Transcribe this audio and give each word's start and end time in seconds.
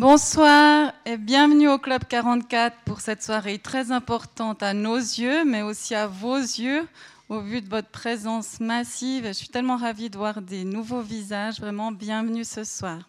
Bonsoir 0.00 0.92
et 1.04 1.16
bienvenue 1.16 1.68
au 1.68 1.76
Club 1.76 2.04
44 2.08 2.76
pour 2.84 3.00
cette 3.00 3.20
soirée 3.20 3.58
très 3.58 3.90
importante 3.90 4.62
à 4.62 4.72
nos 4.72 4.94
yeux, 4.94 5.44
mais 5.44 5.62
aussi 5.62 5.96
à 5.96 6.06
vos 6.06 6.36
yeux, 6.36 6.86
au 7.28 7.40
vu 7.40 7.60
de 7.60 7.68
votre 7.68 7.88
présence 7.88 8.60
massive. 8.60 9.26
Je 9.26 9.32
suis 9.32 9.48
tellement 9.48 9.76
ravie 9.76 10.08
de 10.08 10.16
voir 10.16 10.40
des 10.40 10.62
nouveaux 10.62 11.00
visages. 11.00 11.58
Vraiment, 11.58 11.90
bienvenue 11.90 12.44
ce 12.44 12.62
soir. 12.62 13.08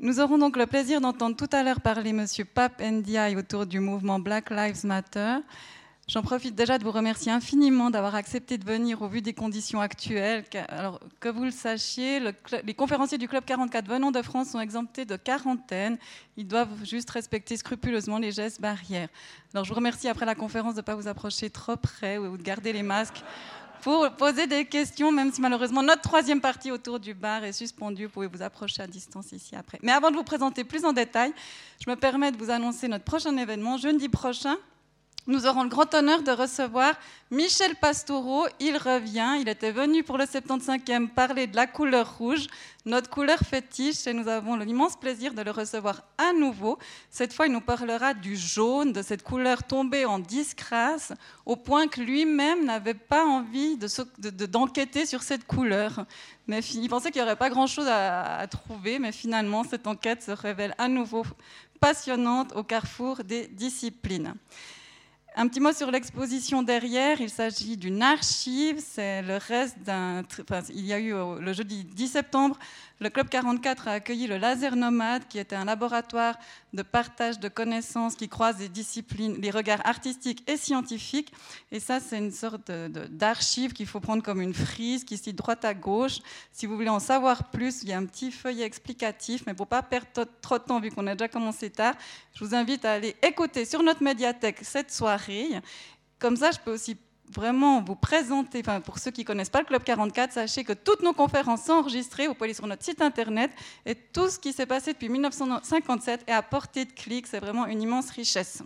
Nous 0.00 0.18
aurons 0.18 0.38
donc 0.38 0.56
le 0.56 0.64
plaisir 0.64 1.02
d'entendre 1.02 1.36
tout 1.36 1.50
à 1.52 1.62
l'heure 1.62 1.82
parler 1.82 2.08
M. 2.08 2.24
Pape 2.54 2.80
Ndiaye 2.80 3.36
autour 3.36 3.66
du 3.66 3.80
mouvement 3.80 4.18
Black 4.18 4.48
Lives 4.48 4.86
Matter. 4.86 5.40
J'en 6.06 6.20
profite 6.20 6.54
déjà 6.54 6.76
de 6.76 6.84
vous 6.84 6.90
remercier 6.90 7.32
infiniment 7.32 7.88
d'avoir 7.88 8.14
accepté 8.14 8.58
de 8.58 8.64
venir 8.64 9.00
au 9.00 9.08
vu 9.08 9.22
des 9.22 9.32
conditions 9.32 9.80
actuelles. 9.80 10.44
Alors, 10.68 11.00
que 11.18 11.30
vous 11.30 11.44
le 11.44 11.50
sachiez, 11.50 12.20
les 12.62 12.74
conférenciers 12.74 13.16
du 13.16 13.26
Club 13.26 13.42
44 13.46 13.88
venant 13.88 14.10
de 14.10 14.20
France 14.20 14.50
sont 14.50 14.60
exemptés 14.60 15.06
de 15.06 15.16
quarantaine. 15.16 15.96
Ils 16.36 16.46
doivent 16.46 16.84
juste 16.84 17.08
respecter 17.08 17.56
scrupuleusement 17.56 18.18
les 18.18 18.32
gestes 18.32 18.60
barrières. 18.60 19.08
Alors, 19.54 19.64
je 19.64 19.70
vous 19.70 19.76
remercie 19.76 20.06
après 20.06 20.26
la 20.26 20.34
conférence 20.34 20.74
de 20.74 20.80
ne 20.80 20.84
pas 20.84 20.94
vous 20.94 21.08
approcher 21.08 21.48
trop 21.48 21.76
près 21.76 22.18
ou 22.18 22.36
de 22.36 22.42
garder 22.42 22.74
les 22.74 22.82
masques 22.82 23.22
pour 23.80 24.10
poser 24.12 24.46
des 24.46 24.66
questions, 24.66 25.10
même 25.10 25.32
si 25.32 25.40
malheureusement 25.40 25.82
notre 25.82 26.02
troisième 26.02 26.42
partie 26.42 26.70
autour 26.70 27.00
du 27.00 27.14
bar 27.14 27.44
est 27.44 27.52
suspendue. 27.52 28.06
Vous 28.06 28.12
pouvez 28.12 28.26
vous 28.26 28.42
approcher 28.42 28.82
à 28.82 28.86
distance 28.86 29.32
ici 29.32 29.56
après. 29.56 29.78
Mais 29.82 29.92
avant 29.92 30.10
de 30.10 30.16
vous 30.16 30.22
présenter 30.22 30.64
plus 30.64 30.84
en 30.84 30.92
détail, 30.92 31.32
je 31.82 31.90
me 31.90 31.96
permets 31.96 32.30
de 32.30 32.36
vous 32.36 32.50
annoncer 32.50 32.88
notre 32.88 33.04
prochain 33.04 33.34
événement, 33.38 33.78
jeudi 33.78 34.10
prochain, 34.10 34.56
nous 35.26 35.46
aurons 35.46 35.62
le 35.62 35.70
grand 35.70 35.94
honneur 35.94 36.22
de 36.22 36.30
recevoir 36.30 36.94
Michel 37.30 37.74
Pastoureau. 37.76 38.46
Il 38.60 38.76
revient. 38.76 39.38
Il 39.40 39.48
était 39.48 39.72
venu 39.72 40.02
pour 40.02 40.18
le 40.18 40.24
75e 40.24 41.08
parler 41.08 41.46
de 41.46 41.56
la 41.56 41.66
couleur 41.66 42.18
rouge, 42.18 42.46
notre 42.84 43.08
couleur 43.08 43.38
fétiche, 43.38 44.06
et 44.06 44.12
nous 44.12 44.28
avons 44.28 44.56
l'immense 44.56 44.96
plaisir 44.96 45.32
de 45.32 45.40
le 45.40 45.50
recevoir 45.50 46.02
à 46.18 46.34
nouveau. 46.34 46.78
Cette 47.08 47.32
fois, 47.32 47.46
il 47.46 47.52
nous 47.52 47.62
parlera 47.62 48.12
du 48.12 48.36
jaune, 48.36 48.92
de 48.92 49.00
cette 49.00 49.22
couleur 49.22 49.62
tombée 49.62 50.04
en 50.04 50.18
disgrâce, 50.18 51.14
au 51.46 51.56
point 51.56 51.88
que 51.88 52.02
lui-même 52.02 52.66
n'avait 52.66 52.92
pas 52.92 53.24
envie 53.24 53.78
d'enquêter 54.50 55.04
de, 55.04 55.08
sur 55.08 55.22
cette 55.22 55.46
couleur. 55.46 56.04
Il 56.48 56.88
pensait 56.90 57.10
qu'il 57.10 57.22
n'y 57.22 57.26
aurait 57.26 57.36
pas 57.36 57.48
grand-chose 57.48 57.88
à 57.88 58.46
trouver, 58.50 58.98
mais 58.98 59.12
finalement, 59.12 59.64
cette 59.64 59.86
enquête 59.86 60.22
se 60.22 60.32
révèle 60.32 60.74
à 60.76 60.88
nouveau 60.88 61.24
passionnante 61.80 62.52
au 62.54 62.62
carrefour 62.62 63.24
des 63.24 63.46
disciplines. 63.46 64.34
Un 65.36 65.48
petit 65.48 65.58
mot 65.58 65.72
sur 65.72 65.90
l'exposition 65.90 66.62
derrière. 66.62 67.20
Il 67.20 67.28
s'agit 67.28 67.76
d'une 67.76 68.02
archive. 68.02 68.76
C'est 68.78 69.20
le 69.22 69.36
reste 69.36 69.76
d'un. 69.80 70.22
il 70.70 70.86
y 70.86 70.92
a 70.92 71.00
eu 71.00 71.12
le 71.12 71.52
jeudi 71.52 71.82
10 71.84 72.08
septembre 72.08 72.56
le 73.04 73.10
Club 73.10 73.28
44 73.28 73.88
a 73.88 73.92
accueilli 73.92 74.26
le 74.26 74.38
Laser 74.38 74.76
Nomade, 74.76 75.28
qui 75.28 75.38
était 75.38 75.56
un 75.56 75.66
laboratoire 75.66 76.38
de 76.72 76.80
partage 76.80 77.38
de 77.38 77.48
connaissances 77.50 78.14
qui 78.14 78.30
croise 78.30 78.58
les 78.60 78.70
disciplines, 78.70 79.36
les 79.42 79.50
regards 79.50 79.86
artistiques 79.86 80.42
et 80.48 80.56
scientifiques. 80.56 81.30
Et 81.70 81.80
ça, 81.80 82.00
c'est 82.00 82.16
une 82.16 82.30
sorte 82.30 82.70
d'archive 82.70 83.74
qu'il 83.74 83.86
faut 83.86 84.00
prendre 84.00 84.22
comme 84.22 84.40
une 84.40 84.54
frise 84.54 85.04
qui 85.04 85.18
se 85.18 85.24
dit 85.24 85.34
droite 85.34 85.66
à 85.66 85.74
gauche. 85.74 86.20
Si 86.50 86.64
vous 86.64 86.76
voulez 86.76 86.88
en 86.88 86.98
savoir 86.98 87.50
plus, 87.50 87.82
il 87.82 87.90
y 87.90 87.92
a 87.92 87.98
un 87.98 88.06
petit 88.06 88.32
feuillet 88.32 88.64
explicatif, 88.64 89.44
mais 89.46 89.52
pour 89.52 89.66
pas 89.66 89.82
perdre 89.82 90.08
trop 90.40 90.56
de 90.56 90.64
temps, 90.64 90.80
vu 90.80 90.90
qu'on 90.90 91.06
a 91.06 91.14
déjà 91.14 91.28
commencé 91.28 91.68
tard, 91.68 91.94
je 92.32 92.42
vous 92.42 92.54
invite 92.54 92.86
à 92.86 92.92
aller 92.92 93.16
écouter 93.22 93.66
sur 93.66 93.82
notre 93.82 94.02
médiathèque 94.02 94.60
cette 94.62 94.90
soirée. 94.90 95.60
Comme 96.18 96.38
ça, 96.38 96.52
je 96.52 96.58
peux 96.58 96.72
aussi 96.72 96.96
vraiment 97.32 97.82
vous 97.82 97.96
présenter, 97.96 98.60
enfin, 98.60 98.80
pour 98.80 98.98
ceux 98.98 99.10
qui 99.10 99.22
ne 99.22 99.26
connaissent 99.26 99.50
pas 99.50 99.60
le 99.60 99.66
Club 99.66 99.82
44, 99.82 100.32
sachez 100.32 100.64
que 100.64 100.72
toutes 100.72 101.02
nos 101.02 101.12
conférences 101.12 101.64
sont 101.64 101.72
enregistrées, 101.72 102.26
vous 102.26 102.34
pouvez 102.34 102.46
aller 102.46 102.54
sur 102.54 102.66
notre 102.66 102.84
site 102.84 103.02
internet, 103.02 103.50
et 103.86 103.94
tout 103.94 104.28
ce 104.28 104.38
qui 104.38 104.52
s'est 104.52 104.66
passé 104.66 104.92
depuis 104.92 105.08
1957 105.08 106.24
est 106.26 106.32
à 106.32 106.42
portée 106.42 106.84
de 106.84 106.92
clic, 106.92 107.26
c'est 107.26 107.40
vraiment 107.40 107.66
une 107.66 107.82
immense 107.82 108.10
richesse. 108.10 108.62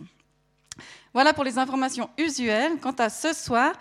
Voilà 1.13 1.33
pour 1.33 1.43
les 1.43 1.57
informations 1.57 2.09
usuelles. 2.17 2.79
Quant 2.79 2.95
à 2.99 3.09
ce 3.09 3.33
soir, 3.33 3.73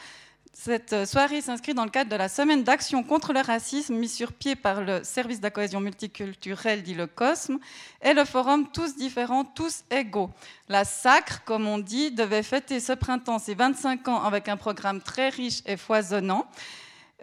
cette 0.60 0.92
euh, 0.92 1.06
soirée 1.06 1.40
s'inscrit 1.40 1.72
dans 1.72 1.84
le 1.84 1.90
cadre 1.90 2.10
de 2.10 2.16
la 2.16 2.28
semaine 2.28 2.64
d'action 2.64 3.04
contre 3.04 3.32
le 3.32 3.38
racisme 3.38 3.94
mise 3.94 4.12
sur 4.12 4.32
pied 4.32 4.56
par 4.56 4.80
le 4.82 5.04
service 5.04 5.38
de 5.38 5.44
la 5.44 5.52
cohésion 5.52 5.78
multiculturelle, 5.78 6.82
dit 6.82 6.94
le 6.94 7.06
COSME, 7.06 7.60
et 8.02 8.12
le 8.12 8.24
forum 8.24 8.66
Tous 8.72 8.96
différents, 8.96 9.44
tous 9.44 9.84
égaux. 9.88 10.30
La 10.68 10.84
SACRE, 10.84 11.44
comme 11.44 11.68
on 11.68 11.78
dit, 11.78 12.10
devait 12.10 12.42
fêter 12.42 12.80
ce 12.80 12.92
printemps 12.92 13.38
ses 13.38 13.54
25 13.54 14.08
ans 14.08 14.24
avec 14.24 14.48
un 14.48 14.56
programme 14.56 15.00
très 15.00 15.28
riche 15.28 15.62
et 15.64 15.76
foisonnant. 15.76 16.44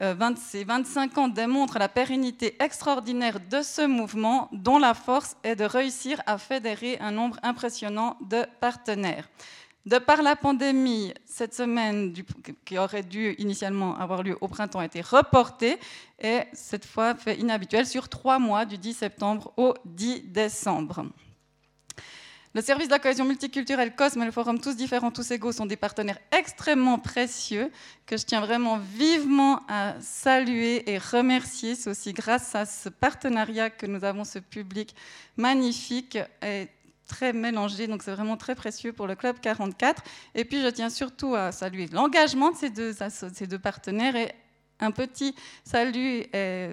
Euh, 0.02 0.16
ces 0.38 0.64
25 0.64 1.18
ans 1.18 1.28
démontrent 1.28 1.78
la 1.78 1.90
pérennité 1.90 2.56
extraordinaire 2.62 3.42
de 3.42 3.62
ce 3.62 3.86
mouvement, 3.86 4.48
dont 4.54 4.78
la 4.78 4.94
force 4.94 5.36
est 5.44 5.58
de 5.58 5.66
réussir 5.66 6.22
à 6.26 6.38
fédérer 6.38 6.98
un 7.02 7.12
nombre 7.12 7.38
impressionnant 7.44 8.16
de 8.22 8.46
partenaires. 8.62 9.28
De 9.86 10.00
par 10.00 10.24
la 10.24 10.36
pandémie, 10.36 11.14
cette 11.26 11.54
semaine 11.54 12.12
qui 12.66 12.80
aurait 12.80 13.04
dû 13.04 13.36
initialement 13.38 13.96
avoir 14.00 14.24
lieu 14.24 14.36
au 14.42 14.48
printemps 14.48 14.80
a 14.80 14.86
été 14.86 15.02
reportée 15.02 15.78
et 16.20 16.40
cette 16.54 16.86
fois 16.86 17.14
fait 17.14 17.38
inhabituelle 17.38 17.86
sur 17.86 18.10
trois 18.10 18.40
mois 18.40 18.66
du 18.66 18.80
10 18.80 18.94
septembre 18.94 19.54
au 19.58 19.76
10 19.86 20.24
décembre. 20.32 21.06
Le 22.56 22.62
service 22.62 22.88
de 22.88 22.94
la 22.94 23.00
cohésion 23.00 23.26
multiculturelle 23.26 23.96
COSME 23.96 24.24
et 24.24 24.26
le 24.26 24.32
forum 24.32 24.60
Tous 24.60 24.76
différents, 24.76 25.12
tous 25.12 25.30
égaux 25.30 25.52
sont 25.52 25.68
des 25.68 25.76
partenaires 25.76 26.20
extrêmement 26.32 26.98
précieux 26.98 27.70
que 28.08 28.18
je 28.18 28.26
tiens 28.26 28.42
vraiment 28.42 28.78
vivement 28.80 29.60
à 29.68 29.94
saluer 30.00 30.90
et 30.90 30.98
remercier. 30.98 31.76
C'est 31.76 31.92
aussi 31.92 32.14
grâce 32.14 32.56
à 32.56 32.66
ce 32.66 32.90
partenariat 32.90 33.70
que 33.70 33.86
nous 33.86 34.04
avons 34.04 34.24
ce 34.24 34.40
public 34.40 34.96
magnifique 35.38 36.18
et 36.42 36.70
très 37.08 37.34
mélangé, 37.34 37.88
donc 37.88 38.04
c'est 38.04 38.12
vraiment 38.12 38.38
très 38.38 38.56
précieux 38.56 38.94
pour 38.94 39.08
le 39.08 39.16
Club 39.16 39.40
44. 39.40 40.04
Et 40.34 40.46
puis 40.46 40.62
je 40.62 40.68
tiens 40.68 40.90
surtout 40.90 41.36
à 41.36 41.52
saluer 41.52 41.88
l'engagement 41.92 42.52
de 42.52 42.58
ces 42.58 43.48
deux, 43.48 43.60
partenaires 43.60 44.16
et 44.16 44.34
un 44.80 44.92
petit 44.92 45.36
salut 45.64 46.26
et 46.34 46.70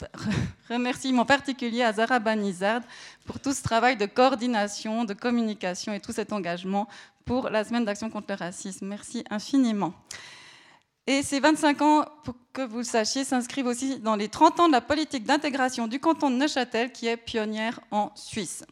remerciement 0.68 1.24
particulier 1.24 1.82
à 1.82 1.92
Zara 1.92 2.18
Banizard 2.18 2.82
pour 3.26 3.38
tout 3.40 3.52
ce 3.52 3.62
travail 3.62 3.96
de 3.96 4.06
coordination, 4.06 5.04
de 5.04 5.14
communication 5.14 5.92
et 5.92 6.00
tout 6.00 6.12
cet 6.12 6.32
engagement 6.32 6.88
pour 7.24 7.50
la 7.50 7.64
semaine 7.64 7.84
d'action 7.84 8.10
contre 8.10 8.28
le 8.30 8.36
racisme. 8.36 8.86
Merci 8.86 9.24
infiniment. 9.30 9.92
Et 11.06 11.22
ces 11.22 11.40
25 11.40 11.82
ans, 11.82 12.04
pour 12.22 12.34
que 12.52 12.60
vous 12.60 12.78
le 12.78 12.84
sachiez, 12.84 13.24
s'inscrivent 13.24 13.66
aussi 13.66 13.98
dans 13.98 14.14
les 14.14 14.28
30 14.28 14.60
ans 14.60 14.66
de 14.66 14.72
la 14.72 14.82
politique 14.82 15.24
d'intégration 15.24 15.86
du 15.86 16.00
canton 16.00 16.30
de 16.30 16.36
Neuchâtel, 16.36 16.92
qui 16.92 17.06
est 17.06 17.16
pionnière 17.16 17.80
en 17.90 18.12
Suisse. 18.14 18.62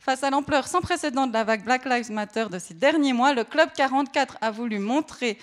Face 0.00 0.24
à 0.24 0.30
l'ampleur 0.30 0.66
sans 0.66 0.80
précédent 0.80 1.26
de 1.26 1.34
la 1.34 1.44
vague 1.44 1.62
Black 1.62 1.84
Lives 1.84 2.10
Matter 2.10 2.46
de 2.50 2.58
ces 2.58 2.72
derniers 2.72 3.12
mois, 3.12 3.34
le 3.34 3.44
Club 3.44 3.68
44 3.76 4.38
a 4.40 4.50
voulu 4.50 4.78
montrer 4.78 5.36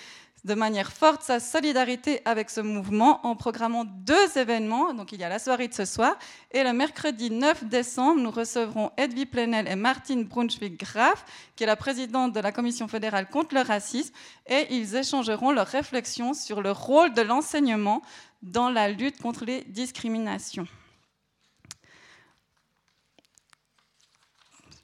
de 0.44 0.54
manière 0.54 0.90
forte 0.90 1.22
sa 1.22 1.38
solidarité 1.38 2.22
avec 2.24 2.50
ce 2.50 2.60
mouvement 2.60 3.24
en 3.24 3.36
programmant 3.36 3.84
deux 3.84 4.36
événements. 4.36 4.94
Donc 4.94 5.12
il 5.12 5.20
y 5.20 5.24
a 5.24 5.28
la 5.28 5.38
soirée 5.38 5.68
de 5.68 5.74
ce 5.74 5.84
soir 5.84 6.18
et 6.50 6.64
le 6.64 6.72
mercredi 6.72 7.30
9 7.30 7.66
décembre, 7.66 8.20
nous 8.20 8.32
recevrons 8.32 8.90
Edwy 8.96 9.26
Plenel 9.26 9.68
et 9.68 9.76
Martine 9.76 10.24
Brunschwig-Graf, 10.24 11.24
qui 11.54 11.62
est 11.62 11.68
la 11.68 11.76
présidente 11.76 12.32
de 12.32 12.40
la 12.40 12.50
Commission 12.50 12.88
fédérale 12.88 13.28
contre 13.28 13.54
le 13.54 13.60
racisme, 13.60 14.12
et 14.48 14.66
ils 14.74 14.96
échangeront 14.96 15.52
leurs 15.52 15.68
réflexions 15.68 16.34
sur 16.34 16.62
le 16.62 16.72
rôle 16.72 17.14
de 17.14 17.22
l'enseignement 17.22 18.02
dans 18.42 18.70
la 18.70 18.88
lutte 18.88 19.22
contre 19.22 19.44
les 19.44 19.62
discriminations. 19.62 20.66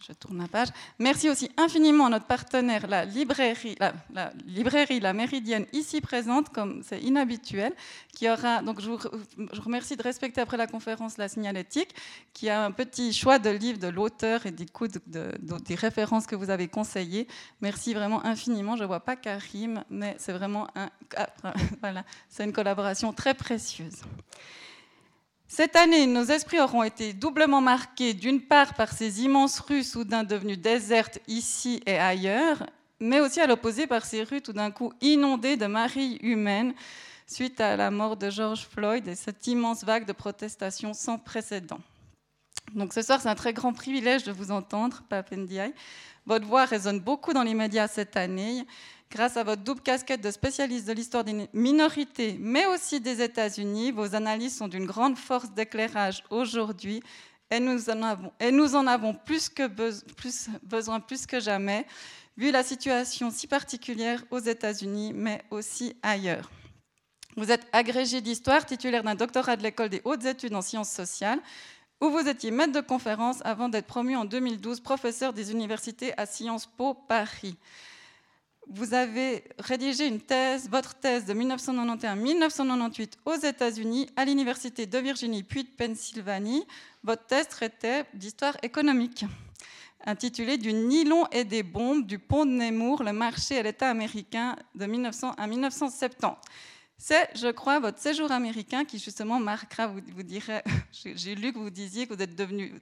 Je 0.06 0.12
tourne 0.12 0.38
la 0.38 0.48
page. 0.48 0.68
Merci 0.98 1.30
aussi 1.30 1.50
infiniment 1.56 2.06
à 2.06 2.10
notre 2.10 2.26
partenaire, 2.26 2.86
la 2.86 3.04
librairie, 3.04 3.76
la, 3.78 5.12
Méridienne, 5.12 5.66
ici 5.72 6.00
présente, 6.00 6.50
comme 6.50 6.82
c'est 6.82 7.00
inhabituel, 7.00 7.72
qui 8.14 8.28
aura, 8.28 8.62
donc 8.62 8.80
je 8.80 8.90
vous, 8.90 8.98
remercie 9.60 9.96
de 9.96 10.02
respecter 10.02 10.40
après 10.40 10.56
la 10.56 10.66
conférence 10.66 11.16
la 11.16 11.28
signalétique, 11.28 11.94
qui 12.32 12.50
a 12.50 12.64
un 12.64 12.70
petit 12.70 13.12
choix 13.12 13.38
de 13.38 13.50
livres 13.50 13.78
de 13.78 13.88
l'auteur 13.88 14.44
et 14.46 14.50
des, 14.50 14.66
références 15.74 16.26
que 16.26 16.36
vous 16.36 16.50
avez 16.50 16.68
conseillées. 16.68 17.26
Merci 17.60 17.94
vraiment 17.94 18.24
infiniment. 18.26 18.76
Je 18.76 18.82
ne 18.82 18.88
vois 18.88 19.00
pas 19.00 19.16
Karim, 19.16 19.84
mais 19.88 20.16
c'est 20.18 20.32
vraiment 20.32 20.68
ah, 20.74 20.90
voilà, 21.80 22.04
une 22.40 22.52
collaboration 22.52 23.12
très 23.12 23.34
précieuse. 23.34 24.02
Cette 25.56 25.76
année, 25.76 26.06
nos 26.06 26.24
esprits 26.24 26.58
auront 26.58 26.82
été 26.82 27.12
doublement 27.12 27.60
marqués, 27.60 28.12
d'une 28.12 28.40
part 28.40 28.74
par 28.74 28.90
ces 28.92 29.22
immenses 29.22 29.60
rues 29.60 29.84
soudain 29.84 30.24
devenues 30.24 30.56
désertes 30.56 31.20
ici 31.28 31.80
et 31.86 31.96
ailleurs, 31.96 32.66
mais 32.98 33.20
aussi 33.20 33.40
à 33.40 33.46
l'opposé 33.46 33.86
par 33.86 34.04
ces 34.04 34.24
rues 34.24 34.42
tout 34.42 34.52
d'un 34.52 34.72
coup 34.72 34.92
inondées 35.00 35.56
de 35.56 35.66
maris 35.66 36.18
humaines 36.22 36.74
suite 37.28 37.60
à 37.60 37.76
la 37.76 37.92
mort 37.92 38.16
de 38.16 38.30
George 38.30 38.66
Floyd 38.66 39.06
et 39.06 39.14
cette 39.14 39.46
immense 39.46 39.84
vague 39.84 40.06
de 40.06 40.12
protestations 40.12 40.92
sans 40.92 41.18
précédent. 41.18 41.78
Donc 42.74 42.92
ce 42.92 43.02
soir, 43.02 43.20
c'est 43.20 43.28
un 43.28 43.36
très 43.36 43.52
grand 43.52 43.72
privilège 43.72 44.24
de 44.24 44.32
vous 44.32 44.50
entendre, 44.50 45.04
Pape 45.08 45.30
Ndiaye. 45.30 45.72
Votre 46.26 46.46
voix 46.46 46.64
résonne 46.64 46.98
beaucoup 46.98 47.32
dans 47.32 47.44
les 47.44 47.54
médias 47.54 47.86
cette 47.86 48.16
année 48.16 48.66
Grâce 49.14 49.36
à 49.36 49.44
votre 49.44 49.62
double 49.62 49.80
casquette 49.80 50.22
de 50.22 50.30
spécialiste 50.32 50.88
de 50.88 50.92
l'histoire 50.92 51.22
des 51.22 51.48
minorités, 51.52 52.36
mais 52.40 52.66
aussi 52.66 53.00
des 53.00 53.22
États-Unis, 53.22 53.92
vos 53.92 54.16
analyses 54.16 54.56
sont 54.56 54.66
d'une 54.66 54.86
grande 54.86 55.16
force 55.16 55.52
d'éclairage 55.52 56.24
aujourd'hui 56.30 57.00
et 57.48 57.60
nous 57.60 57.88
en 57.90 58.86
avons, 58.88 59.14
plus, 59.14 59.48
que 59.48 59.68
plus, 59.68 60.48
besoin 60.64 60.98
plus 60.98 61.26
que 61.26 61.38
jamais, 61.38 61.86
vu 62.36 62.50
la 62.50 62.64
situation 62.64 63.30
si 63.30 63.46
particulière 63.46 64.24
aux 64.32 64.40
États-Unis, 64.40 65.12
mais 65.14 65.42
aussi 65.52 65.94
ailleurs. 66.02 66.50
Vous 67.36 67.52
êtes 67.52 67.68
agrégé 67.72 68.20
d'histoire, 68.20 68.66
titulaire 68.66 69.04
d'un 69.04 69.14
doctorat 69.14 69.54
de 69.54 69.62
l'école 69.62 69.90
des 69.90 70.02
hautes 70.04 70.24
études 70.24 70.56
en 70.56 70.62
sciences 70.62 70.90
sociales, 70.90 71.38
où 72.00 72.08
vous 72.08 72.28
étiez 72.28 72.50
maître 72.50 72.72
de 72.72 72.80
conférence 72.80 73.38
avant 73.44 73.68
d'être 73.68 73.86
promu 73.86 74.16
en 74.16 74.24
2012 74.24 74.80
professeur 74.80 75.32
des 75.32 75.52
universités 75.52 76.18
à 76.18 76.26
Sciences 76.26 76.66
Po 76.66 76.94
Paris. 76.94 77.56
Vous 78.68 78.94
avez 78.94 79.44
rédigé 79.58 80.06
une 80.06 80.20
thèse, 80.20 80.68
votre 80.70 80.94
thèse 80.94 81.26
de 81.26 81.34
1991-1998 81.34 83.12
aux 83.26 83.36
États-Unis 83.36 84.08
à 84.16 84.24
l'Université 84.24 84.86
de 84.86 84.98
Virginie 84.98 85.42
puis 85.42 85.64
de 85.64 85.68
Pennsylvanie. 85.68 86.66
Votre 87.02 87.26
thèse 87.26 87.48
traitait 87.48 88.04
d'histoire 88.14 88.56
économique, 88.62 89.26
intitulée 90.06 90.56
Du 90.56 90.72
nylon 90.72 91.26
et 91.30 91.44
des 91.44 91.62
bombes, 91.62 92.06
du 92.06 92.18
pont 92.18 92.46
de 92.46 92.52
Nemours, 92.52 93.02
le 93.02 93.12
marché 93.12 93.56
et 93.56 93.62
l'État 93.62 93.90
américain 93.90 94.56
de 94.74 94.86
1900 94.86 95.32
à 95.36 95.46
1970. 95.46 96.28
C'est, 96.96 97.28
je 97.34 97.48
crois, 97.48 97.80
votre 97.80 97.98
séjour 97.98 98.32
américain 98.32 98.84
qui 98.84 98.98
justement 98.98 99.38
marquera, 99.40 99.88
vous, 99.88 100.00
vous 100.16 100.22
j'ai 101.14 101.34
lu 101.34 101.52
que 101.52 101.58
vous 101.58 101.70
disiez 101.70 102.06
que 102.06 102.14
vous 102.14 102.22
êtes 102.22 102.34
devenu 102.34 102.72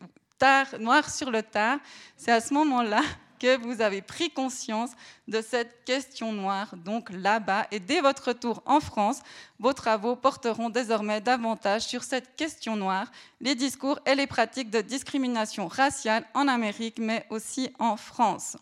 noir 0.81 1.08
sur 1.08 1.31
le 1.31 1.43
tard. 1.43 1.79
C'est 2.17 2.32
à 2.32 2.40
ce 2.40 2.52
moment-là 2.55 3.02
que 3.43 3.56
vous 3.56 3.81
avez 3.81 4.03
pris 4.03 4.31
conscience 4.31 4.93
de 5.27 5.41
cette 5.41 5.85
question 5.85 6.33
noire, 6.33 6.77
donc 6.77 7.11
là-bas. 7.11 7.67
Et 7.73 7.81
dès 7.81 8.00
votre 8.00 8.29
retour 8.29 8.62
en 8.67 8.79
France, 8.79 9.19
vos 9.59 9.73
travaux 9.73 10.15
porteront 10.15 10.71
désormais 10.71 11.21
davantage 11.21 11.83
sur 11.83 12.05
cette 12.05 12.37
question 12.37 12.77
noire, 12.77 13.11
les 13.41 13.56
discours 13.56 13.99
et 14.06 14.15
les 14.15 14.29
pratiques 14.29 14.71
de 14.71 14.81
discrimination 14.81 15.67
raciale 15.67 16.25
en 16.35 16.47
Amérique, 16.47 16.99
mais 17.00 17.27
aussi 17.31 17.73
en 17.81 17.97
France. 17.97 18.56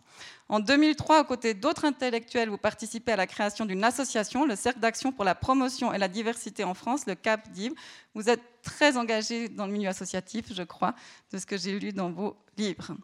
En 0.48 0.60
2003, 0.60 1.20
aux 1.20 1.24
côtés 1.24 1.52
d'autres 1.52 1.84
intellectuels, 1.84 2.48
vous 2.48 2.58
participez 2.58 3.12
à 3.12 3.16
la 3.16 3.26
création 3.26 3.66
d'une 3.66 3.84
association, 3.84 4.46
le 4.46 4.56
Cercle 4.56 4.80
d'action 4.80 5.12
pour 5.12 5.24
la 5.24 5.34
promotion 5.34 5.92
et 5.92 5.98
la 5.98 6.08
diversité 6.08 6.64
en 6.64 6.74
France, 6.74 7.06
le 7.06 7.14
CAPDIV. 7.14 7.72
Vous 8.14 8.28
êtes 8.30 8.42
très 8.62 8.96
engagé 8.96 9.48
dans 9.48 9.66
le 9.66 9.72
milieu 9.72 9.90
associatif, 9.90 10.46
je 10.52 10.62
crois, 10.62 10.94
de 11.32 11.38
ce 11.38 11.46
que 11.46 11.56
j'ai 11.56 11.78
lu 11.78 11.92
dans 11.92 12.10
vos 12.10 12.34
livres. 12.56 12.96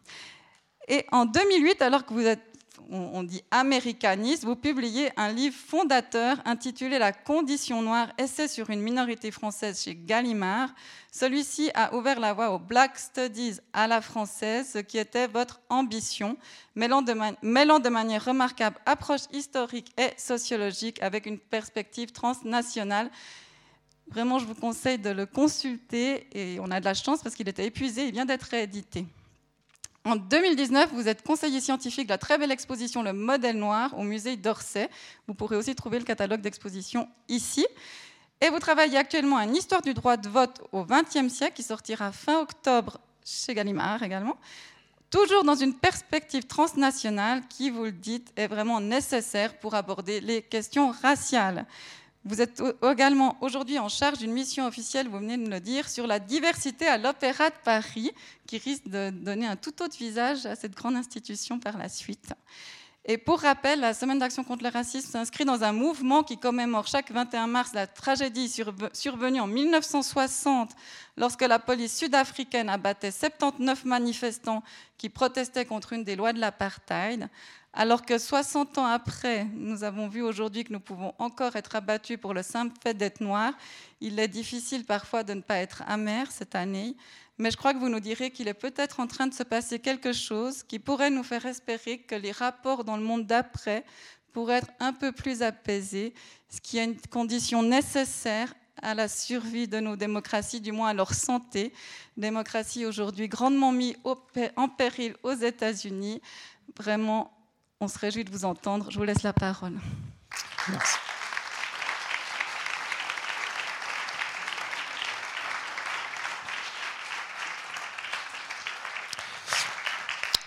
Et 0.87 1.05
en 1.11 1.25
2008, 1.25 1.81
alors 1.81 2.05
que 2.05 2.13
vous 2.13 2.25
êtes, 2.25 2.41
on 2.89 3.23
dit 3.23 3.43
américaniste, 3.51 4.45
vous 4.45 4.55
publiez 4.55 5.11
un 5.17 5.33
livre 5.33 5.55
fondateur 5.55 6.37
intitulé 6.45 6.97
La 6.97 7.11
condition 7.11 7.81
noire, 7.81 8.13
essai 8.17 8.47
sur 8.47 8.69
une 8.69 8.81
minorité 8.81 9.31
française 9.31 9.81
chez 9.81 9.95
Gallimard. 9.95 10.69
Celui-ci 11.11 11.69
a 11.73 11.93
ouvert 11.93 12.21
la 12.21 12.31
voie 12.31 12.51
aux 12.51 12.59
Black 12.59 12.97
Studies 12.97 13.59
à 13.73 13.87
la 13.87 13.99
française, 13.99 14.69
ce 14.73 14.77
qui 14.77 14.97
était 14.97 15.27
votre 15.27 15.59
ambition, 15.69 16.37
mêlant 16.75 17.01
de, 17.01 17.89
manière 17.89 18.23
remarquable 18.23 18.77
approche 18.85 19.23
historique 19.33 19.91
et 19.97 20.11
sociologique 20.17 21.01
avec 21.01 21.25
une 21.25 21.39
perspective 21.39 22.13
transnationale. 22.13 23.11
Vraiment, 24.07 24.39
je 24.39 24.45
vous 24.45 24.55
conseille 24.55 24.99
de 24.99 25.09
le 25.09 25.25
consulter 25.25 26.27
et 26.31 26.59
on 26.61 26.71
a 26.71 26.79
de 26.79 26.85
la 26.85 26.93
chance 26.93 27.21
parce 27.21 27.35
qu'il 27.35 27.49
était 27.49 27.65
épuisé, 27.65 28.05
il 28.05 28.13
vient 28.13 28.25
d'être 28.25 28.43
réédité. 28.43 29.05
En 30.07 30.15
2019, 30.15 30.91
vous 30.93 31.09
êtes 31.09 31.21
conseiller 31.21 31.59
scientifique 31.59 32.05
de 32.05 32.13
la 32.13 32.17
très 32.17 32.37
belle 32.37 32.53
exposition 32.53 33.03
Le 33.03 33.11
modèle 33.11 33.57
noir 33.57 33.93
au 33.99 34.03
musée 34.03 34.37
d'Orsay. 34.37 34.89
Vous 35.27 35.33
pourrez 35.33 35.57
aussi 35.57 35.75
trouver 35.75 35.99
le 35.99 36.05
catalogue 36.05 36.39
d'exposition 36.39 37.09
ici. 37.27 37.67
Et 38.39 38.47
vous 38.47 38.59
travaillez 38.59 38.97
actuellement 38.97 39.35
à 39.35 39.43
une 39.43 39.57
histoire 39.57 39.81
du 39.81 39.93
droit 39.93 40.15
de 40.15 40.29
vote 40.29 40.61
au 40.71 40.85
XXe 40.85 41.27
siècle 41.27 41.55
qui 41.55 41.63
sortira 41.63 42.13
fin 42.13 42.39
octobre 42.39 43.01
chez 43.25 43.53
Gallimard 43.53 44.01
également. 44.01 44.37
Toujours 45.09 45.43
dans 45.43 45.55
une 45.55 45.73
perspective 45.73 46.47
transnationale 46.47 47.41
qui, 47.49 47.69
vous 47.69 47.83
le 47.83 47.91
dites, 47.91 48.31
est 48.37 48.47
vraiment 48.47 48.79
nécessaire 48.79 49.59
pour 49.59 49.75
aborder 49.75 50.21
les 50.21 50.41
questions 50.41 50.91
raciales. 51.01 51.65
Vous 52.27 52.41
êtes 52.41 52.61
également 52.83 53.37
aujourd'hui 53.39 53.79
en 53.79 53.87
charge 53.87 54.17
d'une 54.17 54.33
mission 54.33 54.67
officielle, 54.67 55.07
vous 55.07 55.19
venez 55.19 55.37
de 55.37 55.49
le 55.49 55.61
dire, 55.61 55.87
sur 55.87 56.07
la 56.07 56.19
diversité 56.19 56.85
à 56.85 56.97
l'Opéra 56.97 57.49
de 57.49 57.55
Paris, 57.63 58.11
qui 58.45 58.57
risque 58.57 58.85
de 58.85 59.11
donner 59.11 59.47
un 59.47 59.55
tout 59.55 59.81
autre 59.81 59.95
visage 59.97 60.45
à 60.45 60.55
cette 60.55 60.75
grande 60.75 60.97
institution 60.97 61.57
par 61.57 61.77
la 61.77 61.87
suite. 61.87 62.33
Et 63.05 63.17
pour 63.17 63.39
rappel, 63.39 63.79
la 63.79 63.93
Semaine 63.93 64.19
d'action 64.19 64.43
contre 64.43 64.65
le 64.65 64.69
racisme 64.69 65.09
s'inscrit 65.09 65.45
dans 65.45 65.63
un 65.63 65.71
mouvement 65.71 66.23
qui 66.23 66.37
commémore 66.37 66.87
chaque 66.87 67.11
21 67.11 67.47
mars 67.47 67.71
la 67.73 67.87
tragédie 67.87 68.53
survenue 68.91 69.39
en 69.39 69.47
1960 69.47 70.71
lorsque 71.15 71.43
la 71.43 71.59
police 71.59 71.97
sud-africaine 71.97 72.67
abattait 72.67 73.11
79 73.11 73.85
manifestants 73.85 74.63
qui 74.97 75.07
protestaient 75.07 75.65
contre 75.65 75.93
une 75.93 76.03
des 76.03 76.17
lois 76.17 76.33
de 76.33 76.41
l'apartheid. 76.41 77.29
Alors 77.79 78.01
que 78.01 78.17
60 78.17 78.79
ans 78.79 78.87
après, 78.87 79.45
nous 79.53 79.83
avons 79.83 80.07
vu 80.07 80.23
aujourd'hui 80.23 80.63
que 80.63 80.73
nous 80.73 80.79
pouvons 80.79 81.13
encore 81.19 81.55
être 81.57 81.75
abattus 81.75 82.17
pour 82.19 82.33
le 82.33 82.41
simple 82.41 82.75
fait 82.81 82.95
d'être 82.95 83.21
noirs, 83.21 83.53
il 84.01 84.17
est 84.17 84.27
difficile 84.27 84.83
parfois 84.83 85.21
de 85.21 85.35
ne 85.35 85.41
pas 85.41 85.57
être 85.57 85.83
amer 85.85 86.31
cette 86.31 86.55
année, 86.55 86.97
mais 87.37 87.51
je 87.51 87.57
crois 87.57 87.75
que 87.75 87.77
vous 87.77 87.89
nous 87.89 87.99
direz 87.99 88.31
qu'il 88.31 88.47
est 88.47 88.55
peut-être 88.55 88.99
en 88.99 89.05
train 89.05 89.27
de 89.27 89.33
se 89.35 89.43
passer 89.43 89.77
quelque 89.77 90.11
chose 90.11 90.63
qui 90.63 90.79
pourrait 90.79 91.11
nous 91.11 91.21
faire 91.21 91.45
espérer 91.45 91.99
que 91.99 92.15
les 92.15 92.31
rapports 92.31 92.83
dans 92.83 92.97
le 92.97 93.03
monde 93.03 93.27
d'après 93.27 93.85
pourraient 94.33 94.57
être 94.57 94.71
un 94.79 94.91
peu 94.91 95.11
plus 95.11 95.43
apaisés, 95.43 96.15
ce 96.49 96.59
qui 96.59 96.79
est 96.79 96.83
une 96.83 96.99
condition 97.11 97.61
nécessaire 97.61 98.55
à 98.81 98.95
la 98.95 99.07
survie 99.07 99.67
de 99.67 99.79
nos 99.79 99.95
démocraties, 99.95 100.61
du 100.61 100.71
moins 100.71 100.89
à 100.89 100.93
leur 100.95 101.13
santé. 101.13 101.71
Démocratie 102.15 102.87
aujourd'hui 102.87 103.27
grandement 103.27 103.71
mise 103.71 103.97
en 104.55 104.67
péril 104.67 105.15
aux 105.21 105.33
États-Unis. 105.33 106.21
Vraiment, 106.75 107.36
on 107.79 107.87
se 107.87 107.99
réjouit 107.99 108.23
de 108.23 108.31
vous 108.31 108.45
entendre. 108.45 108.89
Je 108.89 108.97
vous 108.97 109.03
laisse 109.03 109.23
la 109.23 109.33
parole. 109.33 109.73
Merci. 110.69 110.97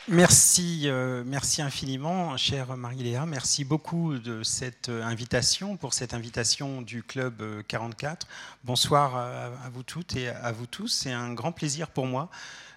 Merci, 0.08 0.82
euh, 0.86 1.22
infiniment, 1.58 2.36
chère 2.36 2.76
Marie-Léa. 2.76 3.26
Merci 3.26 3.64
beaucoup 3.64 4.18
de 4.18 4.42
cette 4.42 4.88
euh, 4.88 5.04
invitation, 5.04 5.76
pour 5.76 5.94
cette 5.94 6.14
invitation 6.14 6.82
du 6.82 7.04
Club 7.04 7.40
44. 7.68 8.26
Euh, 8.26 8.30
Bonsoir 8.64 9.16
à, 9.16 9.70
vous 9.72 9.84
toutes 9.84 10.16
et 10.16 10.28
à 10.28 10.50
vous 10.50 10.66
tous. 10.66 10.88
C'est 10.88 11.12
un 11.12 11.32
grand 11.32 11.52
plaisir 11.52 11.90
pour 11.90 12.06
moi 12.06 12.28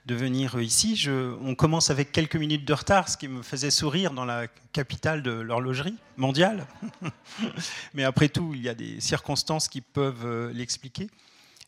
de 0.05 0.15
venir 0.15 0.59
ici. 0.59 1.07
On 1.41 1.55
commence 1.55 1.89
avec 1.89 2.11
quelques 2.11 2.35
minutes 2.35 2.65
de 2.65 2.73
retard, 2.73 3.09
ce 3.09 3.17
qui 3.17 3.27
me 3.27 3.41
faisait 3.41 3.71
sourire 3.71 4.11
dans 4.11 4.25
la 4.25 4.47
capitale 4.73 5.23
de 5.23 5.31
l'horlogerie 5.31 5.95
mondiale. 6.17 6.67
Mais 7.93 8.03
après 8.03 8.29
tout, 8.29 8.53
il 8.53 8.61
y 8.61 8.69
a 8.69 8.73
des 8.73 8.99
circonstances 8.99 9.67
qui 9.67 9.81
peuvent 9.81 10.51
l'expliquer. 10.53 11.07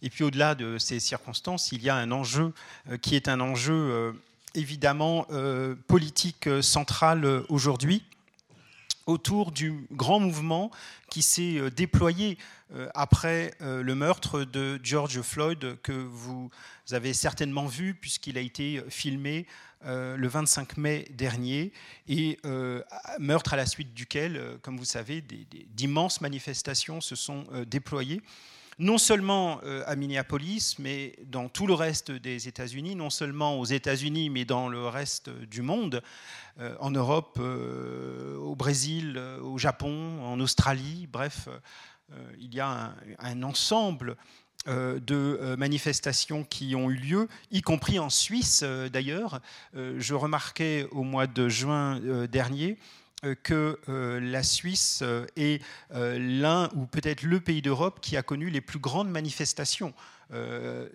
Et 0.01 0.10
puis 0.10 0.24
au-delà 0.24 0.56
de 0.56 0.77
ces 0.77 1.00
circonstances, 1.00 1.72
il 1.72 1.82
y 1.82 1.89
a 1.89 1.96
un 1.96 2.12
enjeu 2.12 2.54
qui 3.01 3.15
est 3.15 3.27
un 3.30 3.39
enjeu 3.39 4.13
évidemment 4.56 5.25
euh, 5.32 5.75
politique 5.88 6.48
euh, 6.48 6.62
centrale 6.62 7.25
euh, 7.25 7.44
aujourd'hui 7.50 8.04
autour 9.05 9.51
du 9.51 9.88
grand 9.91 10.19
mouvement 10.19 10.71
qui 11.09 11.21
s'est 11.21 11.69
déployé 11.71 12.38
après 12.93 13.53
le 13.59 13.93
meurtre 13.95 14.43
de 14.43 14.79
George 14.83 15.21
Floyd, 15.21 15.79
que 15.81 15.91
vous 15.91 16.50
avez 16.91 17.13
certainement 17.13 17.67
vu 17.67 17.93
puisqu'il 17.93 18.38
a 18.38 18.41
été 18.41 18.83
filmé 18.89 19.45
le 19.85 20.27
25 20.27 20.77
mai 20.77 21.05
dernier, 21.12 21.71
et 22.07 22.39
meurtre 23.19 23.53
à 23.53 23.57
la 23.57 23.65
suite 23.65 23.93
duquel, 23.93 24.57
comme 24.62 24.77
vous 24.77 24.85
savez, 24.85 25.21
d'immenses 25.21 26.21
manifestations 26.21 27.01
se 27.01 27.15
sont 27.15 27.45
déployées 27.67 28.21
non 28.77 28.98
seulement 28.98 29.60
euh, 29.63 29.84
à 29.86 29.96
Minneapolis, 29.96 30.75
mais 30.79 31.15
dans 31.25 31.48
tout 31.48 31.67
le 31.67 31.74
reste 31.74 32.12
des 32.12 32.48
États-Unis, 32.48 32.96
non 32.96 33.10
seulement 33.10 33.60
aux 33.60 33.65
États-Unis, 33.65 34.29
mais 34.29 34.46
dans 34.46 34.67
le 34.67 34.88
reste 34.88 35.29
du 35.29 35.62
monde, 35.62 36.01
euh, 36.60 36.75
en 36.79 36.91
Europe, 36.91 37.38
euh, 37.39 38.38
au 38.38 38.55
Brésil, 38.55 39.17
au 39.41 39.58
Japon, 39.58 40.22
en 40.24 40.39
Australie, 40.39 41.08
bref, 41.12 41.48
il 42.39 42.53
y 42.53 42.60
a 42.60 42.94
un, 43.17 43.41
ensemble 43.41 44.15
de 44.67 45.55
manifestations 45.58 46.44
qui 46.44 46.75
ont 46.75 46.91
eu 46.91 46.96
lieu, 46.96 47.27
y 47.51 47.62
compris 47.62 47.98
en 47.98 48.12
Suisse 48.12 48.63
d'ailleurs. 48.94 49.41
je 49.74 50.13
remarquais 50.13 50.88
au 50.91 51.01
mois 51.01 51.25
de 51.25 51.50
juin 51.50 52.00
dernier 52.27 52.77
que 53.34 53.79
euh, 53.89 54.20
la 54.20 54.44
Suisse 54.44 55.00
euh, 55.01 55.25
est 55.36 55.62
l'un 55.91 56.70
ou 56.75 56.86
peut-être 56.86 57.24
le 57.24 57.39
pays 57.39 57.62
d'Europe 57.62 58.00
qui 58.01 58.17
a 58.17 58.24
connu 58.24 58.50
les 58.50 58.62
plus 58.62 58.79
grandes 58.79 59.10
manifestations. 59.10 59.94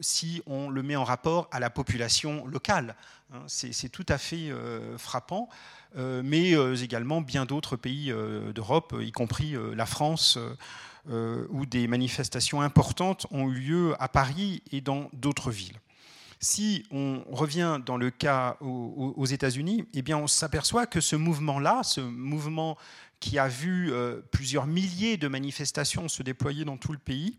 si 0.01 0.43
on 0.47 0.71
le 0.71 0.83
met 0.83 0.97
en 0.97 1.05
rapport 1.05 1.49
à 1.53 1.61
la 1.61 1.71
population 1.71 2.45
locale. 2.47 2.97
Hein. 3.33 3.43
C'est 3.47 3.89
tout 3.89 4.07
à 4.09 4.19
fait 4.19 4.51
frappant, 4.99 5.49
mais 5.97 6.53
également 6.83 7.21
bien 7.21 7.47
d'autres 7.47 7.77
pays 7.77 8.13
d'Europe, 8.55 8.97
y 9.01 9.13
compris 9.13 9.55
la 9.75 9.87
France, 9.87 10.39
où 11.09 11.67
des 11.67 11.87
manifestations 11.87 12.61
importantes 12.61 13.27
ont 13.31 13.49
eu 13.49 13.61
lieu 13.61 13.95
à 14.03 14.09
Paris 14.09 14.63
et 14.73 14.81
dans 14.81 15.09
d'autres 15.13 15.51
villes. 15.51 15.81
Si 16.43 16.87
on 16.91 17.23
revient 17.31 17.81
dans 17.85 17.99
le 17.99 18.11
cas 18.11 18.57
aux, 18.61 19.27
États-Unis, 19.27 19.85
eh 19.93 20.01
bien 20.01 20.17
on 20.17 20.27
s'aperçoit 20.27 20.87
que 20.87 21.03
ce 21.03 21.15
mouvement-là, 21.15 21.83
ce 21.83 22.01
mouvement 22.01 22.79
qui 23.21 23.39
a 23.39 23.47
vu 23.47 23.93
euh, 23.93 24.23
plusieurs 24.33 24.67
milliers 24.67 25.19
de 25.19 25.29
manifestations 25.29 26.09
se 26.09 26.23
déployer 26.23 26.65
dans 26.65 26.79
tout 26.79 26.93
le 26.93 26.99
pays, 26.99 27.37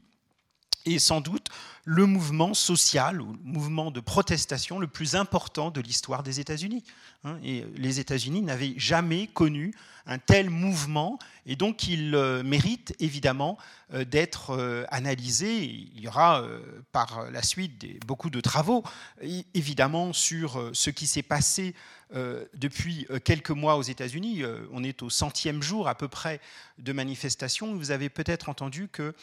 est 0.86 1.00
sans 1.00 1.22
doute 1.22 1.48
le 1.84 2.06
mouvement 2.06 2.54
social 2.54 3.22
ou 3.22 3.34
le 3.34 3.40
mouvement 3.44 3.92
de 3.92 4.00
protestation 4.00 4.80
le 4.80 4.88
plus 4.88 5.16
important 5.16 5.72
de 5.72 5.82
l'histoire 5.82 6.24
des 6.24 6.40
États-Unis. 6.40 6.84
Hein. 7.24 7.38
Et 7.44 7.66
les 7.76 8.00
États-Unis 8.00 8.42
n'avaient 8.42 8.74
jamais 8.78 9.28
connu 9.28 9.74
un 10.06 10.18
tel 10.18 10.50
mouvement 10.50 11.20
et 11.46 11.56
donc 11.56 11.88
il 11.88 12.16
euh, 12.16 12.44
mérite 12.44 12.96
évidemment 13.00 13.58
euh, 13.94 14.04
d'être 14.04 14.52
euh, 14.52 14.86
analysé. 14.90 15.64
Il 15.64 16.00
y 16.00 16.08
aura 16.08 16.44
par 16.92 17.30
la 17.32 17.44
suite 17.44 18.06
beaucoup 18.06 18.30
de 18.30 18.42
travaux 18.42 18.84
évidemment 19.54 20.14
sur 20.14 20.72
ce 20.74 20.90
qui 20.90 21.08
s'est 21.08 21.24
passé 21.24 21.76
depuis 22.54 23.08
quelques 23.24 23.52
mois 23.52 23.78
aux 23.78 23.82
États-Unis. 23.82 24.44
On 24.74 24.84
est 24.84 25.02
au 25.02 25.10
centième 25.10 25.62
jour 25.62 25.88
à 25.88 25.96
peu 25.96 26.08
près 26.08 26.42
de 26.78 26.92
manifestations. 26.92 27.74
Vous 27.74 27.92
avez 27.92 28.10
peut-être 28.10 28.50
entendu 28.50 28.90
que 28.90 29.14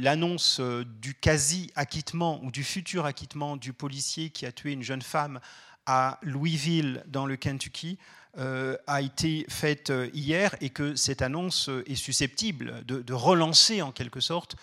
l'annonce 0.00 0.60
du 1.00 1.14
quasi-acquittement 1.14 2.40
ou 2.42 2.50
du 2.50 2.64
futur 2.64 3.06
acquittement 3.06 3.56
du 3.56 3.72
policier 3.72 4.30
qui 4.30 4.44
a 4.44 4.52
tué 4.52 4.72
une 4.72 4.82
jeune 4.82 5.02
femme 5.02 5.40
à 5.86 6.18
Louisville 6.22 7.02
dans 7.08 7.26
le 7.26 7.36
Kentucky 7.36 7.98
euh, 8.38 8.76
a 8.86 9.02
été 9.02 9.44
faite 9.48 9.90
euh, 9.90 10.08
hier 10.14 10.54
et 10.60 10.70
que 10.70 10.94
cette 10.94 11.20
annonce 11.20 11.68
euh, 11.68 11.82
est 11.90 11.96
susceptible 11.96 12.84
de, 12.86 13.12
relancer 13.12 13.82
en 13.82 13.90
quelque 13.90 14.20
sorte 14.20 14.54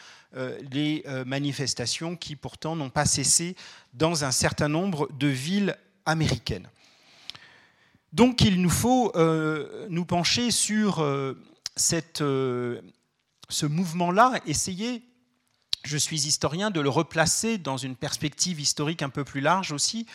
les 0.72 1.04
manifestations 1.26 2.16
qui 2.16 2.36
pourtant 2.36 2.76
n'ont 2.76 2.90
pas 2.90 3.06
cessé 3.06 3.56
dans 3.94 4.24
un 4.24 4.32
certain 4.32 4.68
nombre 4.68 5.10
de 5.18 5.28
villes 5.28 5.76
américaines. 6.06 6.70
Donc 8.14 8.42
il 8.42 8.62
nous 8.62 8.70
faut 8.70 9.14
nous 9.90 10.06
pencher 10.06 10.52
sur 10.52 10.98
ce 11.78 12.82
mouvement-là, 13.66 14.42
essayer, 14.46 15.02
je 15.84 15.98
suis 15.98 16.28
historien, 16.28 16.72
de 16.72 16.82
le 16.82 16.90
replacer 16.90 17.58
dans 17.58 17.78
une 17.78 17.96
perspective 17.96 18.60
historique 18.60 19.02
un 19.02 19.10
peu 19.10 19.24
plus 19.24 19.42
large 19.42 19.72
aussi, 19.72 20.06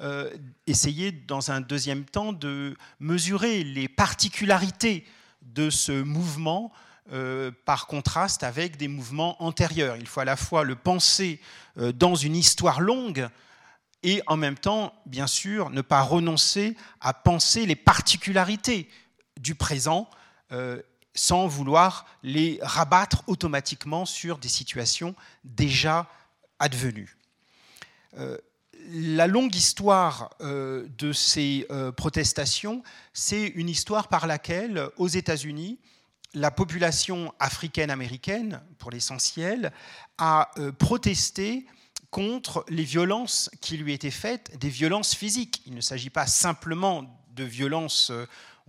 euh, 0.00 0.30
essayer 0.66 1.12
dans 1.12 1.50
un 1.50 1.60
deuxième 1.60 2.04
temps 2.04 2.32
de 2.32 2.76
mesurer 3.00 3.64
les 3.64 3.88
particularités 3.88 5.06
de 5.42 5.68
ce 5.70 5.92
mouvement 6.02 6.72
euh, 7.12 7.50
par 7.64 7.86
contraste 7.86 8.42
avec 8.42 8.76
des 8.76 8.88
mouvements 8.88 9.42
antérieurs. 9.42 9.96
Il 9.96 10.06
faut 10.06 10.20
à 10.20 10.24
la 10.24 10.36
fois 10.36 10.64
le 10.64 10.74
penser 10.74 11.40
euh, 11.76 11.92
dans 11.92 12.14
une 12.14 12.34
histoire 12.34 12.80
longue 12.80 13.28
et 14.02 14.22
en 14.26 14.38
même 14.38 14.56
temps, 14.56 14.94
bien 15.04 15.26
sûr, 15.26 15.68
ne 15.70 15.82
pas 15.82 16.00
renoncer 16.00 16.76
à 17.00 17.12
penser 17.12 17.66
les 17.66 17.76
particularités 17.76 18.88
du 19.38 19.54
présent 19.54 20.08
sans 21.14 21.46
vouloir 21.46 22.06
les 22.22 22.58
rabattre 22.62 23.22
automatiquement 23.26 24.04
sur 24.04 24.38
des 24.38 24.48
situations 24.48 25.14
déjà 25.44 26.08
advenues 26.58 27.16
la 28.92 29.26
longue 29.26 29.54
histoire 29.54 30.30
euh, 30.40 30.86
de 30.98 31.12
ces 31.12 31.66
euh, 31.70 31.92
protestations, 31.92 32.82
c'est 33.12 33.46
une 33.46 33.68
histoire 33.68 34.08
par 34.08 34.26
laquelle, 34.26 34.88
aux 34.96 35.08
États-Unis, 35.08 35.78
la 36.34 36.50
population 36.50 37.34
africaine-américaine, 37.38 38.60
pour 38.78 38.90
l'essentiel, 38.90 39.72
a 40.18 40.50
euh, 40.58 40.72
protesté 40.72 41.66
contre 42.10 42.64
les 42.68 42.84
violences 42.84 43.50
qui 43.60 43.76
lui 43.76 43.92
étaient 43.92 44.10
faites, 44.10 44.56
des 44.58 44.68
violences 44.68 45.14
physiques. 45.14 45.62
Il 45.66 45.74
ne 45.74 45.80
s'agit 45.80 46.10
pas 46.10 46.26
simplement 46.26 47.04
de 47.34 47.44
violences, 47.44 48.10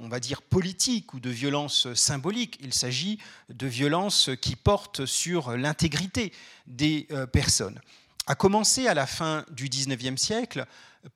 on 0.01 0.09
va 0.09 0.19
dire, 0.19 0.41
politiques 0.41 1.13
ou 1.13 1.19
de 1.19 1.29
violences 1.29 1.93
symboliques, 1.93 2.57
il 2.61 2.73
s'agit 2.73 3.19
de 3.49 3.67
violences 3.67 4.29
qui 4.41 4.55
portent 4.55 5.05
sur 5.05 5.55
l'intégrité 5.55 6.33
des 6.67 7.07
personnes 7.31 7.79
a 8.27 8.35
commencé 8.35 8.87
à 8.87 8.93
la 8.93 9.07
fin 9.07 9.45
du 9.51 9.67
XIXe 9.67 10.19
siècle 10.21 10.65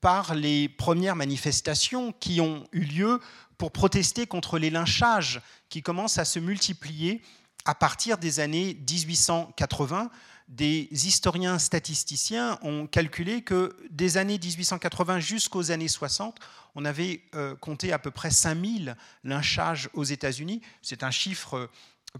par 0.00 0.34
les 0.34 0.68
premières 0.68 1.16
manifestations 1.16 2.12
qui 2.12 2.40
ont 2.40 2.64
eu 2.72 2.80
lieu 2.80 3.20
pour 3.58 3.70
protester 3.70 4.26
contre 4.26 4.58
les 4.58 4.70
lynchages 4.70 5.40
qui 5.68 5.82
commencent 5.82 6.18
à 6.18 6.24
se 6.24 6.38
multiplier 6.38 7.22
à 7.64 7.74
partir 7.74 8.18
des 8.18 8.40
années 8.40 8.76
1880. 8.88 10.10
Des 10.48 10.88
historiens 10.92 11.58
statisticiens 11.58 12.58
ont 12.62 12.86
calculé 12.86 13.42
que 13.42 13.76
des 13.90 14.16
années 14.16 14.38
1880 14.38 15.18
jusqu'aux 15.18 15.72
années 15.72 15.88
60, 15.88 16.38
on 16.76 16.84
avait 16.84 17.22
euh, 17.34 17.56
compté 17.56 17.92
à 17.92 17.98
peu 17.98 18.12
près 18.12 18.30
5000 18.30 18.96
lynchages 19.24 19.88
aux 19.92 20.04
États-Unis. 20.04 20.62
C'est 20.82 21.02
un 21.02 21.10
chiffre 21.10 21.68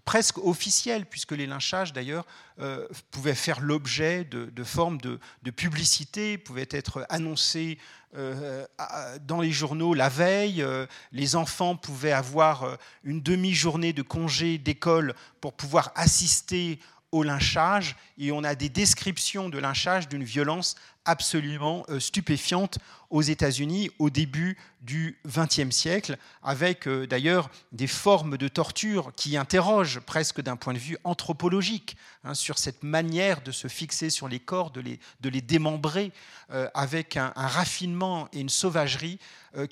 presque 0.04 0.38
officiel, 0.38 1.06
puisque 1.06 1.32
les 1.32 1.46
lynchages, 1.46 1.92
d'ailleurs, 1.92 2.26
euh, 2.60 2.86
pouvaient 3.10 3.34
faire 3.34 3.60
l'objet 3.60 4.24
de, 4.24 4.64
formes 4.64 4.98
de, 4.98 5.50
publicité, 5.50 6.38
pouvaient 6.38 6.68
être 6.70 7.06
annoncés 7.08 7.78
euh, 8.16 8.66
dans 9.26 9.40
les 9.40 9.52
journaux 9.52 9.94
la 9.94 10.08
veille. 10.08 10.62
Euh, 10.62 10.86
les 11.12 11.36
enfants 11.36 11.76
pouvaient 11.76 12.12
avoir 12.12 12.78
une 13.04 13.20
demi-journée 13.20 13.92
de 13.92 14.02
congé 14.02 14.58
d'école 14.58 15.14
pour 15.40 15.54
pouvoir 15.54 15.92
assister 15.94 16.78
au 17.12 17.22
lynchage, 17.22 17.96
et 18.18 18.32
on 18.32 18.44
a 18.44 18.54
des 18.54 18.68
descriptions 18.68 19.48
de 19.48 19.58
lynchage 19.58 20.08
d'une 20.08 20.24
violence 20.24 20.76
absolument 21.04 21.84
euh, 21.88 22.00
stupéfiante 22.00 22.78
aux 23.10 23.22
États-Unis 23.22 23.90
au 23.98 24.10
début 24.10 24.58
du 24.82 25.18
XXe 25.26 25.70
siècle, 25.70 26.18
avec 26.42 26.86
euh, 26.88 27.06
d'ailleurs 27.06 27.48
des 27.72 27.86
formes 27.86 28.36
de 28.36 28.48
torture 28.48 29.12
qui 29.16 29.36
interrogent 29.36 30.00
presque 30.00 30.40
d'un 30.40 30.56
point 30.56 30.74
de 30.74 30.78
vue 30.78 30.98
anthropologique 31.04 31.96
hein, 32.24 32.34
sur 32.34 32.58
cette 32.58 32.82
manière 32.82 33.40
de 33.42 33.52
se 33.52 33.68
fixer 33.68 34.10
sur 34.10 34.28
les 34.28 34.40
corps, 34.40 34.70
de 34.70 34.80
les, 34.80 34.98
de 35.20 35.28
les 35.28 35.40
démembrer, 35.40 36.12
euh, 36.50 36.68
avec 36.74 37.16
un, 37.16 37.32
raffinement 37.36 38.28
et 38.32 38.40
une 38.40 38.48
sauvagerie 38.48 39.18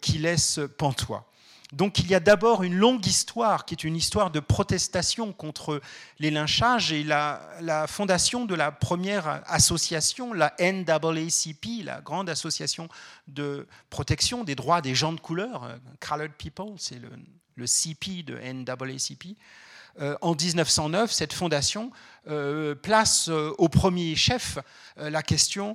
qui 0.01 0.19
laissent 0.19 0.61
pantois. 0.79 1.29
Donc 1.75 1.99
il 1.99 2.07
y 2.07 2.15
a 2.15 2.21
d'abord 2.21 2.63
une 2.63 2.77
longue 2.77 3.05
histoire 3.05 3.65
qui 3.65 3.75
est 3.75 3.83
une 3.83 3.97
histoire 3.97 4.31
de 4.31 4.39
protestation 4.39 5.33
contre 5.33 5.81
les 6.21 6.31
lynchages 6.31 6.93
et 6.93 7.03
la, 7.03 7.87
fondation 7.89 8.45
de 8.45 8.55
la 8.55 8.71
première 8.71 9.43
association, 9.47 10.33
la 10.33 10.55
NAACP, 10.61 11.85
la 11.85 12.01
grande 12.01 12.31
association 12.31 12.89
de 13.27 13.67
protection 13.91 14.45
des 14.45 14.55
droits 14.55 14.83
des 14.83 14.95
gens 14.95 15.13
de 15.13 15.21
couleur, 15.21 15.65
euh, 15.65 15.77
Colored 15.99 16.33
People, 16.39 16.75
c'est 16.77 17.01
le, 17.01 17.11
le, 17.57 17.67
CP 17.67 18.23
de 18.23 18.39
NAACP. 18.39 19.37
Euh, 20.01 20.17
en 20.23 20.35
1909, 20.35 21.13
cette 21.13 21.33
fondation 21.33 21.91
euh, 22.27 22.75
place 22.75 23.29
euh, 23.29 23.53
au 23.59 23.69
premier 23.69 24.17
chef 24.17 24.59
la 24.97 25.25
question 25.25 25.75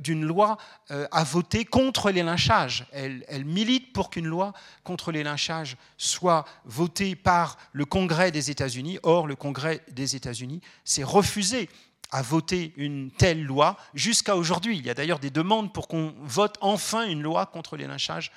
d'une 0.00 0.24
loi 0.24 0.58
à 0.90 1.22
voter 1.22 1.64
contre 1.64 2.10
les 2.10 2.24
lynchages. 2.24 2.86
Elle, 2.90 3.24
elle 3.28 3.44
milite 3.44 3.92
pour 3.92 4.10
qu'une 4.10 4.26
loi 4.26 4.52
contre 4.82 5.12
les 5.12 5.22
lynchages 5.22 5.76
soit 5.96 6.44
votée 6.64 7.14
par 7.14 7.56
le 7.72 7.84
Congrès 7.84 8.32
des 8.32 8.50
États-Unis. 8.50 8.98
Or, 9.04 9.28
le 9.28 9.36
Congrès 9.36 9.80
des 9.92 10.16
États-Unis 10.16 10.60
s'est 10.84 11.04
refusé 11.04 11.68
à 12.10 12.22
voter 12.22 12.72
une 12.76 13.10
telle 13.10 13.44
loi 13.44 13.76
jusqu'à 13.94 14.36
aujourd'hui. 14.36 14.78
Il 14.78 14.86
y 14.86 14.90
a 14.90 14.94
d'ailleurs 14.94 15.18
des 15.18 15.30
demandes 15.30 15.72
pour 15.72 15.88
qu'on 15.88 16.14
vote 16.22 16.56
enfin 16.60 17.06
une 17.06 17.22
loi 17.22 17.46
contre 17.46 17.76
les 17.76 17.86
lynchages 17.86 18.32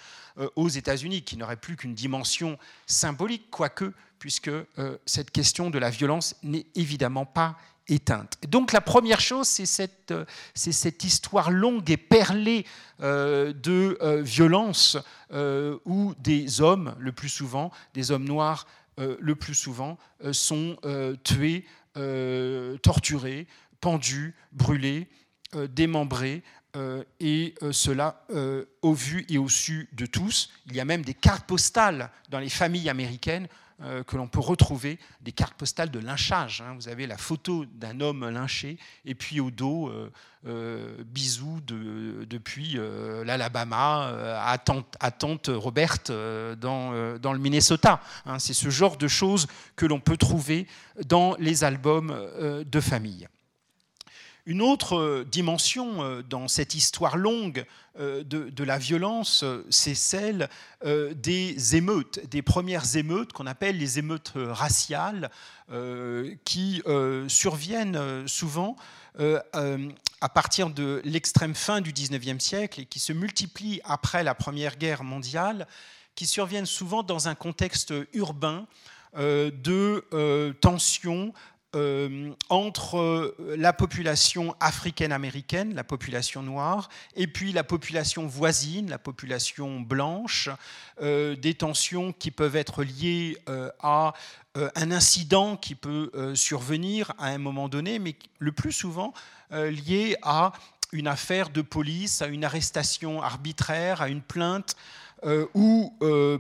aux 0.56 0.70
États-Unis, 0.70 1.24
qui 1.24 1.36
n'aurait 1.36 1.58
plus 1.58 1.76
qu'une 1.76 1.94
dimension 1.94 2.58
symbolique, 2.88 3.50
quoique 3.52 3.94
puisque 4.22 4.50
euh, 4.50 4.98
cette 5.08 5.32
question 5.32 5.72
de 5.72 5.80
la 5.80 5.90
violence 5.90 6.36
n'est 6.44 6.68
évidemment 6.76 7.26
pas 7.26 7.58
éteinte. 7.88 8.38
donc 8.48 8.72
la 8.72 8.80
première 8.80 9.20
chose, 9.20 9.48
c'est 9.48 9.66
cette, 9.66 10.12
euh, 10.12 10.26
histoire 11.04 11.50
longue 11.50 11.90
et 11.90 11.98
perlée 11.98 12.66
euh, 13.02 13.52
de 13.52 13.98
violence 14.22 14.98
où 15.86 16.14
des 16.20 16.62
hommes, 16.62 16.96
le 17.00 17.12
plus 17.12 17.30
souvent, 17.30 17.72
des 17.96 18.12
hommes 18.12 18.26
noirs, 18.26 18.68
le 18.98 19.34
plus 19.34 19.56
souvent, 19.56 19.98
sont 20.34 20.78
tués, 21.24 21.66
torturés, 22.82 23.48
pendus, 23.80 24.36
brûlés, 24.52 25.08
démembrés, 25.70 26.44
et 27.20 27.56
cela 27.72 28.26
au 28.82 28.94
vu 28.94 29.26
et 29.30 29.38
au 29.38 29.50
su 29.50 29.90
de 29.94 30.06
tous. 30.06 30.50
Il 30.68 30.76
y 30.76 30.80
a 30.80 30.86
même 30.86 31.04
des 31.04 31.14
cartes 31.14 31.46
postales 31.46 32.10
dans 32.30 32.40
les 32.40 32.50
familles 32.50 32.90
américaines 32.90 33.48
euh, 33.84 34.04
que 34.04 34.16
l'on 34.16 34.28
peut 34.28 34.40
retrouver 34.40 35.00
des 35.22 35.32
cartes 35.32 35.56
postales 35.56 35.90
de 35.90 35.98
lynchage. 35.98 36.62
Hein. 36.62 36.76
Vous 36.76 36.88
avez 36.88 37.08
la 37.08 37.18
photo 37.18 37.66
d'un 37.66 38.00
homme 38.00 38.30
lynché 38.30 38.78
et 39.06 39.16
puis 39.16 39.40
au 39.40 39.50
dos, 39.50 39.90
euh, 39.90 40.12
euh, 40.46 41.04
bisous 41.04 41.62
de, 41.66 42.26
depuis 42.26 42.78
l'Alabama 43.26 44.40
à 44.40 44.58
tante, 44.60 44.96
à 45.00 45.10
tante 45.10 45.50
Roberte 45.52 46.12
dans, 46.12 47.18
dans, 47.18 47.34
le 47.34 47.40
Minnesota. 47.40 48.02
Hein. 48.26 48.38
C'est 48.38 48.54
ce 48.54 48.70
genre 48.70 48.98
de 48.98 49.08
choses 49.08 49.48
que 49.76 49.88
l'on 49.88 50.00
peut 50.00 50.18
trouver 50.18 50.68
dans 51.06 51.36
les 51.40 51.64
albums 51.64 52.16
de 52.66 52.80
famille. 52.80 53.28
Une 54.46 54.62
autre 54.62 55.26
dimension 55.32 56.24
dans 56.28 56.48
cette 56.48 56.74
histoire 56.74 57.16
longue 57.16 57.66
de, 58.00 58.64
la 58.64 58.78
violence, 58.78 59.46
c'est 59.70 59.94
celle 59.94 60.50
des 60.84 61.76
émeutes, 61.76 62.28
des 62.30 62.42
premières 62.42 62.96
émeutes 62.96 63.34
qu'on 63.34 63.46
appelle 63.46 63.78
les 63.78 64.00
émeutes 64.00 64.34
raciales, 64.36 65.30
qui 66.44 66.82
surviennent 67.28 68.28
souvent 68.28 68.76
à 69.20 70.30
partir 70.30 70.70
de 70.70 71.02
l'extrême 71.04 71.56
fin 71.56 71.82
du 71.82 71.92
XIXe 71.92 72.44
siècle 72.44 72.82
et 72.82 72.86
qui 72.86 73.00
se 73.00 73.14
multiplient 73.14 73.82
après 73.84 74.24
la 74.24 74.36
Première 74.36 74.78
Guerre 74.78 75.04
mondiale, 75.04 75.68
qui 76.16 76.26
surviennent 76.28 76.66
souvent 76.66 77.04
dans 77.04 77.28
un 77.28 77.36
contexte 77.36 77.94
urbain 78.14 78.68
euh, 79.18 79.52
de 79.52 80.06
euh, 80.14 80.54
tensions 80.54 81.34
euh, 81.76 82.32
entre 82.50 83.36
la 83.56 83.72
population 83.72 84.56
africaine-américaine, 84.60 85.74
la 85.74 85.84
population 85.84 86.44
noire, 86.44 86.90
et 87.16 87.28
puis 87.28 87.52
la 87.54 87.64
population 87.64 88.28
voisine, 88.28 88.90
la 88.90 88.98
population 88.98 89.80
blanche, 89.80 90.50
des 91.02 91.56
tensions 91.58 92.14
qui 92.14 92.30
peuvent 92.30 92.56
être 92.56 92.84
liées 92.84 93.38
à 93.82 94.14
un 94.56 94.92
incident 94.92 95.56
qui 95.56 95.74
peut 95.74 96.12
survenir 96.36 97.14
à 97.18 97.28
un 97.28 97.40
moment 97.40 97.70
donné, 97.70 97.98
mais 97.98 98.16
le 98.38 98.52
plus 98.52 98.72
souvent 98.72 99.14
lié 99.52 100.16
à 100.22 100.52
une 100.92 101.08
affaire 101.08 101.50
de 101.50 101.62
police, 101.62 102.22
à 102.22 102.28
une 102.28 102.46
arrestation 102.46 103.22
arbitraire, 103.24 104.02
à 104.02 104.10
une 104.10 104.22
plainte, 104.22 104.76
ou 105.56 105.94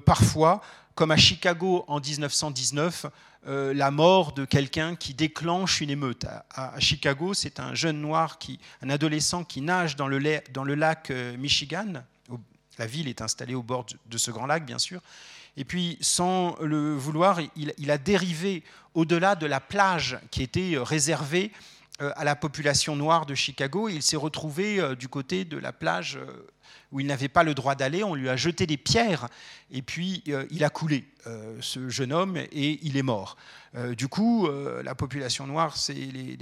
parfois 0.05 0.61
comme 0.95 1.11
à 1.11 1.17
Chicago 1.17 1.85
en 1.87 1.99
1919, 1.99 3.05
euh, 3.47 3.73
la 3.73 3.89
mort 3.89 4.33
de 4.33 4.45
quelqu'un 4.45 4.95
qui 4.95 5.15
déclenche 5.15 5.81
une 5.81 5.89
émeute. 5.89 6.27
À, 6.53 6.79
Chicago, 6.79 7.33
c'est 7.33 7.59
un 7.59 7.73
jeune 7.73 7.99
noir, 7.99 8.37
un 8.83 8.89
adolescent 8.89 9.43
qui 9.43 9.61
nage 9.61 9.95
dans 9.95 10.07
le, 10.07 10.19
lac 10.19 11.09
euh, 11.09 11.35
Michigan. 11.37 12.03
La 12.77 12.85
ville 12.85 13.07
est 13.07 13.21
installée 13.21 13.55
au 13.55 13.63
bord 13.63 13.85
de 14.05 14.17
ce 14.17 14.31
grand 14.31 14.45
lac, 14.45 14.65
bien 14.65 14.79
sûr. 14.79 15.01
Et 15.57 15.65
puis, 15.65 15.97
sans 16.01 16.55
le 16.61 16.95
vouloir, 16.95 17.39
il, 17.55 17.73
il 17.77 17.91
a 17.91 17.97
dérivé 17.97 18.63
au-delà 18.93 19.35
de 19.35 19.45
la 19.45 19.59
plage 19.59 20.19
qui 20.29 20.43
était 20.43 20.75
euh, 20.75 20.83
réservée 20.83 21.51
à 21.99 22.23
la 22.23 22.35
population 22.35 22.95
noire 22.95 23.27
de 23.27 23.35
Chicago. 23.35 23.87
Il 23.87 24.01
s'est 24.01 24.17
retrouvé 24.17 24.95
du 24.95 25.07
côté 25.07 25.45
de 25.45 25.55
la 25.55 25.71
plage 25.71 26.17
où 26.91 26.99
il 26.99 27.07
n'avait 27.07 27.29
pas 27.29 27.43
le 27.43 27.53
droit 27.53 27.75
d'aller. 27.75 28.03
On 28.03 28.15
lui 28.15 28.29
a 28.29 28.35
jeté 28.35 28.67
des 28.67 28.77
pierres 28.77 29.27
et 29.71 29.81
puis 29.81 30.23
euh, 30.27 30.45
il 30.51 30.63
a 30.63 30.69
coulé, 30.69 31.05
euh, 31.27 31.57
ce 31.61 31.89
jeune 31.89 32.11
homme, 32.11 32.37
et 32.37 32.79
il 32.81 32.97
est 32.97 33.03
mort. 33.03 33.37
Euh, 33.75 33.95
du 33.95 34.07
coup, 34.09 34.49
la 34.83 34.95
population 34.95 35.47
noire, 35.47 35.75
les, 35.89 36.35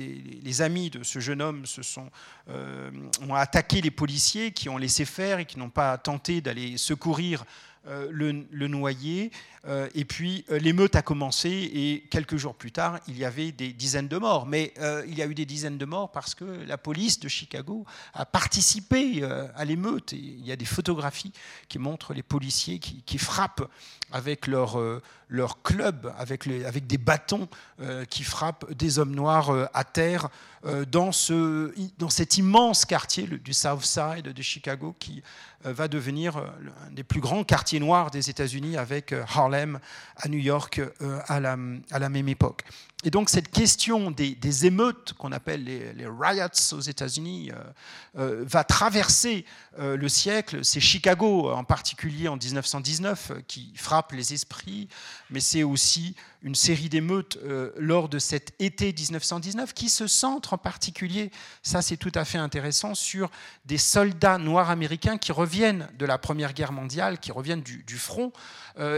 les, 0.43 0.61
amis 0.61 0.89
de 0.89 1.03
ce 1.03 1.19
jeune 1.19 1.41
homme 1.41 1.65
se 1.65 1.83
sont, 1.83 2.09
ont 2.47 3.35
attaqué 3.35 3.81
les 3.81 3.91
policiers 3.91 4.51
qui 4.51 4.67
ont 4.67 4.77
laissé 4.77 5.05
faire 5.05 5.39
et 5.39 5.45
qui 5.45 5.59
n'ont 5.59 5.69
pas 5.69 5.97
tenté 5.99 6.41
d'aller 6.41 6.77
secourir 6.77 7.45
le, 7.85 8.45
le, 8.51 8.67
noyer. 8.67 9.31
Euh, 9.65 9.89
et 9.93 10.05
puis 10.05 10.45
euh, 10.51 10.57
l'émeute 10.57 10.95
a 10.95 11.01
commencé 11.01 11.49
et 11.49 12.07
quelques 12.09 12.37
jours 12.37 12.55
plus 12.55 12.71
tard, 12.71 12.99
il 13.07 13.17
y 13.17 13.25
avait 13.25 13.51
des 13.51 13.73
dizaines 13.73 14.07
de 14.07 14.17
morts. 14.17 14.45
Mais 14.45 14.73
euh, 14.79 15.03
il 15.07 15.17
y 15.17 15.21
a 15.21 15.27
eu 15.27 15.35
des 15.35 15.45
dizaines 15.45 15.77
de 15.77 15.85
morts 15.85 16.11
parce 16.11 16.33
que 16.33 16.45
la 16.65 16.77
police 16.77 17.19
de 17.19 17.27
Chicago 17.27 17.85
a 18.13 18.25
participé 18.25 19.23
à 19.23 19.65
l'émeute. 19.65 20.13
il 20.13 20.45
y 20.45 20.51
a 20.51 20.55
des 20.55 20.65
photographies 20.65 21.33
qui 21.67 21.79
montrent 21.79 22.13
les 22.13 22.23
policiers 22.23 22.79
qui, 22.79 23.17
frappent 23.17 23.69
avec 24.11 24.47
leur, 24.47 24.79
leur 25.29 25.61
club, 25.61 26.13
avec, 26.17 26.47
avec 26.47 26.87
des 26.87 26.97
bâtons 26.97 27.47
qui 28.09 28.23
frappent 28.23 28.73
des 28.73 28.97
hommes 28.97 29.13
noirs 29.13 29.69
à 29.73 29.83
terre 29.83 30.29
dans, 30.87 31.11
ce, 31.11 31.71
dans 31.99 32.09
cet 32.09 32.37
immense 32.37 32.83
quartier 32.83 33.27
du 33.27 33.53
South 33.53 33.83
Side 33.83 34.33
de 34.33 34.41
Chicago 34.41 34.95
qui 34.97 35.21
va 35.63 35.87
devenir 35.87 36.37
un 36.37 36.91
des 36.91 37.03
plus 37.03 37.21
grands 37.21 37.43
quartiers 37.43 37.79
noirs 37.79 38.09
des 38.11 38.29
États-Unis 38.29 38.75
avec 38.75 39.13
Harlem 39.13 39.79
à 40.17 40.27
New 40.27 40.39
York 40.39 40.81
euh, 41.01 41.19
à, 41.27 41.39
la, 41.39 41.55
même 42.09 42.29
époque. 42.29 42.63
Et 43.05 43.11
donc 43.11 43.29
cette 43.29 43.49
question 43.49 44.11
des, 44.11 44.65
émeutes 44.65 45.13
qu'on 45.13 45.31
appelle 45.31 45.63
les, 45.63 46.05
riots 46.05 46.73
aux 46.73 46.81
États-Unis 46.81 47.49
euh, 47.51 47.63
euh, 48.17 48.43
va 48.45 48.65
traverser 48.65 49.45
le 49.77 50.09
siècle. 50.09 50.65
C'est 50.65 50.81
Chicago 50.81 51.49
en 51.49 51.63
particulier 51.63 52.27
en 52.27 52.35
1919 52.35 53.31
qui 53.47 53.71
frappe 53.75 54.11
les 54.11 54.33
esprits, 54.33 54.89
mais 55.29 55.39
c'est 55.39 55.63
aussi 55.63 56.15
une 56.41 56.55
série 56.55 56.89
d'émeutes 56.89 57.37
lors 57.77 58.09
de 58.09 58.19
cet 58.19 58.53
été 58.59 58.93
1919 58.93 59.73
qui 59.73 59.89
se 59.89 60.07
centre 60.07 60.53
en 60.53 60.57
particulier, 60.57 61.31
ça 61.63 61.81
c'est 61.81 61.97
tout 61.97 62.11
à 62.15 62.23
fait 62.23 62.37
intéressant, 62.37 62.95
sur 62.95 63.29
des 63.65 63.77
soldats 63.77 64.37
noirs 64.37 64.69
américains 64.69 65.17
qui 65.17 65.31
reviennent 65.31 65.87
de 65.97 66.05
la 66.05 66.17
Première 66.17 66.53
Guerre 66.53 66.71
mondiale, 66.71 67.19
qui 67.19 67.31
reviennent 67.31 67.61
du, 67.61 67.97
front 67.97 68.31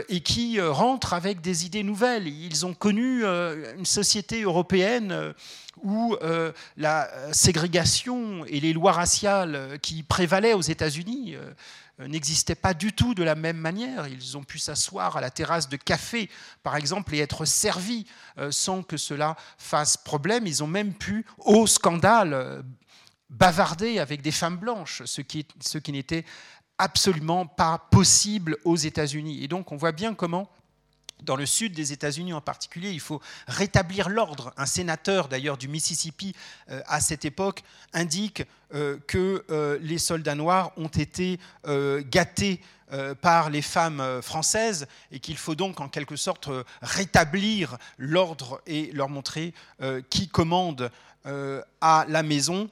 et 0.09 0.21
qui 0.21 0.61
rentrent 0.61 1.13
avec 1.13 1.41
des 1.41 1.65
idées 1.65 1.83
nouvelles. 1.83 2.27
Ils 2.27 2.65
ont 2.65 2.73
connu 2.73 3.23
une 3.25 3.85
société 3.85 4.43
européenne 4.43 5.11
euh, 5.11 5.33
où 5.81 6.15
euh, 6.21 6.51
la 6.77 7.09
ségrégation 7.33 8.45
et 8.45 8.59
les 8.59 8.73
lois 8.73 8.91
raciales 8.91 9.79
qui 9.81 10.03
prévalaient 10.03 10.53
aux 10.53 10.61
États-Unis 10.61 11.35
euh, 11.35 12.07
n'existaient 12.07 12.55
pas 12.55 12.73
du 12.73 12.93
tout 12.93 13.13
de 13.13 13.23
la 13.23 13.35
même 13.35 13.57
manière. 13.57 14.07
Ils 14.07 14.37
ont 14.37 14.43
pu 14.43 14.59
s'asseoir 14.59 15.17
à 15.17 15.21
la 15.21 15.29
terrasse 15.29 15.69
de 15.69 15.77
café, 15.77 16.29
par 16.63 16.75
exemple, 16.75 17.13
et 17.15 17.19
être 17.19 17.45
servis 17.45 18.05
sans 18.49 18.81
que 18.81 18.97
cela 18.97 19.35
fasse 19.57 19.97
problème. 19.97 20.47
Ils 20.47 20.63
ont 20.63 20.67
même 20.67 20.93
pu, 20.93 21.25
au 21.37 21.67
scandale, 21.67 22.63
bavarder 23.29 23.99
avec 23.99 24.21
des 24.21 24.31
femmes 24.31 24.57
blanches, 24.57 25.03
ce 25.05 25.21
qui, 25.21 25.47
ce 25.59 25.77
qui 25.77 25.91
n'était 25.91 26.25
absolument 26.77 27.45
pas 27.45 27.77
possible 27.91 28.57
aux 28.65 28.75
États-Unis. 28.75 29.43
Et 29.43 29.47
donc 29.47 29.71
on 29.71 29.77
voit 29.77 29.91
bien 29.91 30.15
comment 30.15 30.49
dans 31.21 31.35
le 31.35 31.45
sud 31.45 31.73
des 31.73 31.93
États-Unis 31.93 32.33
en 32.33 32.41
particulier, 32.41 32.91
il 32.91 32.99
faut 32.99 33.21
rétablir 33.47 34.09
l'ordre. 34.09 34.53
Un 34.57 34.65
sénateur 34.65 35.27
d'ailleurs 35.27 35.57
du 35.57 35.67
Mississippi 35.67 36.33
euh, 36.69 36.81
à 36.87 37.01
cette 37.01 37.25
époque 37.25 37.63
indique 37.93 38.43
euh, 38.73 38.97
que 39.07 39.43
euh, 39.49 39.77
les 39.81 39.97
soldats 39.97 40.35
noirs 40.35 40.71
ont 40.77 40.87
été 40.87 41.39
gâtés 42.09 42.61
par 43.21 43.49
les 43.49 43.61
femmes 43.61 44.21
françaises 44.21 44.85
et 45.11 45.19
qu'il 45.19 45.37
faut 45.37 45.55
donc 45.55 45.79
en 45.79 45.87
quelque 45.87 46.17
sorte 46.17 46.49
rétablir 46.81 47.77
l'ordre 47.97 48.61
et 48.67 48.91
leur 48.91 49.07
montrer 49.07 49.53
qui 50.09 50.27
commande 50.27 50.91
à 51.23 52.05
la 52.09 52.23
maison 52.23 52.69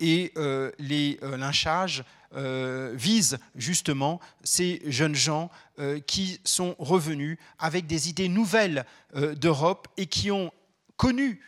et 0.00 0.32
les 0.80 1.20
lynchages 1.22 2.02
euh, 2.34 2.92
vise 2.94 3.38
justement 3.54 4.20
ces 4.42 4.80
jeunes 4.86 5.14
gens 5.14 5.50
euh, 5.78 6.00
qui 6.00 6.40
sont 6.44 6.74
revenus 6.78 7.38
avec 7.58 7.86
des 7.86 8.08
idées 8.08 8.28
nouvelles 8.28 8.86
euh, 9.16 9.34
d'Europe 9.34 9.88
et 9.96 10.06
qui 10.06 10.30
ont 10.30 10.50
connu 10.96 11.40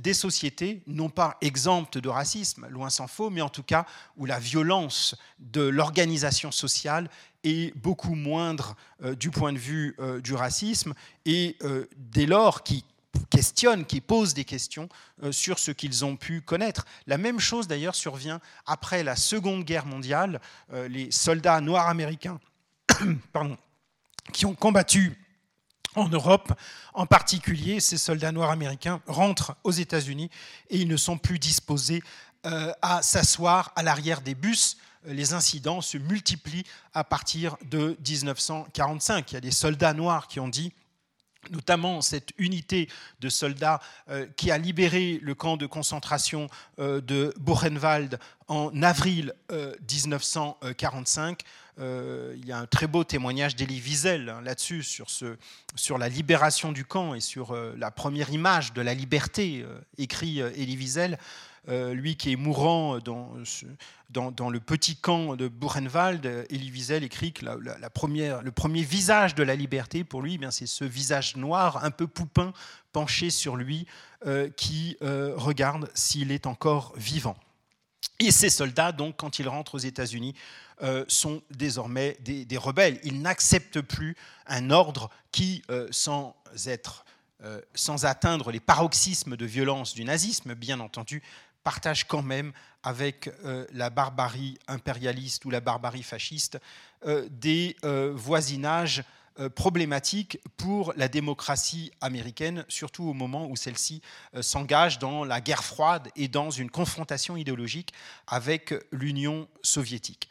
des 0.00 0.14
sociétés, 0.14 0.82
non 0.86 1.08
pas 1.08 1.36
exemptes 1.40 1.98
de 1.98 2.08
racisme, 2.08 2.68
loin 2.68 2.90
s'en 2.90 3.08
faut, 3.08 3.28
mais 3.28 3.40
en 3.40 3.48
tout 3.48 3.64
cas 3.64 3.86
où 4.16 4.24
la 4.24 4.38
violence 4.38 5.16
de 5.40 5.62
l'organisation 5.62 6.52
sociale 6.52 7.10
est 7.42 7.76
beaucoup 7.76 8.14
moindre 8.14 8.76
du 9.18 9.30
point 9.30 9.52
de 9.52 9.58
vue 9.58 9.96
du 10.22 10.34
racisme, 10.34 10.94
et 11.26 11.58
dès 11.96 12.26
lors 12.26 12.62
qui 12.62 12.84
questionnent, 13.30 13.84
qui 13.84 14.00
posent 14.00 14.34
des 14.34 14.44
questions 14.44 14.88
euh, 15.22 15.32
sur 15.32 15.58
ce 15.58 15.70
qu'ils 15.70 16.04
ont 16.04 16.16
pu 16.16 16.40
connaître. 16.40 16.84
La 17.06 17.18
même 17.18 17.40
chose 17.40 17.68
d'ailleurs 17.68 17.94
survient 17.94 18.40
après 18.66 19.02
la 19.02 19.16
Seconde 19.16 19.64
Guerre 19.64 19.86
mondiale. 19.86 20.40
Euh, 20.72 20.88
les 20.88 21.10
soldats 21.10 21.60
noirs 21.60 21.88
américains 21.88 22.40
qui 24.32 24.46
ont 24.46 24.54
combattu 24.54 25.16
en 25.96 26.08
Europe, 26.08 26.52
en 26.94 27.06
particulier 27.06 27.80
ces 27.80 27.98
soldats 27.98 28.32
noirs 28.32 28.50
américains, 28.50 29.00
rentrent 29.06 29.56
aux 29.64 29.72
États-Unis 29.72 30.30
et 30.68 30.78
ils 30.78 30.88
ne 30.88 30.96
sont 30.96 31.18
plus 31.18 31.38
disposés 31.38 32.02
euh, 32.46 32.72
à 32.80 33.02
s'asseoir 33.02 33.72
à 33.76 33.82
l'arrière 33.82 34.20
des 34.20 34.34
bus 34.34 34.76
les 35.04 35.32
incidents 35.32 35.80
se 35.80 35.98
multiplient 35.98 36.64
à 36.92 37.04
partir 37.04 37.56
de 37.70 37.96
1945. 38.06 39.30
Il 39.30 39.34
y 39.34 39.38
a 39.38 39.40
des 39.40 39.50
soldats 39.50 39.94
noirs 39.94 40.28
qui 40.28 40.40
ont 40.40 40.48
dit 40.48 40.72
notamment 41.50 42.00
cette 42.02 42.30
unité 42.38 42.88
de 43.20 43.28
soldats 43.28 43.80
euh, 44.10 44.26
qui 44.36 44.50
a 44.50 44.58
libéré 44.58 45.18
le 45.22 45.34
camp 45.34 45.56
de 45.56 45.66
concentration 45.66 46.48
euh, 46.78 47.00
de 47.00 47.32
Buchenwald 47.40 48.18
en 48.48 48.82
avril 48.82 49.32
1945. 49.50 51.42
Euh, 51.78 52.34
il 52.36 52.46
y 52.46 52.52
a 52.52 52.58
un 52.58 52.66
très 52.66 52.88
beau 52.88 53.04
témoignage 53.04 53.54
d'Elie 53.56 53.80
Wiesel 53.80 54.28
hein, 54.28 54.40
là-dessus, 54.42 54.82
sur, 54.82 55.06
sur 55.76 55.98
la 55.98 56.08
libération 56.08 56.72
du 56.72 56.84
camp 56.84 57.14
et 57.14 57.20
sur 57.20 57.54
la 57.54 57.90
première 57.90 58.30
image 58.30 58.72
de 58.72 58.82
la 58.82 58.92
liberté, 58.92 59.64
écrit 59.98 60.40
Elie 60.40 60.76
Wiesel. 60.76 61.16
Lui 61.68 62.16
qui 62.16 62.32
est 62.32 62.36
mourant 62.36 62.98
dans, 62.98 63.30
le 64.50 64.60
petit 64.60 64.96
camp 64.96 65.36
de 65.36 65.48
Buchenwald, 65.48 66.46
Elie 66.50 66.70
Wiesel 66.70 67.04
écrit 67.04 67.32
que 67.32 67.44
le 67.44 68.50
premier 68.50 68.82
visage 68.82 69.34
de 69.34 69.42
la 69.42 69.54
liberté 69.54 70.04
pour 70.04 70.22
lui, 70.22 70.38
eh 70.42 70.46
c'est 70.50 70.66
ce 70.66 70.84
visage 70.84 71.36
noir, 71.36 71.84
un 71.84 71.90
peu 71.90 72.06
poupin, 72.06 72.52
penché 72.92 73.30
sur 73.30 73.56
lui, 73.56 73.86
qui 74.56 74.96
regarde 75.00 75.90
s'il 75.94 76.32
est 76.32 76.46
encore 76.46 76.92
vivant. 76.96 77.36
Et 78.18 78.30
ces 78.30 78.50
soldats, 78.50 78.92
donc, 78.92 79.16
quand 79.16 79.38
ils 79.38 79.48
rentrent 79.48 79.74
aux 79.74 79.78
États-Unis, 79.78 80.34
euh, 80.82 81.04
sont 81.08 81.42
désormais 81.50 82.16
des, 82.20 82.56
rebelles. 82.56 83.00
Ils 83.02 83.20
n'acceptent 83.22 83.80
plus 83.80 84.16
un 84.46 84.70
ordre 84.70 85.10
qui, 85.32 85.62
euh, 85.70 85.90
euh, 87.42 87.60
sans 87.74 88.04
atteindre 88.04 88.50
les 88.50 88.60
paroxysmes 88.60 89.36
de 89.36 89.46
violence 89.46 89.94
du 89.94 90.04
nazisme, 90.04 90.54
bien 90.54 90.80
entendu, 90.80 91.22
partage 91.62 92.06
quand 92.06 92.22
même 92.22 92.52
avec 92.82 93.30
la 93.72 93.90
barbarie 93.90 94.58
impérialiste 94.68 95.44
ou 95.44 95.50
la 95.50 95.60
barbarie 95.60 96.02
fasciste 96.02 96.58
des 97.30 97.76
voisinages 98.14 99.04
problématiques 99.54 100.38
pour 100.56 100.92
la 100.96 101.08
démocratie 101.08 101.92
américaine, 102.00 102.64
surtout 102.68 103.04
au 103.04 103.12
moment 103.12 103.46
où 103.46 103.56
celle-ci 103.56 104.00
s'engage 104.40 104.98
dans 104.98 105.24
la 105.24 105.40
guerre 105.40 105.64
froide 105.64 106.08
et 106.16 106.28
dans 106.28 106.50
une 106.50 106.70
confrontation 106.70 107.36
idéologique 107.36 107.92
avec 108.26 108.74
l'Union 108.92 109.46
soviétique. 109.62 110.30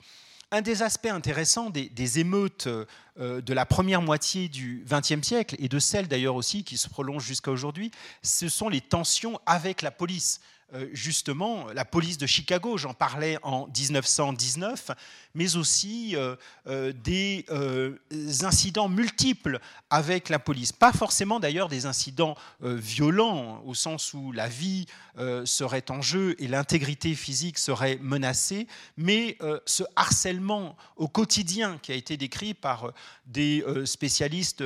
Un 0.51 0.61
des 0.63 0.81
aspects 0.81 1.05
intéressants 1.05 1.69
des, 1.69 2.19
émeutes 2.19 2.67
euh, 2.67 2.85
de 3.41 3.53
la 3.53 3.67
première 3.67 4.01
moitié 4.01 4.49
du 4.49 4.83
XXe 4.89 5.21
siècle, 5.21 5.55
et 5.59 5.69
de 5.69 5.77
celles 5.77 6.07
d'ailleurs 6.07 6.33
aussi 6.33 6.63
qui 6.63 6.75
se 6.75 6.89
prolongent 6.89 7.23
jusqu'à 7.23 7.51
aujourd'hui, 7.51 7.91
ce 8.23 8.49
sont 8.49 8.67
les 8.67 8.81
tensions 8.81 9.39
avec 9.45 9.83
la 9.83 9.91
police. 9.91 10.41
Euh, 10.75 10.87
justement 10.93 11.67
la 11.73 11.83
police 11.83 12.19
de 12.19 12.27
Chicago, 12.27 12.77
j'en 12.77 12.93
parlais 12.93 13.39
en 13.41 13.67
1919, 13.75 14.91
mais 15.33 15.55
aussi 15.55 16.15
euh, 16.15 16.35
euh, 16.67 16.93
des 16.93 17.45
incidents 18.43 18.87
multiples 18.87 19.59
avec 19.89 20.29
la 20.29 20.37
police. 20.37 20.71
Pas 20.71 20.93
forcément 20.93 21.39
d'ailleurs 21.39 21.69
des 21.69 21.87
incidents 21.87 22.35
violents, 22.61 23.63
au 23.65 23.73
sens 23.73 24.13
où 24.13 24.31
la 24.31 24.47
vie 24.47 24.85
serait 25.45 25.89
en 25.89 26.01
jeu 26.01 26.35
et 26.39 26.47
l'intégrité 26.47 27.15
physique 27.15 27.57
serait 27.57 27.97
menacée, 28.01 28.67
mais 28.97 29.37
ce 29.65 29.83
harcèlement 29.95 30.75
au 30.95 31.07
quotidien 31.07 31.79
qui 31.81 31.91
a 31.91 31.95
été 31.95 32.17
décrit 32.17 32.53
par 32.53 32.93
des 33.25 33.63
spécialistes 33.85 34.63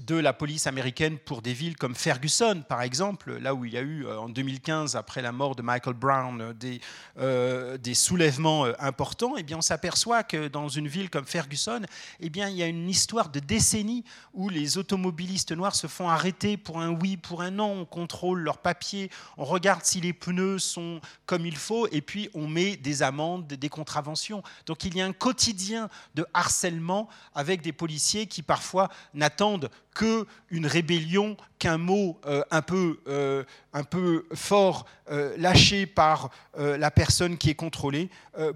de 0.00 0.16
la 0.16 0.32
police 0.32 0.66
américaine 0.66 1.18
pour 1.18 1.42
des 1.42 1.52
villes 1.52 1.76
comme 1.76 1.94
Ferguson, 1.94 2.62
par 2.68 2.82
exemple, 2.82 3.36
là 3.38 3.54
où 3.54 3.64
il 3.64 3.72
y 3.72 3.78
a 3.78 3.82
eu 3.82 4.06
euh, 4.06 4.18
en 4.18 4.28
2015, 4.28 4.96
après 4.96 5.22
la 5.22 5.32
mort 5.32 5.54
de 5.54 5.62
Michael 5.62 5.94
Brown, 5.94 6.40
euh, 6.40 6.52
des, 6.52 6.80
euh, 7.18 7.76
des 7.76 7.94
soulèvements 7.94 8.64
importants, 8.78 9.34
eh 9.36 9.42
bien, 9.42 9.58
on 9.58 9.62
s'aperçoit 9.62 10.22
que 10.22 10.48
dans 10.48 10.68
une 10.68 10.88
ville 10.88 11.10
comme 11.10 11.24
Ferguson, 11.24 11.82
eh 12.20 12.30
bien, 12.30 12.48
il 12.48 12.56
y 12.56 12.62
a 12.62 12.66
une 12.66 12.88
histoire 12.88 13.28
de 13.28 13.40
décennies 13.40 14.04
où 14.32 14.48
les 14.48 14.78
automobilistes 14.78 15.52
noirs 15.52 15.74
se 15.74 15.86
font 15.86 16.08
arrêter 16.08 16.56
pour 16.56 16.80
un 16.80 16.90
oui, 16.90 17.16
pour 17.16 17.42
un 17.42 17.50
non, 17.50 17.80
on 17.80 17.84
contrôle 17.84 18.40
leurs 18.40 18.58
papiers, 18.58 19.10
on 19.36 19.44
regarde 19.44 19.84
si 19.84 20.00
les 20.00 20.12
pneus 20.12 20.58
sont 20.58 21.00
comme 21.26 21.46
il 21.46 21.56
faut, 21.56 21.88
et 21.92 22.00
puis 22.00 22.30
on 22.34 22.46
met 22.46 22.76
des 22.76 23.02
amendes, 23.02 23.46
des 23.46 23.68
contraventions. 23.68 24.42
Donc 24.66 24.84
il 24.84 24.96
y 24.96 25.00
a 25.00 25.06
un 25.06 25.12
quotidien 25.12 25.88
de 26.14 26.26
harcèlement 26.32 27.08
avec 27.34 27.62
des 27.62 27.72
policiers 27.72 28.26
qui 28.26 28.42
parfois 28.42 28.88
n'attendent 29.14 29.70
qu'une 29.94 30.66
rébellion, 30.66 31.36
qu'un 31.58 31.78
mot 31.78 32.18
euh, 32.26 32.42
un, 32.50 32.62
peu, 32.62 33.00
euh, 33.08 33.44
un 33.72 33.84
peu 33.84 34.26
fort 34.34 34.86
euh, 35.10 35.34
lâché 35.36 35.86
par 35.86 36.30
la 36.56 36.90
personne 36.90 37.38
qui 37.38 37.50
est 37.50 37.54
contrôlée 37.54 38.10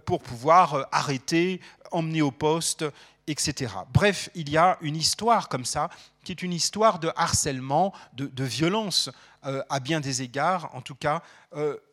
pour 0.04 0.22
pouvoir 0.22 0.88
arrêter, 0.92 1.60
emmener 1.90 2.22
au 2.22 2.30
poste, 2.30 2.84
etc. 3.26 3.72
Bref, 3.92 4.28
il 4.34 4.50
y 4.50 4.56
a 4.56 4.76
une 4.82 4.96
histoire 4.96 5.48
comme 5.48 5.64
ça, 5.64 5.88
qui 6.22 6.32
est 6.32 6.42
une 6.42 6.52
histoire 6.52 6.98
de 6.98 7.10
harcèlement, 7.16 7.94
de, 8.12 8.26
de 8.26 8.44
violence 8.44 9.10
à 9.42 9.80
bien 9.80 10.00
des 10.00 10.22
égards, 10.22 10.74
en 10.74 10.82
tout 10.82 10.94
cas, 10.94 11.22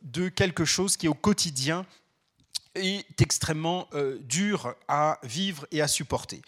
de 0.01 0.29
quelque 0.29 0.65
chose 0.65 0.97
qui 0.97 1.07
au 1.07 1.13
quotidien 1.13 1.85
est 2.75 3.21
extrêmement 3.21 3.87
dur 4.21 4.75
à 4.87 5.19
vivre 5.23 5.65
et 5.71 5.81
à 5.81 5.87
supporter. 5.87 6.41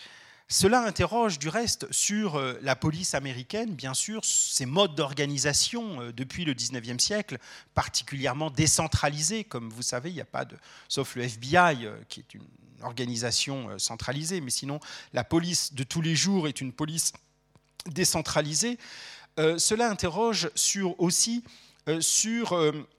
Cela 0.49 0.81
interroge 0.81 1.39
du 1.39 1.49
reste 1.49 1.91
sur 1.91 2.35
euh, 2.35 2.59
la 2.61 2.75
police 2.75 3.15
américaine, 3.15 3.73
bien 3.73 3.93
sûr, 3.93 4.21
ses 4.23 4.65
modes 4.65 4.93
d'organisation 4.93 6.01
euh, 6.01 6.11
depuis 6.11 6.45
le 6.45 6.53
19e 6.53 6.99
siècle, 6.99 7.37
particulièrement 7.73 8.49
décentralisés. 8.49 9.45
Comme 9.45 9.69
vous 9.69 9.81
savez, 9.81 10.09
il 10.09 10.15
n'y 10.15 10.21
a 10.21 10.25
pas 10.25 10.45
de. 10.45 10.57
sauf 10.89 11.15
le 11.15 11.23
FBI, 11.23 11.85
euh, 11.85 11.95
qui 12.09 12.19
est 12.19 12.33
une 12.33 12.43
organisation 12.81 13.79
centralisée, 13.79 14.41
mais 14.41 14.49
sinon, 14.49 14.81
la 15.13 15.23
police 15.23 15.73
de 15.73 15.83
tous 15.83 16.01
les 16.01 16.15
jours 16.15 16.49
est 16.49 16.59
une 16.59 16.73
police 16.73 17.13
décentralisée. 17.85 18.77
cela 19.37 19.89
interroge 19.89 20.49
sur, 20.53 20.99
aussi 20.99 21.45
sur, 22.01 22.51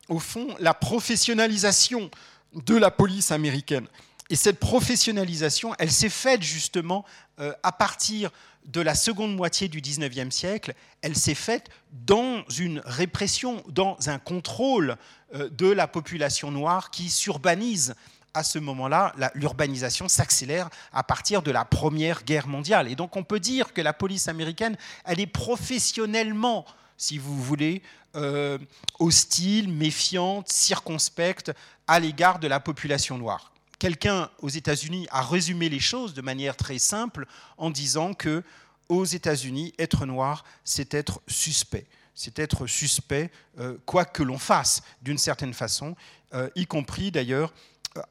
au 0.09 0.19
fond, 0.19 0.57
la 0.59 0.73
professionnalisation 0.73 2.11
de 2.55 2.77
la 2.77 2.91
police 2.91 3.31
américaine. 3.31 3.87
Et 4.31 4.37
cette 4.37 4.59
professionnalisation, 4.59 5.75
elle 5.79 5.93
s'est 5.93 6.09
faite 6.09 6.43
justement 6.43 7.05
euh, 7.41 7.53
à 7.63 7.73
partir 7.73 8.31
de 8.67 8.81
la 8.81 8.95
seconde 8.95 9.35
moitié 9.35 9.69
du 9.69 9.81
19e 9.81 10.31
siècle, 10.31 10.75
elle 11.03 11.17
s'est 11.17 11.35
faite 11.35 11.69
dans 11.93 12.45
une 12.57 12.81
répression, 12.85 13.63
dans 13.69 13.97
un 14.07 14.19
contrôle 14.19 14.97
euh, 15.35 15.51
de 15.51 15.69
la 15.69 15.87
population 15.87 16.51
noire 16.51 16.91
qui 16.91 17.11
s'urbanise. 17.11 17.95
À 18.33 18.43
ce 18.43 18.59
moment-là, 18.59 19.15
l'urbanisation 19.35 20.09
s'accélère 20.09 20.69
à 20.93 21.05
partir 21.05 21.43
de 21.43 21.53
la 21.53 21.65
Première 21.65 22.25
Guerre 22.25 22.49
mondiale. 22.49 22.89
Et 22.91 22.97
donc 22.97 23.17
on 23.17 23.23
peut 23.23 23.41
dire 23.41 23.73
que 23.73 23.81
la 23.81 23.93
police 23.93 24.29
américaine, 24.29 24.77
elle 25.05 25.21
est 25.21 25.27
professionnellement, 25.27 26.65
si 26.97 27.19
vous 27.19 27.41
voulez, 27.41 27.83
euh, 28.17 28.59
hostile, 28.99 29.69
méfiante, 29.69 30.49
circonspecte 30.49 31.53
à 31.87 32.01
l'égard 32.01 32.39
de 32.39 32.49
la 32.49 32.61
population 32.61 33.19
noire 33.19 33.54
quelqu'un 33.85 34.31
aux 34.41 34.49
États-Unis 34.49 35.07
a 35.11 35.21
résumé 35.21 35.69
les 35.69 35.79
choses 35.79 36.15
de 36.15 36.23
manière 36.23 36.57
très 36.57 36.79
simple 36.79 37.27
en 37.59 37.69
disant 37.69 38.15
que 38.15 38.43
aux 38.89 39.05
États-Unis, 39.05 39.75
être 39.79 40.07
noir, 40.07 40.43
c'est 40.65 40.95
être 40.95 41.21
suspect. 41.29 41.85
C'est 42.15 42.39
être 42.39 42.67
suspect, 42.67 43.31
euh, 43.59 43.77
quoi 43.85 44.07
que 44.07 44.23
l'on 44.23 44.39
fasse, 44.39 44.83
d'une 45.03 45.19
certaine 45.19 45.53
façon, 45.53 45.97
euh, 46.33 46.49
y 46.55 46.65
compris 46.65 47.11
d'ailleurs 47.11 47.53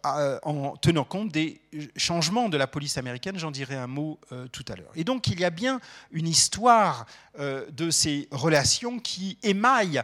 en 0.03 0.77
tenant 0.77 1.03
compte 1.03 1.29
des 1.31 1.61
changements 1.97 2.49
de 2.49 2.57
la 2.57 2.67
police 2.67 2.97
américaine, 2.97 3.37
j'en 3.37 3.51
dirai 3.51 3.75
un 3.75 3.87
mot 3.87 4.19
euh, 4.31 4.47
tout 4.47 4.63
à 4.69 4.75
l'heure. 4.75 4.91
Et 4.95 5.03
donc 5.03 5.27
il 5.27 5.39
y 5.39 5.45
a 5.45 5.49
bien 5.49 5.81
une 6.11 6.27
histoire 6.27 7.05
euh, 7.39 7.65
de 7.71 7.89
ces 7.89 8.27
relations 8.31 8.99
qui 8.99 9.37
émaillent 9.43 10.01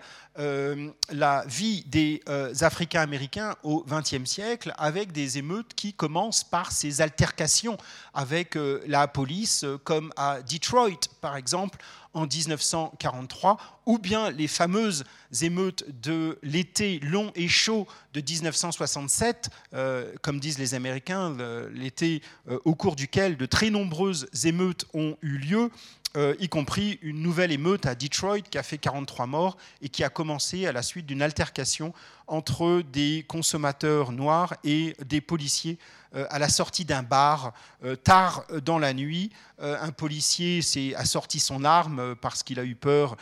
la 1.12 1.44
vie 1.48 1.84
des 1.88 2.22
Africains 2.62 3.02
américains 3.02 3.58
au 3.62 3.84
XXe 3.86 4.24
siècle, 4.24 4.74
avec 4.78 5.12
des 5.12 5.38
émeutes 5.38 5.74
qui 5.76 5.94
commencent 5.94 6.46
par 6.46 6.72
ces 6.72 7.02
altercations 7.02 7.78
avec 8.14 8.58
la 8.88 9.10
police, 9.10 9.66
comme 9.84 10.14
à 10.16 10.42
Detroit 10.42 11.10
par 11.20 11.36
exemple, 11.36 11.78
en 12.14 12.26
1943, 12.26 13.58
ou 13.86 14.00
bien 14.00 14.32
les 14.32 14.48
fameuses 14.48 15.04
émeutes 15.42 15.86
de 16.02 16.40
l'été 16.42 17.00
long 17.00 17.32
et 17.36 17.48
chaud 17.48 17.88
de 18.14 18.22
1967, 18.22 19.50
euh, 19.74 20.14
comme 20.22 20.40
disent 20.40 20.60
les 20.60 20.74
Américains, 20.74 21.36
l'été 21.72 22.22
euh, 22.50 22.60
au 22.66 22.76
cours 22.76 22.96
duquel 22.96 23.38
de 23.38 23.46
très 23.46 23.70
nombreuses 23.70 24.28
émeutes 24.44 24.86
ont 24.94 25.18
eu 25.22 25.38
lieu, 25.38 25.70
euh, 26.18 26.36
y 26.40 26.50
compris 26.50 26.98
une 27.04 27.22
nouvelle 27.22 27.52
émeute 27.52 27.86
à 27.86 27.94
Detroit 27.94 28.40
qui 28.40 28.58
a 28.58 28.64
fait 28.64 28.80
43 28.80 29.28
morts 29.28 29.58
et 29.84 29.90
qui 29.90 30.04
a 30.04 30.10
commencé 30.10 30.66
à 30.66 30.72
la 30.72 30.82
suite 30.82 31.06
d'une 31.06 31.22
altercation 31.22 31.94
entre 32.26 32.82
des 32.82 33.26
consommateurs 33.28 34.12
noirs 34.12 34.56
et 34.64 34.96
des 35.06 35.22
policiers 35.22 35.78
euh, 36.16 36.26
à 36.32 36.40
la 36.40 36.50
sortie 36.50 36.84
d'un 36.84 37.04
bar 37.04 37.54
euh, 37.84 37.96
tard 37.96 38.44
dans 38.66 38.80
la 38.80 38.94
nuit. 38.94 39.30
un 39.62 39.92
policier 39.92 40.64
s'est 40.64 40.96
assorti 40.96 41.40
son 41.40 41.64
arme 41.64 42.16
parce 42.16 42.42
qu'il 42.42 42.60
a 42.60 42.64
eu 42.64 42.76
peur 42.76 43.18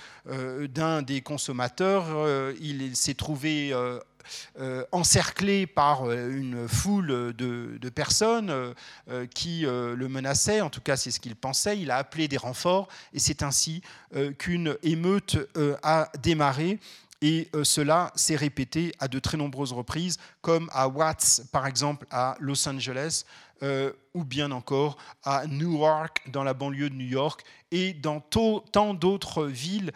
d'un 0.69 1.01
des 1.01 1.21
consommateurs. 1.21 2.05
il 2.61 2.95
s'est 2.95 3.15
trouvé 3.15 3.73
euh, 4.59 4.83
encerclé 4.91 5.67
par 5.67 6.05
euh, 6.05 6.29
une 6.29 6.67
foule 6.67 7.33
de, 7.33 7.89
personnes 7.89 8.49
euh, 8.49 9.25
qui 9.33 9.61
le 9.61 10.07
menaçaient, 10.07 10.61
en 10.61 10.69
tout 10.69 10.81
cas 10.81 10.97
c'est 10.97 11.11
ce 11.11 11.19
qu'il 11.19 11.35
pensait, 11.35 11.79
il 11.79 11.89
a 11.89 11.97
appelé 11.97 12.27
des 12.27 12.37
renforts 12.37 12.87
et 13.13 13.19
c'est 13.19 13.43
ainsi 13.43 13.81
qu'une 14.37 14.77
émeute 14.83 15.37
a 15.83 16.09
démarré. 16.21 16.79
Et 17.21 17.49
cela 17.63 18.11
s'est 18.15 18.35
répété 18.35 18.93
à 18.99 19.07
de 19.07 19.17
très 19.17 19.37
nombreuses 19.37 19.73
reprises, 19.73 20.17
comme 20.41 20.69
à 20.71 20.87
Watts, 20.87 21.41
par 21.51 21.65
exemple, 21.65 22.05
à 22.11 22.35
Los 22.39 22.67
Angeles, 22.69 23.23
ou 24.13 24.23
bien 24.23 24.51
encore 24.51 24.97
à 25.23 25.47
Newark, 25.47 26.29
dans 26.29 26.43
la 26.43 26.53
banlieue 26.53 26.91
de 26.91 26.95
New 26.95 27.07
York, 27.07 27.43
et 27.71 27.93
dans 27.93 28.19
tant 28.19 28.93
d'autres 28.93 29.45
villes 29.45 29.91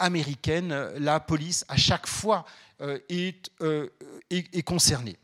américaines. 0.00 0.74
La 0.98 1.20
police, 1.20 1.64
à 1.68 1.76
chaque 1.76 2.08
fois 2.08 2.44
est, 3.08 3.50
est, 4.30 4.62
concerné. 4.62 5.16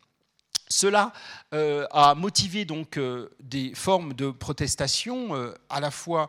Cela 0.72 1.12
euh, 1.52 1.86
a 1.90 2.14
motivé 2.14 2.64
donc 2.64 2.96
euh, 2.96 3.28
des 3.40 3.74
formes 3.74 4.14
de 4.14 4.30
protestation 4.30 5.36
euh, 5.36 5.54
à 5.68 5.80
la 5.80 5.90
fois 5.90 6.28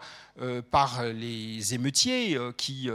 par 0.72 1.04
les 1.04 1.76
émeutiers 1.76 2.40
qui, 2.58 2.90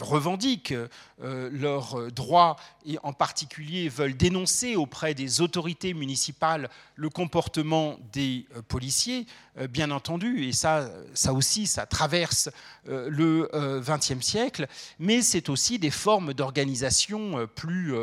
revendiquent 0.00 0.72
leurs 1.18 2.12
droits 2.12 2.54
et 2.86 2.96
en 3.02 3.12
particulier 3.12 3.88
veulent 3.88 4.16
dénoncer 4.16 4.76
auprès 4.76 5.14
des 5.14 5.40
autorités 5.40 5.94
municipales 5.94 6.70
le 6.94 7.10
comportement 7.10 7.98
des 8.12 8.46
policiers, 8.68 9.26
bien 9.68 9.90
entendu, 9.90 10.44
et 10.44 10.52
ça, 10.52 10.88
ça 11.12 11.32
aussi, 11.32 11.66
ça 11.66 11.86
traverse 11.86 12.48
le 12.86 13.50
XXe 13.80 14.24
siècle, 14.24 14.68
mais 15.00 15.22
c'est 15.22 15.48
aussi 15.48 15.80
des 15.80 15.90
formes 15.90 16.34
d'organisation 16.34 17.48
plus 17.56 17.96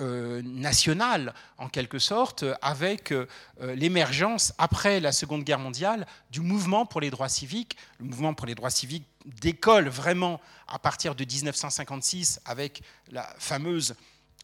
euh, 0.00 0.42
nationale, 0.42 1.34
en 1.56 1.68
quelque 1.68 1.98
sorte, 1.98 2.44
avec 2.62 3.10
euh, 3.10 3.26
l'émergence, 3.74 4.54
après 4.56 5.00
la 5.00 5.10
Seconde 5.10 5.42
Guerre 5.42 5.58
mondiale, 5.58 6.06
du 6.30 6.40
mouvement 6.40 6.86
pour 6.86 7.00
les 7.00 7.10
droits 7.10 7.28
civiques. 7.28 7.76
Le 7.98 8.06
mouvement 8.06 8.32
pour 8.32 8.46
les 8.46 8.54
droits 8.54 8.70
civiques 8.70 9.06
décolle 9.24 9.88
vraiment 9.88 10.40
à 10.68 10.78
partir 10.78 11.14
de 11.14 11.24
1956 11.24 12.40
avec 12.44 12.82
la 13.10 13.24
fameuse 13.38 13.96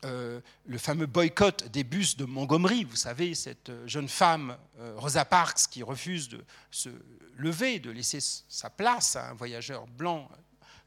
euh, 0.05 0.41
le 0.67 0.77
fameux 0.77 1.07
boycott 1.07 1.69
des 1.71 1.85
bus 1.85 2.17
de 2.17 2.25
Montgomery. 2.25 2.85
Vous 2.85 2.97
savez, 2.97 3.35
cette 3.35 3.71
jeune 3.87 4.09
femme, 4.09 4.57
Rosa 4.97 5.25
Parks, 5.25 5.69
qui 5.71 5.83
refuse 5.83 6.29
de 6.29 6.45
se 6.71 6.91
lever, 7.37 7.79
de 7.79 7.91
laisser 7.91 8.19
sa 8.21 8.71
place 8.71 9.17
à 9.17 9.31
un 9.31 9.35
voyageur 9.35 9.87
blanc 9.87 10.29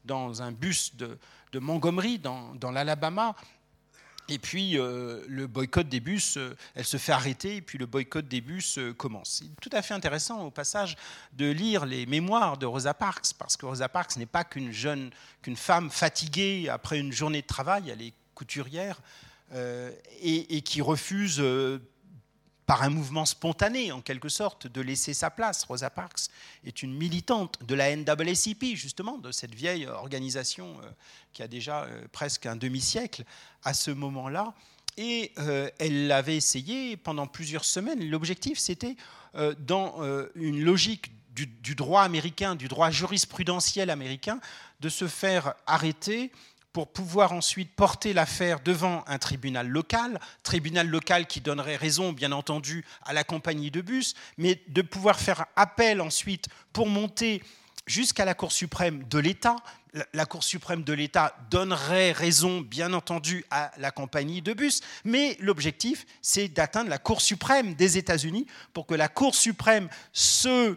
dans 0.04 0.42
un 0.42 0.52
bus 0.52 0.94
de, 0.96 1.18
Montgomery, 1.58 2.18
dans, 2.18 2.54
dans 2.54 2.70
l'Alabama. 2.70 3.34
Et 4.28 4.38
puis 4.38 4.78
euh, 4.78 5.24
le 5.26 5.46
boycott 5.46 5.88
des 5.88 6.00
bus, 6.00 6.36
euh, 6.36 6.54
elle 6.74 6.84
se 6.84 6.98
fait 6.98 7.12
arrêter, 7.12 7.56
et 7.56 7.62
puis 7.62 7.78
le 7.78 7.86
boycott 7.86 8.28
des 8.28 8.40
bus 8.40 8.78
euh, 8.78 8.92
commence. 8.92 9.40
C'est 9.40 9.60
tout 9.60 9.70
à 9.72 9.80
fait 9.80 9.94
intéressant 9.94 10.44
au 10.44 10.50
passage 10.50 10.96
de 11.32 11.50
lire 11.50 11.86
les 11.86 12.04
mémoires 12.04 12.58
de 12.58 12.66
Rosa 12.66 12.92
Parks, 12.92 13.32
parce 13.38 13.56
que 13.56 13.64
Rosa 13.64 13.88
Parks 13.88 14.16
n'est 14.16 14.26
pas 14.26 14.44
qu'une 14.44 14.70
jeune, 14.70 15.10
qu'une 15.40 15.56
femme 15.56 15.90
fatiguée 15.90 16.68
après 16.68 16.98
une 16.98 17.12
journée 17.12 17.40
de 17.40 17.46
travail, 17.46 17.90
elle 17.90 18.02
est 18.02 18.12
couturière, 18.34 19.00
et, 20.20 20.56
et, 20.56 20.60
qui 20.60 20.82
refuse 20.82 21.42
par 22.68 22.82
un 22.82 22.90
mouvement 22.90 23.24
spontané, 23.24 23.92
en 23.92 24.02
quelque 24.02 24.28
sorte, 24.28 24.66
de 24.66 24.82
laisser 24.82 25.14
sa 25.14 25.30
place. 25.30 25.64
Rosa 25.64 25.88
Parks 25.88 26.28
est 26.66 26.82
une 26.82 26.92
militante 26.94 27.58
de 27.66 27.74
la 27.74 27.96
NAACP, 27.96 28.74
justement, 28.74 29.16
de 29.16 29.32
cette 29.32 29.54
vieille 29.54 29.86
organisation 29.86 30.76
euh, 30.84 30.90
qui 31.32 31.42
a 31.42 31.48
déjà 31.48 31.84
euh, 31.84 32.06
presque 32.12 32.44
un 32.44 32.56
demi-siècle 32.56 33.24
à 33.64 33.72
ce 33.72 33.90
moment-là. 33.90 34.52
Et 34.98 35.32
euh, 35.38 35.70
elle 35.78 36.08
l'avait 36.08 36.36
essayé 36.36 36.98
pendant 36.98 37.26
plusieurs 37.26 37.64
semaines. 37.64 38.06
L'objectif, 38.10 38.58
c'était, 38.58 38.96
dans 39.60 40.02
une 40.34 40.62
logique 40.62 41.12
du, 41.32 41.46
du 41.46 41.74
droit 41.74 42.02
américain, 42.02 42.54
du 42.54 42.68
droit 42.68 42.90
jurisprudentiel 42.90 43.88
américain, 43.88 44.40
de 44.80 44.88
se 44.88 45.06
faire 45.06 45.54
arrêter 45.66 46.32
pour 46.72 46.92
pouvoir 46.92 47.32
ensuite 47.32 47.74
porter 47.74 48.12
l'affaire 48.12 48.60
devant 48.60 49.04
un 49.06 49.18
tribunal 49.18 49.68
local, 49.68 50.20
tribunal 50.42 50.88
local 50.88 51.26
qui 51.26 51.40
donnerait 51.40 51.76
raison, 51.76 52.12
bien 52.12 52.32
entendu, 52.32 52.84
à 53.02 53.12
la 53.12 53.24
compagnie 53.24 53.70
de 53.70 53.80
bus, 53.80 54.14
mais 54.36 54.62
de 54.68 54.82
pouvoir 54.82 55.18
faire 55.18 55.46
appel 55.56 56.00
ensuite 56.00 56.46
pour 56.72 56.86
monter 56.86 57.42
jusqu'à 57.86 58.24
la 58.24 58.34
Cour 58.34 58.52
suprême 58.52 59.04
de 59.08 59.18
l'État. 59.18 59.56
La 60.12 60.26
Cour 60.26 60.44
suprême 60.44 60.84
de 60.84 60.92
l'État 60.92 61.34
donnerait 61.50 62.12
raison, 62.12 62.60
bien 62.60 62.92
entendu, 62.92 63.44
à 63.50 63.72
la 63.78 63.90
compagnie 63.90 64.42
de 64.42 64.52
bus, 64.52 64.82
mais 65.04 65.36
l'objectif, 65.40 66.04
c'est 66.20 66.48
d'atteindre 66.48 66.90
la 66.90 66.98
Cour 66.98 67.22
suprême 67.22 67.74
des 67.74 67.96
États-Unis 67.96 68.46
pour 68.74 68.86
que 68.86 68.94
la 68.94 69.08
Cour 69.08 69.34
suprême 69.34 69.88
se 70.12 70.76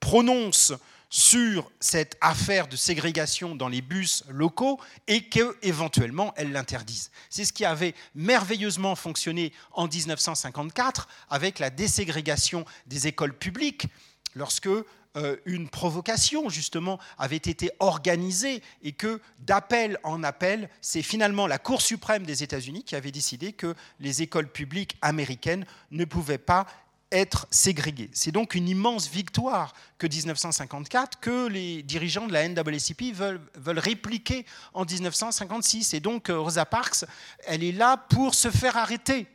prononce 0.00 0.72
sur 1.10 1.70
cette 1.80 2.16
affaire 2.20 2.68
de 2.68 2.76
ségrégation 2.76 3.54
dans 3.54 3.68
les 3.68 3.80
bus 3.80 4.24
locaux 4.28 4.78
et 5.06 5.22
qu'éventuellement 5.28 6.34
elle 6.36 6.52
l'interdise. 6.52 7.10
C'est 7.30 7.44
ce 7.44 7.52
qui 7.52 7.64
avait 7.64 7.94
merveilleusement 8.14 8.94
fonctionné 8.94 9.52
en 9.72 9.88
1954 9.88 11.08
avec 11.30 11.58
la 11.58 11.70
déségrégation 11.70 12.64
des 12.86 13.06
écoles 13.06 13.36
publiques 13.36 13.86
lorsque 14.34 14.68
euh, 15.16 15.36
une 15.46 15.68
provocation 15.68 16.50
justement 16.50 16.98
avait 17.16 17.36
été 17.36 17.70
organisée 17.80 18.62
et 18.82 18.92
que 18.92 19.20
d'appel 19.40 19.98
en 20.02 20.22
appel, 20.22 20.68
c'est 20.82 21.02
finalement 21.02 21.46
la 21.46 21.58
Cour 21.58 21.80
suprême 21.80 22.24
des 22.24 22.42
États-Unis 22.42 22.84
qui 22.84 22.94
avait 22.94 23.10
décidé 23.10 23.52
que 23.54 23.74
les 24.00 24.20
écoles 24.22 24.48
publiques 24.48 24.96
américaines 25.00 25.64
ne 25.90 26.04
pouvaient 26.04 26.38
pas 26.38 26.66
être 27.10 27.46
ségrégés. 27.50 28.10
C'est 28.12 28.32
donc 28.32 28.54
une 28.54 28.68
immense 28.68 29.08
victoire 29.08 29.74
que 29.98 30.06
1954, 30.06 31.20
que 31.20 31.48
les 31.48 31.82
dirigeants 31.82 32.26
de 32.26 32.32
la 32.32 32.48
NAACP 32.48 33.14
veulent, 33.14 33.40
veulent 33.54 33.78
répliquer 33.78 34.44
en 34.74 34.84
1956. 34.84 35.94
Et 35.94 36.00
donc 36.00 36.30
euh, 36.30 36.38
Rosa 36.38 36.66
Parks, 36.66 37.04
elle 37.46 37.64
est 37.64 37.72
là 37.72 37.96
pour 37.96 38.34
se 38.34 38.50
faire 38.50 38.76
arrêter. 38.76 39.26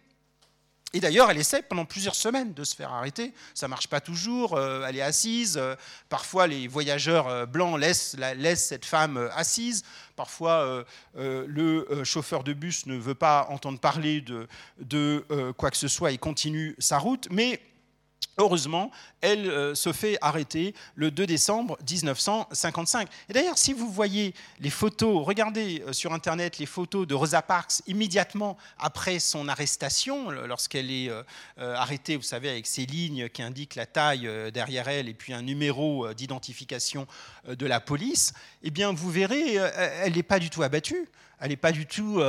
Et 0.94 1.00
d'ailleurs, 1.00 1.32
elle 1.32 1.40
essaie 1.40 1.64
pendant 1.64 1.86
plusieurs 1.86 2.16
semaines 2.16 2.54
de 2.54 2.64
se 2.64 2.76
faire 2.76 2.94
arrêter. 2.94 3.34
Ça 3.56 3.66
ne 3.66 3.72
marche 3.72 3.88
pas 3.88 4.00
toujours. 4.00 4.56
Euh, 4.56 4.86
elle 4.88 4.96
est 4.96 5.02
assise. 5.02 5.58
Euh, 5.58 5.76
parfois, 6.08 6.46
les 6.46 6.68
voyageurs 6.68 7.48
blancs 7.48 7.80
laissent, 7.80 8.16
laissent 8.38 8.68
cette 8.68 8.86
femme 8.86 9.30
assise. 9.36 9.84
Parfois, 10.16 10.86
le 11.16 12.04
chauffeur 12.04 12.44
de 12.44 12.54
bus 12.54 12.86
ne 12.86 12.96
veut 12.96 13.16
pas 13.16 13.48
entendre 13.50 13.80
parler 13.80 14.22
de, 14.22 14.48
de 14.80 15.26
quoi 15.58 15.72
que 15.72 15.78
ce 15.78 15.88
soit 15.88 16.12
et 16.12 16.20
continue 16.20 16.76
sa 16.78 17.00
route. 17.00 17.28
Mais 17.32 17.60
Heureusement, 18.40 18.90
elle 19.22 19.48
euh, 19.48 19.76
se 19.76 19.94
fait 19.94 20.18
arrêter 20.20 20.74
le 20.96 21.12
2 21.12 21.28
décembre 21.28 21.78
1955. 21.88 23.08
Et 23.30 23.34
d'ailleurs, 23.34 23.60
si 23.60 23.74
vous 23.74 23.92
voyez 23.92 24.34
les 24.60 24.72
photos, 24.72 25.24
regardez 25.24 25.84
euh, 25.88 25.94
sur 25.94 26.14
Internet 26.14 26.58
les 26.58 26.66
photos 26.66 27.06
de 27.06 27.14
Rosa 27.14 27.44
Parks 27.44 27.84
immédiatement 27.86 28.58
après 28.80 29.20
son 29.20 29.48
arrestation, 29.48 30.32
lorsqu'elle 30.32 30.90
est 30.90 31.10
euh, 31.10 31.24
arrêtée, 31.58 32.16
vous 32.16 32.24
savez, 32.24 32.50
avec 32.50 32.66
ces 32.66 32.88
lignes 32.88 33.30
qui 33.30 33.44
indiquent 33.44 33.76
la 33.76 33.86
taille 33.86 34.28
derrière 34.52 34.88
elle 34.88 35.10
et 35.10 35.14
puis 35.14 35.34
un 35.34 35.44
numéro 35.44 36.12
d'identification 36.14 37.06
de 37.48 37.66
la 37.68 37.80
police, 37.80 38.34
eh 38.64 38.72
bien, 38.72 38.94
vous 38.94 39.12
verrez, 39.12 39.56
elle 39.56 40.14
n'est 40.14 40.24
pas 40.24 40.40
du 40.40 40.50
tout 40.50 40.64
abattue 40.64 41.08
elle 41.40 41.50
n'est 41.50 41.58
pas 41.58 41.74
du 41.74 41.86
tout 41.86 42.22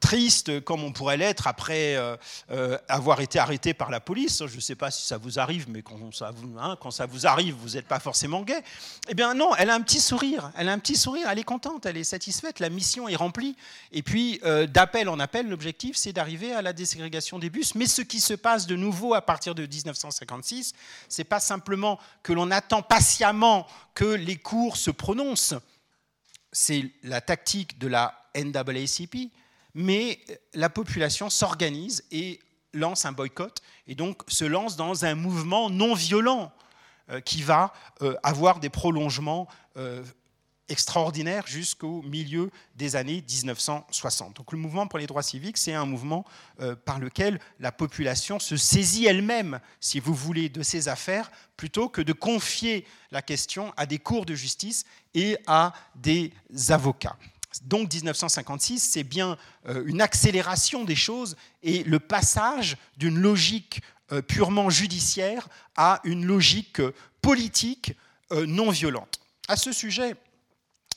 triste 0.00 0.60
comme 0.64 0.84
on 0.84 0.92
pourrait 0.92 1.16
l'être 1.16 1.46
après 1.46 1.96
avoir 2.88 3.20
été 3.22 3.38
arrêté 3.38 3.72
par 3.72 3.90
la 3.90 4.00
police. 4.00 4.43
Je 4.46 4.56
ne 4.56 4.60
sais 4.60 4.74
pas 4.74 4.90
si 4.90 5.06
ça 5.06 5.18
vous 5.18 5.38
arrive, 5.38 5.68
mais 5.68 5.82
quand 5.82 6.12
ça 6.12 6.30
vous, 6.30 6.58
hein, 6.58 6.76
arrive, 7.24 7.54
vous 7.54 7.70
n'êtes 7.70 7.86
pas 7.86 8.00
forcément 8.00 8.42
gay. 8.42 8.62
Eh 9.08 9.14
bien 9.14 9.34
non, 9.34 9.54
elle 9.56 9.70
a 9.70 9.74
un 9.74 9.80
petit 9.80 10.00
sourire. 10.00 10.50
Elle 10.56 10.68
a 10.68 10.72
un 10.72 10.78
petit 10.78 10.96
sourire. 10.96 11.28
Elle 11.30 11.38
est 11.38 11.44
contente. 11.44 11.86
Elle 11.86 11.96
est 11.96 12.04
satisfaite. 12.04 12.60
La 12.60 12.70
mission 12.70 13.08
est 13.08 13.16
remplie. 13.16 13.56
Et 13.92 14.02
puis 14.02 14.40
d'appel 14.68 15.08
en 15.08 15.18
appel, 15.18 15.48
l'objectif 15.48 15.96
c'est 15.96 16.12
d'arriver 16.12 16.52
à 16.52 16.62
la 16.62 16.72
déségrégation 16.72 17.38
des 17.38 17.50
bus. 17.50 17.74
Mais 17.74 17.86
ce 17.86 18.02
qui 18.02 18.20
se 18.20 18.34
passe 18.34 18.66
de 18.66 18.76
nouveau 18.76 19.14
à 19.14 19.22
partir 19.22 19.54
de 19.54 19.66
1956, 19.66 20.72
c'est 21.08 21.24
pas 21.24 21.40
simplement 21.40 21.98
que 22.22 22.32
l'on 22.32 22.50
attend 22.50 22.82
patiemment 22.82 23.66
que 23.94 24.04
les 24.04 24.36
cours 24.36 24.76
se 24.76 24.90
prononcent 24.90 25.54
c'est 26.54 26.90
la 27.02 27.20
tactique 27.20 27.78
de 27.78 27.88
la 27.88 28.14
NAACP, 28.34 29.30
mais 29.74 30.20
la 30.54 30.70
population 30.70 31.28
s'organise 31.28 32.04
et 32.12 32.40
lance 32.74 33.06
un 33.06 33.12
boycott, 33.12 33.62
et 33.86 33.94
donc 33.94 34.22
se 34.28 34.44
lance 34.44 34.76
dans 34.76 35.04
un 35.04 35.14
mouvement 35.14 35.70
non 35.70 35.94
violent 35.94 36.52
euh, 37.10 37.20
qui 37.20 37.42
va 37.42 37.74
euh, 38.00 38.14
avoir 38.22 38.60
des 38.60 38.70
prolongements 38.70 39.46
euh, 39.76 40.02
extraordinaire 40.70 41.46
jusqu'au 41.46 42.00
milieu 42.00 42.50
des 42.76 42.96
années 42.96 43.22
1960. 43.28 44.36
Donc 44.36 44.52
le 44.52 44.56
mouvement 44.58 44.86
pour 44.86 44.98
les 44.98 45.06
droits 45.06 45.22
civiques, 45.22 45.58
c'est 45.58 45.74
un 45.74 45.84
mouvement 45.84 46.24
par 46.86 46.98
lequel 46.98 47.38
la 47.60 47.70
population 47.70 48.38
se 48.38 48.56
saisit 48.56 49.04
elle-même, 49.04 49.60
si 49.78 50.00
vous 50.00 50.14
voulez, 50.14 50.48
de 50.48 50.62
ses 50.62 50.88
affaires, 50.88 51.30
plutôt 51.58 51.90
que 51.90 52.00
de 52.00 52.14
confier 52.14 52.86
la 53.10 53.20
question 53.20 53.74
à 53.76 53.84
des 53.84 53.98
cours 53.98 54.24
de 54.24 54.34
justice 54.34 54.86
et 55.12 55.36
à 55.46 55.74
des 55.94 56.32
avocats. 56.70 57.18
Donc 57.62 57.92
1956, 57.92 58.80
c'est 58.80 59.04
bien 59.04 59.36
euh, 59.68 59.84
une 59.86 60.00
accélération 60.00 60.84
des 60.84 60.96
choses 60.96 61.36
et 61.62 61.84
le 61.84 61.98
passage 61.98 62.76
d'une 62.96 63.18
logique 63.18 63.80
euh, 64.12 64.22
purement 64.22 64.70
judiciaire 64.70 65.48
à 65.76 66.00
une 66.04 66.24
logique 66.24 66.82
politique 67.22 67.94
non 68.30 68.70
violente. 68.70 69.20
À 69.46 69.56
ce 69.56 69.70
sujet, 69.70 70.16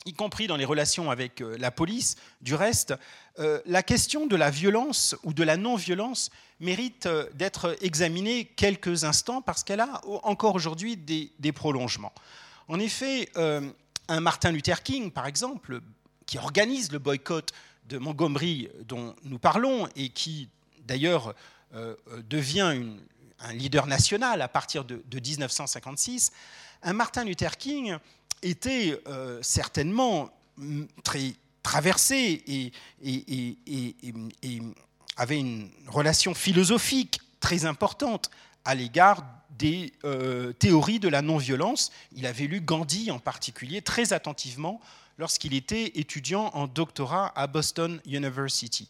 y 0.08 0.14
compris 0.14 0.48
dans 0.48 0.56
les 0.56 0.66
relations 0.66 1.12
avec 1.12 1.42
euh, 1.42 1.58
la 1.60 1.70
police. 1.70 2.16
Du 2.42 2.56
reste, 2.56 2.94
euh, 3.40 3.60
la 3.66 3.84
question 3.84 4.26
de 4.26 4.36
la 4.36 4.50
violence 4.50 5.16
ou 5.24 5.34
de 5.34 5.44
la 5.44 5.58
non-violence 5.58 6.30
mérite 6.60 7.06
euh, 7.06 7.30
d'être 7.34 7.78
examinée 7.82 8.46
quelques 8.46 9.04
instants 9.04 9.42
parce 9.42 9.64
qu'elle 9.64 9.82
a 9.82 10.02
encore 10.24 10.56
aujourd'hui 10.56 10.96
des, 10.98 11.52
prolongements. 11.52 12.14
En 12.68 12.80
effet, 12.80 13.30
un 14.10 14.20
Martin 14.20 14.52
Luther 14.52 14.84
King, 14.84 15.12
par 15.12 15.26
exemple, 15.26 15.80
qui 16.28 16.38
organise 16.38 16.92
le 16.92 17.00
boycott 17.00 17.52
de 17.90 17.98
Montgomery 17.98 18.70
dont 18.86 19.16
nous 19.24 19.40
parlons 19.40 19.88
et 19.96 20.10
qui 20.10 20.50
d'ailleurs 20.86 21.34
devient 22.30 22.96
un 23.40 23.54
leader 23.54 23.88
national 23.88 24.42
à 24.42 24.48
partir 24.48 24.86
de, 24.86 25.02
1956, 25.14 26.32
un 26.84 26.94
Martin 26.94 27.24
Luther 27.24 27.58
King 27.58 27.98
était 28.44 29.02
certainement 29.42 30.30
très 31.04 31.34
traversé 31.64 32.44
et, 32.48 32.72
avait 35.18 35.40
une 35.40 35.70
relation 35.88 36.34
philosophique 36.34 37.20
très 37.40 37.66
importante 37.66 38.30
à 38.64 38.76
l'égard 38.76 39.24
des 39.58 39.92
euh, 40.06 40.54
théories 40.54 41.00
de 41.00 41.08
la 41.08 41.22
non-violence. 41.22 41.92
Il 42.16 42.26
avait 42.26 42.46
lu 42.46 42.62
Gandhi 42.62 43.10
en 43.12 43.20
particulier 43.20 43.82
très 43.82 44.14
attentivement 44.14 44.80
lorsqu'il 45.18 45.54
était 45.54 46.00
étudiant 46.00 46.52
en 46.54 46.68
doctorat 46.68 47.32
à 47.36 47.48
Boston 47.48 48.00
University. 48.06 48.88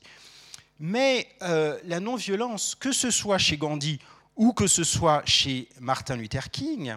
Mais 0.80 1.28
euh, 1.42 1.80
la 1.86 2.00
non-violence, 2.00 2.76
que 2.76 2.92
ce 2.92 3.10
soit 3.10 3.38
chez 3.38 3.58
Gandhi 3.58 4.00
ou 4.36 4.54
que 4.54 4.68
ce 4.68 4.84
soit 4.84 5.24
chez 5.26 5.68
Martin 5.80 6.16
Luther 6.16 6.52
King, 6.52 6.96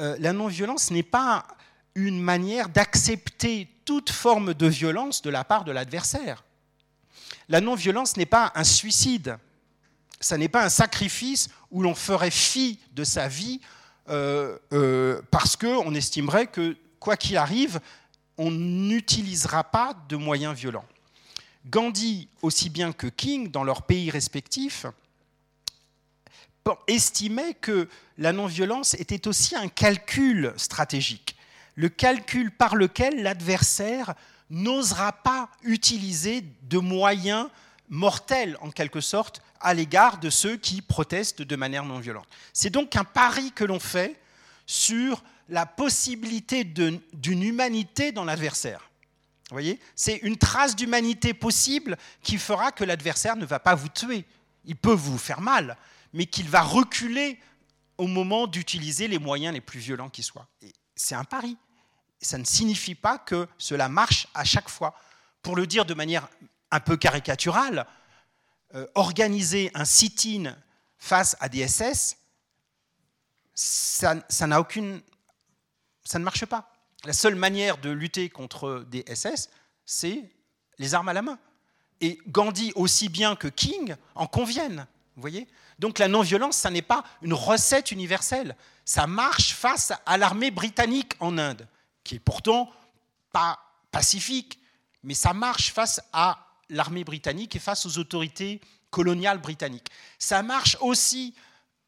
euh, 0.00 0.16
la 0.20 0.32
non-violence 0.32 0.90
n'est 0.90 1.02
pas 1.02 1.46
une 1.94 2.20
manière 2.20 2.68
d'accepter 2.68 3.68
toute 3.84 4.10
forme 4.10 4.54
de 4.54 4.66
violence 4.66 5.20
de 5.20 5.30
la 5.30 5.44
part 5.44 5.64
de 5.64 5.72
l'adversaire. 5.72 6.44
La 7.48 7.60
non-violence 7.60 8.16
n'est 8.16 8.26
pas 8.26 8.52
un 8.54 8.64
suicide, 8.64 9.36
ça 10.20 10.38
n'est 10.38 10.48
pas 10.48 10.64
un 10.64 10.68
sacrifice 10.68 11.48
où 11.70 11.82
l'on 11.82 11.94
ferait 11.94 12.30
fi 12.30 12.78
de 12.92 13.04
sa 13.04 13.28
vie 13.28 13.60
euh, 14.08 15.20
parce 15.30 15.56
qu'on 15.56 15.94
estimerait 15.94 16.46
que, 16.46 16.76
quoi 16.98 17.16
qu'il 17.16 17.36
arrive, 17.36 17.80
on 18.38 18.50
n'utilisera 18.50 19.64
pas 19.64 19.94
de 20.08 20.16
moyens 20.16 20.56
violents. 20.56 20.86
Gandhi, 21.66 22.28
aussi 22.40 22.70
bien 22.70 22.92
que 22.92 23.08
King, 23.08 23.50
dans 23.50 23.64
leurs 23.64 23.82
pays 23.82 24.10
respectifs, 24.10 24.86
estimaient 26.86 27.54
que 27.54 27.88
la 28.18 28.32
non-violence 28.32 28.94
était 28.94 29.26
aussi 29.28 29.56
un 29.56 29.68
calcul 29.68 30.52
stratégique, 30.56 31.36
le 31.76 31.88
calcul 31.88 32.50
par 32.50 32.76
lequel 32.76 33.22
l'adversaire 33.22 34.14
n'osera 34.50 35.12
pas 35.12 35.50
utiliser 35.62 36.44
de 36.62 36.78
moyens 36.78 37.48
mortels, 37.88 38.56
en 38.60 38.70
quelque 38.70 39.00
sorte, 39.00 39.42
à 39.60 39.74
l'égard 39.74 40.18
de 40.18 40.30
ceux 40.30 40.56
qui 40.56 40.82
protestent 40.82 41.42
de 41.42 41.56
manière 41.56 41.84
non 41.84 41.98
violente. 41.98 42.28
C'est 42.52 42.70
donc 42.70 42.96
un 42.96 43.04
pari 43.04 43.52
que 43.52 43.64
l'on 43.64 43.80
fait 43.80 44.20
sur 44.66 45.22
la 45.48 45.66
possibilité 45.66 46.64
d'une 46.64 47.42
humanité 47.42 48.12
dans 48.12 48.24
l'adversaire. 48.24 48.90
Vous 49.48 49.54
voyez 49.54 49.80
C'est 49.94 50.16
une 50.16 50.36
trace 50.36 50.76
d'humanité 50.76 51.32
possible 51.32 51.96
qui 52.22 52.36
fera 52.36 52.70
que 52.70 52.84
l'adversaire 52.84 53.36
ne 53.36 53.46
va 53.46 53.58
pas 53.58 53.74
vous 53.74 53.88
tuer. 53.88 54.26
Il 54.64 54.76
peut 54.76 54.92
vous 54.92 55.16
faire 55.16 55.40
mal, 55.40 55.76
mais 56.12 56.26
qu'il 56.26 56.48
va 56.48 56.60
reculer 56.60 57.38
au 57.96 58.06
moment 58.06 58.46
d'utiliser 58.46 59.08
les 59.08 59.18
moyens 59.18 59.54
les 59.54 59.60
plus 59.60 59.80
violents 59.80 60.10
qui 60.10 60.22
soient. 60.22 60.48
C'est 60.94 61.14
un 61.14 61.24
pari. 61.24 61.56
Ça 62.20 62.36
ne 62.36 62.44
signifie 62.44 62.94
pas 62.94 63.18
que 63.18 63.48
cela 63.56 63.88
marche 63.88 64.26
à 64.34 64.44
chaque 64.44 64.68
fois. 64.68 64.94
Pour 65.40 65.56
le 65.56 65.66
dire 65.66 65.84
de 65.84 65.94
manière 65.94 66.28
un 66.70 66.80
peu 66.80 66.96
caricaturale, 66.96 67.86
euh, 68.74 68.86
organiser 68.94 69.70
un 69.74 69.86
sit-in 69.86 70.54
face 70.98 71.36
à 71.40 71.48
des 71.48 71.66
SS, 71.66 72.18
ça, 73.54 74.46
n'a 74.46 74.60
aucune, 74.60 75.00
ça 76.08 76.18
ne 76.18 76.24
marche 76.24 76.46
pas. 76.46 76.72
La 77.04 77.12
seule 77.12 77.34
manière 77.34 77.76
de 77.76 77.90
lutter 77.90 78.30
contre 78.30 78.86
des 78.88 79.04
SS, 79.14 79.50
c'est 79.84 80.24
les 80.78 80.94
armes 80.94 81.10
à 81.10 81.12
la 81.12 81.20
main. 81.20 81.38
Et 82.00 82.18
Gandhi, 82.28 82.72
aussi 82.76 83.10
bien 83.10 83.36
que 83.36 83.46
King, 83.46 83.94
en 84.14 84.26
conviennent. 84.26 84.86
Vous 85.16 85.20
voyez 85.20 85.46
Donc 85.78 85.98
la 85.98 86.08
non-violence, 86.08 86.56
ça 86.56 86.70
n'est 86.70 86.80
pas 86.80 87.04
une 87.20 87.34
recette 87.34 87.92
universelle. 87.92 88.56
Ça 88.86 89.06
marche 89.06 89.52
face 89.52 89.92
à 90.06 90.16
l'armée 90.16 90.50
britannique 90.50 91.12
en 91.20 91.36
Inde, 91.36 91.68
qui 92.04 92.14
est 92.14 92.20
pourtant 92.20 92.72
pas 93.30 93.58
pacifique, 93.90 94.58
mais 95.02 95.14
ça 95.14 95.34
marche 95.34 95.72
face 95.74 96.00
à 96.14 96.38
l'armée 96.70 97.04
britannique 97.04 97.54
et 97.54 97.58
face 97.58 97.84
aux 97.84 97.98
autorités 97.98 98.62
coloniales 98.90 99.42
britanniques. 99.42 99.90
Ça 100.18 100.42
marche 100.42 100.78
aussi 100.80 101.34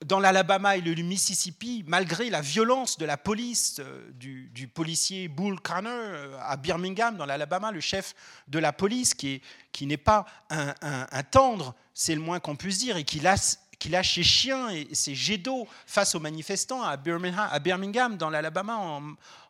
dans 0.05 0.19
l'Alabama 0.19 0.77
et 0.77 0.81
le 0.81 0.95
Mississippi, 1.03 1.85
malgré 1.87 2.31
la 2.31 2.41
violence 2.41 2.97
de 2.97 3.05
la 3.05 3.17
police, 3.17 3.77
euh, 3.81 4.11
du, 4.13 4.69
policier 4.69 5.29
Bull 5.29 5.61
Connor 5.61 5.93
euh, 5.93 6.39
à 6.43 6.57
Birmingham, 6.57 7.17
dans 7.17 7.27
l'Alabama, 7.27 7.71
le 7.71 7.81
chef 7.81 8.15
de 8.49 8.59
la 8.59 8.73
police, 8.73 9.13
qui, 9.15 9.43
n'est 9.83 9.97
pas 9.97 10.25
un, 10.49 11.23
tendre, 11.31 11.75
c'est 11.93 12.15
le 12.15 12.21
moins 12.21 12.41
qu'on 12.41 12.57
puisse 12.57 12.79
dire, 12.79 12.97
et 12.97 13.05
qui 13.05 13.21
lâche, 13.21 13.57
ses 13.79 14.23
chiens 14.23 14.71
et 14.71 14.89
ses 14.95 15.15
jets 15.15 15.39
d'eau 15.39 15.67
face 15.87 16.15
aux 16.15 16.21
manifestants 16.21 16.83
à 16.83 16.97
Birmingham, 16.97 18.17
dans 18.17 18.31
l'Alabama, 18.31 18.77
en, 18.77 19.03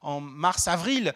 en 0.02 0.20
mars-avril. 0.20 1.14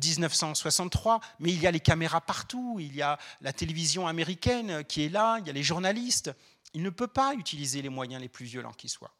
1963, 0.00 1.14
euh, 1.14 1.18
mais 1.40 1.50
il 1.50 1.60
y 1.60 1.66
a 1.66 1.70
les 1.72 1.80
caméras 1.80 2.20
partout, 2.20 2.76
il 2.78 2.94
y 2.94 3.02
a 3.02 3.18
la 3.40 3.52
télévision 3.52 4.06
américaine 4.06 4.84
qui 4.84 5.04
est 5.04 5.08
là, 5.08 5.38
il 5.40 5.48
y 5.48 5.50
a 5.50 5.52
les 5.52 5.64
journalistes. 5.64 6.30
Il 6.74 6.82
ne 6.82 6.90
peut 6.90 7.08
pas 7.08 7.34
utiliser 7.34 7.82
les 7.82 7.88
moyens 7.88 8.20
les 8.20 8.28
plus 8.28 8.44
violents 8.44 8.72
qui 8.72 8.88
soient. 8.88 9.14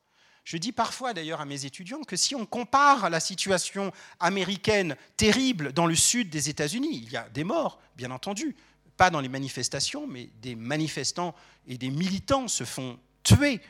Je 0.44 0.58
dis 0.58 0.72
parfois 0.72 1.14
d'ailleurs 1.14 1.40
à 1.40 1.46
mes 1.46 1.64
étudiants 1.64 2.02
que 2.02 2.16
si 2.16 2.34
on 2.34 2.44
compare 2.44 3.08
la 3.08 3.18
situation 3.18 3.92
américaine 4.20 4.94
terrible 5.16 5.72
dans 5.72 5.86
le 5.86 5.94
sud 5.94 6.28
des 6.28 6.50
États-Unis, 6.50 7.00
il 7.02 7.10
y 7.10 7.16
a 7.16 7.28
des 7.30 7.44
morts, 7.44 7.80
bien 7.96 8.10
entendu, 8.10 8.54
pas 8.98 9.08
dans 9.08 9.20
les 9.20 9.30
manifestations, 9.30 10.06
mais 10.06 10.28
des 10.42 10.54
manifestants 10.54 11.34
et 11.66 11.78
des 11.78 11.90
militants 11.90 12.46
se 12.46 12.64
font 12.64 12.98
tuer 13.22 13.60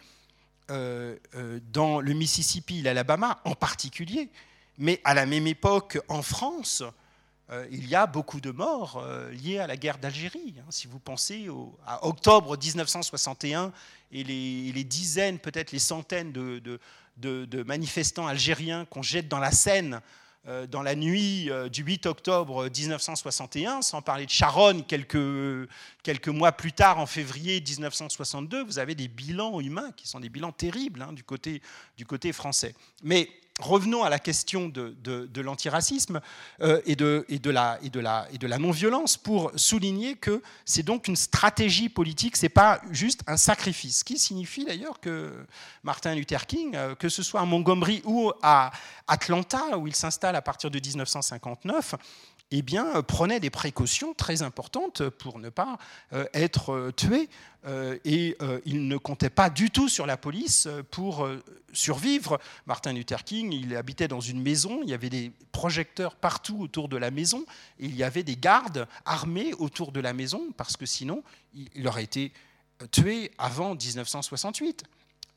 euh, 0.70 1.16
euh, 1.34 1.60
dans 1.70 2.00
le 2.00 2.12
Mississippi, 2.12 2.82
l'Alabama 2.82 3.40
en 3.44 3.54
particulier. 3.54 4.30
Mais 4.76 5.00
à 5.04 5.14
la 5.14 5.26
même 5.26 5.46
époque, 5.46 5.98
en 6.08 6.22
France, 6.22 6.82
euh, 7.50 7.66
il 7.70 7.86
y 7.88 7.94
a 7.94 8.06
beaucoup 8.06 8.40
de 8.40 8.50
morts 8.50 8.96
euh, 9.04 9.30
liés 9.30 9.58
à 9.58 9.66
la 9.66 9.76
guerre 9.76 9.98
d'Algérie. 9.98 10.54
Hein. 10.58 10.64
si 10.70 10.86
vous 10.86 10.98
pensez 10.98 11.48
à 11.86 12.06
octobre 12.06 12.56
1961 12.56 13.70
et 14.12 14.24
les, 14.24 14.84
dizaines, 14.84 15.38
peut-être 15.38 15.72
les 15.72 15.78
centaines 15.78 16.32
de, 16.32 17.62
manifestants 17.66 18.26
algériens 18.26 18.86
qu'on 18.86 19.02
jette 19.02 19.28
dans 19.28 19.40
la 19.40 19.50
Seine 19.50 20.00
euh, 20.46 20.66
dans 20.66 20.82
la 20.82 20.94
nuit 20.94 21.50
du 21.70 21.82
8 21.82 22.06
octobre 22.06 22.64
1961, 22.64 23.82
sans 23.82 24.00
parler 24.00 24.24
de 24.24 24.30
Charonne 24.30 24.82
quelques, 24.82 25.68
quelques 26.02 26.28
mois 26.28 26.52
plus 26.52 26.72
tard, 26.72 26.98
en 26.98 27.06
février 27.06 27.60
1962, 27.60 28.64
vous 28.64 28.78
avez 28.78 28.94
des 28.94 29.08
bilans 29.08 29.60
humains 29.60 29.90
qui 29.96 30.08
sont 30.08 30.20
des 30.20 30.30
bilans 30.30 30.52
terribles 30.52 31.02
hein, 31.02 31.12
du, 31.12 31.24
côté, 31.24 31.60
du 31.98 32.06
côté 32.06 32.32
français. 32.32 32.74
Mais 33.02 33.28
revenons 33.60 34.02
à 34.02 34.10
la 34.10 34.18
question 34.18 34.68
de, 34.68 35.40
l'antiracisme 35.40 36.20
et, 36.60 36.96
de, 36.96 37.50
la, 37.50 38.58
non-violence 38.58 39.16
pour 39.16 39.52
souligner 39.56 40.16
que 40.16 40.42
c'est 40.64 40.82
donc 40.82 41.08
une 41.08 41.16
stratégie 41.16 41.88
politique, 41.88 42.36
ce 42.36 42.46
n'est 42.46 42.50
pas 42.50 42.80
juste 42.90 43.20
un 43.26 43.36
sacrifice. 43.36 44.00
Ce 44.00 44.04
qui 44.04 44.18
signifie 44.18 44.64
d'ailleurs 44.64 45.00
que 45.00 45.32
Martin 45.82 46.14
Luther 46.14 46.46
King, 46.46 46.74
euh, 46.74 46.94
que 46.94 47.08
ce 47.08 47.22
soit 47.22 47.40
à 47.40 47.44
Montgomery 47.44 48.02
ou 48.04 48.32
à 48.42 48.70
Atlanta, 49.06 49.78
où 49.78 49.86
il 49.86 49.94
s'installe 49.94 50.36
à 50.36 50.42
partir 50.42 50.70
de 50.70 50.78
1959, 50.78 51.94
eh 52.56 52.62
bien, 52.62 52.86
euh, 52.94 53.02
prenait 53.02 53.40
des 53.40 53.50
précautions 53.50 54.14
très 54.14 54.42
importantes 54.42 55.08
pour 55.08 55.40
ne 55.40 55.48
pas 55.48 55.76
euh, 56.12 56.24
être 56.34 56.72
euh, 56.72 56.92
tué. 56.92 57.28
Et 58.04 58.36
il 58.66 58.88
ne 58.88 58.98
comptait 58.98 59.30
pas 59.30 59.48
du 59.48 59.70
tout 59.70 59.88
sur 59.88 60.04
la 60.04 60.18
police 60.18 60.68
pour 60.90 61.26
survivre. 61.72 62.38
Martin 62.66 62.92
Luther 62.92 63.24
King, 63.24 63.54
il 63.54 63.74
habitait 63.74 64.06
dans 64.06 64.20
une 64.20 64.42
maison, 64.42 64.80
il 64.82 64.90
y 64.90 64.92
avait 64.92 65.08
des 65.08 65.32
projecteurs 65.50 66.14
partout 66.14 66.60
autour 66.60 66.90
de 66.90 66.98
la 66.98 67.10
maison, 67.10 67.46
il 67.78 67.96
y 67.96 68.02
avait 68.02 68.22
des 68.22 68.36
gardes 68.36 68.86
armés 69.06 69.54
autour 69.54 69.92
de 69.92 70.00
la 70.00 70.12
maison, 70.12 70.52
parce 70.58 70.76
que 70.76 70.84
sinon, 70.84 71.24
il 71.54 71.88
aurait 71.88 72.04
été 72.04 72.34
tué 72.90 73.30
avant 73.38 73.74
1968. 73.74 74.84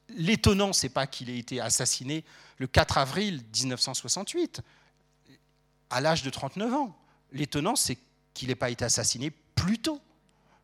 L'étonnant, 0.10 0.74
c'est 0.74 0.90
pas 0.90 1.08
qu'il 1.08 1.30
ait 1.30 1.40
été 1.40 1.62
assassiné 1.62 2.26
le 2.58 2.68
4 2.68 2.98
avril 2.98 3.42
1968, 3.56 4.60
à 5.90 6.02
l'âge 6.02 6.24
de 6.24 6.30
39 6.30 6.74
ans. 6.74 6.98
L'étonnant, 7.32 7.76
c'est 7.76 7.98
qu'il 8.34 8.50
n'ait 8.50 8.56
pas 8.56 8.70
été 8.70 8.86
assassiné 8.86 9.32
plus 9.56 9.80
tôt, 9.80 10.00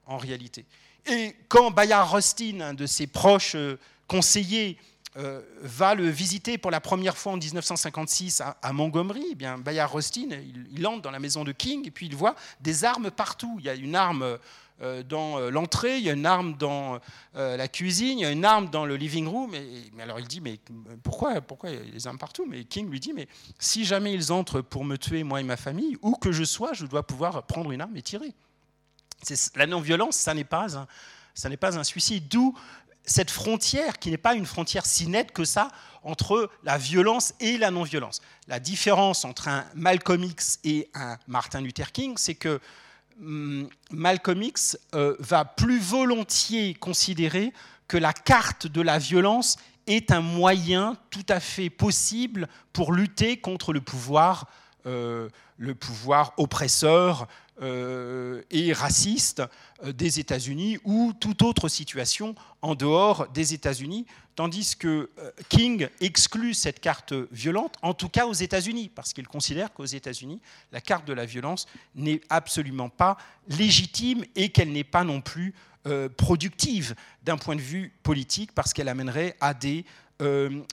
en 0.06 0.18
réalité. 0.18 0.66
Et 1.06 1.36
quand 1.50 1.72
Bayard 1.72 2.12
Rustin, 2.12 2.62
un 2.62 2.74
de 2.74 2.86
ses 2.86 3.08
proches 3.08 3.56
euh, 3.56 3.78
conseillers, 4.08 4.78
euh, 5.16 5.42
va 5.62 5.94
le 5.94 6.10
visiter 6.10 6.58
pour 6.58 6.72
la 6.72 6.82
première 6.82 7.18
fois 7.18 7.34
en 7.34 7.38
1956 7.38 8.42
à, 8.42 8.74
Montgomery, 8.74 9.24
eh 9.32 9.36
bien 9.36 9.60
Bayard 9.60 9.94
Rustin, 9.94 10.28
il, 10.72 10.88
entre 10.88 11.04
dans 11.04 11.12
la 11.12 11.20
maison 11.20 11.44
de 11.44 11.52
King 11.52 11.86
et 11.86 11.92
puis 11.92 12.08
il 12.08 12.16
voit 12.16 12.36
des 12.62 12.84
armes 12.84 13.12
partout. 13.12 13.58
Il 13.60 13.66
y 13.66 13.70
a 13.70 13.76
une 13.76 13.96
arme 13.96 14.24
euh, 14.24 14.38
dans 14.80 15.40
euh, 15.40 15.50
l'entrée, 15.50 15.98
il 15.98 16.04
y 16.04 16.10
a 16.10 16.14
une 16.14 16.26
arme 16.26 16.56
dans 16.58 17.00
euh, 17.36 17.58
la 17.58 17.68
cuisine, 17.68 18.20
il 18.20 18.22
y 18.22 18.26
a 18.26 18.32
une 18.32 18.46
arme 18.46 18.70
dans 18.70 18.86
le 18.86 18.96
living 18.96 19.28
room. 19.28 19.52
Mais 19.94 20.04
alors 20.04 20.20
il 20.20 20.28
dit, 20.28 20.42
mais 20.42 20.60
pourquoi, 21.04 21.42
pourquoi 21.42 21.70
il 21.70 21.76
y 21.76 21.90
a 21.90 21.92
des 21.92 22.08
armes 22.08 22.18
partout? 22.18 22.46
Mais 22.48 22.64
King 22.66 22.90
lui 22.90 23.00
dit, 23.00 23.14
mais 23.14 23.28
si 23.60 23.86
jamais 23.86 24.14
ils 24.14 24.32
entrent 24.32 24.62
pour 24.62 24.84
me 24.84 24.98
tuer, 24.98 25.24
moi 25.24 25.40
et 25.40 25.44
ma 25.44 25.58
famille, 25.58 25.98
où 26.02 26.16
que 26.16 26.32
je 26.32 26.44
sois, 26.44 26.74
je 26.74 26.86
dois 26.86 27.06
pouvoir 27.06 27.44
prendre 27.44 27.72
une 27.72 27.82
arme 27.82 27.96
et 27.96 28.02
tirer. 28.02 28.34
La 29.56 29.68
non-violence, 29.68 30.18
ça 30.18 30.34
n'est 30.34 30.44
pas 30.44 30.78
un, 30.78 30.88
ça 31.34 31.48
n'est 31.48 31.58
pas 31.58 31.78
un 31.78 31.84
suicide. 31.84 32.28
D'où 32.28 32.54
cette 33.06 33.32
frontière 33.32 34.00
qui 34.00 34.10
n'est 34.12 34.18
pas 34.18 34.34
une 34.34 34.46
frontière 34.46 34.86
si 34.86 35.08
nette 35.08 35.32
que 35.32 35.46
ça 35.46 35.70
entre 36.04 36.50
la 36.64 36.78
violence 36.78 37.34
et 37.40 37.58
la 37.58 37.72
non-violence. 37.72 38.22
La 38.48 38.60
différence 38.60 39.24
entre 39.24 39.48
un 39.48 39.66
Malcolm 39.76 40.24
X 40.24 40.60
et 40.64 40.90
un 40.94 41.18
Martin 41.28 41.62
Luther 41.62 41.92
King, 41.92 42.16
c'est 42.18 42.36
que 42.36 42.60
Malcolm 43.20 44.42
X 44.42 44.78
euh, 44.96 45.16
va 45.20 45.46
plus 45.46 45.80
volontiers 45.80 46.74
considérer 46.74 47.54
que 47.88 47.98
la 47.98 48.14
carte 48.14 48.68
de 48.68 48.82
la 48.82 48.98
violence 48.98 49.58
est 49.88 50.12
un 50.12 50.22
moyen 50.22 50.98
tout 51.10 51.26
à 51.30 51.40
fait 51.40 51.70
possible 51.70 52.48
pour 52.72 52.94
lutter 52.94 53.38
contre 53.38 53.74
le 53.74 53.82
pouvoir, 53.82 54.48
le 54.86 55.76
pouvoir 55.76 56.34
oppresseur, 56.38 57.28
euh, 57.62 58.42
et 58.50 58.74
raciste 58.74 59.44
euh, 59.84 59.94
des 59.94 60.20
États-Unis 60.20 60.80
ou 60.86 61.14
toute 61.20 61.44
autre 61.44 61.68
situation 61.68 62.34
en 62.64 62.74
dehors 62.74 63.28
des 63.28 63.54
États-Unis, 63.54 64.08
tandis 64.36 64.76
que 64.76 65.12
euh, 65.20 65.30
King 65.50 65.88
exclut 66.02 66.56
cette 66.56 66.80
carte 66.80 67.14
violente, 67.32 67.76
en 67.84 67.94
tout 67.94 68.10
cas 68.10 68.26
aux 68.26 68.34
États-Unis, 68.34 68.90
parce 68.90 69.14
qu'il 69.14 69.28
considère 69.28 69.72
qu'aux 69.72 69.86
États-Unis, 69.86 70.42
la 70.72 70.82
carte 70.82 71.06
de 71.06 71.14
la 71.14 71.28
violence 71.28 71.68
n'est 71.94 72.22
absolument 72.30 72.90
pas 72.90 73.18
légitime 73.48 74.26
et 74.36 74.50
qu'elle 74.50 74.72
n'est 74.72 74.84
pas 74.84 75.04
non 75.04 75.22
plus 75.22 75.54
productive 76.16 76.96
d'un 77.24 77.36
point 77.36 77.58
de 77.58 77.62
vue 77.62 77.94
politique, 78.04 78.54
parce 78.54 78.72
qu'elle 78.72 78.88
amènerait 78.88 79.36
à 79.42 79.54
des 79.54 79.84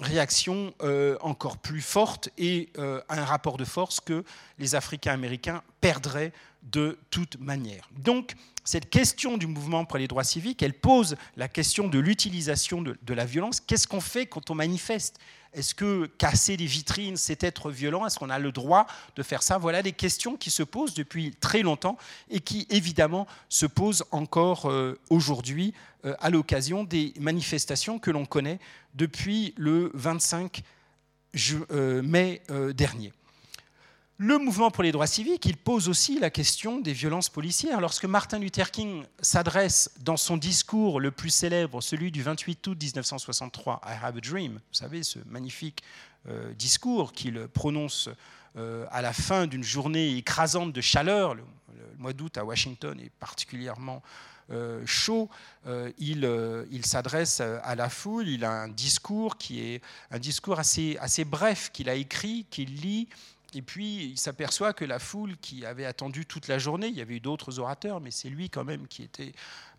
réactions 0.00 0.72
encore 1.20 1.58
plus 1.58 1.80
fortes 1.80 2.28
et 2.38 2.68
un 2.78 3.24
rapport 3.24 3.56
de 3.56 3.64
force 3.64 4.00
que 4.00 4.24
les 4.58 4.74
Africains 4.74 5.12
américains 5.12 5.62
perdraient 5.80 6.32
de 6.62 6.98
toute 7.10 7.38
manière. 7.40 7.88
Donc, 7.98 8.34
cette 8.64 8.90
question 8.90 9.38
du 9.38 9.46
mouvement 9.46 9.84
pour 9.84 9.98
les 9.98 10.06
droits 10.06 10.24
civiques, 10.24 10.62
elle 10.62 10.74
pose 10.74 11.16
la 11.36 11.48
question 11.48 11.88
de 11.88 11.98
l'utilisation 11.98 12.82
de, 12.82 13.14
la 13.14 13.24
violence. 13.24 13.60
Qu'est-ce 13.60 13.88
qu'on 13.88 14.00
fait 14.00 14.26
quand 14.26 14.50
on 14.50 14.54
manifeste? 14.54 15.18
Est-ce 15.52 15.74
que 15.74 16.06
casser 16.18 16.56
des 16.56 16.66
vitrines, 16.66 17.16
c'est 17.16 17.42
être 17.42 17.70
violent? 17.70 18.06
Est-ce 18.06 18.18
qu'on 18.18 18.30
a 18.30 18.38
le 18.38 18.52
droit 18.52 18.86
de 19.16 19.22
faire 19.22 19.42
ça? 19.42 19.58
Voilà 19.58 19.82
des 19.82 19.92
questions 19.92 20.36
qui 20.36 20.50
se 20.50 20.62
posent 20.62 20.94
depuis 20.94 21.34
très 21.40 21.62
longtemps 21.62 21.98
et 22.30 22.40
qui, 22.40 22.66
évidemment, 22.70 23.26
se 23.48 23.66
posent 23.66 24.04
encore 24.12 24.66
euh, 24.66 24.98
aujourd'hui 25.10 25.74
euh, 26.04 26.14
à 26.20 26.30
l'occasion 26.30 26.84
des 26.84 27.12
manifestations 27.18 27.98
que 27.98 28.12
l'on 28.12 28.26
connaît 28.26 28.60
depuis 28.94 29.52
le 29.56 29.90
25 29.94 30.62
euh, 31.72 32.02
mai 32.02 32.42
dernier. 32.74 33.12
Le 34.22 34.36
mouvement 34.36 34.70
pour 34.70 34.82
les 34.82 34.92
droits 34.92 35.06
civiques, 35.06 35.46
il 35.46 35.56
pose 35.56 35.88
aussi 35.88 36.18
la 36.18 36.28
question 36.28 36.78
des 36.78 36.92
violences 36.92 37.30
policières. 37.30 37.80
Lorsque 37.80 38.04
Martin 38.04 38.38
Luther 38.38 38.70
King 38.70 39.04
s'adresse 39.22 39.92
dans 40.00 40.18
son 40.18 40.36
discours 40.36 41.00
le 41.00 41.10
plus 41.10 41.30
célèbre, 41.30 41.80
celui 41.80 42.12
du 42.12 42.22
28 42.22 42.66
août 42.66 42.78
1963, 42.78 43.80
I 43.82 43.92
Have 44.02 44.18
a 44.18 44.20
Dream, 44.20 44.52
vous 44.52 44.74
savez, 44.74 45.04
ce 45.04 45.20
magnifique 45.24 45.82
euh, 46.28 46.52
discours 46.52 47.14
qu'il 47.14 47.48
prononce 47.48 48.10
euh, 48.56 48.84
à 48.90 49.00
la 49.00 49.14
fin 49.14 49.46
d'une 49.46 49.64
journée 49.64 50.14
écrasante 50.18 50.74
de 50.74 50.82
chaleur, 50.82 51.34
le, 51.34 51.42
mois 51.96 52.12
d'août 52.12 52.36
à 52.36 52.44
Washington 52.44 53.00
est 53.00 53.12
particulièrement 53.20 54.02
euh, 54.50 54.82
chaud, 54.84 55.30
il, 55.98 56.28
il 56.70 56.84
s'adresse 56.84 57.40
à 57.40 57.74
la 57.74 57.88
foule, 57.88 58.28
il 58.28 58.44
a 58.44 58.50
un 58.50 58.68
discours 58.68 59.38
qui 59.38 59.60
est 59.60 59.80
un 60.10 60.18
discours 60.18 60.58
assez, 60.58 60.98
assez 61.00 61.24
bref 61.24 61.70
qu'il 61.72 61.88
a 61.88 61.94
écrit, 61.94 62.46
qu'il 62.50 62.74
lit 62.74 63.08
et 63.54 63.62
puis, 63.62 64.04
il 64.04 64.18
s'aperçoit 64.18 64.72
que 64.72 64.84
la 64.84 64.98
foule 64.98 65.36
qui 65.38 65.64
avait 65.64 65.84
attendu 65.84 66.24
toute 66.24 66.46
la 66.46 66.58
journée, 66.58 66.86
il 66.88 66.94
y 66.94 67.00
avait 67.00 67.16
eu 67.16 67.20
d'autres 67.20 67.58
orateurs, 67.58 68.00
mais 68.00 68.10
c'est 68.10 68.28
lui 68.28 68.48
quand 68.48 68.64
même 68.64 68.86
qui 68.86 69.02
était, 69.02 69.32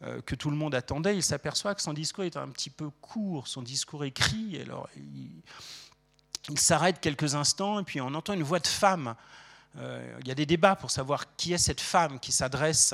euh, 0.03 0.21
que 0.21 0.35
tout 0.35 0.49
le 0.49 0.57
monde 0.57 0.75
attendait, 0.75 1.15
il 1.15 1.23
s'aperçoit 1.23 1.73
que 1.73 1.81
son 1.81 1.93
discours 1.93 2.25
est 2.25 2.35
un 2.35 2.49
petit 2.49 2.69
peu 2.69 2.89
court, 3.01 3.47
son 3.47 3.61
discours 3.61 4.03
écrit. 4.03 4.59
Alors, 4.61 4.89
il, 6.49 6.59
s'arrête 6.59 6.99
quelques 6.99 7.35
instants, 7.35 7.79
et 7.79 7.83
puis 7.83 8.01
on 8.01 8.13
entend 8.13 8.33
une 8.33 8.43
voix 8.43 8.59
de 8.59 8.67
femme. 8.67 9.15
Euh, 9.77 10.17
il 10.19 10.27
y 10.27 10.31
a 10.31 10.35
des 10.35 10.45
débats 10.45 10.75
pour 10.75 10.91
savoir 10.91 11.35
qui 11.37 11.53
est 11.53 11.57
cette 11.57 11.79
femme 11.79 12.19
qui 12.19 12.33
s'adresse 12.33 12.93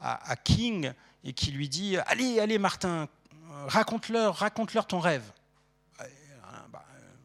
à, 0.00 0.30
à, 0.30 0.36
King 0.36 0.92
et 1.22 1.32
qui 1.32 1.52
lui 1.52 1.68
dit 1.68 1.96
Allez, 2.06 2.40
allez, 2.40 2.58
Martin, 2.58 3.08
raconte-leur, 3.68 4.34
raconte-leur 4.36 4.86
ton 4.86 4.98
rêve. 4.98 5.30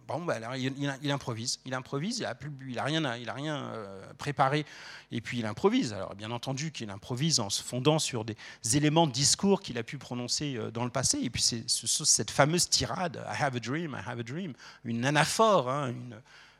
Bon, 0.07 0.21
ben 0.25 0.41
il, 0.55 1.11
improvise, 1.11 1.59
il 1.65 1.73
improvise, 1.73 2.17
il 2.19 2.75
n'a 2.75 2.81
a 2.81 3.33
rien 3.33 3.55
euh, 3.55 4.13
préparé, 4.17 4.65
et 5.11 5.21
puis 5.21 5.39
il 5.39 5.45
improvise. 5.45 5.93
Alors 5.93 6.13
bien 6.15 6.31
entendu 6.31 6.71
qu'il 6.71 6.89
improvise 6.89 7.39
en 7.39 7.49
se 7.49 7.63
fondant 7.63 7.99
sur 7.99 8.25
des 8.25 8.35
éléments 8.73 9.07
de 9.07 9.13
discours 9.13 9.61
qu'il 9.61 9.77
a 9.77 9.83
pu 9.83 9.97
prononcer 9.97 10.55
euh, 10.55 10.71
dans 10.71 10.83
le 10.83 10.89
passé, 10.89 11.19
et 11.21 11.29
puis 11.29 11.41
c'est 11.41 11.63
cette 11.67 12.31
fameuse 12.31 12.67
tirade, 12.67 13.23
I 13.27 13.41
have 13.41 13.55
a 13.55 13.59
dream, 13.59 13.97
I 13.97 14.09
have 14.09 14.19
a 14.19 14.23
dream, 14.23 14.53
une 14.83 15.05
anaphore, 15.05 15.69
hein, 15.69 15.91
une 15.91 16.19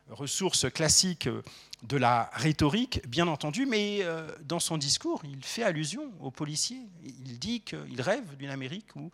ressource 0.09 0.71
classique 0.71 1.27
euh, 1.27 1.41
de 1.83 1.97
la 1.97 2.29
rhétorique, 2.33 3.05
bien 3.09 3.27
entendu, 3.27 3.65
mais 3.65 4.03
dans 4.45 4.61
son 4.61 4.77
discours, 4.77 5.21
il 5.25 5.43
fait 5.43 5.63
allusion 5.63 6.13
aux 6.21 6.31
policiers. 6.31 6.79
Il 7.03 7.37
dit 7.39 7.59
qu'il 7.59 8.01
rêve 8.01 8.37
d'une 8.37 8.51
Amérique 8.51 8.95
où 8.95 9.11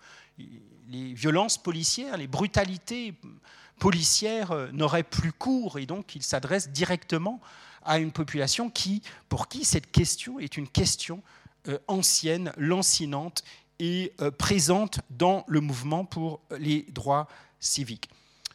les 0.88 1.14
violences 1.16 1.58
policières, 1.58 2.16
les 2.16 2.28
brutalités 2.28 3.16
policière 3.80 4.52
euh, 4.52 4.68
n'aurait 4.72 5.04
plus 5.04 5.32
cours 5.32 5.80
et 5.80 5.86
donc 5.86 6.16
il 6.16 6.24
s'adresse 6.24 6.70
directement 6.70 7.42
à 7.84 7.98
une 8.00 8.12
population 8.12 8.70
qui, 8.70 9.02
pour 9.30 9.48
qui 9.48 9.66
cette 9.66 9.92
question 9.92 10.40
est 10.40 10.58
une 10.58 10.68
question 10.68 11.24
euh, 11.68 11.80
ancienne, 11.88 12.52
lancinante 12.58 13.44
et 13.80 14.14
euh, 14.22 14.30
présente 14.30 15.00
dans 15.10 15.46
le 15.48 15.62
mouvement 15.62 16.06
pour 16.06 16.42
les 16.60 16.86
droits 16.92 17.28
civiques. 17.60 18.10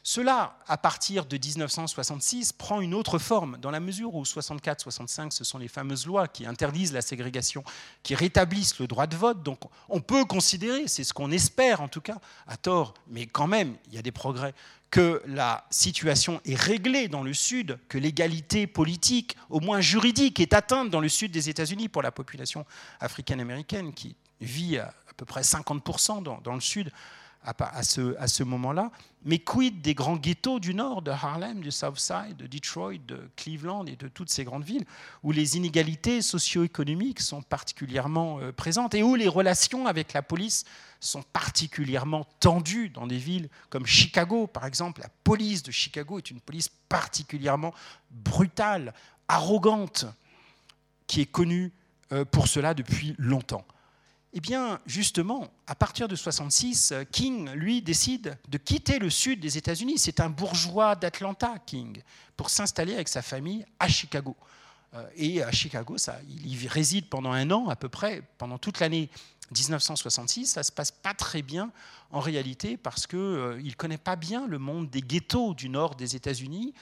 Cela, 0.07 0.59
à 0.69 0.77
partir 0.77 1.25
de 1.25 1.39
1966, 1.39 2.53
prend 2.53 2.83
une 2.83 2.93
autre 2.93 3.19
forme, 3.19 3.57
dans 3.57 3.71
la 3.71 3.81
mesure 3.81 4.15
où 4.15 4.23
64-65, 4.23 5.31
ce 5.31 5.45
sont 5.45 5.57
les 5.57 5.67
fameuses 5.67 6.07
lois 6.07 6.29
qui 6.29 6.45
interdisent 6.45 6.93
la 6.93 7.01
ségrégation, 7.01 7.65
qui 8.03 8.15
rétablissent 8.15 8.79
le 8.79 8.87
droit 8.87 9.07
de 9.07 9.17
vote. 9.17 9.43
Donc 9.43 9.61
on 9.89 10.03
peut 10.03 10.27
considérer, 10.27 10.89
c'est 10.89 11.05
ce 11.05 11.15
qu'on 11.15 11.31
espère 11.31 11.81
en 11.81 11.89
tout 11.89 12.03
cas, 12.03 12.19
à 12.47 12.59
tort, 12.59 12.93
mais 13.09 13.25
quand 13.25 13.47
même, 13.47 13.77
il 13.89 13.95
y 13.95 13.99
a 13.99 14.03
des 14.03 14.13
progrès, 14.13 14.53
que 14.95 15.21
la 15.27 15.67
situation 15.71 16.41
est 16.45 16.55
réglée 16.55 17.09
dans 17.09 17.25
le 17.25 17.35
Sud, 17.35 17.81
que 17.89 17.99
l'égalité 17.99 18.69
politique, 18.69 19.37
au 19.51 19.59
moins 19.59 19.81
juridique, 19.81 20.39
est 20.39 20.55
atteinte 20.55 20.89
dans 20.89 21.01
le 21.01 21.09
Sud 21.09 21.33
des 21.33 21.51
États-Unis 21.51 21.89
pour 21.89 22.01
la 22.01 22.13
population 22.13 22.65
africaine-américaine 23.01 23.93
qui 23.93 24.15
vit 24.41 24.79
à, 24.79 24.95
peu 25.17 25.25
près 25.25 25.41
50% 25.41 26.23
dans, 26.23 26.41
dans 26.43 26.55
le 26.55 26.61
Sud 26.61 26.93
à, 27.43 27.83
ce, 27.83 28.17
à 28.19 28.29
ce 28.29 28.45
moment-là. 28.45 28.93
Mais 29.25 29.39
quid 29.39 29.81
des 29.83 29.95
grands 29.95 30.17
ghettos 30.17 30.61
du 30.61 30.75
Nord, 30.75 31.03
de 31.03 31.11
Harlem, 31.11 31.61
du 31.61 31.71
South 31.71 31.99
Side, 31.99 32.37
de 32.37 32.47
Detroit, 32.47 32.99
de 33.07 33.29
Cleveland 33.37 33.87
et 33.87 33.97
de 33.97 34.07
toutes 34.07 34.31
ces 34.31 34.45
grandes 34.45 34.65
villes, 34.65 34.85
où 35.23 35.33
les 35.33 35.57
inégalités 35.57 36.23
socio-économiques 36.23 37.21
sont 37.21 37.43
particulièrement 37.43 38.39
euh, 38.39 38.53
présentes 38.53 38.95
et 38.95 39.03
où 39.03 39.15
les 39.15 39.29
relations 39.29 39.87
avec 39.87 40.13
la 40.13 40.23
police 40.23 40.65
sont 41.07 41.23
particulièrement 41.23 42.25
tendues 42.41 42.89
dans 42.89 43.07
des 43.07 43.19
villes 43.19 43.49
comme 43.71 43.87
Chicago, 43.87 44.47
par 44.47 44.67
exemple. 44.67 45.03
La 45.03 45.11
police 45.25 45.63
de 45.63 45.71
Chicago 45.71 46.19
est 46.19 46.31
une 46.31 46.41
police 46.41 46.69
particulièrement 46.89 47.75
brutale, 48.11 48.95
arrogante, 49.29 50.07
qui 51.07 51.21
est 51.21 51.27
connue 51.27 51.73
euh, 52.13 52.25
pour 52.25 52.49
cela 52.49 52.75
depuis 52.75 53.15
longtemps. 53.19 53.67
Eh 54.37 54.41
bien, 54.41 54.81
justement, 54.85 55.49
à 55.69 55.77
partir 55.77 56.09
de 56.09 56.17
66, 56.17 56.93
King, 57.13 57.51
lui, 57.53 57.83
décide 57.83 58.37
de 58.49 58.59
quitter 58.59 58.99
le 58.99 59.09
sud 59.09 59.39
des 59.39 59.59
États-Unis. 59.59 59.97
C'est 59.99 60.19
un 60.19 60.29
bourgeois 60.29 60.97
d'Atlanta, 60.97 61.55
King, 61.65 62.03
pour 62.37 62.51
s'installer 62.51 62.95
avec 62.95 63.09
sa 63.09 63.23
famille 63.23 63.65
à 63.79 63.87
Chicago. 63.87 64.35
Euh, 64.95 65.07
et 65.17 65.43
à 65.43 65.53
Chicago, 65.53 65.97
il 66.29 66.63
y 66.63 66.69
réside 66.69 67.09
pendant 67.09 67.33
un 67.33 67.51
an 67.51 67.69
à 67.69 67.77
peu 67.77 67.89
près, 67.89 68.23
pendant 68.39 68.59
toute 68.59 68.81
l'année 68.81 69.09
1966. 69.51 70.47
Ça 70.47 70.63
se 70.63 70.73
passe 70.73 70.91
pas 70.91 71.15
très 71.15 71.43
bien 71.43 71.71
en 72.11 72.21
réalité 72.21 72.77
parce 72.77 73.07
qu'il 73.07 73.19
euh, 73.19 73.63
ne 73.63 73.73
connaît 73.73 73.99
pas 73.99 74.17
bien 74.17 74.47
le 74.47 74.59
monde 74.59 74.91
des 74.91 75.03
ghettos 75.03 75.55
du 75.55 75.69
nord 75.69 75.95
des 75.95 76.17
États-Unis. 76.17 76.75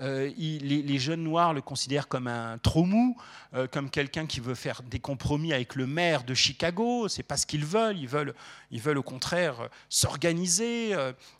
Euh, 0.00 0.30
les, 0.36 0.98
jeunes 0.98 1.24
noirs 1.24 1.52
le 1.52 1.60
considèrent 1.60 2.06
comme 2.06 2.28
un 2.28 2.58
trop 2.58 2.84
mou, 2.84 3.16
euh, 3.54 3.66
comme 3.66 3.90
quelqu'un 3.90 4.26
qui 4.26 4.38
veut 4.38 4.54
faire 4.54 4.82
des 4.82 5.00
compromis 5.00 5.52
avec 5.52 5.74
le 5.74 5.86
maire 5.86 6.22
de 6.22 6.34
Chicago. 6.34 7.08
C'est 7.08 7.24
pas 7.24 7.36
ce 7.36 7.46
qu'ils 7.46 7.64
veulent. 7.64 7.98
Ils 7.98 8.08
veulent, 8.08 8.34
ils 8.70 8.80
veulent 8.80 8.98
au 8.98 9.02
contraire 9.02 9.60
euh, 9.60 9.68
s'organiser. 9.88 10.94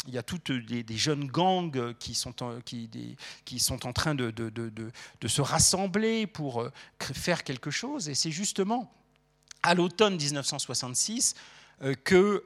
il 0.06 0.14
y 0.14 0.18
a 0.18 0.22
toutes 0.22 0.50
des, 0.50 0.96
jeunes 0.96 1.26
gangs 1.26 1.94
qui 1.98 2.14
sont, 2.14 2.42
en, 2.42 2.58
qui, 2.64 3.58
sont 3.58 3.86
en 3.86 3.92
train 3.92 4.14
de, 4.14 4.30
de, 4.30 4.50
de, 4.50 5.28
se 5.28 5.40
rassembler 5.40 6.26
pour 6.26 6.64
faire 6.98 7.44
quelque 7.44 7.70
chose. 7.70 8.08
Et 8.08 8.14
c'est 8.14 8.30
justement 8.30 8.90
à 9.62 9.74
l'automne 9.74 10.16
1966 10.16 11.34
qu'une 12.04 12.40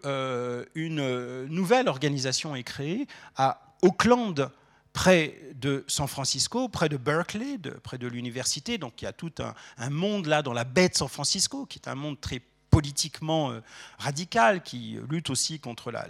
une 0.75 1.47
nouvelle 1.47 1.89
organisation 1.89 2.55
est 2.55 2.63
créée 2.63 3.07
à 3.37 3.61
Auckland, 3.83 4.51
près 4.93 5.39
de 5.55 5.85
San 5.89 6.07
Francisco, 6.07 6.69
près 6.69 6.89
de 6.89 6.97
Berkeley, 6.97 7.59
près 7.83 7.99
de 7.99 8.07
l'université. 8.07 8.79
Donc 8.79 9.03
il 9.03 9.07
y 9.07 9.09
a 9.09 9.13
tout 9.13 9.33
un, 9.79 9.91
monde 9.91 10.27
là 10.27 10.43
dans 10.43 10.53
la 10.53 10.65
baie 10.65 10.89
de 10.89 10.95
San 10.95 11.09
Francisco, 11.09 11.67
qui 11.67 11.79
est 11.79 11.89
un 11.89 11.95
monde 11.95 12.21
très 12.21 12.41
politiquement 12.71 13.51
euh, 13.51 13.61
radical, 13.99 14.63
qui 14.63 14.99
lutte 15.11 15.31
aussi 15.31 15.61
contre 15.61 15.91
la, 15.91 16.07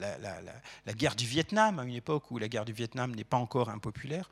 guerre 0.94 1.16
du 1.16 1.26
Vietnam, 1.26 1.78
à 1.78 1.84
une 1.84 1.94
époque 1.94 2.30
où 2.30 2.38
la 2.38 2.48
guerre 2.48 2.64
du 2.64 2.72
Vietnam 2.72 3.14
n'est 3.14 3.24
pas 3.24 3.36
encore 3.36 3.68
impopulaire. 3.68 4.30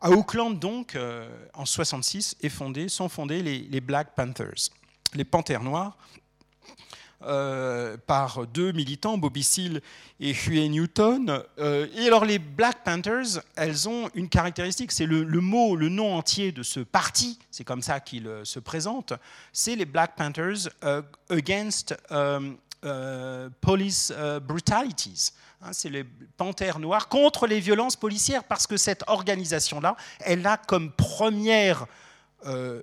À 0.00 0.10
Auckland, 0.10 0.58
donc, 0.58 0.94
euh, 0.94 1.28
en 1.54 1.64
66, 1.64 2.36
est 2.42 2.50
fondé, 2.50 2.88
sont 2.88 3.08
fondés 3.08 3.42
les 3.42 3.80
Black 3.80 4.14
Panthers, 4.14 4.70
les 5.14 5.24
Panthères 5.24 5.62
Noirs, 5.62 5.96
euh, 7.22 7.96
par 8.06 8.46
deux 8.46 8.72
militants, 8.72 9.16
Bobby 9.16 9.42
Seale 9.42 9.80
et 10.20 10.34
Huey 10.34 10.68
Newton. 10.68 11.42
Euh, 11.58 11.88
et 11.96 12.06
alors 12.06 12.26
les 12.26 12.38
Black 12.38 12.84
Panthers, 12.84 13.40
elles 13.56 13.88
ont 13.88 14.10
une 14.14 14.28
caractéristique, 14.28 14.92
c'est 14.92 15.06
le, 15.06 15.24
mot, 15.40 15.76
le 15.76 15.88
nom 15.88 16.14
entier 16.14 16.52
de 16.52 16.62
ce 16.62 16.78
parti, 16.78 17.38
c'est 17.50 17.64
comme 17.64 17.80
ça 17.80 18.00
qu'il 18.00 18.28
euh, 18.28 18.44
se 18.44 18.58
présente, 18.58 19.14
c'est 19.50 19.76
les 19.76 19.86
Black 19.86 20.14
Panthers 20.14 20.68
Against 21.30 21.96
Police 23.62 24.12
Brutalities. 24.42 25.32
Hein, 25.62 25.70
c'est 25.72 25.88
les 25.88 26.04
panthères 26.36 26.78
noirs 26.78 27.08
contre 27.08 27.46
les 27.46 27.60
violences 27.60 27.96
policières, 27.96 28.44
parce 28.44 28.66
que 28.66 28.76
cette 28.76 29.04
organisation-là, 29.06 29.96
elle 30.20 30.46
a 30.46 30.58
comme 30.58 30.92
première 30.92 31.86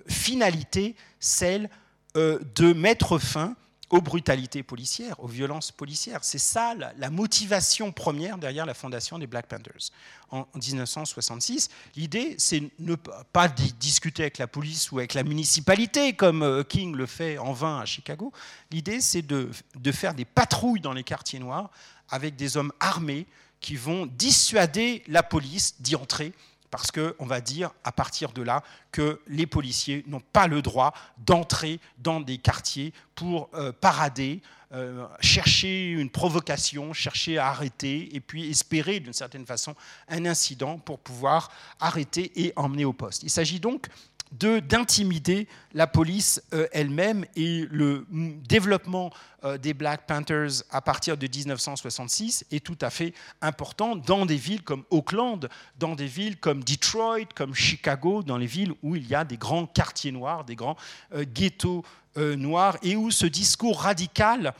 finalité 0.08 0.96
celle 1.20 1.70
de 2.14 2.72
mettre 2.72 3.18
fin 3.18 3.56
aux 3.94 4.00
brutalités 4.00 4.64
policières, 4.64 5.22
aux 5.22 5.28
violences 5.28 5.70
policières. 5.70 6.24
C'est 6.24 6.38
ça 6.38 6.74
la, 6.74 7.10
motivation 7.10 7.92
première 7.92 8.38
derrière 8.38 8.66
la 8.66 8.74
fondation 8.74 9.20
des 9.20 9.28
Black 9.28 9.46
Panthers. 9.46 9.90
En, 10.30 10.46
1966, 10.54 11.68
l'idée, 11.94 12.34
c'est 12.38 12.62
ne 12.80 12.96
pas 12.96 13.48
discuter 13.48 14.22
avec 14.22 14.38
la 14.38 14.48
police 14.48 14.90
ou 14.90 14.98
avec 14.98 15.14
la 15.14 15.22
municipalité, 15.22 16.14
comme 16.14 16.42
euh, 16.42 16.64
King 16.64 16.96
le 16.96 17.06
fait 17.06 17.38
en 17.38 17.52
vain 17.52 17.78
à 17.78 17.84
Chicago. 17.84 18.32
L'idée, 18.72 19.00
c'est 19.00 19.22
de, 19.22 19.50
de 19.76 19.92
faire 19.92 20.14
des 20.14 20.24
patrouilles 20.24 20.80
dans 20.80 20.92
les 20.92 21.04
quartiers 21.04 21.38
noirs 21.38 21.70
avec 22.08 22.36
des 22.36 22.56
hommes 22.56 22.72
armés 22.80 23.26
qui 23.60 23.76
vont 23.76 24.06
dissuader 24.06 25.04
la 25.06 25.22
police 25.22 25.80
d'y 25.80 25.94
entrer 25.94 26.32
parce 26.76 26.90
qu'on 26.90 27.24
va 27.24 27.40
dire 27.40 27.70
à 27.84 27.92
partir 27.92 28.32
de 28.32 28.42
là 28.42 28.64
que 28.90 29.20
les 29.28 29.46
policiers 29.46 30.02
n'ont 30.08 30.22
pas 30.32 30.48
le 30.48 30.60
droit 30.60 30.92
d'entrer 31.18 31.78
dans 31.98 32.20
des 32.20 32.36
quartiers 32.36 32.92
pour 33.14 33.48
euh, 33.54 33.70
parader, 33.70 34.42
euh, 34.72 35.06
chercher 35.20 35.90
une 35.90 36.10
provocation, 36.10 36.92
chercher 36.92 37.38
à 37.38 37.46
arrêter 37.46 38.16
et 38.16 38.18
puis 38.18 38.50
espérer 38.50 38.98
d'une 38.98 39.12
certaine 39.12 39.46
façon 39.46 39.76
un 40.08 40.26
incident 40.26 40.78
pour 40.78 40.98
pouvoir 40.98 41.52
arrêter 41.78 42.32
et 42.34 42.52
emmener 42.56 42.84
au 42.84 42.92
poste. 42.92 43.22
Il 43.22 43.30
s'agit 43.30 43.60
donc 43.60 43.86
d'intimider 44.38 45.46
la 45.72 45.86
police 45.86 46.42
euh, 46.52 46.66
elle-même 46.72 47.24
et 47.36 47.66
le 47.70 48.06
développement 48.48 49.10
euh, 49.44 49.58
des 49.58 49.74
Black 49.74 50.06
Panthers 50.06 50.62
à 50.70 50.80
partir 50.80 51.16
de 51.16 51.26
1966 51.26 52.44
est 52.50 52.64
tout 52.64 52.78
à 52.80 52.90
fait 52.90 53.14
important 53.40 53.96
dans 53.96 54.26
des 54.26 54.36
villes 54.36 54.62
comme 54.62 54.84
Auckland, 54.90 55.48
dans 55.78 55.94
des 55.94 56.06
villes 56.06 56.38
comme 56.38 56.64
Detroit, 56.64 57.26
comme 57.34 57.54
Chicago, 57.54 58.22
dans 58.22 58.36
les 58.36 58.46
villes 58.46 58.72
où 58.82 58.96
il 58.96 59.06
y 59.06 59.14
a 59.14 59.24
des 59.24 59.36
grands 59.36 59.66
quartiers 59.66 60.12
noirs, 60.12 60.44
des 60.44 60.56
grands 60.56 60.76
euh, 61.14 61.24
ghettos 61.24 61.84
noirs 62.16 62.78
et 62.84 62.94
où 62.94 63.10
ce 63.10 63.26
discours 63.26 63.80
radical, 63.80 64.54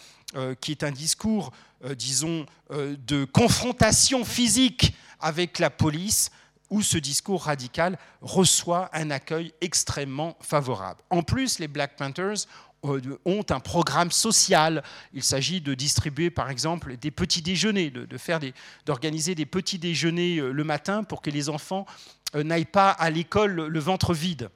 qui 0.60 0.72
est 0.72 0.82
un 0.82 0.90
discours, 0.90 1.52
disons, 1.96 2.46
de 2.68 3.24
confrontation 3.24 4.24
physique 4.24 4.92
avec 5.20 5.60
la 5.60 5.70
police, 5.70 6.32
où 6.70 6.82
ce 6.82 6.98
discours 6.98 7.44
radical 7.44 7.98
reçoit 8.20 8.90
un 8.92 9.10
accueil 9.10 9.52
extrêmement 9.60 10.36
favorable. 10.40 11.00
En 11.10 11.22
plus, 11.22 11.58
les 11.58 11.68
Black 11.68 11.96
Panthers 11.96 12.46
euh, 12.84 13.00
ont 13.24 13.44
un 13.50 13.60
programme 13.60 14.10
social. 14.10 14.82
Il 15.12 15.22
s'agit 15.22 15.60
de 15.60 15.74
distribuer, 15.74 16.30
par 16.30 16.50
exemple, 16.50 16.96
des 16.96 17.10
petits 17.10 17.42
déjeuners, 17.42 17.90
de, 17.90 18.18
faire 18.18 18.40
d'organiser 18.86 19.34
des 19.34 19.46
petits 19.46 19.78
déjeuners 19.78 20.38
euh, 20.38 20.52
le 20.52 20.64
matin 20.64 21.04
pour 21.04 21.22
que 21.22 21.30
les 21.30 21.48
enfants 21.48 21.86
euh, 22.34 22.42
n'aillent 22.42 22.64
pas 22.64 22.90
à 22.90 23.10
l'école 23.10 23.66
le 23.66 23.80
ventre 23.80 24.12
vide. 24.12 24.50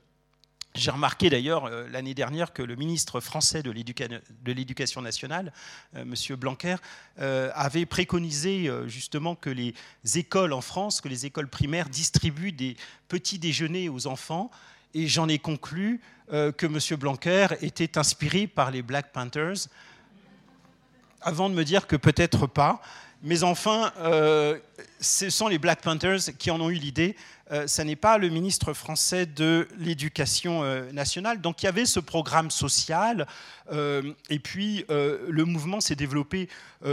J'ai 0.79 0.93
remarqué 0.93 1.29
d'ailleurs 1.29 1.65
euh, 1.65 1.89
l'année 1.91 2.15
dernière 2.15 2.53
que 2.53 2.63
le 2.63 2.77
ministre 2.77 3.19
français 3.19 3.65
de 3.65 3.73
l'Éducation 4.53 5.03
nationale, 5.03 5.53
euh, 5.97 6.03
M. 6.03 6.37
Blanquer, 6.37 6.77
euh, 7.19 7.51
avait 7.55 7.85
préconisé 7.85 8.71
justement 8.87 9.35
que 9.35 9.51
les 9.51 9.75
écoles 10.15 10.53
en 10.53 10.61
France, 10.61 11.01
que 11.01 11.09
les 11.09 11.27
écoles 11.27 11.49
primaires 11.49 11.89
distribuent 11.89 12.53
des 12.53 12.77
petits 13.09 13.41
déjeuners 13.41 13.89
aux 13.89 14.07
enfants. 14.07 14.53
Et 14.95 15.09
j'en 15.09 15.29
ai 15.29 15.39
conclu 15.39 16.01
que 16.31 16.67
M. 16.67 16.99
Blanquer 16.99 17.49
était 17.61 17.99
inspiré 17.99 18.47
par 18.47 18.71
les 18.71 18.83
Black 18.83 19.13
Panthers, 19.13 19.69
avant 21.21 21.51
de 21.51 21.55
me 21.55 21.65
dire 21.65 21.87
que 21.87 21.97
peut-être 21.97 22.47
pas. 22.47 22.81
Mais 23.23 23.43
enfin, 23.43 23.93
ce 25.01 25.31
sont 25.31 25.49
les 25.49 25.59
Black 25.59 25.83
Panthers 25.83 26.21
qui 26.39 26.51
en 26.51 26.61
ont 26.61 26.71
eu 26.71 26.75
l'idée 26.75 27.17
euh, 27.51 27.67
ce 27.67 27.81
n'est 27.83 27.97
pas 27.97 28.19
le 28.19 28.29
ministre 28.29 28.75
français 28.75 29.25
de 29.25 29.67
l'Éducation 29.79 30.63
euh, 30.63 30.93
nationale. 30.93 31.41
Donc 31.41 31.63
il 31.63 31.67
y 31.67 31.69
avait 31.69 31.87
ce 31.87 32.01
programme 32.01 32.51
social, 32.51 33.27
euh, 33.73 34.13
et 34.29 34.39
puis 34.39 34.85
le 34.89 35.45
mouvement 35.45 35.81
s'est 35.81 35.95
développé 35.95 36.49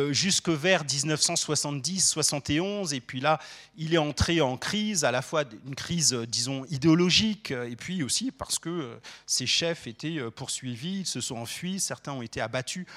jusque 0.09 0.49
vers 0.49 0.83
1970-71, 0.83 2.93
et 2.93 2.99
puis 2.99 3.21
là, 3.21 3.39
il 3.77 3.93
est 3.93 3.99
entré 3.99 4.41
en 4.41 4.57
crise, 4.57 5.05
à 5.05 5.11
la 5.11 5.21
fois 5.21 5.43
une 5.67 5.75
crise, 5.75 6.13
disons, 6.27 6.65
idéologique, 6.71 7.51
et 7.51 7.75
puis 7.75 8.01
aussi 8.01 8.31
parce 8.31 8.57
que 8.57 8.97
ses 9.27 9.45
chefs 9.45 9.85
étaient 9.87 10.19
poursuivis, 10.35 11.01
ils 11.01 11.05
se 11.05 11.21
sont 11.21 11.37
enfuis, 11.37 11.79
certains 11.79 12.13
ont 12.13 12.23
été 12.23 12.41
abattus 12.41 12.87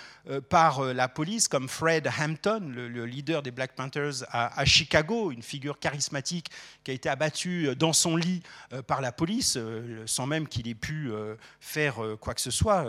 par 0.48 0.82
la 0.82 1.08
police, 1.08 1.46
comme 1.46 1.68
Fred 1.68 2.08
Hampton, 2.18 2.72
le, 2.74 3.04
leader 3.04 3.42
des 3.42 3.50
Black 3.50 3.74
Panthers 3.74 4.24
à 4.30 4.64
Chicago, 4.78 5.32
une 5.32 5.42
figure 5.42 5.80
charismatique 5.80 6.50
qui 6.84 6.92
a 6.92 6.94
été 6.94 7.08
abattue 7.08 7.74
dans 7.74 7.92
son 7.92 8.16
lit 8.16 8.42
euh, 8.72 8.80
par 8.80 9.00
la 9.00 9.10
police, 9.10 9.56
euh, 9.56 10.04
sans 10.06 10.26
même 10.26 10.46
qu'il 10.46 10.68
ait 10.68 10.74
pu 10.74 11.10
euh, 11.10 11.34
faire 11.58 11.96
quoi 12.20 12.32
que 12.32 12.40
ce 12.40 12.52
soit. 12.52 12.86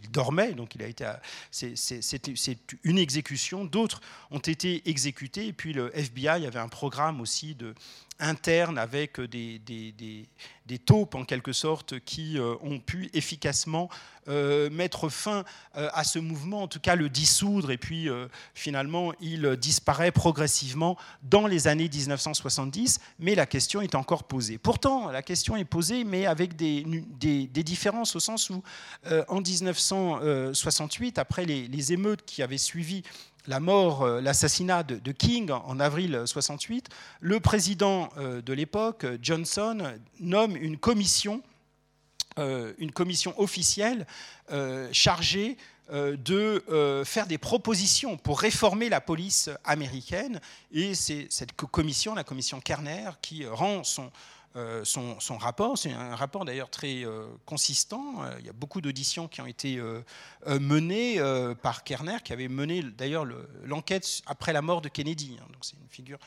Il 0.00 0.10
dormait, 0.10 0.52
donc 0.52 0.76
il 0.76 0.82
a 0.82 0.86
été. 0.86 1.10
C'est 1.50 2.58
une 2.84 2.98
exécution. 2.98 3.64
D'autres 3.64 4.00
ont 4.30 4.38
été 4.38 4.88
exécutés. 4.88 5.48
Et 5.48 5.52
puis 5.52 5.72
le 5.72 5.96
FBI 5.96 6.46
avait 6.46 6.58
un 6.58 6.68
programme 6.68 7.20
aussi 7.20 7.56
de 7.56 7.74
interne 8.18 8.78
avec 8.78 9.20
des, 9.20 9.58
des, 9.58 9.92
des, 10.66 10.78
taupes 10.78 11.14
en 11.14 11.24
quelque 11.24 11.52
sorte 11.52 11.98
qui 12.00 12.38
ont 12.62 12.78
pu 12.78 13.10
efficacement 13.12 13.88
mettre 14.26 15.08
fin 15.08 15.44
à 15.74 16.04
ce 16.04 16.18
mouvement, 16.18 16.62
en 16.62 16.68
tout 16.68 16.78
cas 16.80 16.94
le 16.94 17.08
dissoudre, 17.08 17.70
et 17.72 17.78
puis 17.78 18.08
finalement 18.54 19.12
il 19.20 19.56
disparaît 19.56 20.12
progressivement 20.12 20.96
dans 21.24 21.46
les 21.46 21.66
années 21.66 21.88
1970, 21.88 23.00
mais 23.18 23.34
la 23.34 23.46
question 23.46 23.82
est 23.82 23.94
encore 23.94 24.24
posée. 24.24 24.56
Pourtant, 24.56 25.10
la 25.10 25.22
question 25.22 25.56
est 25.56 25.64
posée, 25.64 26.04
mais 26.04 26.26
avec 26.26 26.56
des, 26.56 26.84
différences 27.48 28.16
au 28.16 28.20
sens 28.20 28.48
où 28.50 28.62
en 29.28 29.40
1968, 29.40 31.18
après 31.18 31.44
les 31.44 31.92
émeutes 31.92 32.24
qui 32.24 32.42
avaient 32.42 32.58
suivi 32.58 33.02
la 33.46 33.60
mort, 33.60 34.02
euh, 34.02 34.20
l'assassinat 34.20 34.82
de, 34.82 35.12
King 35.12 35.50
en 35.50 35.80
avril 35.80 36.22
68, 36.24 36.88
le 37.20 37.40
président 37.40 38.08
euh, 38.16 38.40
de 38.42 38.52
l'époque, 38.52 39.06
Johnson, 39.20 39.94
nomme 40.20 40.56
une 40.56 40.78
commission, 40.78 41.42
euh, 42.38 42.72
une 42.78 42.92
commission 42.92 43.38
officielle 43.38 44.06
chargée 44.92 45.56
de 45.90 46.62
faire 47.06 47.26
des 47.26 47.38
propositions 47.38 48.16
pour 48.18 48.40
réformer 48.40 48.90
la 48.90 49.00
police 49.00 49.50
américaine. 49.64 50.40
Et 50.72 50.94
c'est 50.94 51.26
cette 51.30 51.52
commission, 51.52 52.14
la 52.14 52.24
commission 52.24 52.60
Kerner, 52.60 53.10
qui 53.22 53.46
rend 53.46 53.82
son, 53.82 54.10
euh, 54.54 54.84
son, 54.84 55.16
rapport. 55.38 55.78
C'est 55.78 55.92
un 55.92 56.14
rapport 56.14 56.44
d'ailleurs 56.44 56.68
très 56.68 57.04
euh, 57.04 57.26
consistant. 57.46 58.22
Euh, 58.22 58.36
il 58.38 58.44
y 58.44 58.50
a 58.50 58.52
beaucoup 58.52 58.82
d'auditions 58.82 59.26
qui 59.26 59.40
ont 59.40 59.46
été 59.46 59.80
menées 60.46 61.20
par 61.62 61.84
Kerner, 61.84 62.18
qui 62.22 62.32
avait 62.32 62.48
mené 62.48 62.82
d'ailleurs 62.82 63.26
l'enquête 63.64 64.22
après 64.26 64.52
la 64.52 64.60
mort 64.60 64.82
de 64.82 64.88
Kennedy. 64.88 65.38
Hein. 65.40 65.46
donc 65.52 65.64
c'est 65.64 65.76
une 65.76 65.88
figure 65.88 66.18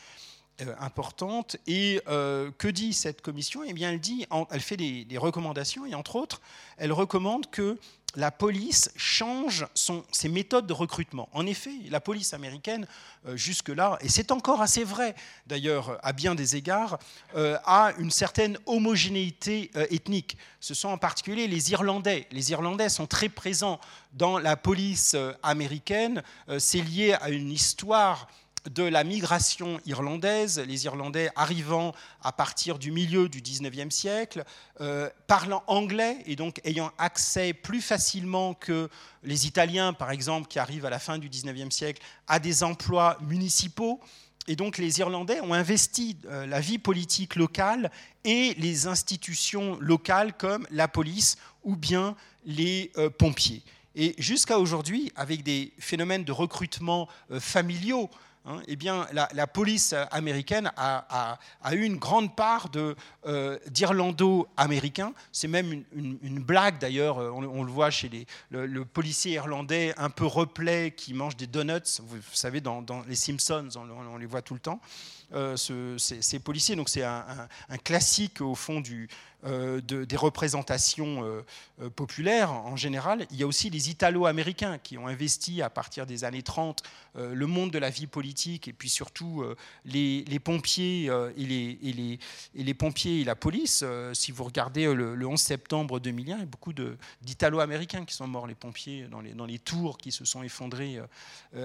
importante. 0.80 1.58
Et 1.68 2.02
que 2.06 2.68
dit 2.68 2.94
cette 2.94 3.22
commission? 3.22 3.64
Eh 3.64 3.74
bien, 3.74 3.92
elle 3.92 4.00
dit, 4.00 4.26
elle 4.50 4.62
fait 4.62 4.78
des, 4.78 5.18
recommandations 5.18 5.86
et 5.86 5.94
entre 5.94 6.16
autres, 6.16 6.42
elle 6.78 6.92
recommande 6.92 7.50
que 7.52 7.78
la 8.16 8.32
police 8.32 8.91
change 8.95 9.66
ses 9.74 10.30
méthodes 10.30 10.68
de 10.68 10.74
recrutement. 10.74 11.30
En 11.34 11.45
effet, 11.45 11.72
la 11.89 11.99
police 11.99 12.34
américaine, 12.34 12.88
euh, 13.28 13.36
jusque-là, 13.36 13.97
et 14.01 14.09
c'est 14.09 14.32
encore 14.32 14.61
assez 14.61 14.84
vrai 14.84 15.16
d'ailleurs 15.47 15.99
à 16.03 16.13
bien 16.13 16.36
des 16.36 16.55
égards, 16.55 16.97
euh, 17.36 17.57
a 17.66 17.93
une 17.97 18.11
certaine 18.11 18.57
homogénéité 18.66 19.72
euh, 19.76 19.86
ethnique. 19.89 20.38
Ce 20.59 20.74
sont 20.74 20.89
en 20.89 20.97
particulier 20.97 21.47
les 21.47 21.72
Irlandais. 21.72 22.28
Les 22.32 22.51
Irlandais 22.51 22.89
sont 22.89 23.07
très 23.07 23.30
présents 23.30 23.80
dans 24.13 24.39
la 24.39 24.55
police 24.55 25.16
américaine. 25.43 26.24
c'est 26.57 26.82
lié 26.82 27.13
à 27.20 27.30
une 27.30 27.51
histoire 27.51 28.28
de 28.70 28.84
la 28.84 29.03
migration 29.03 29.80
irlandaise, 29.86 30.59
les 30.59 30.86
Irlandais 30.86 31.30
arrivant 31.36 31.93
à 32.22 32.32
partir 32.32 32.80
du 32.80 32.91
milieu 32.91 33.30
du 33.30 33.41
19e 33.41 33.91
siècle, 33.91 34.43
euh, 34.82 35.09
parlant 35.28 35.63
anglais 35.68 36.18
et 36.26 36.36
donc 36.36 36.59
ayant 36.63 36.91
accès 36.97 37.53
plus 37.53 37.82
facilement 37.82 38.53
que 38.53 38.89
les 39.24 39.47
Italiens, 39.47 39.93
par 39.93 40.11
exemple, 40.11 40.47
qui 40.47 40.59
arrivent 40.59 40.86
à 40.86 40.89
la 40.89 40.99
fin 40.99 41.18
du 41.18 41.30
19e 41.30 41.72
siècle, 41.72 42.01
à 42.28 42.39
des 42.39 42.63
emplois 42.63 43.18
municipaux. 43.22 43.99
Et 44.47 44.55
donc 44.55 44.78
les 44.78 44.99
Irlandais 44.99 45.41
ont 45.41 45.53
investi 45.53 46.18
euh, 46.26 46.45
la 46.45 46.59
vie 46.59 46.78
politique 46.78 47.36
locale 47.36 47.91
et 48.24 48.55
les 48.57 48.88
institutions 48.88 49.78
locales 49.80 50.34
comme 50.34 50.68
la 50.72 50.88
police 50.88 51.38
ou 51.63 51.76
bien 51.76 52.16
les 52.45 52.91
euh, 52.97 53.09
pompiers. 53.09 53.63
Et 53.95 54.13
jusqu'à 54.18 54.59
aujourd'hui, 54.59 55.11
avec 55.16 55.43
des 55.43 55.72
phénomènes 55.80 56.26
de 56.26 56.34
recrutement 56.34 57.07
familiaux, 57.39 58.09
Hein, 58.48 58.62
eh 58.68 58.76
bien, 58.76 59.08
la, 59.12 59.48
police 59.48 59.96
américaine 60.12 60.72
a, 60.78 61.38
eu 61.72 61.84
une 61.84 61.98
grande 61.98 62.36
part 62.36 62.70
euh, 63.26 63.58
d'Irlando-américains. 63.70 65.14
C'est 65.32 65.48
même 65.48 65.84
une, 65.93 66.43
blague 66.43 66.78
d'ailleurs, 66.78 67.18
on, 67.18 67.64
le 67.64 67.72
voit 67.72 67.89
chez 67.89 68.08
les, 68.08 68.28
le, 68.52 68.86
policier 68.86 69.34
irlandais 69.34 69.93
un 69.98 70.12
peu 70.12 70.26
replet 70.26 70.93
qui 70.96 71.16
mange 71.16 71.36
des 71.36 71.48
donuts, 71.48 72.00
vous, 72.04 72.20
savez, 72.34 72.62
dans, 72.62 72.84
les 73.08 73.16
Simpsons, 73.16 73.70
on, 73.76 74.18
les 74.18 74.28
voit 74.28 74.43
tout 74.43 74.54
le 74.54 74.60
temps. 74.60 74.80
Euh, 75.34 75.98
ces, 75.98 76.40
policiers. 76.40 76.76
Donc 76.76 76.90
c'est 76.90 77.04
un, 77.04 77.48
classique 77.84 78.42
au 78.42 78.56
fond 78.56 78.80
du, 78.80 79.10
euh, 79.46 79.82
des 79.82 80.16
représentations 80.16 81.24
euh, 81.24 81.90
populaires 81.90 82.52
en 82.52 82.76
général. 82.76 83.26
Il 83.32 83.38
y 83.38 83.44
a 83.44 83.48
aussi 83.48 83.70
les 83.70 83.90
Italo-américains 83.90 84.78
qui 84.78 84.98
ont 84.98 85.08
investi 85.08 85.62
à 85.62 85.70
partir 85.70 86.06
des 86.06 86.24
années 86.24 86.44
30 86.44 86.84
le 87.18 87.48
monde 87.48 87.72
de 87.72 87.80
la 87.80 87.90
vie 87.90 88.08
politique 88.08 88.68
et 88.68 88.74
puis 88.74 88.90
surtout 88.90 89.44
les, 89.86 90.24
pompiers 90.44 91.06
et 91.06 91.46
les, 91.46 91.80
et, 91.82 91.94
les, 91.94 92.20
et, 92.56 92.64
les, 92.64 92.74
pompiers 92.74 93.22
et 93.22 93.24
la 93.24 93.36
police. 93.36 93.86
si 94.12 94.34
vous 94.34 94.44
regardez 94.44 94.94
le, 94.94 95.26
11 95.26 95.40
septembre 95.40 96.02
2001, 96.02 96.36
il 96.36 96.40
y 96.40 96.44
a 96.44 96.46
beaucoup 96.46 96.74
d'Italo-américains 97.22 98.04
qui 98.04 98.14
sont 98.14 98.28
morts, 98.28 98.48
les 98.48 98.56
pompiers 98.56 99.08
dans 99.10 99.22
les, 99.22 99.32
dans 99.32 99.46
les 99.46 99.60
tours 99.60 99.98
qui 99.98 100.12
se 100.12 100.26
sont 100.26 100.44
effondrés 100.44 101.00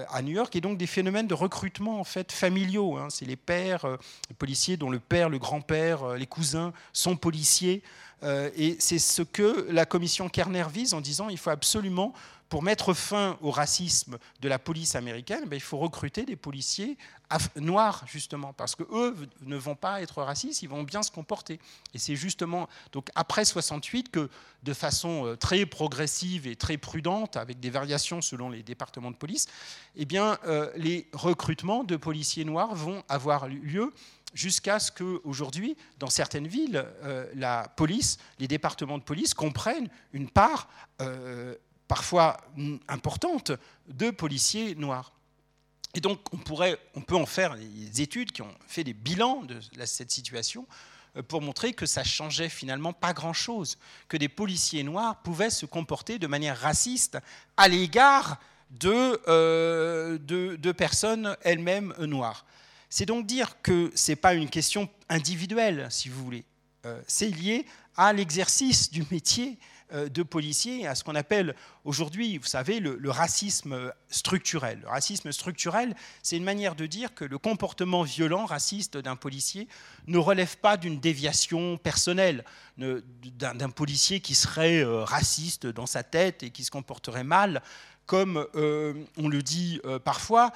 à 0.09 0.21
New 0.21 0.31
York. 0.31 0.55
Et 0.55 0.61
donc 0.61 0.77
des 0.77 0.87
phénomènes 0.87 1.27
de 1.27 1.33
recrutement 1.33 1.99
en 1.99 2.05
fait 2.05 2.31
familiaux. 2.31 2.97
Hein. 2.97 3.09
C'est 3.09 3.25
les 3.25 3.35
euh, 3.51 3.97
policiers 4.37 4.77
dont 4.77 4.89
le 4.89 4.99
père, 4.99 5.29
le 5.29 5.39
grand-père, 5.39 6.03
euh, 6.03 6.17
les 6.17 6.25
cousins 6.25 6.73
sont 6.93 7.15
policiers. 7.15 7.83
Euh, 8.23 8.49
et 8.55 8.77
c'est 8.79 8.99
ce 8.99 9.21
que 9.21 9.67
la 9.69 9.85
commission 9.85 10.29
Kerner 10.29 10.65
vise 10.71 10.93
en 10.93 11.01
disant 11.01 11.29
il 11.29 11.37
faut 11.37 11.49
absolument 11.49 12.13
pour 12.51 12.63
mettre 12.63 12.93
fin 12.93 13.37
au 13.41 13.49
racisme 13.49 14.17
de 14.41 14.49
la 14.49 14.59
police 14.59 14.95
américaine, 14.95 15.45
ben, 15.47 15.55
il 15.55 15.61
faut 15.61 15.77
recruter 15.77 16.25
des 16.25 16.35
policiers 16.35 16.97
noirs, 17.55 18.03
justement, 18.07 18.51
parce 18.51 18.75
qu'eux 18.75 19.15
ne 19.43 19.55
vont 19.55 19.75
pas 19.75 20.01
être 20.01 20.21
racistes, 20.21 20.61
ils 20.61 20.67
vont 20.67 20.83
bien 20.83 21.01
se 21.01 21.11
comporter. 21.11 21.61
Et 21.93 21.97
c'est 21.97 22.17
justement 22.17 22.67
donc 22.91 23.07
après 23.15 23.45
68 23.45 24.11
que, 24.11 24.29
de 24.63 24.73
façon 24.73 25.27
euh, 25.27 25.37
très 25.37 25.65
progressive 25.65 26.45
et 26.45 26.57
très 26.57 26.75
prudente, 26.75 27.37
avec 27.37 27.61
des 27.61 27.69
variations 27.69 28.19
selon 28.19 28.49
les 28.49 28.63
départements 28.63 29.11
de 29.11 29.15
police, 29.15 29.47
eh 29.95 30.03
bien, 30.03 30.37
euh, 30.45 30.69
les 30.75 31.07
recrutements 31.13 31.85
de 31.85 31.95
policiers 31.95 32.43
noirs 32.43 32.75
vont 32.75 33.01
avoir 33.07 33.47
lieu 33.47 33.93
jusqu'à 34.33 34.79
ce 34.79 34.91
qu'aujourd'hui, 34.91 35.75
dans 35.99 36.09
certaines 36.09 36.47
villes, 36.47 36.85
euh, 37.03 37.29
la 37.35 37.67
police, 37.75 38.17
les 38.39 38.47
départements 38.47 38.97
de 38.97 39.03
police 39.03 39.33
comprennent 39.33 39.89
une 40.13 40.29
part 40.29 40.69
parfois 41.87 42.37
importante 42.87 43.51
de 43.87 44.11
policiers 44.11 44.75
noirs. 44.75 45.13
Et 45.93 45.99
donc, 45.99 46.19
on, 46.31 46.37
peut 47.01 47.15
en 47.15 47.25
faire 47.25 47.57
des 47.57 48.01
études 48.01 48.31
qui 48.31 48.41
ont 48.41 48.55
fait 48.65 48.83
des 48.83 48.93
bilans 48.93 49.43
de 49.43 49.59
cette 49.85 50.11
situation 50.11 50.65
euh, 51.17 51.23
pour 51.23 51.41
montrer 51.41 51.73
que 51.73 51.85
ça 51.85 52.03
changeait 52.03 52.49
finalement 52.49 52.93
pas 52.93 53.13
grand-chose, 53.13 53.77
que 54.07 54.17
des 54.17 54.29
policiers 54.29 54.83
noirs 54.83 55.21
pouvaient 55.21 55.49
se 55.49 55.65
comporter 55.65 56.19
de 56.19 56.27
manière 56.27 56.57
raciste 56.57 57.17
à 57.57 57.67
l'égard 57.67 58.39
de, 58.69 59.19
euh, 59.27 60.17
de, 60.17 60.71
personnes 60.71 61.35
elles-mêmes 61.41 61.93
noires. 61.99 62.45
C'est 62.93 63.05
donc 63.05 63.25
dire 63.25 63.61
que 63.61 63.89
ce 63.95 64.11
n'est 64.11 64.15
pas 64.17 64.33
une 64.33 64.49
question 64.49 64.89
individuelle, 65.07 65.87
si 65.89 66.09
vous 66.09 66.21
voulez. 66.21 66.43
Euh, 66.85 67.01
c'est 67.07 67.29
lié 67.29 67.65
à 67.95 68.11
l'exercice 68.11 68.91
du 68.91 69.05
métier 69.11 69.57
euh, 69.93 70.09
de 70.09 70.23
policiers 70.23 70.85
à 70.87 70.93
ce 70.93 71.05
qu'on 71.05 71.15
appelle 71.15 71.55
aujourd'hui, 71.85 72.37
vous 72.37 72.47
savez, 72.47 72.81
le, 72.81 72.99
racisme 73.09 73.93
structurel. 74.09 74.79
Le 74.81 74.89
racisme 74.89 75.31
structurel, 75.31 75.95
c'est 76.21 76.35
une 76.35 76.43
manière 76.43 76.75
de 76.75 76.85
dire 76.85 77.13
que 77.13 77.23
le 77.23 77.37
comportement 77.37 78.03
violent, 78.03 78.45
raciste 78.45 78.97
d'un 78.97 79.15
policier 79.15 79.69
ne 80.07 80.17
relève 80.17 80.57
pas 80.57 80.75
d'une 80.75 80.99
déviation 80.99 81.77
personnelle, 81.77 82.43
d'un 82.77 83.69
policier 83.69 84.19
qui 84.19 84.35
serait 84.35 84.83
euh, 84.83 85.05
raciste 85.05 85.65
dans 85.65 85.85
sa 85.85 86.03
tête 86.03 86.43
et 86.43 86.49
qui 86.49 86.65
se 86.65 86.71
comporterait 86.71 87.23
mal 87.23 87.61
comme 88.05 88.45
euh, 88.55 88.93
on 89.17 89.29
le 89.29 89.41
dit 89.41 89.79
parfois, 90.03 90.51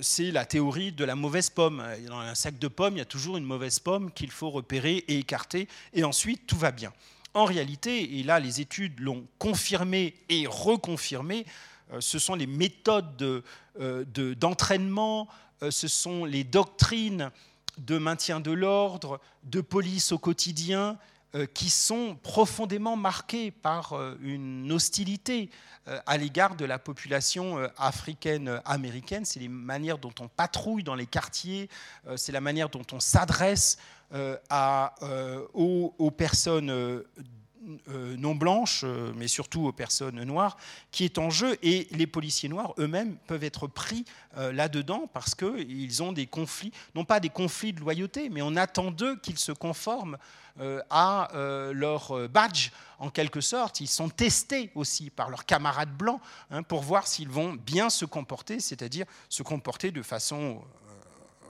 c'est 0.00 0.30
la 0.30 0.44
théorie 0.44 0.92
de 0.92 1.04
la 1.04 1.14
mauvaise 1.14 1.50
pomme. 1.50 1.82
Dans 2.06 2.18
un 2.18 2.34
sac 2.34 2.58
de 2.58 2.68
pommes, 2.68 2.94
il 2.94 2.98
y 2.98 3.02
a 3.02 3.06
toujours 3.06 3.36
une 3.36 3.44
mauvaise 3.44 3.78
pomme 3.78 4.10
qu'il 4.12 4.30
faut 4.30 4.50
repérer 4.50 5.04
et 5.08 5.18
écarter, 5.18 5.68
et 5.94 6.04
ensuite 6.04 6.46
tout 6.46 6.58
va 6.58 6.70
bien. 6.70 6.92
En 7.34 7.46
réalité, 7.46 8.18
et 8.18 8.22
là 8.22 8.38
les 8.38 8.60
études 8.60 9.00
l'ont 9.00 9.26
confirmé 9.38 10.14
et 10.28 10.46
reconfirmé, 10.46 11.46
euh, 11.92 12.00
ce 12.00 12.18
sont 12.18 12.34
les 12.34 12.46
méthodes 12.46 13.42
euh, 13.80 14.04
d'entraînement, 14.36 15.28
euh, 15.62 15.70
ce 15.70 15.88
sont 15.88 16.24
les 16.24 16.44
doctrines 16.44 17.30
de 17.78 17.98
maintien 17.98 18.40
de 18.40 18.50
l'ordre, 18.50 19.20
de 19.44 19.60
police 19.60 20.12
au 20.12 20.18
quotidien, 20.18 20.98
qui 21.54 21.70
sont 21.70 22.16
profondément 22.22 22.96
marquées 22.96 23.50
par 23.50 23.94
une 24.20 24.70
hostilité 24.70 25.50
à 25.86 26.16
l'égard 26.18 26.56
de 26.56 26.64
la 26.64 26.78
population 26.78 27.58
africaine-américaine. 27.78 29.24
C'est 29.24 29.40
les 29.40 29.48
manières 29.48 29.98
dont 29.98 30.12
on 30.20 30.28
patrouille 30.28 30.82
dans 30.82 30.94
les 30.94 31.06
quartiers, 31.06 31.70
c'est 32.16 32.32
la 32.32 32.40
manière 32.42 32.68
dont 32.68 32.84
on 32.92 33.00
s'adresse 33.00 33.78
euh, 34.14 34.36
euh, 35.02 35.46
aux, 35.54 36.10
personnes 36.10 36.68
euh, 36.68 37.02
non 38.18 38.34
blanches, 38.34 38.84
mais 39.16 39.28
surtout 39.28 39.66
aux 39.66 39.72
personnes 39.72 40.22
noires, 40.24 40.56
qui 40.90 41.04
est 41.04 41.18
en 41.18 41.30
jeu. 41.30 41.56
Et 41.62 41.86
les 41.92 42.06
policiers 42.06 42.48
noirs 42.48 42.74
eux-mêmes 42.78 43.16
peuvent 43.26 43.44
être 43.44 43.66
pris 43.66 44.04
là-dedans 44.36 45.08
parce 45.12 45.34
qu'ils 45.34 46.02
ont 46.02 46.12
des 46.12 46.26
conflits, 46.26 46.72
non 46.94 47.04
pas 47.04 47.20
des 47.20 47.28
conflits 47.28 47.72
de 47.72 47.80
loyauté, 47.80 48.28
mais 48.30 48.42
on 48.42 48.56
attend 48.56 48.90
d'eux 48.90 49.16
qu'ils 49.16 49.38
se 49.38 49.52
conforment 49.52 50.18
à 50.90 51.28
leur 51.72 52.28
badge, 52.28 52.70
en 53.02 53.10
quelque 53.10 53.40
sorte. 53.40 53.80
Ils 53.80 53.88
sont 53.88 54.08
testés 54.08 54.70
aussi 54.74 55.10
par 55.10 55.28
leurs 55.28 55.44
camarades 55.44 55.92
blancs 55.92 56.20
hein, 56.50 56.62
pour 56.62 56.82
voir 56.82 57.06
s'ils 57.06 57.28
vont 57.28 57.52
bien 57.52 57.90
se 57.90 58.04
comporter, 58.04 58.60
c'est-à-dire 58.60 59.06
se 59.28 59.42
comporter 59.42 59.90
de 59.90 60.02
façon 60.02 60.62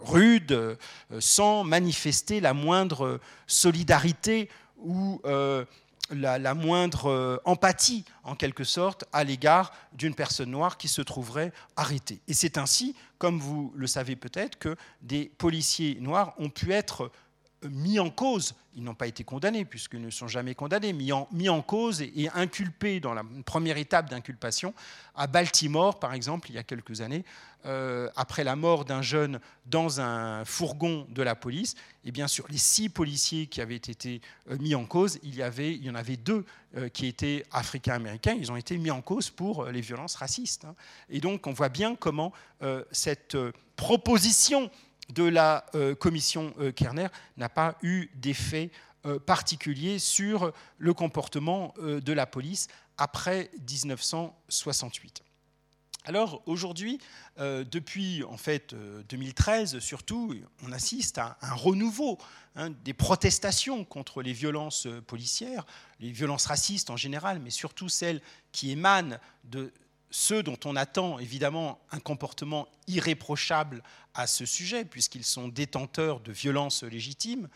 rude, 0.04 0.52
euh, 0.52 0.76
sans 1.20 1.62
manifester 1.62 2.40
la 2.40 2.54
moindre 2.54 3.20
solidarité 3.46 4.48
ou 4.78 5.20
euh, 5.24 5.64
la, 6.12 6.54
moindre 6.54 7.10
euh, 7.10 7.36
empathie, 7.44 8.04
en 8.22 8.34
quelque 8.34 8.64
sorte, 8.64 9.04
à 9.12 9.24
l'égard 9.24 9.72
d'une 9.92 10.14
personne 10.14 10.50
noire 10.50 10.76
qui 10.76 10.88
se 10.88 11.02
trouverait 11.02 11.52
arrêtée. 11.76 12.20
Et 12.28 12.34
c'est 12.34 12.58
ainsi, 12.58 12.94
comme 13.18 13.38
vous 13.38 13.72
le 13.74 13.86
savez 13.86 14.16
peut-être, 14.16 14.58
que 14.58 14.76
des 15.00 15.32
policiers 15.38 15.98
noirs 16.00 16.34
ont 16.38 16.50
pu 16.50 16.72
être 16.72 17.10
mis 17.70 17.98
en 17.98 18.10
cause, 18.10 18.54
ils 18.74 18.82
n'ont 18.82 18.94
pas 18.94 19.06
été 19.06 19.24
condamnés 19.24 19.64
puisqu'ils 19.64 20.00
ne 20.00 20.10
sont 20.10 20.28
jamais 20.28 20.54
condamnés, 20.54 20.92
mis 20.92 21.12
en, 21.12 21.28
mis 21.32 21.48
en 21.48 21.62
cause 21.62 22.00
et, 22.02 22.28
inculpés 22.34 23.00
dans 23.00 23.14
la 23.14 23.22
première 23.44 23.76
étape 23.76 24.10
d'inculpation 24.10 24.74
à 25.14 25.26
Baltimore, 25.26 25.98
par 25.98 26.14
exemple, 26.14 26.50
il 26.50 26.54
y 26.54 26.58
a 26.58 26.62
quelques 26.62 27.00
années, 27.00 27.24
euh, 27.64 28.08
après 28.16 28.42
la 28.42 28.56
mort 28.56 28.84
d'un 28.84 29.02
jeune 29.02 29.38
dans 29.66 30.00
un 30.00 30.44
fourgon 30.44 31.06
de 31.10 31.22
la 31.22 31.34
police. 31.34 31.74
Et 32.04 32.10
bien 32.10 32.26
sûr, 32.26 32.44
les 32.48 32.58
six 32.58 32.88
policiers 32.88 33.46
qui 33.46 33.60
avaient 33.60 33.76
été 33.76 34.20
euh, 34.50 34.56
mis 34.58 34.74
en 34.74 34.84
cause, 34.84 35.20
il 35.22 35.36
y, 35.36 35.42
avait, 35.42 35.72
il 35.72 35.84
y 35.84 35.90
en 35.90 35.94
avait 35.94 36.16
deux 36.16 36.44
euh, 36.76 36.88
qui 36.88 37.06
étaient 37.06 37.44
africains-américains. 37.52 38.34
Ils 38.38 38.50
ont 38.50 38.56
été 38.56 38.78
mis 38.78 38.90
en 38.90 39.00
cause 39.00 39.30
pour 39.30 39.66
les 39.66 39.80
violences 39.80 40.16
racistes. 40.16 40.64
Hein. 40.64 40.74
Et 41.08 41.20
donc, 41.20 41.46
on 41.46 41.52
voit 41.52 41.68
bien 41.68 41.94
comment 41.94 42.32
cette 42.90 43.36
proposition 43.76 44.70
de 45.14 45.24
la 45.24 45.64
euh, 45.74 45.94
commission 45.94 46.52
euh, 46.58 46.72
Kerner 46.72 47.08
n'a 47.36 47.48
pas 47.48 47.76
eu 47.82 48.10
d'effet 48.14 48.70
particulier 49.26 49.98
sur 49.98 50.52
le 50.78 50.94
comportement 50.94 51.74
de 51.80 52.12
la 52.12 52.24
police 52.24 52.68
après 52.96 53.50
1968. 53.68 55.24
Alors 56.04 56.42
aujourd'hui, 56.46 56.98
euh, 57.38 57.64
depuis 57.64 58.24
en 58.24 58.36
fait 58.36 58.74
2013 59.08 59.76
euh, 59.76 59.80
surtout, 59.80 60.34
on 60.64 60.72
assiste 60.72 61.18
à 61.18 61.38
un 61.42 61.54
renouveau 61.54 62.18
hein, 62.56 62.70
des 62.84 62.92
protestations 62.92 63.84
contre 63.84 64.20
les 64.20 64.32
violences 64.32 64.86
euh, 64.86 65.00
policières, 65.00 65.64
les 66.00 66.10
violences 66.10 66.46
racistes 66.46 66.90
en 66.90 66.96
général, 66.96 67.40
mais 67.40 67.50
surtout 67.50 67.88
celles 67.88 68.20
qui 68.50 68.72
émanent 68.72 69.16
de 69.44 69.72
ceux 70.12 70.44
dont 70.44 70.58
on 70.64 70.76
attend 70.76 71.18
évidemment 71.18 71.80
un 71.90 71.98
comportement 71.98 72.68
irréprochable 72.86 73.82
à 74.14 74.28
ce 74.28 74.46
sujet, 74.46 74.84
puisqu'ils 74.84 75.24
sont 75.24 75.48
détenteurs 75.48 76.20
de 76.20 76.30
violences 76.30 76.84
légitimes. 76.84 77.48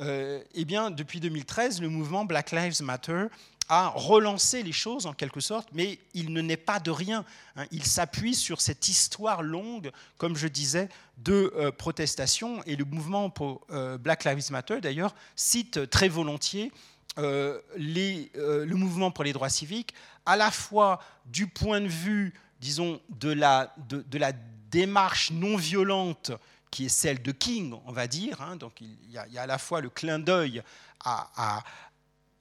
eh 0.00 0.64
bien, 0.64 0.90
depuis 0.90 1.20
2013, 1.20 1.82
le 1.82 1.88
mouvement 1.90 2.24
Black 2.24 2.52
Lives 2.52 2.82
Matter 2.82 3.26
à 3.68 3.88
relancer 3.88 4.62
les 4.62 4.72
choses 4.72 5.06
en 5.06 5.12
quelque 5.12 5.40
sorte, 5.40 5.68
mais 5.72 5.98
il 6.14 6.32
ne 6.32 6.40
naît 6.40 6.56
pas 6.56 6.80
de 6.80 6.90
rien. 6.90 7.24
Hein. 7.56 7.66
Il 7.70 7.84
s'appuie 7.84 8.34
sur 8.34 8.60
cette 8.60 8.88
histoire 8.88 9.42
longue, 9.42 9.90
comme 10.16 10.36
je 10.36 10.48
disais, 10.48 10.88
de 11.18 11.52
euh, 11.56 11.70
protestation. 11.70 12.62
Et 12.64 12.76
le 12.76 12.84
mouvement 12.84 13.28
pour 13.28 13.66
euh, 13.70 13.98
Black 13.98 14.24
Lives 14.24 14.50
Matter, 14.50 14.80
d'ailleurs, 14.80 15.14
cite 15.36 15.90
très 15.90 16.08
volontiers 16.08 16.72
euh, 17.18 17.58
le 17.76 18.74
mouvement 18.74 19.10
pour 19.10 19.24
les 19.24 19.32
droits 19.32 19.48
civiques, 19.48 19.92
à 20.28 20.36
la 20.36 20.50
fois 20.50 21.00
du 21.24 21.46
point 21.46 21.80
de 21.80 21.88
vue, 21.88 22.34
disons, 22.60 23.00
de 23.08 23.32
la, 23.32 23.74
de, 23.88 24.18
la 24.18 24.32
démarche 24.70 25.30
non 25.30 25.56
violente 25.56 26.32
qui 26.70 26.84
est 26.84 26.90
celle 26.90 27.22
de 27.22 27.32
King, 27.32 27.74
on 27.86 27.92
va 27.92 28.06
dire. 28.06 28.42
Hein. 28.42 28.56
donc 28.56 28.82
il 28.82 29.10
y, 29.10 29.16
a, 29.16 29.42
à 29.42 29.46
la 29.46 29.56
fois 29.56 29.80
le 29.80 29.88
clin 29.88 30.18
d'œil 30.18 30.62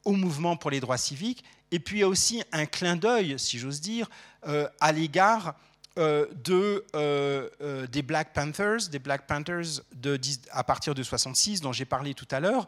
au 0.04 0.12
mouvement 0.12 0.58
pour 0.58 0.70
les 0.70 0.82
droits 0.82 0.98
civiques, 0.98 1.46
et 1.72 1.80
puis 1.80 2.00
il 2.00 2.00
y 2.02 2.04
a 2.04 2.10
aussi 2.10 2.44
un 2.52 2.66
clin 2.66 2.98
d'œil, 2.98 3.40
si 3.40 3.58
j'ose 3.58 3.80
dire, 3.80 4.10
euh, 4.48 4.68
à 4.82 4.92
l'égard 4.92 5.56
euh, 5.98 6.28
de, 6.44 6.84
euh, 6.94 7.88
des 7.88 8.02
Black 8.02 8.34
Panthers, 8.34 8.90
des 8.92 9.00
Black 9.00 9.28
Panthers 9.28 9.82
de, 9.94 10.20
à 10.52 10.66
partir 10.66 10.94
de 10.94 11.04
66, 11.04 11.62
dont 11.62 11.72
j'ai 11.72 11.86
parlé 11.86 12.14
tout 12.14 12.28
à 12.32 12.42
l'heure, 12.42 12.68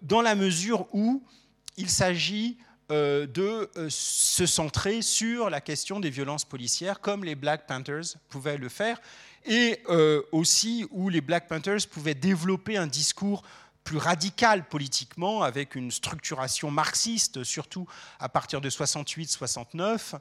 dans 0.00 0.22
la 0.22 0.34
mesure 0.34 0.86
où 0.92 1.22
il 1.76 1.90
s'agit 1.90 2.56
de 2.90 3.70
se 3.88 4.46
centrer 4.46 5.02
sur 5.02 5.50
la 5.50 5.60
question 5.60 6.00
des 6.00 6.10
violences 6.10 6.44
policières, 6.44 7.00
comme 7.00 7.24
les 7.24 7.34
Black 7.34 7.66
Panthers 7.66 8.16
pouvaient 8.28 8.58
le 8.58 8.68
faire, 8.68 9.00
et 9.46 9.80
aussi 10.32 10.86
où 10.90 11.08
les 11.08 11.20
Black 11.20 11.48
Panthers 11.48 11.86
pouvaient 11.90 12.14
développer 12.14 12.76
un 12.76 12.86
discours 12.86 13.42
plus 13.84 13.98
radical 13.98 14.66
politiquement, 14.66 15.42
avec 15.42 15.74
une 15.74 15.90
structuration 15.90 16.70
marxiste, 16.70 17.44
surtout 17.44 17.86
à 18.18 18.28
partir 18.28 18.60
de 18.60 18.70
68-69, 18.70 20.14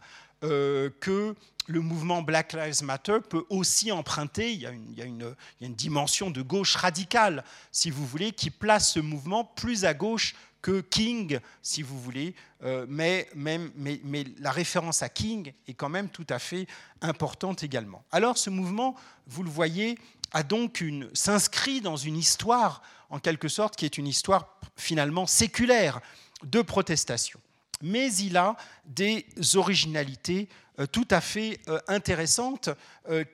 euh, 0.44 0.90
que 1.00 1.34
le 1.68 1.80
mouvement 1.80 2.22
Black 2.22 2.52
Lives 2.52 2.84
Matter 2.84 3.20
peut 3.28 3.46
aussi 3.50 3.92
emprunter. 3.94 4.52
Il 4.52 4.60
y, 4.60 4.68
a 5.02 5.06
une, 5.06 5.36
dimension 5.62 6.30
de 6.30 6.42
gauche 6.42 6.76
radicale, 6.76 7.46
si 7.72 7.90
vous 7.90 8.06
voulez, 8.06 8.34
qui 8.34 8.50
place 8.50 8.92
ce 8.92 9.00
mouvement 9.00 9.46
plus 9.46 9.86
à 9.86 9.94
gauche 9.94 10.36
que 10.64 10.80
King, 10.80 11.40
si 11.62 11.84
vous 11.84 12.00
voulez, 12.00 12.34
euh, 12.64 12.88
mais, 12.90 13.30
même, 13.36 13.70
mais, 13.76 14.00
mais, 14.04 14.24
la 14.40 14.50
référence 14.50 15.04
à 15.04 15.10
King 15.10 15.54
est 15.68 15.74
quand 15.74 15.90
même 15.90 16.10
tout 16.10 16.26
à 16.30 16.40
fait 16.40 16.66
importante 17.02 17.64
également. 17.64 18.04
Alors 18.12 18.38
ce 18.38 18.50
mouvement, 18.50 18.96
vous 19.28 19.44
le 19.44 19.50
voyez, 19.50 20.00
a 20.32 20.42
donc 20.42 20.82
une 20.82 21.14
s'inscrit 21.14 21.82
dans 21.82 21.98
une 21.98 22.18
histoire 22.18 22.82
en 23.10 23.20
quelque 23.20 23.50
sorte, 23.50 23.76
qui 23.76 23.86
est 23.86 23.98
une 23.98 24.08
histoire 24.08 24.58
finalement 24.78 25.28
séculaire 25.28 26.00
de 26.44 26.62
protestation. 26.62 27.40
Mais 27.82 28.12
il 28.16 28.38
a 28.38 28.56
des 28.86 29.28
originalités 29.56 30.48
euh, 30.80 30.88
tout 30.88 31.08
à 31.12 31.20
fait 31.20 31.60
euh, 31.68 31.80
intéressantes 31.88 32.70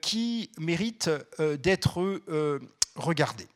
qui 0.02 0.50
méritent 0.58 1.10
d'être 1.38 2.20
regardées. 2.96 3.46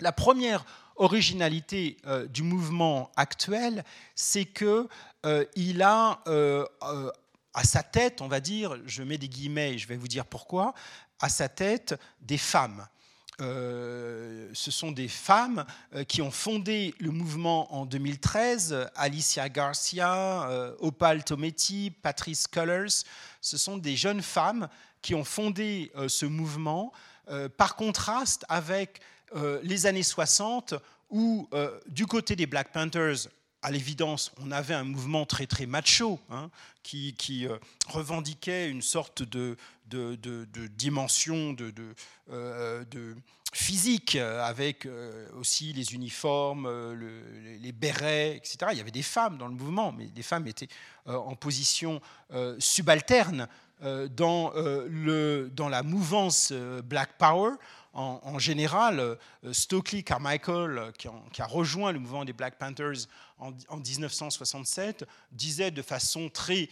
La 0.00 0.12
première 0.12 0.64
originalité 0.96 1.96
du 2.30 2.42
mouvement 2.42 3.10
actuel, 3.16 3.84
c'est 4.14 4.44
qu'il 4.44 5.82
a 5.82 6.22
à 7.56 7.64
sa 7.64 7.82
tête, 7.82 8.20
on 8.20 8.28
va 8.28 8.40
dire, 8.40 8.76
je 8.86 9.02
mets 9.02 9.16
des 9.16 9.30
guillemets 9.30 9.74
et 9.74 9.78
je 9.78 9.88
vais 9.88 9.96
vous 9.96 10.08
dire 10.08 10.26
pourquoi, 10.26 10.74
à 11.20 11.30
sa 11.30 11.48
tête 11.48 11.98
des 12.20 12.38
femmes. 12.38 12.86
Euh, 13.40 14.48
ce 14.54 14.70
sont 14.70 14.92
des 14.92 15.08
femmes 15.08 15.66
euh, 15.94 16.04
qui 16.04 16.22
ont 16.22 16.30
fondé 16.30 16.94
le 16.98 17.10
mouvement 17.10 17.74
en 17.74 17.84
2013, 17.84 18.88
Alicia 18.94 19.48
Garcia, 19.50 20.48
euh, 20.50 20.74
Opal 20.80 21.22
Tometi, 21.24 21.90
Patrice 21.90 22.46
Cullers. 22.46 23.04
Ce 23.40 23.58
sont 23.58 23.76
des 23.76 23.96
jeunes 23.96 24.22
femmes 24.22 24.68
qui 25.02 25.14
ont 25.14 25.24
fondé 25.24 25.92
ce 26.08 26.26
mouvement, 26.26 26.92
par 27.56 27.76
contraste 27.76 28.44
avec 28.48 29.00
les 29.62 29.86
années 29.86 30.02
60, 30.02 30.74
où 31.10 31.48
du 31.88 32.06
côté 32.06 32.36
des 32.36 32.46
Black 32.46 32.72
Panthers, 32.72 33.28
à 33.66 33.70
l'évidence, 33.72 34.30
on 34.40 34.52
avait 34.52 34.74
un 34.74 34.84
mouvement 34.84 35.26
très 35.26 35.46
très 35.46 35.66
macho 35.66 36.20
hein, 36.30 36.50
qui, 36.84 37.14
qui 37.14 37.48
revendiquait 37.88 38.70
une 38.70 38.80
sorte 38.80 39.24
de, 39.24 39.56
dimension 40.76 41.52
de, 41.52 41.72
euh, 42.30 42.84
physique, 43.52 44.14
avec 44.16 44.86
euh, 44.86 45.28
aussi 45.36 45.72
les 45.72 45.94
uniformes, 45.94 46.66
euh, 46.66 47.58
les 47.60 47.72
bérets, 47.72 48.36
etc. 48.36 48.58
Il 48.70 48.78
y 48.78 48.80
avait 48.80 48.92
des 48.92 49.02
femmes 49.02 49.36
dans 49.36 49.48
le 49.48 49.54
mouvement, 49.54 49.90
mais 49.90 50.08
les 50.14 50.22
femmes 50.22 50.46
étaient 50.46 50.68
en 51.06 51.34
position 51.34 52.00
subalterne 52.58 53.48
dans 53.80 54.52
la 55.68 55.82
mouvance 55.82 56.52
Black 56.84 57.18
Power. 57.18 57.54
En, 57.98 58.38
général, 58.38 59.16
Stokely 59.52 60.04
Carmichael, 60.04 60.92
qui, 60.98 61.08
qui, 61.32 61.40
a 61.40 61.46
rejoint 61.46 61.92
le 61.92 61.98
mouvement 61.98 62.26
des 62.26 62.34
Black 62.34 62.58
Panthers 62.58 63.06
en, 63.38 63.52
1967, 63.78 65.06
disait 65.32 65.70
de 65.70 65.80
façon 65.80 66.28
très 66.28 66.68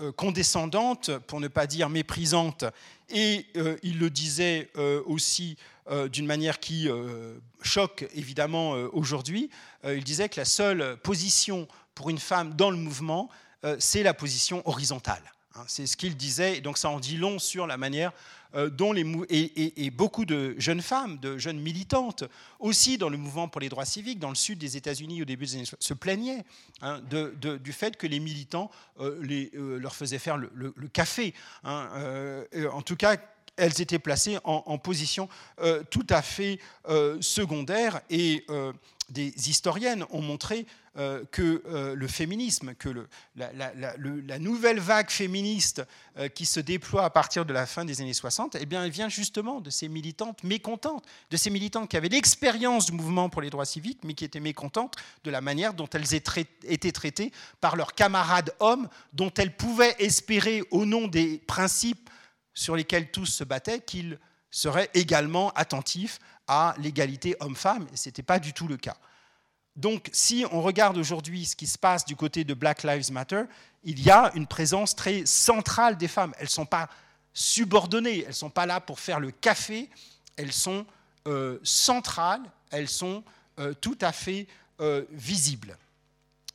euh, 0.00 0.12
condescendante, 0.12 1.10
pour 1.26 1.40
ne 1.40 1.48
pas 1.48 1.66
dire 1.66 1.88
méprisante, 1.88 2.64
et 3.08 3.46
euh, 3.56 3.76
il 3.82 3.98
le 3.98 4.10
disait 4.10 4.70
euh, 4.76 5.02
aussi 5.06 5.56
d'une 6.12 6.26
manière 6.26 6.60
qui 6.60 6.86
choque 7.62 8.06
évidemment 8.14 8.72
aujourd'hui. 8.92 9.48
il 9.86 10.04
disait 10.04 10.28
que 10.28 10.38
la 10.38 10.44
seule 10.44 10.98
position 10.98 11.66
pour 11.94 12.10
une 12.10 12.18
femme 12.18 12.52
dans 12.52 12.70
le 12.70 12.76
mouvement, 12.76 13.30
c'est 13.78 14.02
la 14.02 14.12
position 14.12 14.60
horizontale. 14.68 15.22
Hein. 15.54 15.64
c'est 15.66 15.86
ce 15.86 15.96
qu'il 15.96 16.16
disait, 16.16 16.58
et 16.58 16.60
donc 16.60 16.78
ça 16.78 16.90
en 16.90 17.00
dit 17.00 17.16
long 17.16 17.38
sur 17.38 17.66
la 17.66 17.76
manière 17.76 18.12
euh, 18.54 18.70
dont 18.70 18.92
les, 18.92 19.04
et, 19.28 19.90
beaucoup 19.90 20.24
de 20.24 20.54
jeunes 20.58 20.80
femmes, 20.80 21.18
de 21.18 21.36
jeunes 21.36 21.60
militantes, 21.60 22.24
aussi 22.60 22.96
dans 22.96 23.10
le 23.10 23.18
mouvement 23.18 23.46
pour 23.46 23.60
les 23.60 23.68
droits 23.68 23.84
civiques, 23.84 24.18
dans 24.18 24.30
le 24.30 24.34
sud 24.34 24.58
des 24.58 24.78
États-Unis 24.78 25.20
au 25.20 25.26
début 25.26 25.44
des 25.44 25.56
années 25.56 25.64
se 25.78 25.94
plaignaient 25.94 26.44
hein, 26.80 27.02
du 27.02 27.72
fait 27.72 27.98
que 27.98 28.06
les 28.06 28.20
militants 28.20 28.70
euh, 29.00 29.22
euh, 29.54 29.78
leur 29.78 29.94
faisaient 29.94 30.18
faire 30.18 30.38
le, 30.38 30.72
café. 30.92 31.34
Hein, 31.62 31.90
en 32.72 32.80
tout 32.80 32.96
cas, 32.96 33.16
elles 33.56 33.82
étaient 33.82 33.98
placées 33.98 34.38
en, 34.44 34.78
position 34.78 35.28
tout 35.90 36.06
à 36.08 36.22
fait 36.22 36.58
secondaire 37.20 38.00
et 38.08 38.46
des 39.08 39.32
historiennes 39.48 40.04
ont 40.10 40.20
montré 40.20 40.66
euh, 40.98 41.24
que 41.30 41.62
euh, 41.66 41.94
le 41.94 42.08
féminisme, 42.08 42.74
que 42.74 43.06
la, 43.36 44.38
nouvelle 44.38 44.80
vague 44.80 45.10
féministe 45.10 45.82
euh, 46.18 46.28
qui 46.28 46.44
se 46.44 46.60
déploie 46.60 47.04
à 47.04 47.10
partir 47.10 47.46
de 47.46 47.52
la 47.52 47.66
fin 47.66 47.84
des 47.84 48.00
années 48.00 48.12
60, 48.12 48.56
eh 48.60 48.66
bien, 48.66 48.84
elle 48.84 48.90
vient 48.90 49.08
justement 49.08 49.60
de 49.60 49.70
ces 49.70 49.88
militantes 49.88 50.42
mécontentes, 50.44 51.04
de 51.30 51.36
ces 51.36 51.50
militantes 51.50 51.88
qui 51.88 51.96
avaient 51.96 52.08
l'expérience 52.08 52.86
du 52.86 52.92
mouvement 52.92 53.28
pour 53.28 53.42
les 53.42 53.50
droits 53.50 53.64
civiques, 53.64 54.00
mais 54.04 54.14
qui 54.14 54.24
étaient 54.24 54.40
mécontentes 54.40 54.96
de 55.24 55.30
la 55.30 55.40
manière 55.40 55.72
dont 55.72 55.88
elles 55.88 56.14
étaient 56.14 56.92
traitées 56.92 57.32
par 57.60 57.76
leurs 57.76 57.94
camarades 57.94 58.52
hommes, 58.60 58.88
dont 59.12 59.32
elles 59.36 59.56
pouvaient 59.56 59.94
espérer, 60.00 60.62
au 60.70 60.84
nom 60.84 61.06
des 61.06 61.38
principes 61.38 62.10
sur 62.54 62.74
lesquels 62.74 63.10
tous 63.10 63.26
se 63.26 63.44
battaient, 63.44 63.80
qu'ils 63.80 64.18
seraient 64.50 64.90
également 64.94 65.50
attentifs 65.52 66.18
à 66.48 66.74
l'égalité 66.78 67.36
homme-femme, 67.40 67.86
et 67.92 67.96
ce 67.96 68.08
n'était 68.08 68.22
pas 68.22 68.38
du 68.38 68.52
tout 68.52 68.66
le 68.66 68.76
cas. 68.76 68.96
Donc, 69.76 70.08
si 70.12 70.44
on 70.50 70.60
regarde 70.60 70.96
aujourd'hui 70.96 71.46
ce 71.46 71.54
qui 71.54 71.68
se 71.68 71.78
passe 71.78 72.04
du 72.04 72.16
côté 72.16 72.42
de 72.42 72.52
Black 72.52 72.82
Lives 72.82 73.12
Matter, 73.12 73.42
il 73.84 74.02
y 74.02 74.10
a 74.10 74.32
une 74.34 74.48
présence 74.48 74.96
très 74.96 75.24
centrale 75.24 75.96
des 75.96 76.08
femmes. 76.08 76.34
Elles 76.38 76.46
ne 76.46 76.50
sont 76.50 76.66
pas 76.66 76.88
subordonnées, 77.32 78.22
elles 78.22 78.28
ne 78.28 78.32
sont 78.32 78.50
pas 78.50 78.66
là 78.66 78.80
pour 78.80 78.98
faire 78.98 79.20
le 79.20 79.30
café, 79.30 79.88
elles 80.36 80.52
sont 80.52 80.84
euh, 81.28 81.60
centrales, 81.62 82.42
elles 82.72 82.88
sont 82.88 83.22
euh, 83.60 83.72
tout 83.74 83.98
à 84.00 84.10
fait 84.10 84.48
euh, 84.80 85.04
visibles. 85.12 85.76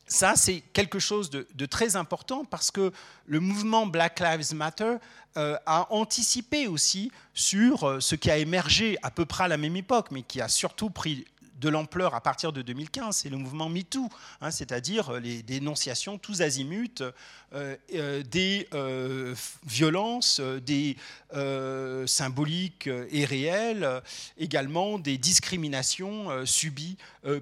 Ça, 0.06 0.36
c'est 0.36 0.62
quelque 0.74 1.00
chose 1.00 1.30
de, 1.30 1.66
très 1.66 1.96
important 1.96 2.46
parce 2.46 2.72
que 2.72 2.92
le 3.26 3.40
mouvement 3.40 3.88
Black 3.88 4.20
Lives 4.20 4.54
Matter 4.54 4.96
a 5.36 5.88
anticipé 5.92 6.68
aussi 6.68 7.12
sur 7.34 8.02
ce 8.02 8.16
qui 8.16 8.30
a 8.30 8.38
émergé 8.38 8.98
à 9.02 9.10
peu 9.10 9.26
près 9.26 9.46
à 9.46 9.48
la 9.48 9.58
même 9.58 9.76
époque, 9.76 10.08
mais 10.12 10.22
qui 10.22 10.42
a 10.42 10.48
surtout 10.48 10.90
pris 10.90 11.26
de 11.64 11.70
l'ampleur 11.70 12.14
à 12.14 12.20
partir 12.20 12.52
de 12.52 12.62
2015, 12.62 13.16
c'est 13.16 13.30
le 13.30 13.38
mouvement 13.38 13.70
MeToo, 13.70 14.10
hein, 14.42 14.52
c'est-à-dire 14.52 15.14
les 15.14 15.42
dénonciations 15.44 16.18
tous 16.18 16.42
azimuts 16.42 17.04
des 17.82 18.68
violences, 19.66 20.42
des 20.42 20.98
symboliques 22.06 22.90
et 23.10 23.24
réelles, 23.26 24.02
également 24.38 25.00
des 25.00 25.18
discriminations 25.18 26.46
subies 26.46 26.98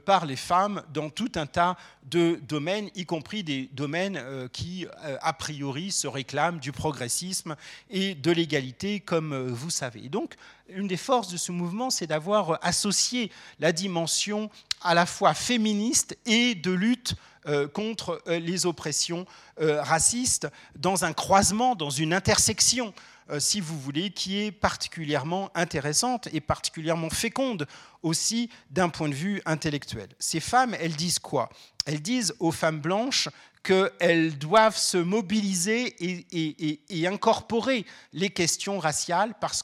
par 0.06 0.26
les 0.28 0.36
femmes 0.36 0.84
dans 0.94 1.10
tout 1.10 1.32
un 1.36 1.48
tas 1.48 1.78
de 2.04 2.40
domaines, 2.48 2.90
y 2.94 3.06
compris 3.06 3.44
des 3.44 3.70
domaines 3.74 4.22
qui, 4.52 4.86
a 5.02 5.34
priori, 5.34 5.92
se 5.92 6.08
réclament 6.08 6.60
du 6.60 6.72
progressisme 6.72 7.56
et 7.90 8.14
de 8.14 8.32
l'égalité, 8.32 9.00
comme 9.00 9.48
vous 9.48 9.72
savez. 9.72 10.10
donc, 10.10 10.36
une 10.76 10.88
des 10.88 10.98
forces 10.98 11.30
de 11.30 11.38
ce 11.38 11.52
mouvement, 11.52 11.90
c'est 11.90 12.08
d'avoir 12.08 12.60
associé 12.62 13.32
la 13.60 13.72
dimension 13.72 14.50
à 14.82 14.94
la 14.94 15.06
fois 15.06 15.34
féministe 15.34 16.18
et 16.26 16.56
de 16.56 16.72
lutte 16.72 17.16
euh, 17.48 17.68
contre 17.68 18.22
euh, 18.28 18.38
les 18.38 18.68
oppressions 18.68 19.26
euh, 19.60 19.82
racistes 19.82 20.48
dans 20.76 21.06
un 21.06 21.14
croisement, 21.14 21.76
dans 21.76 21.90
une 21.90 22.14
intersection, 22.14 22.94
si 23.40 23.62
vous 23.62 23.80
voulez, 23.80 24.10
qui 24.10 24.42
est 24.42 24.52
particulièrement 24.52 25.52
intéressante 25.56 26.28
et 26.34 26.42
particulièrement 26.42 27.10
féconde 27.10 27.66
aussi 28.04 28.50
d'un 28.72 28.90
point 28.90 29.08
de 29.08 29.14
vue 29.14 29.42
intellectuel. 29.46 30.10
Ces 30.20 30.42
femmes, 30.42 30.76
elles 30.82 30.98
disent 30.98 31.20
quoi? 31.20 31.48
Elles 31.86 32.02
disent 32.02 32.36
aux 32.40 32.52
femmes 32.52 32.82
blanches 32.82 33.30
qu'elles 33.64 34.38
doivent 34.38 34.78
se 34.78 34.98
mobiliser 34.98 35.96
et, 36.02 37.08
incorporer 37.08 37.86
les 38.12 38.30
questions 38.30 38.80
raciales 38.80 39.34
parce 39.40 39.64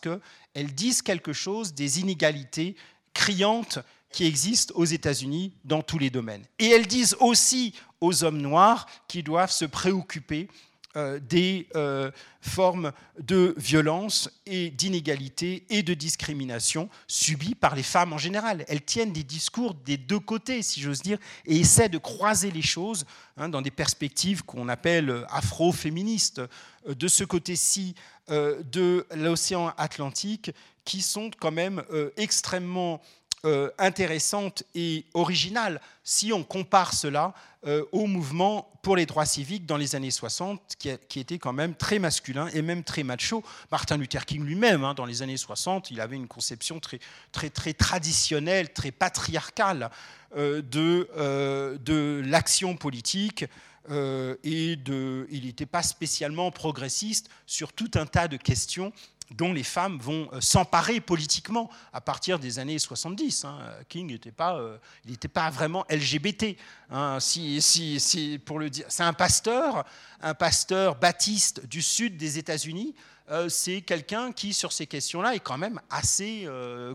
qu'elles 0.58 0.74
disent 0.74 1.04
quelque 1.04 1.34
chose 1.34 1.76
des 1.76 2.00
inégalités 2.00 2.76
criantes 3.14 3.78
qui 4.12 4.26
existent 4.26 4.74
aux 4.76 4.86
États-Unis 4.86 5.54
dans 5.66 5.84
tous 5.84 6.00
les 6.00 6.10
domaines. 6.10 6.44
Et 6.58 6.66
elles 6.70 6.88
disent 6.88 7.16
aussi 7.20 7.76
aux 8.02 8.24
hommes 8.24 8.42
noirs 8.42 8.88
qu'ils 9.08 9.24
doivent 9.24 9.52
se 9.52 9.66
préoccuper 9.66 10.48
euh, 10.96 11.20
des 11.20 11.68
euh, 11.76 12.10
formes 12.42 12.92
de 13.20 13.54
violence 13.58 14.32
et 14.48 14.72
d'inégalité 14.72 15.64
et 15.70 15.84
de 15.84 15.94
discrimination 15.94 16.90
subies 17.06 17.54
par 17.54 17.76
les 17.76 17.84
femmes 17.84 18.14
en 18.14 18.18
général. 18.18 18.66
Elles 18.68 18.84
tiennent 18.84 19.14
des 19.14 19.24
discours 19.24 19.76
des 19.76 19.98
deux 19.98 20.20
côtés, 20.20 20.64
si 20.64 20.82
j'ose 20.82 21.04
dire, 21.04 21.20
et 21.46 21.60
essaient 21.60 21.90
de 21.90 22.00
croiser 22.00 22.50
les 22.50 22.64
choses 22.64 23.06
hein, 23.36 23.48
dans 23.48 23.62
des 23.62 23.70
perspectives 23.70 24.44
qu'on 24.44 24.70
appelle 24.70 25.24
afro-féministes, 25.30 26.42
de 26.88 27.08
ce 27.08 27.24
côté-ci 27.24 27.96
de 28.30 29.06
l'océan 29.16 29.74
Atlantique, 29.78 30.52
qui 30.84 31.02
sont 31.02 31.32
quand 31.40 31.52
même 31.52 31.84
extrêmement 32.18 33.02
euh, 33.46 33.70
intéressante 33.78 34.64
et 34.74 35.06
originale 35.14 35.80
si 36.04 36.34
on 36.34 36.44
compare 36.44 36.96
cela 36.96 37.36
euh, 37.68 37.86
au 37.92 38.08
mouvement 38.08 38.68
pour 38.82 38.96
les 38.96 39.06
droits 39.06 39.28
civiques 39.28 39.68
dans 39.68 39.78
les 39.78 39.96
années 39.96 40.10
60, 40.10 40.76
qui, 40.80 41.20
était 41.20 41.38
quand 41.38 41.54
même 41.54 41.76
très 41.76 42.00
masculin 42.00 42.48
et 42.48 42.64
même 42.64 42.84
très 42.84 43.04
macho. 43.04 43.44
Martin 43.72 43.98
Luther 43.98 44.26
King 44.26 44.44
lui-même, 44.44 44.84
hein, 44.84 44.96
dans 44.96 45.06
les 45.06 45.22
années 45.22 45.38
60, 45.38 45.92
il 45.92 46.02
avait 46.02 46.16
une 46.16 46.28
conception 46.28 46.80
très, 46.80 47.00
très, 47.32 47.74
traditionnelle, 47.74 48.74
très 48.74 48.90
patriarcale 48.90 49.92
euh, 50.36 50.64
de 50.64 52.22
l'action 52.26 52.76
politique. 52.76 53.46
Et 53.90 54.76
de, 54.76 55.28
il 55.30 55.46
n'était 55.46 55.66
pas 55.66 55.84
spécialement 55.84 56.52
progressiste 56.52 57.30
sur 57.46 57.74
tout 57.74 57.92
un 57.96 58.06
tas 58.06 58.28
de 58.28 58.38
questions 58.38 58.92
dont 59.32 59.54
les 59.54 59.64
femmes 59.64 59.98
vont 60.00 60.30
euh, 60.32 60.42
s'emparer 60.42 61.02
politiquement 61.02 61.70
à 61.92 62.02
partir 62.02 62.40
des 62.40 62.60
années 62.60 62.80
70. 62.80 63.46
Hein. 63.46 63.60
King 63.90 64.08
n'était 64.08 64.32
pas, 64.32 64.58
euh, 64.58 64.78
il 65.06 65.18
pas 65.18 65.50
vraiment 65.50 65.86
LGBT. 65.90 66.58
Hein. 66.90 67.20
Si, 67.20 67.62
si, 67.62 68.40
pour 68.46 68.60
le 68.60 68.70
dire, 68.70 68.86
c'est 68.90 69.04
un 69.04 69.14
pasteur, 69.14 69.86
un 70.22 70.34
pasteur 70.34 70.96
baptiste 70.96 71.66
du 71.66 71.82
sud 71.82 72.18
des 72.18 72.38
États-Unis. 72.38 72.96
Euh, 73.30 73.50
c'est 73.50 73.82
quelqu'un 73.82 74.32
qui, 74.32 74.54
sur 74.54 74.72
ces 74.72 74.88
questions-là, 74.88 75.36
est 75.36 75.40
quand 75.40 75.58
même 75.58 75.82
assez 75.90 76.48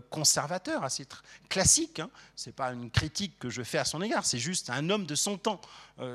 conservateur, 0.09 0.83
assez 0.83 1.05
classique. 1.49 1.99
Hein. 1.99 2.09
Ce 2.35 2.49
n'est 2.49 2.53
pas 2.53 2.71
une 2.71 2.89
critique 2.89 3.37
que 3.39 3.49
je 3.49 3.63
fais 3.63 3.77
à 3.77 3.85
son 3.85 4.01
égard, 4.01 4.25
c'est 4.25 4.39
juste 4.39 4.69
un 4.69 4.89
homme 4.89 5.05
de 5.05 5.15
son 5.15 5.37
temps. 5.37 5.61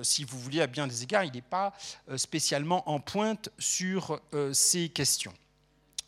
si 0.03 0.25
vous 0.25 0.39
voulez, 0.39 0.61
à 0.61 0.67
bien 0.67 0.87
des 0.87 1.03
égards, 1.03 1.25
il 1.25 1.33
n'est 1.33 1.43
pas 1.43 1.73
spécialement 2.17 2.89
en 2.89 3.01
pointe 3.01 3.51
sur 3.59 4.21
ces 4.53 4.89
questions. 4.89 5.33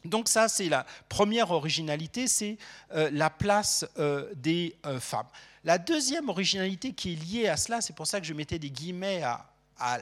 Donc 0.04 0.28
ça, 0.28 0.48
c'est 0.48 0.68
la 0.68 0.86
première 1.08 1.50
originalité, 1.50 2.26
c'est 2.26 2.56
euh, 2.94 3.10
la 3.12 3.28
place 3.28 3.86
euh, 3.98 4.32
des 4.34 4.76
euh, 4.86 4.98
femmes. 4.98 5.26
La 5.62 5.76
deuxième 5.76 6.30
originalité 6.30 6.92
qui 6.92 7.12
est 7.12 7.16
liée 7.16 7.48
à 7.48 7.58
cela, 7.58 7.82
c'est 7.82 7.94
pour 7.94 8.06
ça 8.06 8.18
que 8.18 8.26
je 8.26 8.32
mettais 8.32 8.58
des 8.58 8.70
guillemets 8.70 9.22
à, 9.22 9.49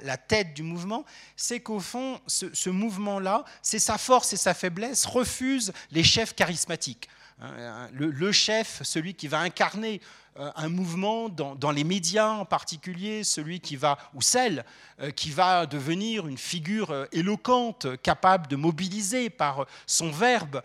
la 0.03 0.17
tête 0.17 0.55
du 0.55 0.63
mouvement, 0.63 1.05
c'est 1.37 1.61
qu'au 1.61 1.81
fond, 1.81 2.21
ce, 2.27 2.71
mouvement-là, 2.71 3.45
c'est 3.63 3.79
sa 3.79 3.99
force 3.99 4.33
et 4.33 4.37
sa 4.37 4.55
faiblesse, 4.55 5.07
refuse 5.07 5.73
les 5.91 6.03
chefs 6.03 6.35
charismatiques. 6.35 7.09
Hein, 7.41 7.89
le, 7.93 8.33
chef, 8.33 8.83
celui 8.83 9.15
qui 9.15 9.29
va 9.29 9.39
incarner 9.41 10.01
un 10.39 10.69
mouvement 10.69 11.29
dans, 11.29 11.71
les 11.71 11.85
médias 11.85 12.31
en 12.31 12.45
particulier, 12.45 13.25
celui 13.25 13.61
qui 13.61 13.77
va, 13.77 13.99
ou 14.15 14.23
celle 14.23 14.65
euh, 15.01 15.11
qui 15.11 15.31
va 15.31 15.67
devenir 15.67 16.27
une 16.27 16.39
figure 16.39 16.91
euh, 16.91 17.07
éloquente, 17.13 18.01
capable 18.03 18.47
de 18.47 18.57
mobiliser 18.57 19.31
par 19.31 19.67
son 19.87 20.11
verbe, 20.11 20.63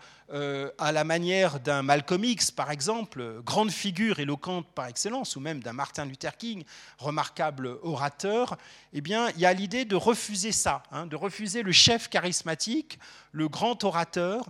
à 0.78 0.90
la 0.90 1.04
manière 1.04 1.60
d'un 1.60 1.82
Malcolm 1.82 2.24
X, 2.24 2.50
par 2.50 2.72
exemple, 2.72 3.42
grande 3.44 3.70
figure 3.70 4.18
éloquente 4.18 4.66
par 4.74 4.86
excellence, 4.86 5.36
ou 5.36 5.40
même 5.40 5.60
d'un 5.62 5.74
Martin 5.74 6.06
Luther 6.06 6.36
King, 6.36 6.64
remarquable 6.98 7.78
orateur, 7.82 8.56
eh 8.94 9.02
bien, 9.02 9.28
il 9.36 9.40
y 9.40 9.46
a 9.46 9.52
l'idée 9.52 9.84
de 9.84 9.94
refuser 9.94 10.50
ça, 10.50 10.82
hein, 10.90 11.06
de 11.06 11.14
refuser 11.14 11.62
le 11.62 11.70
chef 11.70 12.08
charismatique, 12.08 12.98
le 13.32 13.48
grand 13.48 13.84
orateur, 13.84 14.48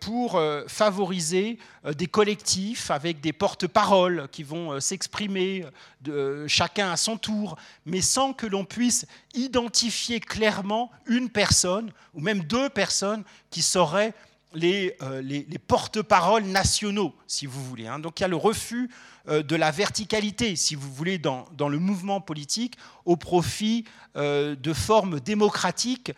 pour 0.00 0.40
favoriser 0.68 1.58
des 1.84 2.06
collectifs 2.06 2.90
avec 2.90 3.20
des 3.20 3.34
porte-paroles 3.34 4.26
qui 4.32 4.42
vont 4.42 4.55
euh, 4.72 4.80
s'exprimer 4.80 5.64
euh, 6.08 6.46
chacun 6.48 6.90
à 6.90 6.96
son 6.96 7.16
tour, 7.16 7.56
mais 7.84 8.00
sans 8.00 8.32
que 8.32 8.46
l'on 8.46 8.64
puisse 8.64 9.06
identifier 9.34 10.20
clairement 10.20 10.90
une 11.06 11.30
personne 11.30 11.92
ou 12.14 12.20
même 12.20 12.42
deux 12.42 12.68
personnes 12.68 13.24
qui 13.50 13.62
seraient 13.62 14.14
les, 14.54 14.96
euh, 15.02 15.20
les, 15.22 15.44
porte-paroles 15.58 16.44
nationaux, 16.44 17.14
si 17.26 17.46
vous 17.46 17.62
voulez. 17.64 17.86
Hein. 17.86 17.98
Donc 17.98 18.20
il 18.20 18.22
y 18.22 18.24
a 18.24 18.28
le 18.28 18.36
refus 18.36 18.90
de 19.28 19.56
la 19.56 19.72
verticalité, 19.72 20.54
si 20.54 20.76
vous 20.76 20.92
voulez, 20.92 21.18
dans, 21.18 21.46
dans 21.56 21.68
le 21.68 21.80
mouvement 21.80 22.20
politique, 22.20 22.76
au 23.04 23.16
profit 23.16 23.84
de 24.14 24.72
formes 24.72 25.18
démocratiques 25.18 26.12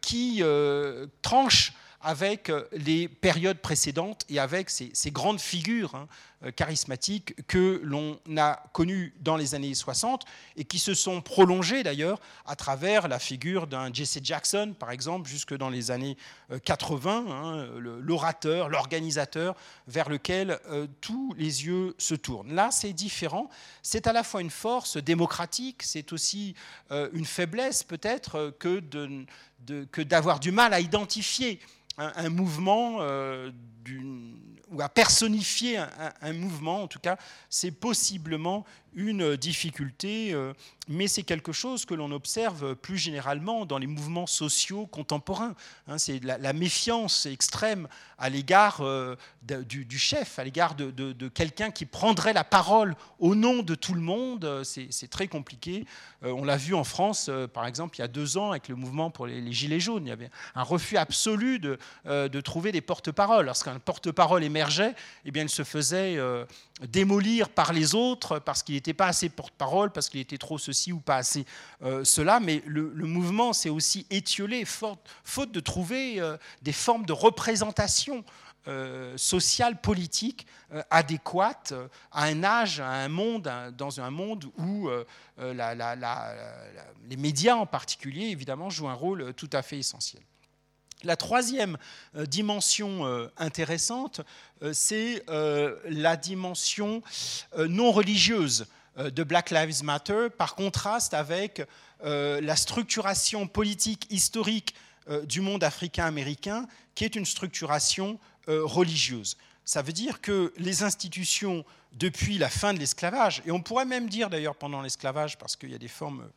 qui 0.00 0.42
tranchent 1.22 1.72
avec 2.04 2.52
les 2.72 3.08
périodes 3.08 3.58
précédentes 3.58 4.24
et 4.28 4.38
avec 4.38 4.70
ces, 4.70 5.10
grandes 5.10 5.40
figures 5.40 5.94
hein, 5.94 6.06
euh, 6.44 6.50
charismatiques 6.50 7.46
que 7.46 7.80
l'on 7.82 8.18
a 8.36 8.62
connues 8.72 9.14
dans 9.20 9.36
les 9.36 9.54
années 9.54 9.74
60 9.74 10.24
et 10.56 10.64
qui 10.64 10.78
se 10.78 10.92
sont 10.94 11.22
prolongées 11.22 11.82
d'ailleurs 11.82 12.20
à 12.46 12.56
travers 12.56 13.08
la 13.08 13.18
figure 13.18 13.66
d'un 13.66 13.92
Jesse 13.92 14.18
Jackson, 14.22 14.74
par 14.78 14.90
exemple, 14.90 15.28
jusque 15.28 15.56
dans 15.56 15.70
les 15.70 15.90
années 15.90 16.16
80, 16.64 17.24
euh, 17.26 17.30
hein, 17.30 17.68
l'orateur, 17.78 18.68
l'organisateur 18.68 19.54
vers 19.88 20.08
lequel 20.08 20.58
euh, 20.68 20.86
tous 21.00 21.34
les 21.38 21.66
yeux 21.66 21.94
se 21.98 22.14
tournent. 22.14 22.54
Là, 22.54 22.70
c'est 22.70 22.92
différent. 22.92 23.48
C'est 23.82 24.06
à 24.06 24.12
la 24.12 24.22
fois 24.22 24.42
une 24.42 24.50
force 24.50 24.96
démocratique, 24.98 25.82
c'est 25.82 26.12
aussi 26.12 26.54
une 26.90 27.24
faiblesse 27.24 27.82
peut-être 27.82 28.54
que 28.58 28.80
d'avoir 29.98 30.40
du 30.40 30.52
mal 30.52 30.74
à 30.74 30.80
identifier 30.80 31.60
un, 31.98 32.28
mouvement 32.28 32.98
ou 34.70 34.80
à 34.80 34.88
personnifier 34.88 35.78
un, 36.20 36.32
mouvement, 36.32 36.82
en 36.82 36.88
tout 36.88 36.98
cas, 36.98 37.16
c'est 37.48 37.70
possiblement 37.70 38.64
une 38.94 39.36
difficulté, 39.36 40.32
euh, 40.32 40.52
mais 40.88 41.08
c'est 41.08 41.22
quelque 41.22 41.52
chose 41.52 41.84
que 41.84 41.94
l'on 41.94 42.10
observe 42.12 42.74
plus 42.74 42.98
généralement 42.98 43.66
dans 43.66 43.78
les 43.78 43.86
mouvements 43.86 44.26
sociaux 44.26 44.86
contemporains. 44.86 45.54
Hein. 45.88 45.98
c'est 45.98 46.22
la, 46.22 46.52
méfiance 46.52 47.26
extrême 47.26 47.88
à 48.18 48.28
l'égard 48.28 48.80
euh, 48.80 49.16
du, 49.42 49.98
chef, 49.98 50.38
à 50.38 50.44
l'égard 50.44 50.74
de, 50.74 51.28
quelqu'un 51.28 51.70
qui 51.70 51.86
prendrait 51.86 52.32
la 52.32 52.44
parole 52.44 52.94
au 53.18 53.34
nom 53.34 53.62
de 53.62 53.74
tout 53.74 53.94
le 53.94 54.00
monde. 54.00 54.62
C'est 54.64 55.10
très 55.10 55.26
compliqué. 55.26 55.86
Euh, 56.22 56.30
on 56.30 56.44
l'a 56.44 56.56
vu 56.56 56.74
en 56.74 56.84
France, 56.84 57.30
par 57.52 57.66
exemple, 57.66 57.96
il 57.96 58.02
y 58.02 58.04
a 58.04 58.08
deux 58.08 58.36
ans, 58.36 58.50
avec 58.50 58.68
le 58.68 58.76
mouvement 58.76 59.10
pour 59.10 59.26
les, 59.26 59.52
Gilets 59.52 59.80
jaunes. 59.80 60.06
Il 60.06 60.10
y 60.10 60.12
avait 60.12 60.30
un 60.54 60.62
refus 60.62 60.96
absolu 60.96 61.58
de, 61.58 61.78
trouver 62.40 62.72
des 62.72 62.80
porte-paroles. 62.80 63.46
Lorsqu'un 63.46 63.78
porte-parole 63.78 64.44
émergeait, 64.44 64.94
eh 65.24 65.30
bien, 65.30 65.42
il 65.42 65.48
se 65.48 65.64
faisait 65.64 66.18
démolir 66.88 67.48
par 67.48 67.72
les 67.72 67.94
autres 67.94 68.38
parce 68.38 68.62
qu'il 68.62 68.76
n'était 68.84 68.94
pas 68.94 69.06
assez 69.06 69.28
porte-parole, 69.28 69.90
parce 69.90 70.08
qu'il 70.08 70.20
était 70.20 70.38
trop 70.38 70.58
ceci 70.58 70.92
ou 70.92 71.00
pas 71.00 71.16
assez 71.16 71.44
euh, 71.82 72.04
cela, 72.04 72.40
mais 72.40 72.62
le, 72.66 72.90
mouvement 73.06 73.52
s'est 73.52 73.70
aussi 73.70 74.06
étiolé 74.10 74.64
faute, 74.64 75.52
de 75.52 75.60
trouver 75.60 76.20
euh, 76.20 76.36
des 76.62 76.72
formes 76.72 77.06
de 77.06 77.12
représentation 77.12 78.24
sociale, 79.16 79.78
politique 79.78 80.46
adéquate 80.88 81.74
à 82.10 82.24
un 82.24 82.42
âge, 82.42 82.80
à 82.80 82.88
un 82.88 83.08
monde, 83.08 83.52
dans 83.76 84.00
un 84.00 84.10
monde 84.10 84.46
où 84.56 84.88
les 85.36 87.16
médias 87.18 87.56
en 87.56 87.66
particulier, 87.66 88.28
évidemment, 88.28 88.70
jouent 88.70 88.88
un 88.88 88.94
rôle 88.94 89.34
tout 89.34 89.50
à 89.52 89.60
fait 89.60 89.76
essentiel. 89.76 90.22
La 91.04 91.16
troisième 91.16 91.76
dimension 92.14 93.28
intéressante, 93.36 94.22
c'est 94.72 95.24
la 95.28 96.16
dimension 96.16 97.02
non 97.56 97.92
religieuse 97.92 98.66
de 98.96 99.22
Black 99.22 99.50
Lives 99.50 99.84
Matter, 99.84 100.28
par 100.36 100.54
contraste 100.54 101.14
avec 101.14 101.62
la 102.02 102.56
structuration 102.56 103.46
politique 103.46 104.06
historique 104.10 104.74
du 105.24 105.40
monde 105.42 105.62
africain-américain, 105.62 106.66
qui 106.94 107.04
est 107.04 107.16
une 107.16 107.26
structuration 107.26 108.18
religieuse. 108.46 109.36
Ça 109.64 109.82
veut 109.82 109.92
dire 109.92 110.20
que 110.20 110.52
les 110.56 110.82
institutions, 110.82 111.64
depuis 111.94 112.38
la 112.38 112.48
fin 112.48 112.74
de 112.74 112.78
l'esclavage, 112.78 113.42
et 113.46 113.50
on 113.50 113.60
pourrait 113.60 113.84
même 113.84 114.08
dire 114.08 114.30
d'ailleurs 114.30 114.56
pendant 114.56 114.82
l'esclavage, 114.82 115.38
parce 115.38 115.56
qu'il 115.56 115.70
y 115.70 115.74
a 115.74 115.78
des 115.78 115.88
formes 115.88 116.28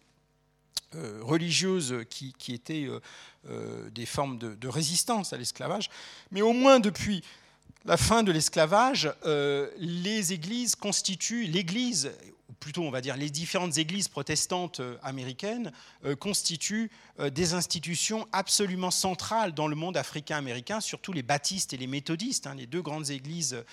religieuses 1.21 1.95
qui, 2.09 2.33
étaient 2.53 2.87
des 3.91 4.05
formes 4.05 4.37
de, 4.37 4.67
résistance 4.67 5.33
à 5.33 5.37
l'esclavage, 5.37 5.89
mais 6.31 6.41
au 6.41 6.53
moins 6.53 6.79
depuis 6.79 7.23
la 7.85 7.97
fin 7.97 8.23
de 8.23 8.31
l'esclavage, 8.31 9.11
les 9.25 10.33
églises 10.33 10.75
constituent, 10.75 11.45
l'Église 11.45 12.11
plutôt 12.59 12.83
on 12.83 12.91
va 12.91 13.01
dire 13.01 13.17
les 13.17 13.29
différentes 13.29 13.77
églises 13.77 14.07
protestantes 14.07 14.79
euh, 14.79 14.97
américaines, 15.03 15.71
euh, 16.05 16.15
constituent 16.15 16.89
euh, 17.19 17.29
des 17.29 17.53
institutions 17.53 18.27
absolument 18.31 18.91
centrales 18.91 19.53
dans 19.53 19.67
le 19.67 19.75
monde 19.75 19.97
africain-américain, 19.97 20.79
surtout 20.79 21.13
les 21.13 21.23
baptistes 21.23 21.73
et 21.73 21.77
les 21.77 21.87
méthodistes, 21.87 22.47
hein, 22.47 22.55
les 22.55 22.65
deux 22.65 22.81
grandes 22.81 23.09
églises 23.09 23.63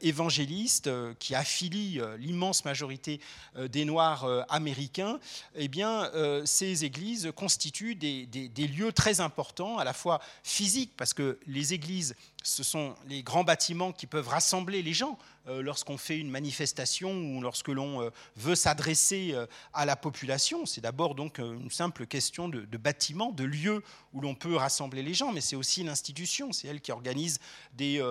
évangélistes 0.00 0.90
qui 1.18 1.34
affilient 1.34 2.02
l'immense 2.18 2.64
majorité 2.64 3.20
des 3.56 3.84
Noirs 3.84 4.26
américains. 4.48 5.18
Eh 5.54 5.68
bien, 5.68 6.10
ces 6.44 6.84
églises 6.84 7.32
constituent 7.34 7.94
des, 7.94 8.26
des 8.26 8.66
lieux 8.66 8.92
très 8.92 9.20
importants, 9.20 9.78
à 9.78 9.84
la 9.84 9.92
fois 9.92 10.20
physiques, 10.42 10.92
parce 10.96 11.14
que 11.14 11.38
les 11.46 11.74
églises 11.74 12.14
ce 12.42 12.62
sont 12.62 12.94
les 13.06 13.22
grands 13.22 13.44
bâtiments 13.44 13.92
qui 13.92 14.06
peuvent 14.06 14.28
rassembler 14.28 14.82
les 14.82 14.94
gens 14.94 15.18
euh, 15.48 15.62
lorsqu'on 15.62 15.96
fait 15.96 16.18
une 16.18 16.30
manifestation 16.30 17.12
ou 17.12 17.40
lorsque 17.40 17.68
l'on 17.68 18.02
euh, 18.02 18.10
veut 18.36 18.54
s'adresser 18.54 19.30
euh, 19.32 19.46
à 19.72 19.86
la 19.86 19.96
population. 19.96 20.66
C'est 20.66 20.82
d'abord 20.82 21.14
donc 21.14 21.38
une 21.38 21.70
simple 21.70 22.06
question 22.06 22.48
de, 22.48 22.76
bâtiment, 22.76 23.32
de 23.32 23.44
lieu 23.44 23.82
où 24.12 24.20
l'on 24.20 24.34
peut 24.34 24.56
rassembler 24.56 25.02
les 25.02 25.14
gens, 25.14 25.32
mais 25.32 25.40
c'est 25.40 25.56
aussi 25.56 25.82
l'institution, 25.82 26.52
c'est 26.52 26.68
elle 26.68 26.80
qui 26.80 26.92
organise 26.92 27.40
des, 27.72 28.02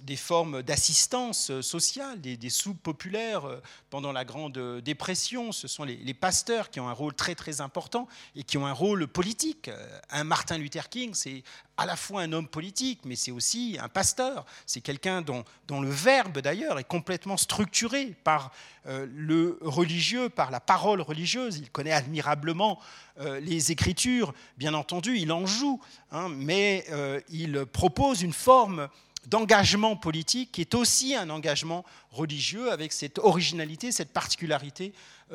des 0.00 0.16
formes 0.16 0.62
d'assistance 0.62 1.60
sociale, 1.60 2.20
des, 2.20 2.36
des, 2.36 2.50
soupes 2.50 2.82
populaires 2.82 3.44
pendant 3.90 4.12
la 4.12 4.24
Grande 4.24 4.58
Dépression. 4.82 5.52
Ce 5.52 5.68
sont 5.68 5.84
les, 5.84 5.96
les, 5.96 6.14
pasteurs 6.14 6.70
qui 6.70 6.80
ont 6.80 6.88
un 6.88 6.92
rôle 6.92 7.14
très 7.14 7.34
très 7.34 7.60
important 7.60 8.08
et 8.34 8.44
qui 8.44 8.56
ont 8.58 8.66
un 8.66 8.72
rôle 8.72 9.06
politique. 9.08 9.70
Un 10.10 10.24
Martin 10.24 10.58
Luther 10.58 10.88
King, 10.88 11.14
c'est 11.14 11.42
à 11.78 11.86
la 11.86 11.94
fois 11.94 12.22
un 12.22 12.32
homme 12.32 12.48
politique, 12.48 13.00
mais 13.04 13.14
c'est 13.14 13.30
aussi 13.30 13.78
un 13.80 13.88
pasteur. 13.88 14.44
C'est 14.66 14.80
quelqu'un 14.80 15.22
dont, 15.22 15.44
le 15.80 15.88
verbe, 15.88 16.40
d'ailleurs, 16.40 16.78
est 16.80 16.84
complètement 16.84 17.36
structuré 17.36 18.16
par 18.24 18.50
euh, 18.86 19.06
le 19.08 19.58
religieux, 19.62 20.28
par 20.28 20.50
la 20.50 20.58
parole 20.58 21.00
religieuse. 21.00 21.58
Il 21.58 21.70
connaît 21.70 21.92
admirablement 21.92 22.80
euh, 23.20 23.38
les 23.38 23.70
Écritures, 23.70 24.34
bien 24.58 24.74
entendu, 24.74 25.18
il 25.18 25.30
en 25.30 25.46
joue, 25.46 25.80
hein, 26.10 26.28
mais 26.28 26.84
euh, 26.90 27.20
il 27.30 27.64
propose 27.66 28.22
une 28.22 28.32
forme 28.32 28.88
d'engagement 29.28 29.94
politique 29.94 30.50
qui 30.52 30.62
est 30.62 30.74
aussi 30.74 31.14
un 31.14 31.30
engagement 31.30 31.84
religieux 32.10 32.70
avec 32.70 32.92
cette 32.92 33.18
originalité, 33.18 33.92
cette 33.92 34.12
particularité 34.12 34.92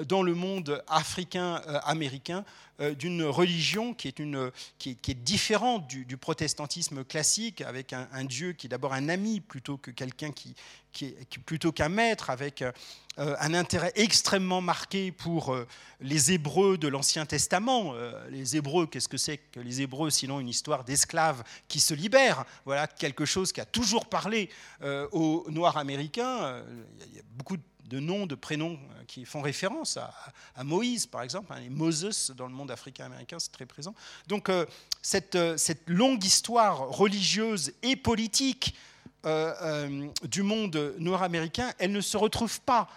dans 0.07 0.23
le 0.23 0.33
monde 0.33 0.83
africain-américain 0.87 2.43
euh, 2.79 2.95
d'une 2.95 3.23
religion 3.23 3.93
qui 3.93 4.07
est, 4.07 4.17
une, 4.17 4.49
qui 4.79 4.97
est, 5.07 5.13
différente 5.13 5.85
du, 5.85 6.17
protestantisme 6.17 7.03
classique, 7.03 7.61
avec 7.61 7.93
un, 7.93 8.23
Dieu 8.23 8.53
qui 8.53 8.65
est 8.65 8.69
d'abord 8.69 8.93
un 8.93 9.09
ami 9.09 9.41
plutôt 9.41 9.77
que 9.77 9.91
quelqu'un 9.91 10.31
qui, 10.31 10.55
qui 10.91 11.05
est 11.05 11.37
plutôt 11.45 11.71
qu'un 11.71 11.89
maître, 11.89 12.31
avec 12.31 12.63
euh, 12.63 12.71
un 13.17 13.53
intérêt 13.53 13.91
extrêmement 13.95 14.59
marqué 14.59 15.11
pour 15.11 15.53
euh, 15.53 15.67
les 16.01 16.31
Hébreux 16.31 16.79
de 16.79 16.87
l'Ancien 16.87 17.27
Testament. 17.27 17.93
Les 18.31 18.57
Hébreux, 18.57 18.87
qu'est-ce 18.87 19.07
que 19.07 19.17
c'est 19.17 19.37
que 19.37 19.59
les 19.59 19.83
Hébreux, 19.83 20.09
sinon 20.09 20.39
une 20.39 20.49
histoire 20.49 20.83
d'esclaves 20.83 21.43
qui 21.67 21.79
se 21.79 21.93
libèrent? 21.93 22.43
Voilà 22.65 22.87
quelque 22.87 23.25
chose 23.25 23.53
qui 23.53 23.61
a 23.61 23.65
toujours 23.65 24.07
parlé 24.07 24.49
aux 25.11 25.45
Noirs 25.49 25.77
américains. 25.77 26.62
Il 27.07 27.15
y 27.15 27.19
a 27.19 27.23
beaucoup 27.35 27.57
de 27.93 27.99
noms, 27.99 28.25
de 28.25 28.35
prénoms 28.35 28.73
euh, 28.73 29.03
qui 29.07 29.25
font 29.25 29.41
référence 29.41 29.97
à, 29.97 30.63
Moïse, 30.63 31.05
par 31.05 31.21
exemple. 31.21 31.53
Hein, 31.53 31.61
Moses, 31.69 32.33
dans 32.35 32.47
le 32.47 32.53
monde 32.53 32.71
africain-américain, 32.71 33.37
c'est 33.39 33.51
très 33.51 33.65
présent. 33.65 33.93
Donc, 34.27 34.49
euh, 34.49 34.65
cette, 35.01 35.35
euh, 35.35 35.57
cette, 35.57 35.87
longue 35.87 36.23
histoire 36.23 36.89
religieuse 36.89 37.73
et 37.81 37.95
politique 37.95 38.75
du 40.23 40.43
monde 40.43 40.95
nord-américain, 40.99 41.71
elle 41.79 41.93
ne 41.93 42.01
se 42.01 42.17
retrouve 42.17 42.59
pas 42.59 42.89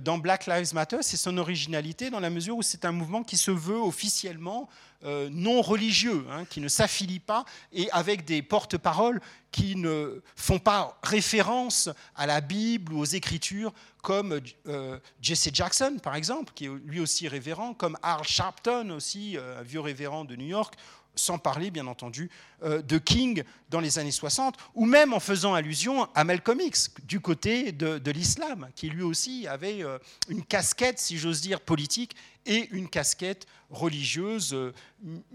dans 0.00 0.18
Black 0.18 0.46
Lives 0.46 0.72
Matter, 0.72 0.98
c'est 1.02 1.16
son 1.16 1.36
originalité 1.36 2.08
dans 2.08 2.20
la 2.20 2.30
mesure 2.30 2.56
où 2.56 2.62
c'est 2.62 2.84
un 2.84 2.92
mouvement 2.92 3.22
qui 3.22 3.36
se 3.36 3.50
veut 3.50 3.80
officiellement 3.80 4.68
euh, 5.04 5.28
non 5.30 5.60
religieux, 5.60 6.24
hein, 6.30 6.46
qui 6.46 6.62
ne 6.62 6.68
s'affilient 6.68 7.20
pas, 7.20 7.44
et 7.74 7.90
avec 7.90 8.24
des 8.24 8.40
porte-paroles 8.40 9.20
qui 9.50 9.76
ne 9.76 10.22
font 10.34 10.58
pas 10.58 10.98
référence 11.02 11.90
à 12.16 12.24
la 12.24 12.40
Bible 12.40 12.94
ou 12.94 13.00
aux 13.00 13.04
Écritures, 13.04 13.74
comme 14.02 14.40
euh, 14.66 14.98
Jesse 15.20 15.50
Jackson, 15.52 15.98
par 16.02 16.14
exemple, 16.14 16.54
qui 16.54 16.64
est 16.64 16.70
lui 16.86 17.00
aussi 17.00 17.28
révérend, 17.28 17.74
comme 17.74 17.98
Al 18.02 18.24
Sharpton, 18.24 18.88
aussi, 18.90 19.36
euh, 19.36 19.60
un 19.60 19.62
vieux 19.62 19.80
révérend 19.80 20.24
de 20.24 20.36
New 20.36 20.46
York, 20.46 20.74
sans 21.14 21.38
parler 21.38 21.70
bien 21.70 21.86
entendu 21.86 22.30
euh, 22.62 22.82
de 22.82 22.98
King 22.98 23.42
dans 23.70 23.80
les 23.80 23.98
années 23.98 24.10
60, 24.10 24.56
ou 24.74 24.86
même 24.86 25.12
en 25.12 25.20
faisant 25.20 25.54
allusion 25.54 26.08
à 26.14 26.24
Malcolm 26.24 26.60
X 26.60 26.92
du 27.04 27.20
côté 27.20 27.72
de, 27.72 28.10
l'islam, 28.10 28.68
qui 28.74 28.88
lui 28.88 29.02
aussi 29.02 29.46
avait 29.46 29.82
euh, 29.82 29.98
une 30.28 30.44
casquette, 30.44 30.98
si 30.98 31.18
j'ose 31.18 31.40
dire, 31.40 31.60
politique 31.60 32.14
et 32.46 32.68
une 32.72 32.88
casquette 32.88 33.46
religieuse, 33.70 34.54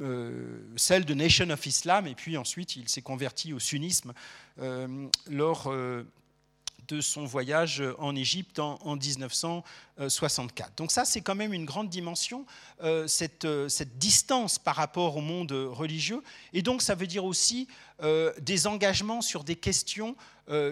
euh, 0.02 0.62
celle 0.76 1.06
de 1.06 1.14
Nation 1.14 1.50
of 1.50 1.66
Islam, 1.66 2.08
et 2.08 2.16
puis 2.16 2.38
ensuite 2.38 2.76
il 2.76 2.88
s'est 2.88 3.02
converti 3.02 3.54
au 3.54 3.60
sunnisme 3.60 4.14
lors 5.28 5.72
de 6.90 7.02
son 7.02 7.26
voyage 7.26 7.84
en 8.00 8.16
Égypte 8.16 8.60
en, 8.60 8.96
1964. 8.96 10.76
Donc 10.76 10.92
ça, 10.92 11.06
c'est 11.06 11.22
quand 11.22 11.36
même 11.36 11.54
une 11.54 11.66
grande 11.66 11.90
dimension, 11.90 12.46
euh, 12.84 13.08
cette, 13.08 13.46
euh, 13.46 13.70
cette, 13.70 13.98
distance 13.98 14.58
par 14.58 14.76
rapport 14.76 15.16
au 15.18 15.22
monde 15.22 15.52
religieux. 15.52 16.24
Et 16.54 16.62
donc 16.62 16.82
ça 16.82 16.96
veut 16.96 17.08
dire 17.08 17.26
aussi 17.26 17.68
euh, 18.02 18.34
des 18.42 18.68
engagements 18.68 19.22
sur 19.22 19.44
des 19.44 19.56
questions 19.56 20.16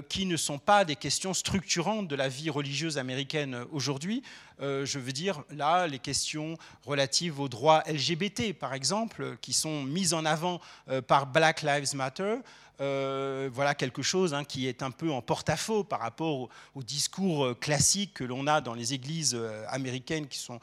qui 0.10 0.26
ne 0.26 0.38
sont 0.38 0.58
pas 0.58 0.86
des 0.86 0.96
questions 0.96 1.36
structurantes 1.36 2.08
de 2.08 2.16
la 2.16 2.30
vie 2.30 2.50
religieuse 2.50 2.98
américaine 2.98 3.64
aujourd'hui. 3.72 4.24
je 4.60 4.98
veux 4.98 5.12
dire 5.12 5.44
là 5.52 5.86
les 5.86 6.00
questions 6.00 6.58
relatives 6.84 7.40
aux 7.40 7.48
droits 7.48 7.84
LGBT, 7.86 8.54
par 8.54 8.74
exemple, 8.74 9.38
qui 9.40 9.54
sont 9.54 9.84
mises 9.84 10.16
en 10.16 10.26
avant 10.26 10.62
par 11.06 11.28
Black 11.28 11.62
Lives 11.62 11.94
Matter. 11.94 12.38
Euh, 12.80 13.50
voilà 13.52 13.74
quelque 13.74 14.04
chose 14.04 14.36
hein, 14.36 14.44
qui 14.44 14.68
est 14.68 14.84
un 14.84 14.92
peu 14.92 15.12
en 15.12 15.22
porte-à-faux 15.22 15.84
par 15.84 16.00
rapport 16.00 16.50
au, 16.76 16.84
discours 16.84 17.46
euh, 17.46 17.54
classique 17.56 18.14
que 18.16 18.24
l'on 18.24 18.46
a 18.46 18.62
dans 18.62 18.76
les 18.76 18.94
églises 18.94 19.34
euh, 19.36 19.66
américaines 19.70 20.28
qui 20.28 20.38
sont 20.38 20.60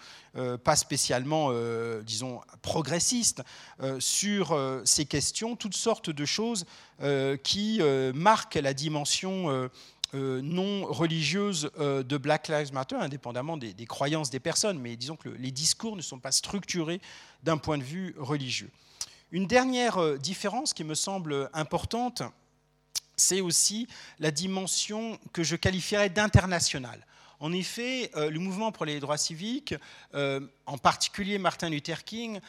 pas 0.65 0.75
spécialement, 0.75 1.53
disons, 2.03 2.41
progressistes 2.61 3.45
sur 4.01 4.59
ces 4.85 5.05
questions, 5.05 5.55
toutes 5.55 5.77
sortes 5.77 6.11
de 6.11 6.25
choses 6.25 6.54
qui 7.43 7.81
marquent 8.15 8.55
la 8.57 8.75
dimension 8.75 9.71
non 10.13 10.87
religieuse 10.87 11.71
de 11.79 12.17
Black 12.17 12.49
Lives 12.49 12.73
Matter, 12.73 12.97
indépendamment 12.97 13.57
des, 13.57 13.87
croyances 13.87 14.31
des 14.31 14.41
personnes, 14.41 14.79
mais 14.79 14.97
disons 14.97 15.17
que 15.17 15.29
les 15.29 15.51
discours 15.51 15.97
ne 15.97 16.03
sont 16.03 16.19
pas 16.19 16.33
structurés 16.33 17.01
d'un 17.43 17.59
point 17.59 17.79
de 17.79 17.83
vue 17.83 18.15
religieux. 18.19 18.71
Une 19.35 19.49
dernière 19.49 19.99
euh, 19.99 20.17
différence 20.17 20.73
qui 20.73 20.85
me 20.85 20.95
semble 20.95 21.51
importante, 21.55 22.23
c'est 23.17 23.41
aussi 23.41 23.89
la 24.21 24.31
dimension 24.31 25.19
que 25.33 25.43
je 25.43 25.57
qualifierais 25.57 26.09
d'international. 26.09 27.05
En 27.45 27.53
effet, 27.53 28.11
euh, 28.17 28.31
le 28.31 28.39
mouvement 28.41 28.73
pour 28.73 28.87
les 28.87 29.01
droits 29.01 29.19
civiques, 29.19 29.75
euh, 30.15 30.41
en 30.65 30.79
particulier 30.79 31.37
Martin 31.37 31.69
Luther 31.69 32.03
King, 32.03 32.41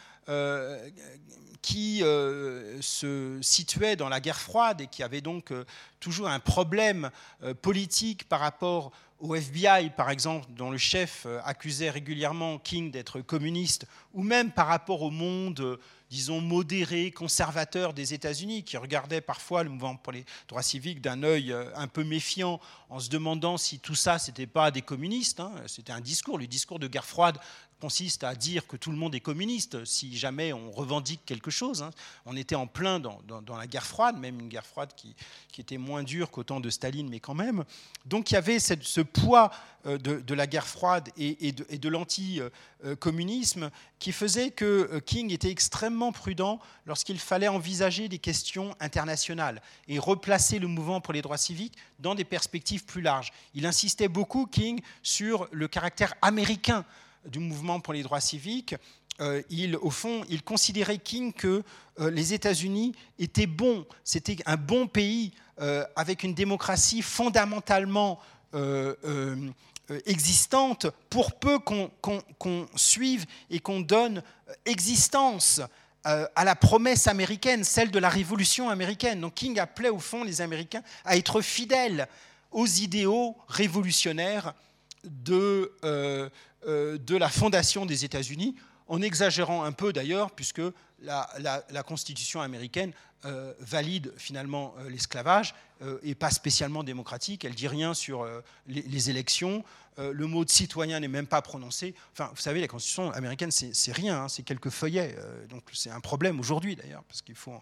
qui 1.61 1.99
se 1.99 3.37
situait 3.41 3.95
dans 3.95 4.09
la 4.09 4.19
guerre 4.19 4.39
froide 4.39 4.81
et 4.81 4.87
qui 4.87 5.03
avait 5.03 5.21
donc 5.21 5.53
toujours 5.99 6.27
un 6.29 6.39
problème 6.39 7.11
politique 7.61 8.27
par 8.27 8.39
rapport 8.39 8.91
au 9.19 9.35
FBI, 9.35 9.91
par 9.95 10.09
exemple, 10.09 10.47
dont 10.51 10.71
le 10.71 10.79
chef 10.79 11.27
accusait 11.43 11.91
régulièrement 11.91 12.57
King 12.57 12.89
d'être 12.89 13.21
communiste, 13.21 13.85
ou 14.13 14.23
même 14.23 14.51
par 14.51 14.65
rapport 14.65 15.03
au 15.03 15.11
monde 15.11 15.77
disons, 16.09 16.41
modéré, 16.41 17.11
conservateur 17.11 17.93
des 17.93 18.13
États-Unis, 18.13 18.63
qui 18.63 18.77
regardait 18.77 19.21
parfois 19.21 19.63
le 19.63 19.69
mouvement 19.69 19.95
pour 19.95 20.13
les 20.13 20.25
droits 20.47 20.61
civiques 20.61 21.01
d'un 21.01 21.23
œil 21.23 21.51
euh, 21.51 21.65
un 21.75 21.87
peu 21.87 22.03
méfiant, 22.03 22.59
en 22.89 22.99
se 22.99 23.09
demandant 23.09 23.57
si 23.57 23.79
tout 23.79 23.95
ça, 23.95 24.19
c'était 24.19 24.47
pas 24.47 24.71
des 24.71 24.81
communistes. 24.81 25.39
Hein. 25.39 25.51
C'était 25.67 25.93
un 25.93 26.01
discours. 26.01 26.37
Le 26.37 26.47
discours 26.47 26.79
de 26.79 26.87
guerre 26.87 27.05
froide 27.05 27.37
consiste 27.79 28.23
à 28.23 28.35
dire 28.35 28.67
que 28.67 28.77
tout 28.77 28.91
le 28.91 28.97
monde 28.97 29.15
est 29.15 29.19
communiste 29.19 29.85
si 29.85 30.17
jamais 30.17 30.53
on 30.53 30.71
revendique 30.71 31.21
quelque 31.25 31.51
chose. 31.51 31.83
Hein. 31.83 31.91
On 32.25 32.35
était 32.35 32.55
en 32.55 32.67
plein 32.67 32.99
dans, 32.99 33.21
la 33.57 33.67
guerre 33.67 33.85
froide, 33.85 34.17
même 34.17 34.39
une 34.39 34.49
guerre 34.49 34.65
froide 34.65 34.91
qui, 34.95 35.15
était 35.57 35.77
moins 35.77 36.03
dure 36.03 36.31
qu'au 36.31 36.43
temps 36.43 36.59
de 36.59 36.69
Staline, 36.69 37.07
mais 37.09 37.21
quand 37.21 37.33
même. 37.33 37.63
Donc 38.05 38.31
il 38.31 38.33
y 38.33 38.37
avait 38.37 38.59
ce 38.59 39.01
poids 39.01 39.51
euh, 39.87 39.97
de, 39.97 40.33
la 40.33 40.47
guerre 40.47 40.67
froide 40.67 41.09
et, 41.17 41.51
de, 41.51 41.77
de 41.77 41.89
l'anti-communisme 41.89 43.69
qui 43.99 44.11
faisait 44.11 44.51
que 44.51 44.89
euh, 44.91 44.99
King 44.99 45.31
était 45.31 45.49
extrêmement 45.49 46.11
prudent 46.11 46.59
lorsqu'il 46.85 47.19
fallait 47.19 47.47
envisager 47.47 48.09
des 48.09 48.19
questions 48.19 48.75
internationales 48.79 49.61
et 49.87 49.99
replacer 49.99 50.59
le 50.59 50.67
mouvement 50.67 51.01
pour 51.01 51.13
les 51.13 51.21
droits 51.21 51.37
civiques 51.37 51.77
dans 51.99 52.15
des 52.15 52.25
perspectives 52.25 52.83
plus 52.85 53.01
larges. 53.01 53.31
Il 53.53 53.65
insistait 53.65 54.07
beaucoup, 54.07 54.45
King, 54.45 54.81
sur 55.03 55.47
le 55.51 55.67
caractère 55.67 56.15
américain 56.21 56.83
du 57.25 57.39
mouvement 57.39 57.79
pour 57.79 57.93
les 57.93 58.03
droits 58.03 58.21
civiques, 58.21 58.75
euh, 59.21 59.41
il, 59.49 59.77
au 59.77 59.91
fond, 59.91 60.23
il 60.29 60.43
considérait 60.43 60.97
King 60.97 61.31
que 61.31 61.63
euh, 61.99 62.11
les 62.11 62.33
États-Unis 62.33 62.93
étaient 63.17 63.47
bons, 63.47 63.85
c'était 64.03 64.37
un 64.45 64.57
bon 64.57 64.87
pays 64.87 65.31
euh, 65.61 65.85
avec 65.95 66.23
une 66.23 66.33
démocratie 66.33 67.01
fondamentalement 67.01 68.19
existante, 70.05 70.87
pour 71.09 71.33
peu 71.37 71.59
qu'on 71.59 72.65
suive 72.77 73.25
et 73.49 73.59
qu'on 73.59 73.81
donne 73.81 74.23
existence 74.65 75.59
à 76.05 76.45
la 76.45 76.55
promesse 76.55 77.07
américaine, 77.07 77.65
celle 77.65 77.91
de 77.91 77.99
la 77.99 78.07
révolution 78.07 78.69
américaine. 78.69 79.19
Donc 79.19 79.33
King 79.33 79.59
appelait 79.59 79.89
au 79.89 79.99
fond 79.99 80.23
les 80.23 80.39
Américains 80.39 80.83
à 81.03 81.17
être 81.17 81.41
fidèles 81.41 82.07
aux 82.53 82.65
idéaux 82.65 83.35
révolutionnaires 83.49 84.53
de, 85.03 85.73
de 86.65 87.15
la 87.15 87.29
fondation 87.29 87.85
des 87.85 88.05
États-Unis, 88.05 88.55
en 88.87 89.01
exagérant 89.01 89.63
un 89.63 89.71
peu 89.71 89.93
d'ailleurs, 89.93 90.31
puisque 90.31 90.61
la, 91.01 91.29
la, 91.39 91.83
Constitution 91.83 92.41
américaine 92.41 92.91
euh, 93.25 93.53
valide 93.59 94.13
finalement 94.17 94.75
l'esclavage 94.89 95.55
et 96.03 96.15
pas 96.15 96.29
spécialement 96.29 96.83
démocratique. 96.83 97.43
Elle 97.45 97.55
dit 97.55 97.67
rien 97.67 97.93
sur 97.93 98.27
les, 98.67 99.09
élections. 99.09 99.63
Euh, 99.97 100.11
le 100.13 100.27
mot 100.27 100.43
de 100.43 100.49
citoyen 100.49 100.99
n'est 100.99 101.07
même 101.07 101.27
pas 101.27 101.41
prononcé. 101.41 101.95
Enfin, 102.11 102.29
vous 102.33 102.41
savez, 102.41 102.59
la 102.59 102.67
Constitution 102.67 103.11
américaine, 103.11 103.51
c'est 103.51 103.91
rien, 103.91 104.23
hein, 104.23 104.29
c'est 104.29 104.43
quelques 104.43 104.69
feuillets. 104.69 105.15
Euh, 105.17 105.47
donc 105.47 105.63
c'est 105.73 105.89
un 105.89 106.01
problème 106.01 106.39
aujourd'hui 106.39 106.75
d'ailleurs, 106.75 107.03
parce 107.03 107.21
qu'il 107.21 107.35
faut 107.35 107.61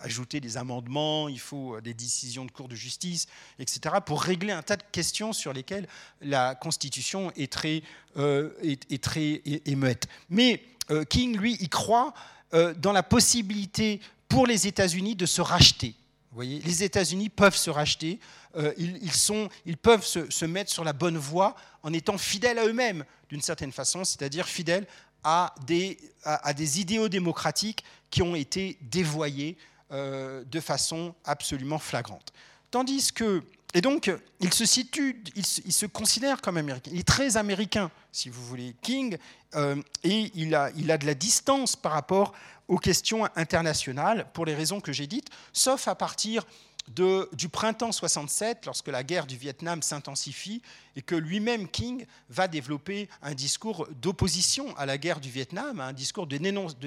ajouter 0.00 0.40
des 0.40 0.56
amendements, 0.56 1.28
il 1.28 1.38
faut 1.38 1.76
euh, 1.76 1.80
des 1.80 1.94
décisions 1.94 2.44
de 2.44 2.50
cour 2.50 2.68
de 2.68 2.74
justice, 2.74 3.26
etc., 3.58 3.96
pour 4.04 4.22
régler 4.22 4.52
un 4.52 4.62
tas 4.62 4.76
de 4.76 4.82
questions 4.90 5.32
sur 5.32 5.52
lesquelles 5.52 5.86
la 6.20 6.54
Constitution 6.54 7.30
est 7.36 7.52
très, 7.52 7.82
est, 8.16 9.02
très 9.02 9.42
muette. 9.66 10.08
Mais 10.30 10.62
King, 11.08 11.36
lui, 11.36 11.56
il 11.60 11.68
croit 11.68 12.14
dans 12.52 12.92
la 12.92 13.02
possibilité 13.02 14.00
pour 14.28 14.46
les 14.46 14.66
États-Unis 14.66 15.14
de 15.14 15.26
se 15.26 15.40
racheter. 15.40 15.94
Voyez, 16.32 16.60
les 16.60 16.84
États-Unis 16.84 17.30
peuvent 17.30 17.56
se 17.56 17.70
racheter, 17.70 18.20
euh, 18.56 18.72
ils, 18.76 19.76
peuvent 19.76 20.04
se, 20.04 20.44
mettre 20.44 20.70
sur 20.70 20.84
la 20.84 20.92
bonne 20.92 21.16
voie 21.16 21.56
en 21.82 21.92
étant 21.92 22.18
fidèles 22.18 22.58
à 22.58 22.66
eux-mêmes, 22.66 23.04
d'une 23.30 23.40
certaine 23.40 23.72
façon, 23.72 24.04
c'est-à-dire 24.04 24.46
fidèles 24.46 24.86
à 25.24 25.54
des, 25.66 25.98
à, 26.24 26.52
des, 26.52 26.80
idéaux 26.80 27.08
démocratiques 27.08 27.84
qui 28.10 28.22
ont 28.22 28.34
été 28.34 28.78
dévoyés 28.82 29.56
euh, 29.90 30.44
de 30.44 30.60
façon 30.60 31.14
absolument 31.24 31.78
flagrante. 31.78 32.32
Tandis 32.70 33.12
que, 33.12 33.42
et 33.74 33.80
donc, 33.82 34.10
il 34.40 34.52
se 34.52 34.64
situe, 34.64 35.22
il 35.36 35.44
se, 35.44 35.86
considère 35.86 36.40
comme 36.40 36.56
américain. 36.56 36.90
Il 36.92 37.00
est 37.00 37.06
très 37.06 37.36
américain, 37.36 37.90
si 38.12 38.30
vous 38.30 38.42
voulez, 38.42 38.74
King, 38.80 39.18
euh, 39.56 39.76
et 40.04 40.30
il 40.34 40.54
a, 40.54 40.70
il 40.76 40.90
a 40.90 40.96
de 40.96 41.04
la 41.04 41.14
distance 41.14 41.76
par 41.76 41.92
rapport 41.92 42.32
aux 42.66 42.78
questions 42.78 43.28
internationales, 43.36 44.26
pour 44.32 44.46
les 44.46 44.54
raisons 44.54 44.80
que 44.80 44.92
j'ai 44.92 45.06
dites, 45.06 45.28
sauf 45.52 45.86
à 45.86 45.94
partir 45.94 46.46
du 46.88 47.48
printemps 47.48 47.92
67, 47.92 48.66
lorsque 48.66 48.88
la 48.88 49.02
guerre 49.02 49.26
du 49.26 49.36
Vietnam 49.36 49.82
s'intensifie 49.82 50.62
et 50.96 51.02
que 51.02 51.14
lui-même 51.14 51.68
King 51.68 52.06
va 52.28 52.48
développer 52.48 53.08
un 53.22 53.34
discours 53.34 53.86
d'opposition 54.02 54.76
à 54.76 54.84
la 54.84 54.98
guerre 54.98 55.20
du 55.20 55.30
Vietnam, 55.30 55.78
un 55.78 55.92
discours 55.92 56.26
de, 56.26 56.36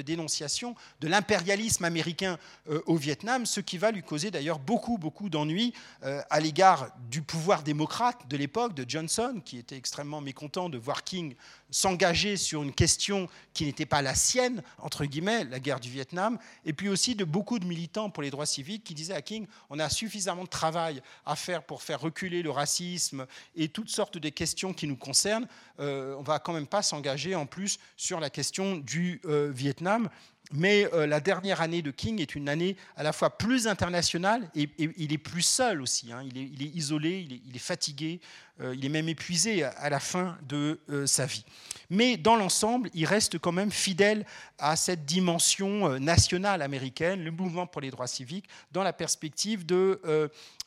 dénonciation 0.02 0.76
de 1.00 1.08
l'impérialisme 1.08 1.86
américain 1.86 2.38
euh, 2.70 2.82
au 2.88 2.98
Vietnam, 2.98 3.46
ce 3.46 3.62
qui 3.62 3.78
va 3.78 3.92
lui 3.92 4.04
causer 4.04 4.30
d'ailleurs 4.30 4.60
beaucoup, 4.60 4.98
beaucoup 4.98 5.30
d'ennuis 5.30 5.74
euh, 6.04 6.22
à 6.30 6.42
l'égard 6.42 6.90
du 7.10 7.22
pouvoir 7.22 7.64
démocrate 7.64 8.28
de 8.28 8.36
l'époque, 8.36 8.74
de 8.74 8.84
Johnson, 8.88 9.42
qui 9.44 9.58
était 9.58 9.78
extrêmement 9.78 10.20
mécontent 10.20 10.68
de 10.68 10.78
voir 10.78 11.04
King 11.04 11.36
s'engager 11.72 12.38
sur 12.38 12.62
une 12.62 12.74
question 12.74 13.28
qui 13.54 13.66
n'était 13.66 13.86
pas 13.86 14.02
la 14.02 14.14
sienne, 14.14 14.62
entre 14.78 15.06
guillemets, 15.06 15.46
la 15.46 15.60
guerre 15.60 15.80
du 15.80 15.90
Vietnam, 15.90 16.38
et 16.66 16.74
puis 16.74 16.90
aussi 16.90 17.16
de 17.16 17.24
beaucoup 17.24 17.58
de 17.60 17.66
militants 17.66 18.10
pour 18.10 18.22
les 18.22 18.30
droits 18.30 18.46
civiques 18.46 18.84
qui 18.84 18.94
disaient 18.94 19.14
à 19.14 19.22
King, 19.22 19.48
on 19.70 19.80
a 19.80 19.90
suffisamment 19.90 20.44
de 20.44 20.50
travail 20.50 21.02
à 21.26 21.36
faire 21.36 21.64
pour 21.64 21.82
faire 21.82 22.02
reculer 22.02 22.44
le 22.44 22.52
racisme 22.52 23.26
et 23.56 23.70
toutes 23.70 23.90
sortes 23.90 24.18
de 24.18 24.30
questions 24.30 24.74
qui 24.74 24.88
nous 24.88 24.98
concernent, 24.98 25.48
euh, 25.80 26.16
on 26.18 26.24
va 26.24 26.40
quand 26.40 26.54
même 26.54 26.68
pas 26.68 26.82
s'engager 26.82 27.36
en 27.36 27.46
plus 27.46 27.80
sur 27.96 28.20
la 28.20 28.30
question 28.30 28.78
du 28.78 29.22
euh, 29.26 29.52
Vietnam. 29.54 30.10
Mais 30.54 30.88
euh, 30.94 31.08
la 31.08 31.20
dernière 31.20 31.62
année 31.62 31.82
de 31.82 31.92
King 31.92 32.20
est 32.20 32.36
une 32.36 32.50
année 32.50 32.76
à 32.98 33.04
la 33.04 33.14
fois 33.14 33.38
plus 33.38 33.68
internationale 33.68 34.50
et, 34.56 34.70
il 34.78 35.14
est 35.14 35.18
plus 35.18 35.42
seul 35.42 35.82
aussi. 35.82 36.12
Hein. 36.12 36.24
Il, 36.26 36.62
est, 36.62 36.66
isolé, 36.76 37.26
il 37.46 37.56
est, 37.56 37.60
fatigué, 37.60 38.20
euh, 38.60 38.76
il 38.76 38.86
est 38.86 38.90
même 38.90 39.08
épuisé 39.08 39.64
à, 39.64 39.90
la 39.90 40.00
fin 40.00 40.38
de 40.48 40.80
euh, 40.90 41.06
sa 41.06 41.26
vie. 41.26 41.46
Mais 41.90 42.18
dans 42.18 42.36
l'ensemble, 42.36 42.90
il 42.94 43.06
reste 43.06 43.38
quand 43.38 43.52
même 43.52 43.72
fidèle 43.72 44.26
à 44.60 44.76
cette 44.76 45.06
dimension 45.06 46.00
nationale 46.00 46.62
américaine, 46.62 47.24
le 47.24 47.32
mouvement 47.32 47.68
pour 47.68 47.82
les 47.82 47.92
droits 47.92 48.08
civiques, 48.08 48.48
dans 48.72 48.84
la 48.84 48.94
perspective 48.94 49.66
de 49.66 50.00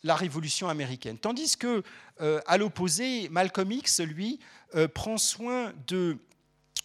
la 0.02 0.16
révolution 0.16 0.68
américaine. 0.68 1.16
Tandis 1.16 1.56
que, 1.56 1.82
à 2.18 2.58
l'opposé, 2.58 3.30
Malcolm 3.30 3.72
X, 3.72 4.00
lui, 4.00 4.38
prend 4.92 5.16
soin 5.16 5.72
de 5.86 6.18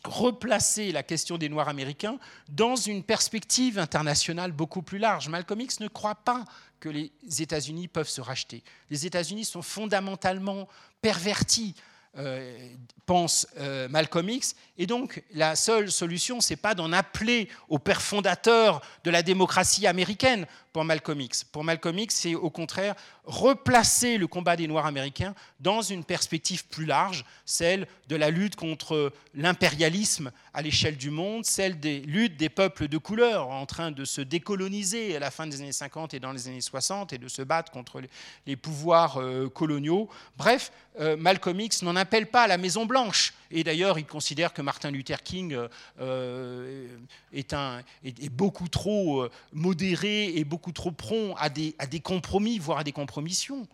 replacer 0.06 0.91
la 0.91 1.04
question 1.04 1.38
des 1.38 1.50
Noirs 1.50 1.68
américains 1.68 2.18
dans 2.50 2.76
une 2.76 3.04
perspective 3.04 3.80
internationale 3.80 4.52
beaucoup 4.52 4.82
plus 4.82 4.97
large. 4.97 5.30
Malcolm 5.30 5.62
X 5.62 5.80
ne 5.80 5.88
croit 5.88 6.16
pas 6.16 6.45
que 6.80 6.89
les 6.89 7.12
États-Unis 7.39 7.88
peuvent 7.88 8.10
se 8.10 8.22
racheter. 8.22 8.64
Les 8.89 9.06
États-Unis 9.06 9.45
sont 9.45 9.62
fondamentalement 9.62 10.68
pervertis, 11.02 11.76
euh, 12.18 12.74
pense 13.06 13.47
euh, 13.58 13.88
Malcolm 13.89 14.30
X, 14.30 14.56
et 14.78 14.88
donc 14.88 15.24
la 15.34 15.56
seule 15.56 15.91
solution, 15.91 16.41
c'est 16.41 16.56
pas 16.56 16.74
d'en 16.74 16.91
appeler 16.93 17.50
au 17.68 17.78
père 17.78 18.02
fondateur 18.02 18.82
de 19.04 19.12
la 19.12 19.22
démocratie 19.22 19.86
américaine 19.86 20.47
pour 20.72 20.86
Malcolm 20.86 21.20
X. 21.20 21.43
Pour 21.43 21.64
Malcolm 21.64 22.00
X, 22.00 22.16
c'est 22.16 22.36
au 22.36 22.50
contraire 22.50 22.95
replacer 23.30 24.17
le 24.17 24.25
combat 24.25 24.55
des 24.55 24.67
Noirs 24.67 24.88
américains 24.88 25.36
dans 25.59 25.84
une 25.84 26.03
perspective 26.03 26.65
plus 26.65 26.86
large, 26.86 27.23
celle 27.45 27.88
de 28.07 28.15
la 28.15 28.32
lutte 28.32 28.55
contre 28.55 29.13
l'impérialisme 29.36 30.32
à 30.51 30.63
l'échelle 30.63 30.97
du 30.97 31.11
monde, 31.11 31.45
celle 31.45 31.80
des 31.80 31.99
luttes 31.99 32.38
des 32.38 32.49
peuples 32.49 32.88
de 32.88 32.97
couleur 32.97 33.47
en 33.49 33.67
train 33.67 33.91
de 33.91 34.03
se 34.03 34.21
décoloniser 34.21 35.15
à 35.15 35.19
la 35.19 35.30
fin 35.30 35.45
des 35.45 35.61
années 35.61 35.71
50 35.71 36.15
et 36.15 36.19
dans 36.19 36.32
les 36.32 36.47
années 36.47 36.59
60 36.59 37.13
et 37.13 37.19
de 37.19 37.27
se 37.27 37.43
battre 37.43 37.71
contre 37.71 38.01
les 38.47 38.55
pouvoirs 38.55 39.17
euh, 39.17 39.47
coloniaux. 39.47 40.09
Bref, 40.36 40.71
euh, 40.99 41.15
Malcolm 41.15 41.59
X 41.59 41.84
n'en 41.84 41.95
appelle 41.95 42.32
pas 42.32 42.43
à 42.43 42.47
la 42.47 42.57
Maison 42.57 42.88
Blanche. 42.88 43.34
Et 43.52 43.64
d'ailleurs, 43.64 43.97
il 43.97 44.06
considère 44.06 44.54
que 44.54 44.62
Martin 44.62 44.91
Luther 44.91 45.24
King 45.24 45.58
euh, 46.00 46.97
est, 47.34 47.54
un, 47.54 47.82
est, 48.04 48.30
beaucoup 48.30 48.68
trop 48.68 49.28
modéré 49.54 50.36
et 50.36 50.43
beaucoup 50.43 50.72
trop 50.72 50.91
prompt 50.91 51.36
à 51.38 51.50
des, 51.50 51.74
compromis, 52.04 52.60
voire 52.60 52.80
à 52.80 52.84
des 52.84 52.91
compromissions. 52.91 53.68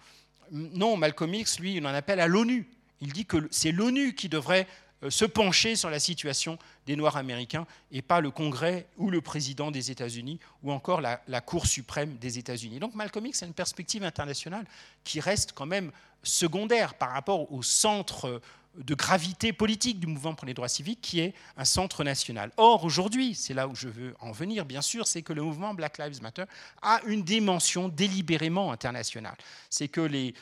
Non, 0.51 0.95
Malcolm 0.97 1.33
X, 1.33 1.59
lui, 1.59 1.75
il 1.75 1.85
en 1.85 1.93
appelle 1.93 2.19
à 2.19 2.27
l'ONU. 2.27 2.67
Il 3.01 3.11
dit 3.11 3.25
que 3.25 3.47
c'est 3.51 3.71
l'ONU 3.71 4.15
qui 4.15 4.29
devrait 4.29 4.67
euh, 5.03 5.09
se 5.09 5.25
pencher 5.25 5.75
sur 5.75 5.89
la 5.89 5.99
situation 5.99 6.57
des 6.85 6.95
Noirs 6.95 7.17
américains 7.17 7.67
et 7.91 8.01
pas 8.01 8.21
le 8.21 8.31
Congrès 8.31 8.87
ou 8.97 9.09
le 9.09 9.21
président 9.21 9.71
des 9.71 9.91
États-Unis 9.91 10.39
ou 10.63 10.71
encore 10.71 11.01
la, 11.01 11.41
Cour 11.41 11.67
suprême 11.67 12.15
des 12.17 12.39
États-Unis. 12.39 12.79
Donc 12.79 12.95
Malcolm 12.95 13.25
X 13.25 13.43
a 13.43 13.45
une 13.45 13.53
perspective 13.53 14.03
internationale 14.03 14.65
qui 15.03 15.19
reste 15.19 15.51
quand 15.51 15.65
même 15.65 15.91
secondaire 16.23 16.95
par 16.95 17.11
rapport 17.11 17.51
au 17.51 17.61
centre 17.61 18.41
de 18.77 18.95
gravité 18.95 19.53
politique 19.53 19.99
du 19.99 20.07
mouvement 20.07 20.33
pour 20.33 20.45
les 20.45 20.53
droits 20.53 20.67
civiques 20.67 21.01
qui 21.01 21.19
est 21.19 21.33
un 21.57 21.65
centre 21.65 22.03
national. 22.03 22.51
Or, 22.57 22.83
aujourd'hui, 22.83 23.35
c'est 23.35 23.53
là 23.53 23.67
où 23.67 23.75
je 23.75 23.87
veux 23.87 24.15
en 24.19 24.31
venir, 24.31 24.65
bien 24.65 24.81
sûr, 24.81 25.07
c'est 25.07 25.21
que 25.21 25.33
le 25.33 25.41
mouvement 25.41 25.73
Black 25.73 25.97
Lives 25.97 26.21
Matter 26.21 26.45
a 26.81 27.01
une 27.05 27.23
dimension 27.23 27.89
délibérément 27.89 28.71
internationale. 28.71 29.37
C'est 29.69 29.87
que 29.87 30.01
les, 30.01 30.33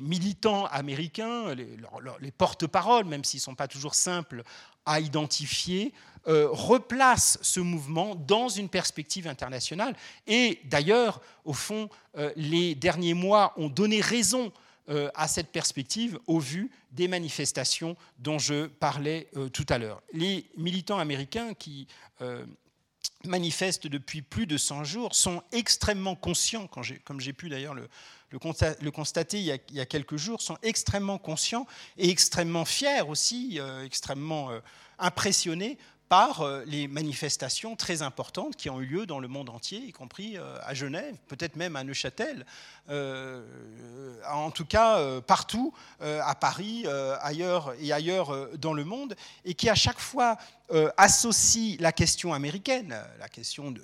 militants 0.00 0.66
américains, 0.66 1.54
les, 1.54 1.76
les 2.20 2.30
porte-paroles, 2.30 3.04
même 3.04 3.24
s'ils 3.24 3.38
ne 3.38 3.44
sont 3.44 3.54
pas 3.54 3.68
toujours 3.68 3.94
simples 3.94 4.42
à 4.86 5.00
identifier, 5.00 5.92
euh, 6.26 6.48
replacent 6.50 7.38
ce 7.42 7.60
mouvement 7.60 8.14
dans 8.14 8.48
une 8.48 8.70
perspective 8.70 9.28
internationale. 9.28 9.94
Et 10.26 10.58
d'ailleurs, 10.64 11.20
au 11.44 11.52
fond, 11.52 11.90
euh, 12.16 12.32
les 12.34 12.74
derniers 12.74 13.12
mois 13.12 13.52
ont 13.58 13.68
donné 13.68 14.00
raison 14.00 14.50
euh, 14.88 15.10
à 15.14 15.28
cette 15.28 15.52
perspective 15.52 16.18
au 16.26 16.38
vu 16.38 16.70
des 16.92 17.08
manifestations 17.08 17.96
dont 18.18 18.38
je 18.38 18.66
parlais 18.66 19.28
tout 19.52 19.66
à 19.68 19.78
l'heure. 19.78 20.02
Les 20.12 20.46
militants 20.56 20.98
américains 20.98 21.54
qui 21.54 21.86
manifestent 23.26 23.86
depuis 23.86 24.22
plus 24.22 24.46
de 24.46 24.56
100 24.56 24.84
jours 24.84 25.14
sont 25.14 25.42
extrêmement 25.52 26.14
conscients, 26.14 26.66
comme 26.66 27.20
j'ai 27.20 27.32
pu 27.32 27.48
d'ailleurs 27.48 27.74
le, 27.74 27.88
constater 28.92 29.38
il 29.38 29.60
y, 29.72 29.80
a, 29.80 29.86
quelques 29.86 30.16
jours, 30.16 30.42
sont 30.42 30.58
extrêmement 30.62 31.18
conscients 31.18 31.66
et 31.96 32.10
extrêmement 32.10 32.64
fiers 32.64 33.02
aussi, 33.02 33.58
euh, 33.60 33.84
extrêmement 33.84 34.50
euh, 34.50 34.60
impressionnés 34.98 35.78
par 36.08 36.42
euh, 36.42 36.62
les 36.66 36.88
manifestations 36.88 37.76
très 37.76 38.02
importantes 38.02 38.56
qui 38.56 38.70
ont 38.70 38.80
eu 38.80 38.86
lieu 38.86 39.06
dans 39.06 39.20
le 39.20 39.28
monde 39.28 39.50
entier, 39.50 39.78
y 39.78 39.92
compris 39.92 40.36
à 40.62 40.74
Genève, 40.74 41.16
peut-être 41.28 41.56
même 41.56 41.76
à 41.76 41.84
Neuchâtel, 41.84 42.44
en 42.88 44.50
tout 44.50 44.64
cas 44.64 45.20
partout, 45.22 45.72
à 46.00 46.34
Paris, 46.34 46.86
ailleurs 47.20 47.74
et 47.80 47.92
ailleurs 47.92 48.48
dans 48.58 48.72
le 48.72 48.84
monde, 48.84 49.16
et 49.44 49.54
qui 49.54 49.68
à 49.68 49.74
chaque 49.74 50.00
fois 50.00 50.36
associent 50.96 51.76
la 51.80 51.92
question 51.92 52.32
américaine, 52.32 52.96
la 53.18 53.28
question 53.28 53.74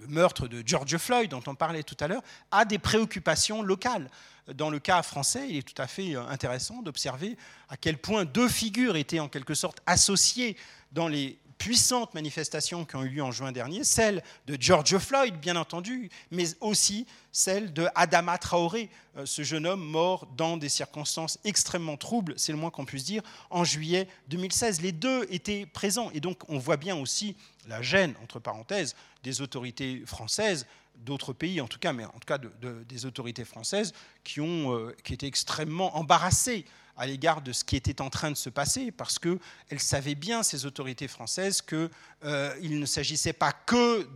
le 0.00 0.06
meurtre 0.08 0.48
de 0.48 0.62
George 0.64 0.96
Floyd, 0.96 1.30
dont 1.30 1.42
on 1.46 1.54
parlait 1.54 1.82
tout 1.82 1.96
à 2.00 2.08
l'heure, 2.08 2.22
a 2.50 2.64
des 2.64 2.78
préoccupations 2.78 3.62
locales. 3.62 4.10
Dans 4.54 4.70
le 4.70 4.78
cas 4.78 5.02
français, 5.02 5.46
il 5.48 5.58
est 5.58 5.62
tout 5.62 5.80
à 5.80 5.86
fait 5.86 6.16
euh, 6.16 6.26
intéressant 6.26 6.82
d'observer 6.82 7.36
à 7.68 7.76
quel 7.76 7.98
point 7.98 8.24
deux 8.24 8.48
figures 8.48 8.96
étaient 8.96 9.20
en 9.20 9.28
quelque 9.28 9.54
sorte 9.54 9.80
associées 9.86 10.56
dans 10.92 11.08
les 11.08 11.38
puissantes 11.60 12.14
manifestations 12.14 12.86
qui 12.86 12.96
ont 12.96 13.04
eu 13.04 13.10
lieu 13.10 13.22
en 13.22 13.30
juin 13.30 13.52
dernier, 13.52 13.84
celle 13.84 14.22
de 14.46 14.56
George 14.58 14.96
Floyd, 14.96 15.36
bien 15.36 15.56
entendu, 15.56 16.08
mais 16.30 16.46
aussi 16.60 17.06
celle 17.32 17.74
de 17.74 17.86
Adama 17.94 18.38
Traoré, 18.38 18.88
euh, 19.18 19.26
ce 19.26 19.42
jeune 19.42 19.66
homme 19.66 19.84
mort 19.84 20.26
dans 20.38 20.56
des 20.56 20.70
circonstances 20.70 21.38
extrêmement 21.44 21.98
troubles, 21.98 22.32
c'est 22.38 22.52
le 22.52 22.58
moins 22.58 22.70
qu'on 22.70 22.86
puisse 22.86 23.04
dire, 23.04 23.22
en 23.50 23.62
juillet 23.62 24.08
2016. 24.28 24.80
Les 24.80 24.92
deux 24.92 25.26
étaient 25.28 25.66
présents, 25.66 26.10
et 26.14 26.20
donc 26.20 26.38
on 26.48 26.58
voit 26.58 26.78
bien 26.78 26.96
aussi 26.96 27.36
la 27.68 27.82
gêne, 27.82 28.14
entre 28.22 28.38
parenthèses, 28.38 28.96
des 29.22 29.42
autorités 29.42 30.02
françaises, 30.06 30.66
d'autres 30.96 31.34
pays 31.34 31.60
en 31.60 31.68
tout 31.68 31.78
cas, 31.78 31.92
mais 31.92 32.06
en 32.06 32.18
tout 32.18 32.26
cas 32.26 32.38
des 32.38 33.04
autorités 33.04 33.44
françaises, 33.44 33.92
qui, 34.24 34.40
ont, 34.40 34.74
euh, 34.74 34.96
qui 35.04 35.12
étaient 35.12 35.26
extrêmement 35.26 35.94
embarrassées 35.98 36.64
à 37.00 37.06
l'égard 37.06 37.40
de 37.40 37.52
ce 37.52 37.64
qui 37.64 37.76
était 37.76 38.02
en 38.02 38.10
train 38.10 38.30
de 38.30 38.36
se 38.36 38.50
passer, 38.50 38.90
parce 38.90 39.18
qu'elles 39.18 39.38
savaient 39.78 40.14
bien, 40.14 40.42
ces 40.42 40.66
autorités 40.66 41.08
françaises, 41.08 41.62
qu'il 41.62 41.88
euh, 42.24 42.60
ne 42.60 42.84
s'agissait 42.84 43.32
pas 43.32 43.52
que 43.52 44.06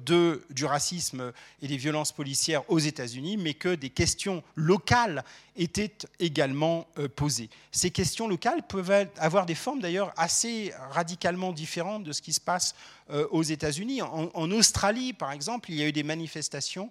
du 0.50 0.66
racisme 0.66 1.32
et 1.62 1.66
des 1.66 1.78
violences 1.78 2.12
policières 2.12 2.70
aux 2.70 2.78
États-Unis, 2.78 3.38
mais 3.38 3.54
que 3.54 3.74
des 3.74 3.88
questions 3.88 4.44
locales 4.54 5.24
étaient 5.56 5.94
également 6.20 6.86
euh, 6.98 7.08
posées. 7.08 7.48
Ces 7.72 7.90
questions 7.90 8.28
locales 8.28 8.62
peuvent 8.66 9.08
avoir 9.16 9.46
des 9.46 9.54
formes 9.54 9.80
d'ailleurs 9.80 10.12
assez 10.18 10.74
radicalement 10.90 11.52
différentes 11.52 12.04
de 12.04 12.12
ce 12.12 12.20
qui 12.20 12.34
se 12.34 12.40
passe 12.40 12.74
euh, 13.08 13.26
aux 13.30 13.42
États-Unis. 13.42 14.02
en, 14.02 14.50
Australie, 14.50 15.14
par 15.14 15.32
exemple, 15.32 15.70
il 15.70 15.76
y 15.76 15.82
a 15.82 15.88
eu 15.88 15.92
des 15.92 16.02
manifestations 16.02 16.90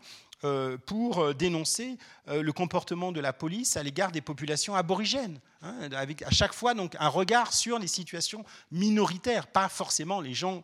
pour 0.85 1.19
euh, 1.19 1.33
dénoncer 1.33 1.97
euh, 2.27 2.43
le 2.43 2.51
comportement 2.51 3.11
de 3.11 3.21
la 3.21 3.33
police 3.33 3.77
à 3.77 3.83
l'égard 3.83 4.11
des 4.11 4.21
populations 4.21 4.75
aborigènes, 4.75 5.39
hein, 5.61 5.89
avec 5.95 6.21
à 6.21 6.31
chaque 6.31 6.53
fois 6.53 6.73
donc 6.73 6.95
un 6.99 7.07
regard 7.07 7.53
sur 7.53 7.79
les 7.79 7.87
situations 7.87 8.43
minoritaires, 8.71 9.47
pas 9.47 9.69
forcément 9.69 10.19
les 10.19 10.33
gens 10.33 10.63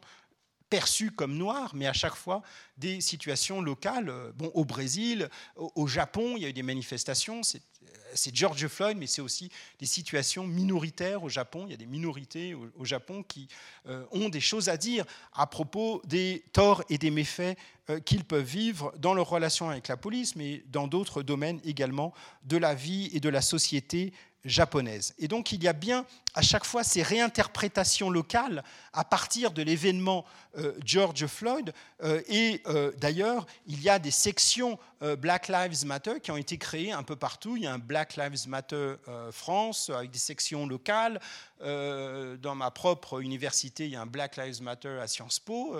perçus 0.70 1.12
comme 1.12 1.36
noirs, 1.36 1.72
mais 1.76 1.88
à 1.88 1.94
chaque 1.94 2.16
fois 2.16 2.42
des 2.78 3.02
situations 3.02 3.62
locales. 3.62 4.14
Bon, 4.36 4.52
au 4.54 4.66
Brésil, 4.66 5.30
au, 5.56 5.88
Japon, 5.88 6.34
il 6.36 6.44
y 6.44 6.46
a 6.46 6.50
eu 6.50 6.54
des 6.54 6.64
manifestations. 6.64 7.42
C'est 8.14 8.36
George 8.36 8.68
Floyd, 8.68 8.98
mais 8.98 9.08
c'est 9.08 9.22
aussi 9.22 9.50
des 9.80 9.86
situations 9.86 10.46
minoritaires 10.48 11.24
au 11.24 11.30
Japon. 11.30 11.66
Il 11.68 11.72
y 11.72 11.74
a 11.74 11.78
des 11.78 11.86
minorités 11.86 12.54
au, 12.54 12.86
Japon 12.86 13.24
qui 13.24 13.48
ont 14.12 14.30
des 14.30 14.40
choses 14.40 14.70
à 14.70 14.78
dire 14.78 15.06
à 15.34 15.48
propos 15.48 16.02
des 16.06 16.44
torts 16.54 16.84
et 16.90 16.98
des 16.98 17.12
méfaits 17.12 17.58
euh, 17.90 18.00
qu'ils 18.00 18.24
peuvent 18.24 18.44
vivre 18.44 18.94
dans 18.98 19.14
leur 19.14 19.30
relation 19.30 19.70
avec 19.70 19.88
la 19.88 19.98
police, 19.98 20.36
mais 20.36 20.64
dans 20.68 20.88
d'autres 20.88 21.24
domaines 21.24 21.60
également 21.66 22.14
de 22.44 22.58
la 22.58 22.76
vie 22.76 23.10
et 23.14 23.20
de 23.20 23.30
la 23.30 23.42
société 23.42 24.14
japonaise. 24.46 25.16
Et 25.18 25.28
donc 25.28 25.52
il 25.52 25.64
y 25.64 25.68
a 25.68 25.74
bien 25.74 26.06
à 26.34 26.42
chaque 26.42 26.66
fois 26.66 26.84
ces 26.84 27.04
réinterprétations 27.04 28.10
locales 28.10 28.64
à 28.94 29.04
partir 29.04 29.52
de 29.52 29.62
l'événement 29.62 30.26
euh, 30.58 30.74
George 30.84 31.26
Floyd. 31.28 31.74
Euh, 32.04 32.22
et 32.28 32.64
d'ailleurs, 32.98 33.46
il 33.68 33.82
y 33.82 33.90
a 33.90 34.00
des 34.00 34.12
sections 34.12 34.78
Black 35.18 35.48
Lives 35.48 35.86
Matter 35.86 36.20
qui 36.22 36.30
ont 36.30 36.38
été 36.38 36.58
créées 36.58 36.92
un 36.92 37.04
peu 37.04 37.16
partout. 37.16 37.56
Il 37.56 37.64
y 37.64 37.68
a 37.68 37.74
un 37.74 37.80
Black 37.80 38.18
Lives 38.18 38.50
Matter 38.50 38.96
France 39.32 39.90
avec 39.90 40.12
des 40.12 40.20
sections 40.20 40.68
locales. 40.68 41.22
dans 41.62 42.56
ma 42.56 42.70
propre 42.72 43.22
université, 43.22 43.86
il 43.86 43.92
y 43.92 43.96
a 43.96 44.02
un 44.02 44.06
Black 44.06 44.36
Lives 44.36 44.62
Matter 44.62 45.00
à 45.02 45.08
Sciences 45.08 45.40
Po. 45.40 45.78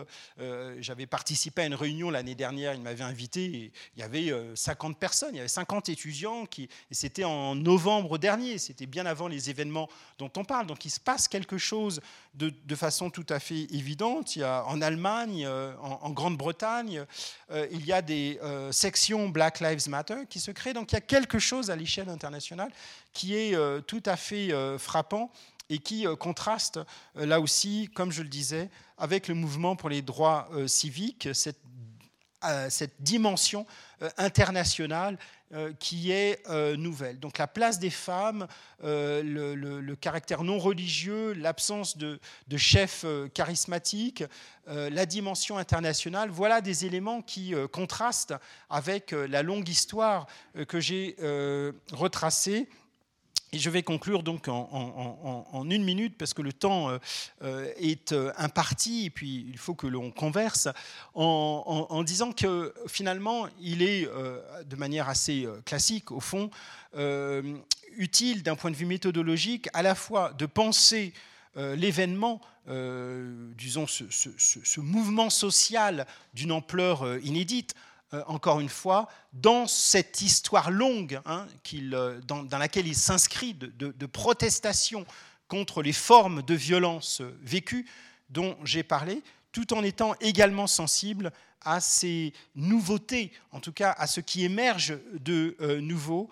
J'avais 0.80 1.06
participé 1.06 1.64
à 1.64 1.66
une 1.66 1.76
réunion 1.76 2.10
l'année 2.10 2.36
dernière, 2.36 2.74
il 2.74 2.82
m'avait 2.82 3.04
invité, 3.04 3.72
il 3.96 4.00
y 4.00 4.04
avait 4.04 4.34
50 4.56 4.92
euh, 4.92 5.00
personnes, 5.00 5.30
il 5.34 5.38
y 5.38 5.40
avait 5.40 5.48
50 5.48 5.90
étudiants, 5.90 6.46
qui, 6.46 6.64
et 6.64 6.94
c'était 6.94 7.24
en 7.24 7.56
novembre 7.56 8.18
dernier, 8.18 8.58
c'était 8.58 8.86
bien 8.86 9.06
avant 9.06 9.28
les 9.28 9.50
événements 9.50 9.90
dont 10.18 10.32
on 10.38 10.39
parle. 10.44 10.68
Donc 10.68 10.86
il 10.86 10.90
se 10.90 11.00
passe 11.00 11.28
quelque 11.28 11.58
chose 11.58 12.02
de, 12.34 12.76
façon 12.76 13.10
tout 13.10 13.26
à 13.30 13.40
fait 13.40 13.68
évidente. 13.74 14.36
Il 14.36 14.40
y 14.40 14.44
a, 14.44 14.64
en 14.66 14.82
Allemagne, 14.82 15.46
euh, 15.46 15.74
en, 15.82 16.10
Grande-Bretagne, 16.12 17.06
euh, 17.52 17.68
il 17.72 17.86
y 17.86 17.94
a 17.94 18.02
des 18.02 18.40
sections 18.72 19.30
Black 19.30 19.60
Lives 19.60 19.90
Matter 19.90 20.26
qui 20.30 20.40
se 20.40 20.52
créent. 20.52 20.74
Donc 20.74 20.92
il 20.92 20.96
y 20.96 20.98
a 20.98 21.02
quelque 21.02 21.40
chose 21.40 21.70
à 21.70 21.76
l'échelle 21.76 22.10
internationale 22.10 22.72
qui 23.14 23.36
est 23.36 23.56
tout 23.88 24.04
à 24.06 24.16
fait 24.16 24.52
frappant 24.78 25.32
et 25.70 25.80
qui 25.80 26.06
contraste 26.20 26.80
là 27.16 27.40
aussi, 27.40 27.90
comme 27.94 28.12
je 28.12 28.22
le 28.22 28.30
disais, 28.30 28.70
avec 28.98 29.28
le 29.28 29.34
mouvement 29.34 29.76
pour 29.76 29.90
les 29.90 30.02
droits 30.02 30.50
civiques, 30.68 31.30
cette 32.70 33.02
dimension 33.02 33.66
euh, 34.02 34.10
internationale 34.18 35.18
euh, 35.52 35.74
qui 35.78 36.12
est 36.12 36.42
euh, 36.50 36.78
nouvelle. 36.78 37.20
Donc 37.20 37.38
la 37.38 37.48
place 37.48 37.80
des 37.80 37.90
femmes, 37.90 38.48
le, 38.82 39.94
caractère 39.96 40.44
non 40.44 40.58
religieux, 40.58 41.34
l'absence 41.34 41.98
de, 41.98 42.20
de 42.48 42.58
chefs 42.58 43.06
charismatiques, 43.34 44.24
la 44.68 45.06
dimension 45.06 45.58
internationale, 45.58 46.30
voilà 46.30 46.62
des 46.62 46.86
éléments 46.86 47.22
qui 47.22 47.54
contrastent 47.72 48.36
avec 48.70 49.12
la 49.12 49.44
longue 49.44 49.68
histoire 49.68 50.28
que 50.68 50.80
j'ai 50.80 51.16
retracée 51.92 52.70
je 53.54 53.70
vais 53.70 53.84
conclure 53.84 54.24
donc 54.24 54.48
en, 54.48 55.70
une 55.70 55.84
minute 55.84 56.18
parce 56.18 56.34
que 56.34 56.42
le 56.42 56.54
temps 56.54 56.90
euh, 56.90 56.98
euh, 57.44 57.72
est 57.78 58.12
euh, 58.12 58.32
imparti 58.38 59.06
et 59.06 59.10
puis 59.10 59.46
il 59.50 59.58
faut 59.58 59.74
que 59.74 59.88
l'on 59.88 60.12
converse 60.12 60.68
en, 61.16 62.04
disant 62.04 62.32
que 62.32 62.74
finalement 62.88 63.48
il 63.60 63.82
est 63.82 64.08
de 64.66 64.76
manière 64.76 65.10
assez 65.10 65.48
classique 65.66 66.12
au 66.12 66.20
fond 66.20 66.50
utile 67.98 68.44
d'un 68.44 68.56
point 68.56 68.72
de 68.72 68.76
vue 68.76 68.86
méthodologique 68.86 69.70
à 69.74 69.82
la 69.84 69.96
fois 69.96 70.34
de 70.34 70.46
penser 70.46 71.14
l'événement, 71.56 72.42
disons 72.68 73.86
ce, 73.88 74.80
mouvement 74.80 75.30
social 75.30 76.08
d'une 76.34 76.52
ampleur 76.52 77.18
inédite 77.24 77.76
euh, 78.14 78.24
encore 78.26 78.60
une 78.60 78.70
fois, 78.70 79.08
dans 79.34 79.68
cette 79.68 80.24
histoire 80.24 80.72
longue 80.72 81.22
hein, 81.26 81.46
euh, 81.76 82.20
dans, 82.22 82.58
laquelle 82.58 82.88
il 82.88 82.96
s'inscrit 82.96 83.54
de, 83.54 84.06
protestation 84.08 85.06
contre 85.48 85.84
les 85.84 85.94
formes 85.94 86.42
de 86.42 86.56
violence 86.56 87.22
vécues 87.42 87.88
dont 88.32 88.58
j'ai 88.64 88.82
parlé, 88.82 89.22
tout 89.52 89.74
en 89.76 89.84
étant 89.84 90.16
également 90.22 90.66
sensible 90.66 91.32
à 91.62 91.80
ces 91.80 92.34
nouveautés, 92.56 93.32
en 93.52 93.60
tout 93.60 93.74
cas 93.74 93.92
à 93.92 94.08
ce 94.08 94.22
qui 94.22 94.44
émerge 94.44 94.98
de 95.14 95.56
euh, 95.62 95.80
nouveau, 95.80 96.30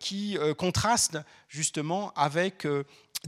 qui 0.00 0.36
contraste 0.58 1.18
justement 1.48 2.12
avec 2.14 2.66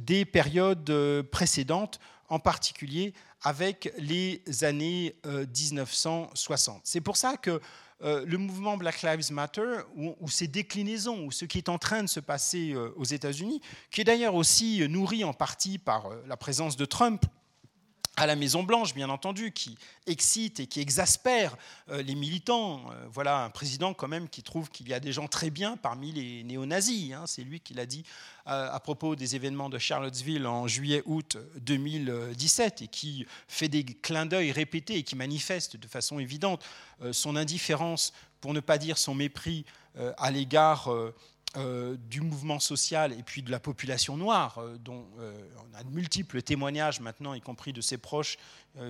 des 0.01 0.25
périodes 0.25 1.23
précédentes, 1.31 2.01
en 2.29 2.41
particulier 2.41 3.15
avec 3.45 3.93
les 3.99 4.43
années 4.63 5.15
1960. 5.25 6.77
Euh, 6.77 6.81
C'est 6.83 7.01
pour 7.03 7.17
ça 7.17 7.37
que 7.37 7.61
euh, 8.03 8.25
le 8.27 8.39
mouvement 8.39 8.77
Black 8.77 9.03
Lives 9.03 9.31
Matter, 9.33 9.81
ou, 9.97 10.29
ses 10.29 10.49
déclinaisons, 10.49 11.27
ou 11.27 11.31
ce 11.31 11.45
qui 11.45 11.59
est 11.59 11.69
en 11.69 11.79
train 11.79 12.03
de 12.03 12.09
se 12.09 12.21
passer 12.21 12.73
euh, 12.73 12.93
aux 12.97 13.05
États-Unis, 13.05 13.61
qui 13.91 14.01
est 14.01 14.05
d'ailleurs 14.05 14.35
aussi 14.35 14.87
nourri 14.89 15.25
en 15.25 15.33
partie 15.33 15.79
par 15.79 16.11
la 16.27 16.37
présence 16.37 16.77
de 16.77 16.87
Trump 16.87 17.25
à 18.17 18.27
la 18.27 18.37
Maison 18.37 18.63
Blanche, 18.63 18.95
bien 18.95 19.11
entendu, 19.11 19.51
qui 19.51 19.77
excite 20.07 20.61
et 20.61 20.67
qui 20.67 20.81
exaspère 20.81 21.57
euh, 21.91 22.03
les 22.03 22.15
militants. 22.15 22.83
Euh, 22.91 23.07
voilà 23.11 23.45
un 23.45 23.51
président 23.51 23.93
quand 23.93 24.07
même 24.07 24.29
qui 24.29 24.43
trouve 24.43 24.71
qu'il 24.71 24.89
y 24.89 24.95
a 24.95 25.01
des 25.01 25.13
gens 25.13 25.27
très 25.27 25.51
bien 25.51 25.77
parmi 25.77 26.13
les 26.13 26.45
néo-nazis. 26.45 27.13
Hein. 27.13 27.25
C'est 27.27 27.43
lui 27.43 27.61
qui 27.61 27.75
l'a 27.75 27.87
dit 27.87 28.05
euh, 28.47 28.71
à 28.71 28.79
propos 28.79 29.17
des 29.17 29.35
événements 29.35 29.69
de 29.69 29.79
Charlottesville 29.79 30.47
en 30.47 30.69
juillet-août 30.69 31.39
2017 31.61 32.83
et 32.83 32.89
qui 32.89 33.27
fait 33.49 33.69
des 33.69 33.85
clins 33.85 34.27
d'œil 34.27 34.53
répétés 34.53 34.97
et 34.97 35.03
qui 35.03 35.17
manifeste 35.17 35.77
de 35.77 35.87
façon 35.89 36.19
évidente 36.19 36.65
son 37.11 37.35
indifférence, 37.35 38.13
pour 38.41 38.55
ne 38.55 38.61
pas 38.61 38.79
dire 38.79 38.99
son 38.99 39.15
mépris 39.15 39.65
à 40.17 40.31
l'égard 40.31 40.89
euh, 41.57 41.97
du 42.11 42.21
mouvement 42.21 42.59
social 42.59 43.13
et 43.13 43.23
puis 43.23 43.41
de 43.41 43.51
la 43.53 43.61
population 43.61 44.17
noire, 44.17 44.59
euh, 44.59 44.77
dont 44.77 45.07
euh, 45.21 45.33
on 45.59 45.79
a 45.79 45.85
de 45.85 45.91
multiples 45.91 46.43
témoignages 46.43 46.99
maintenant, 46.99 47.33
y 47.33 47.41
compris 47.41 47.73
de 47.73 47.81
ses 47.81 47.97
proches, 47.97 48.39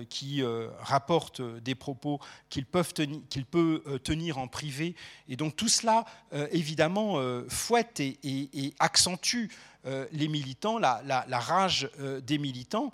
qui 0.09 0.41
rapportent 0.79 1.43
des 1.43 1.75
propos 1.75 2.19
qu'il 2.49 2.65
peut 2.65 3.83
tenir 4.03 4.39
en 4.39 4.47
privé. 4.47 4.95
Et 5.29 5.35
donc 5.35 5.55
tout 5.55 5.67
cela, 5.67 6.05
évidemment, 6.51 7.21
fouette 7.49 7.99
et, 7.99 8.73
accentue 8.79 9.45
les 9.83 10.27
militants, 10.27 10.79
la, 10.79 11.03
la 11.05 11.39
rage 11.39 11.87
des 12.23 12.39
militants. 12.39 12.91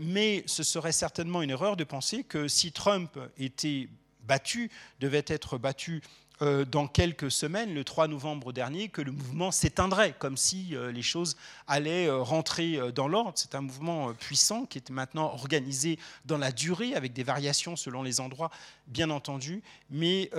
mais 0.00 0.44
ce 0.46 0.62
serait 0.62 0.92
certainement 0.92 1.42
une 1.42 1.50
erreur 1.50 1.76
de 1.76 1.82
penser 1.82 2.22
que 2.22 2.46
si 2.46 2.70
Trump 2.70 3.18
était 3.36 3.88
battu, 4.22 4.70
devait 5.00 5.24
être 5.26 5.58
battu 5.58 6.00
euh, 6.42 6.64
dans 6.64 6.86
quelques 6.86 7.30
semaines, 7.30 7.74
le 7.74 7.84
3 7.84 8.08
novembre 8.08 8.52
dernier, 8.52 8.88
que 8.88 9.02
le 9.02 9.12
mouvement 9.12 9.50
s'éteindrait, 9.50 10.14
comme 10.18 10.38
si 10.38 10.74
euh, 10.74 10.90
les 10.90 11.02
choses 11.02 11.36
allaient 11.66 12.06
euh, 12.06 12.22
rentrer 12.22 12.78
dans 12.94 13.08
l'ordre. 13.08 13.32
C'est 13.34 13.54
un 13.54 13.60
mouvement 13.60 14.14
puissant 14.14 14.64
qui 14.64 14.78
est 14.78 14.90
maintenant 14.90 15.32
organisé 15.34 15.98
dans 16.24 16.38
la 16.38 16.50
durée, 16.50 16.94
avec 16.94 17.12
des 17.12 17.22
variations 17.22 17.76
selon 17.76 18.02
les 18.02 18.20
endroits, 18.20 18.50
bien 18.86 19.10
entendu, 19.10 19.62
mais 19.90 20.30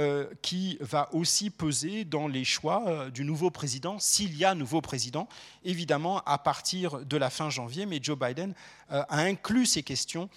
qui 0.42 0.78
va 0.82 1.10
aussi 1.14 1.50
peser 1.50 2.04
dans 2.04 2.28
les 2.28 2.44
choix 2.44 3.10
du 3.10 3.24
nouveau 3.24 3.50
président, 3.50 3.98
s'il 4.00 4.36
y 4.36 4.44
a 4.44 4.56
nouveau 4.56 4.82
président, 4.82 5.28
évidemment 5.64 6.22
à 6.26 6.38
partir 6.38 7.06
de 7.06 7.18
la 7.18 7.30
fin 7.30 7.50
janvier. 7.50 7.86
Mais 7.86 8.00
Joe 8.02 8.18
Biden 8.18 8.54
a 8.90 9.20
inclus 9.20 9.66
ces 9.68 9.84
questions 9.84 10.30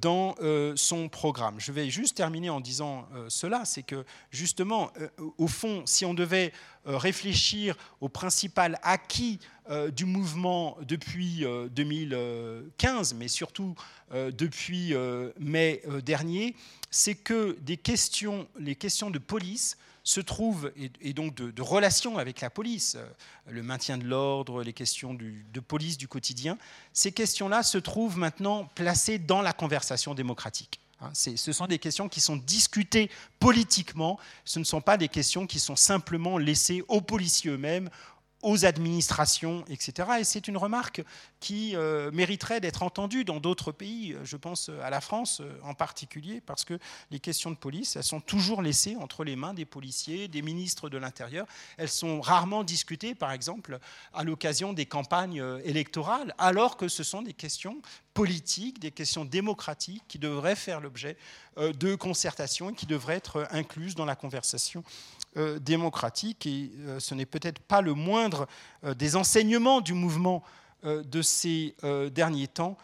dans 0.00 0.34
euh, 0.40 0.72
son 0.76 1.08
programme. 1.08 1.56
Je 1.58 1.72
vais 1.72 1.90
juste 1.90 2.16
terminer 2.16 2.50
en 2.50 2.60
disant 2.60 3.06
euh, 3.14 3.26
cela, 3.28 3.64
c'est 3.64 3.82
que 3.82 4.04
justement, 4.30 4.90
au 5.38 5.46
fond, 5.46 5.82
si 5.86 6.04
on 6.04 6.14
devait 6.14 6.52
réfléchir 6.84 7.76
au 8.00 8.08
principal 8.08 8.78
acquis 8.82 9.38
du 9.94 10.04
mouvement 10.04 10.76
depuis 10.82 11.44
2015, 11.70 13.14
mais 13.14 13.28
surtout 13.28 13.76
depuis 14.10 14.94
mai 15.38 15.82
dernier, 16.04 16.56
c'est 16.90 17.14
que 17.14 17.56
les 17.64 17.76
questions 17.76 19.10
de 19.10 19.18
police 19.18 19.76
se 20.04 20.20
trouvent, 20.20 20.72
et, 20.76 21.12
donc 21.12 21.34
de, 21.34 21.62
relations 21.62 22.18
avec 22.18 22.40
la 22.40 22.50
police, 22.50 22.96
euh, 22.96 23.06
le 23.48 23.62
maintien 23.62 23.98
de 23.98 24.04
l'ordre, 24.04 24.62
les 24.62 24.72
questions 24.72 25.14
de 25.14 25.60
police 25.60 25.96
du 25.96 26.08
quotidien, 26.08 26.58
ces 26.92 27.12
questions-là 27.12 27.62
se 27.62 27.78
trouvent 27.78 28.18
maintenant 28.18 28.68
placées 28.74 29.18
dans 29.18 29.42
la 29.42 29.52
conversation 29.52 30.14
démocratique. 30.14 30.80
Hein. 31.02 31.10
Ce 31.14 31.52
sont 31.52 31.66
des 31.66 31.78
questions 31.78 32.08
qui 32.08 32.20
sont 32.20 32.36
discutées 32.36 33.10
politiquement, 33.38 34.18
ce 34.44 34.58
ne 34.58 34.64
sont 34.64 34.80
pas 34.80 34.96
des 34.96 35.08
questions 35.08 35.46
qui 35.46 35.60
sont 35.60 35.76
simplement 35.76 36.38
laissées 36.38 36.82
aux 36.88 37.00
policiers 37.00 37.50
eux-mêmes, 37.50 37.90
aux 38.42 38.64
administrations, 38.64 39.64
etc. 39.68 40.08
Et 40.20 40.24
c'est 40.24 40.48
une 40.48 40.56
remarque 40.56 41.02
qui 41.40 41.76
euh, 41.76 42.10
mériterait 42.12 42.60
d'être 42.60 42.82
entendue 42.82 43.24
dans 43.24 43.40
d'autres 43.40 43.72
pays. 43.72 44.16
Je 44.24 44.36
pense 44.36 44.70
à 44.82 44.90
la 44.90 45.00
France 45.00 45.40
euh, 45.40 45.58
en 45.62 45.74
particulier, 45.74 46.40
parce 46.44 46.64
que 46.64 46.78
les 47.10 47.20
questions 47.20 47.50
de 47.50 47.56
police, 47.56 47.96
elles 47.96 48.02
sont 48.02 48.20
toujours 48.20 48.60
laissées 48.60 48.96
entre 48.96 49.24
les 49.24 49.36
mains 49.36 49.54
des 49.54 49.64
policiers, 49.64 50.26
des 50.28 50.42
ministres 50.42 50.88
de 50.88 50.98
l'Intérieur. 50.98 51.46
Elles 51.78 51.88
sont 51.88 52.20
rarement 52.20 52.64
discutées, 52.64 53.14
par 53.14 53.32
exemple, 53.32 53.78
à 54.12 54.24
l'occasion 54.24 54.72
des 54.72 54.86
campagnes 54.86 55.40
euh, 55.40 55.60
électorales, 55.64 56.34
alors 56.38 56.76
que 56.76 56.88
ce 56.88 57.04
sont 57.04 57.22
des 57.22 57.34
questions 57.34 57.80
politiques, 58.12 58.80
des 58.80 58.90
questions 58.90 59.24
démocratiques 59.24 60.02
qui 60.08 60.18
devraient 60.18 60.56
faire 60.56 60.80
l'objet 60.80 61.16
de 61.56 61.94
concertation 61.94 62.70
et 62.70 62.74
qui 62.74 62.84
devraient 62.84 63.16
être 63.16 63.46
incluses 63.50 63.94
dans 63.94 64.04
la 64.04 64.16
conversation 64.16 64.84
euh, 65.38 65.58
démocratique. 65.58 66.46
Et 66.46 66.70
euh, 66.80 67.00
ce 67.00 67.14
n'est 67.14 67.24
peut-être 67.24 67.58
pas 67.60 67.80
le 67.80 67.94
moindre 67.94 68.46
euh, 68.84 68.92
des 68.92 69.16
enseignements 69.16 69.80
du 69.80 69.94
mouvement 69.94 70.42
de 70.84 71.22
ces 71.22 71.76
derniers 72.12 72.48
temps 72.48 72.76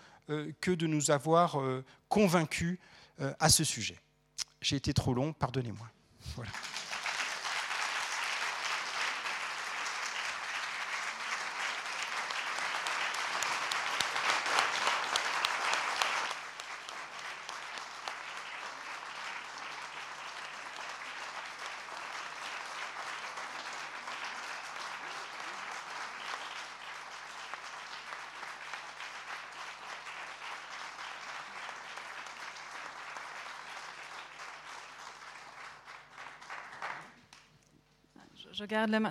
que 0.61 0.71
de 0.71 0.87
nous 0.87 1.11
avoir 1.11 1.61
convaincus 2.09 2.79
à 3.19 3.49
ce 3.49 3.65
sujet. 3.65 3.99
J'ai 4.61 4.77
été 4.77 4.95
trop 4.95 5.15
long, 5.15 5.33
pardonnez-moi. 5.33 5.89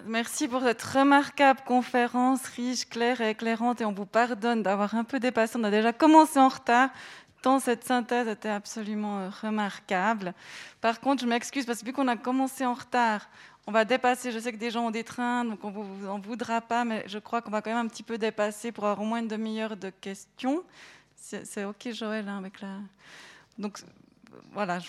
Merci 0.06 0.48
pour 0.48 0.62
cette 0.62 0.84
remarquable 0.84 1.62
conférence, 1.66 2.46
riche, 2.46 2.88
claire 2.88 3.22
et 3.22 3.32
éclairante. 3.32 3.82
Et 3.82 3.86
on 3.86 3.92
vous 3.92 4.06
pardonne 4.06 4.62
d'avoir 4.62 4.94
un 4.94 5.04
peu 5.04 5.20
dépassé. 5.20 5.58
On 5.58 5.64
a 5.64 5.72
déjà 5.72 5.92
commencé 5.94 6.38
en 6.38 6.48
retard, 6.48 6.90
tant 7.42 7.60
cette 7.60 7.84
synthèse 7.84 8.28
était 8.28 8.50
absolument 8.50 9.20
euh, 9.20 9.30
remarquable. 9.42 10.36
Par 10.80 11.00
contre, 11.00 11.24
je 11.24 11.28
m'excuse 11.28 11.66
parce 11.66 11.80
que 11.80 11.86
vu 11.86 11.94
qu'on 11.94 12.08
a 12.08 12.18
commencé 12.18 12.68
en 12.68 12.76
retard, 12.76 13.28
on 13.66 13.72
va 13.72 13.84
dépasser. 13.84 14.32
Je 14.32 14.38
sais 14.38 14.52
que 14.52 14.58
des 14.58 14.70
gens 14.70 14.86
ont 14.86 14.92
des 14.92 15.04
trains, 15.04 15.44
donc 15.44 15.64
on 15.64 15.72
vous 15.72 16.08
en 16.08 16.20
voudra 16.20 16.62
pas, 16.62 16.86
mais 16.86 17.04
je 17.08 17.18
crois 17.18 17.42
qu'on 17.42 17.52
va 17.52 17.64
quand 17.64 17.72
même 17.72 17.86
un 17.86 17.90
petit 17.90 18.04
peu 18.04 18.20
dépasser 18.20 18.72
pour 18.72 18.86
avoir 18.86 19.02
au 19.02 19.10
moins 19.10 19.20
une 19.20 19.28
demi-heure 19.28 19.76
de 19.76 19.90
questions. 19.90 20.64
C'est 21.16 21.66
OK, 21.66 21.90
Joël, 21.92 22.28
hein, 22.30 22.38
avec 22.38 22.62
la. 22.62 22.78
Donc, 23.58 23.80
voilà, 24.52 24.80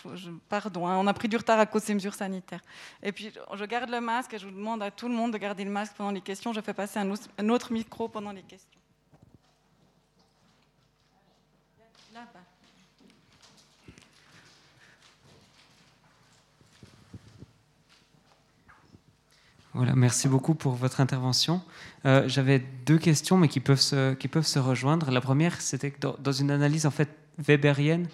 pardon, 0.49 0.87
hein, 0.87 0.97
on 0.97 1.07
a 1.07 1.15
pris 1.15 1.29
du 1.29 1.37
retard 1.37 1.59
à 1.59 1.67
cause 1.67 1.85
des 1.85 1.95
mesures 1.95 2.15
sanitaires. 2.15 2.63
Et 3.03 3.13
puis, 3.13 3.33
je 3.55 3.65
garde 3.65 3.91
le 3.91 4.01
masque 4.01 4.35
et 4.35 4.39
je 4.39 4.47
vous 4.47 4.55
demande 4.55 4.83
à 4.83 4.91
tout 4.91 5.09
le 5.09 5.15
monde 5.15 5.33
de 5.33 5.39
garder 5.39 5.65
le 5.65 5.71
masque 5.71 5.95
pendant 5.97 6.11
les 6.11 6.21
questions. 6.21 6.53
Je 6.53 6.61
fais 6.61 6.75
passer 6.75 6.99
un, 6.99 7.49
autre 7.49 7.73
micro 7.73 8.09
pendant 8.09 8.33
les 8.33 8.43
questions. 8.43 8.79
Voilà, 19.75 19.95
merci 19.95 20.27
beaucoup 20.27 20.55
pour 20.55 20.73
votre 20.73 21.01
intervention. 21.01 21.63
Euh, 22.05 22.27
j'avais 22.27 22.59
deux 22.59 22.99
questions, 22.99 23.37
mais 23.37 23.47
qui 23.47 23.61
peuvent 23.61 23.81
se, 23.81 24.15
qui 24.15 24.27
peuvent 24.27 24.47
se 24.47 24.59
rejoindre. 24.59 25.13
La 25.13 25.21
première, 25.21 25.61
c'était 25.61 25.93
que 25.93 26.01
dans, 26.01 26.17
dans, 26.19 26.33
une 26.33 26.51
analyse 26.51 26.85
en 26.85 26.91
fait 26.91 27.09
weberienne, 27.39 28.09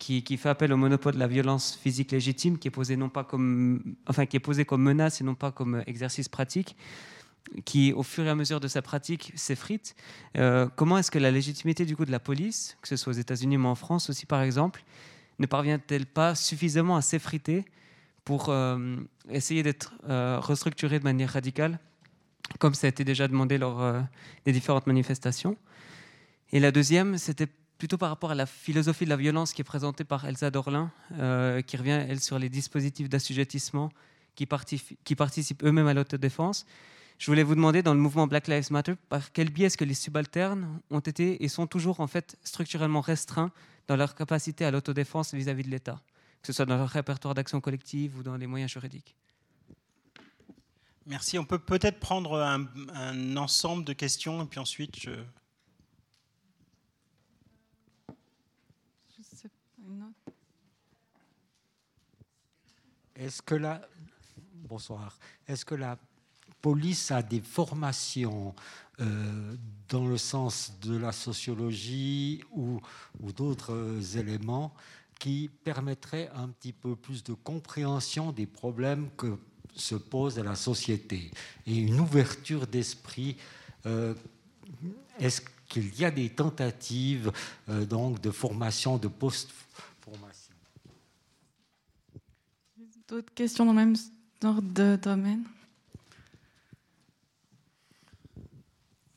qui, 0.00 0.36
fait 0.38 0.48
appel 0.48 0.72
au 0.72 0.76
monopole 0.78 1.14
de 1.14 1.18
la 1.18 1.26
violence 1.26 1.76
physique 1.76 2.10
légitime, 2.10 2.58
qui 2.58 2.68
est 2.68 2.70
posé 2.70 2.96
non 2.96 3.10
pas 3.10 3.22
comme, 3.22 3.82
enfin, 4.06 4.24
qui 4.24 4.36
est 4.36 4.40
posé 4.40 4.64
comme 4.64 4.82
menace 4.82 5.20
et 5.20 5.24
non 5.24 5.34
pas 5.34 5.52
comme 5.52 5.84
exercice 5.86 6.28
pratique, 6.28 6.74
qui, 7.64 7.92
au 7.92 8.02
fur 8.02 8.24
et 8.24 8.30
à 8.30 8.34
mesure 8.34 8.60
de 8.60 8.68
sa 8.68 8.80
pratique, 8.80 9.32
s'effrite. 9.36 9.94
Euh, 10.38 10.68
comment 10.74 10.96
est-ce 10.96 11.10
que 11.10 11.18
la 11.18 11.30
légitimité 11.30 11.84
du 11.84 11.96
coup 11.96 12.06
de 12.06 12.10
la 12.10 12.18
police, 12.18 12.78
que 12.80 12.88
ce 12.88 12.96
soit 12.96 13.12
aux 13.12 13.16
États-Unis 13.16 13.58
mais 13.58 13.68
en 13.68 13.74
France 13.74 14.08
aussi 14.08 14.24
par 14.24 14.40
exemple, 14.40 14.82
ne 15.38 15.46
parvient-elle 15.46 16.06
pas 16.06 16.34
suffisamment 16.34 16.96
à 16.96 17.02
s'effriter 17.02 17.64
pour 18.24 18.48
euh, 18.48 18.96
essayer 19.28 19.62
d'être 19.62 19.92
euh, 20.08 20.38
restructurée 20.40 20.98
de 20.98 21.04
manière 21.04 21.30
radicale, 21.30 21.78
comme 22.58 22.74
ça 22.74 22.86
a 22.86 22.90
été 22.90 23.04
déjà 23.04 23.28
demandé 23.28 23.58
lors 23.58 23.94
des 24.44 24.52
différentes 24.52 24.86
manifestations? 24.86 25.56
Et 26.52 26.58
la 26.58 26.72
deuxième, 26.72 27.16
c'était 27.16 27.46
plutôt 27.80 27.96
par 27.96 28.10
rapport 28.10 28.30
à 28.30 28.34
la 28.34 28.44
philosophie 28.44 29.06
de 29.06 29.08
la 29.08 29.16
violence 29.16 29.54
qui 29.54 29.62
est 29.62 29.64
présentée 29.64 30.04
par 30.04 30.26
Elsa 30.26 30.50
Dorlin, 30.50 30.92
euh, 31.18 31.62
qui 31.62 31.78
revient, 31.78 32.04
elle, 32.08 32.20
sur 32.20 32.38
les 32.38 32.50
dispositifs 32.50 33.08
d'assujettissement 33.08 33.90
qui, 34.34 34.44
participent 34.46 35.64
eux-mêmes 35.64 35.86
à 35.86 35.94
l'autodéfense. 35.94 36.66
Je 37.18 37.26
voulais 37.26 37.42
vous 37.42 37.54
demander, 37.54 37.82
dans 37.82 37.94
le 37.94 38.00
mouvement 38.00 38.26
Black 38.26 38.48
Lives 38.48 38.70
Matter, 38.70 38.96
par 39.08 39.32
quel 39.32 39.50
biais 39.50 39.66
est-ce 39.66 39.78
que 39.78 39.86
les 39.86 39.94
subalternes 39.94 40.80
ont 40.90 41.00
été 41.00 41.42
et 41.42 41.48
sont 41.48 41.66
toujours 41.66 42.00
en 42.00 42.06
fait 42.06 42.36
structurellement 42.44 43.00
restreints 43.00 43.50
dans 43.88 43.96
leur 43.96 44.14
capacité 44.14 44.66
à 44.66 44.70
l'autodéfense 44.70 45.32
vis-à-vis 45.32 45.64
de 45.64 45.70
l'État, 45.70 46.02
que 46.42 46.48
ce 46.48 46.52
soit 46.52 46.66
dans 46.66 46.76
leur 46.76 46.90
répertoire 46.90 47.34
d'action 47.34 47.62
collective 47.62 48.18
ou 48.18 48.22
dans 48.22 48.36
les 48.36 48.46
moyens 48.46 48.70
juridiques? 48.70 49.16
Merci. 51.06 51.38
On 51.38 51.46
peut 51.46 51.58
peut-être 51.58 51.98
prendre 51.98 52.38
un, 52.38 52.66
un, 52.94 53.36
ensemble 53.38 53.84
de 53.84 53.94
questions 53.94 54.42
et 54.42 54.46
puis 54.46 54.60
ensuite 54.60 55.00
je 55.00 55.12
est-ce 63.20 63.42
que 63.42 63.54
la 65.74 65.98
police 66.62 67.10
a 67.10 67.22
des 67.22 67.40
formations 67.40 68.54
euh, 69.00 69.54
dans 69.88 70.06
le 70.06 70.16
sens 70.16 70.72
de 70.82 70.96
la 70.96 71.12
sociologie 71.12 72.42
ou, 72.52 72.80
d'autres 73.36 74.16
éléments 74.16 74.72
qui 75.18 75.50
permettraient 75.64 76.30
un 76.34 76.48
petit 76.48 76.72
peu 76.72 76.96
plus 76.96 77.22
de 77.22 77.34
compréhension 77.34 78.32
des 78.32 78.46
problèmes 78.46 79.10
que 79.16 79.38
se 79.74 79.94
pose 79.94 80.38
à 80.38 80.42
la 80.42 80.54
société 80.54 81.30
et 81.66 81.76
une 81.76 82.00
ouverture 82.00 82.66
d'esprit. 82.66 83.36
Euh, 83.86 84.14
est-ce 85.18 85.42
qu'il 85.68 85.94
y 85.98 86.04
a 86.04 86.10
des 86.10 86.30
tentatives 86.30 87.30
euh, 87.68 87.84
donc 87.84 88.20
de 88.20 88.30
formation, 88.30 88.96
de 88.96 89.08
post-formation 89.08 89.66
D'autres 93.10 93.34
questions 93.34 93.66
dans 93.66 93.72
le 93.72 93.76
même 93.76 93.96
ordre 94.42 94.72
de 94.72 94.96
domaine? 94.96 95.42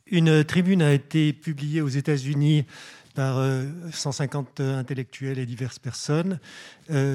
Une 0.07 0.43
tribune 0.43 0.81
a 0.81 0.91
été 0.91 1.31
publiée 1.31 1.81
aux 1.81 1.87
États-Unis 1.87 2.65
par 3.15 3.37
150 3.91 4.59
euh, 4.59 4.79
intellectuels 4.79 5.39
et 5.39 5.45
diverses 5.45 5.79
personnes 5.79 6.39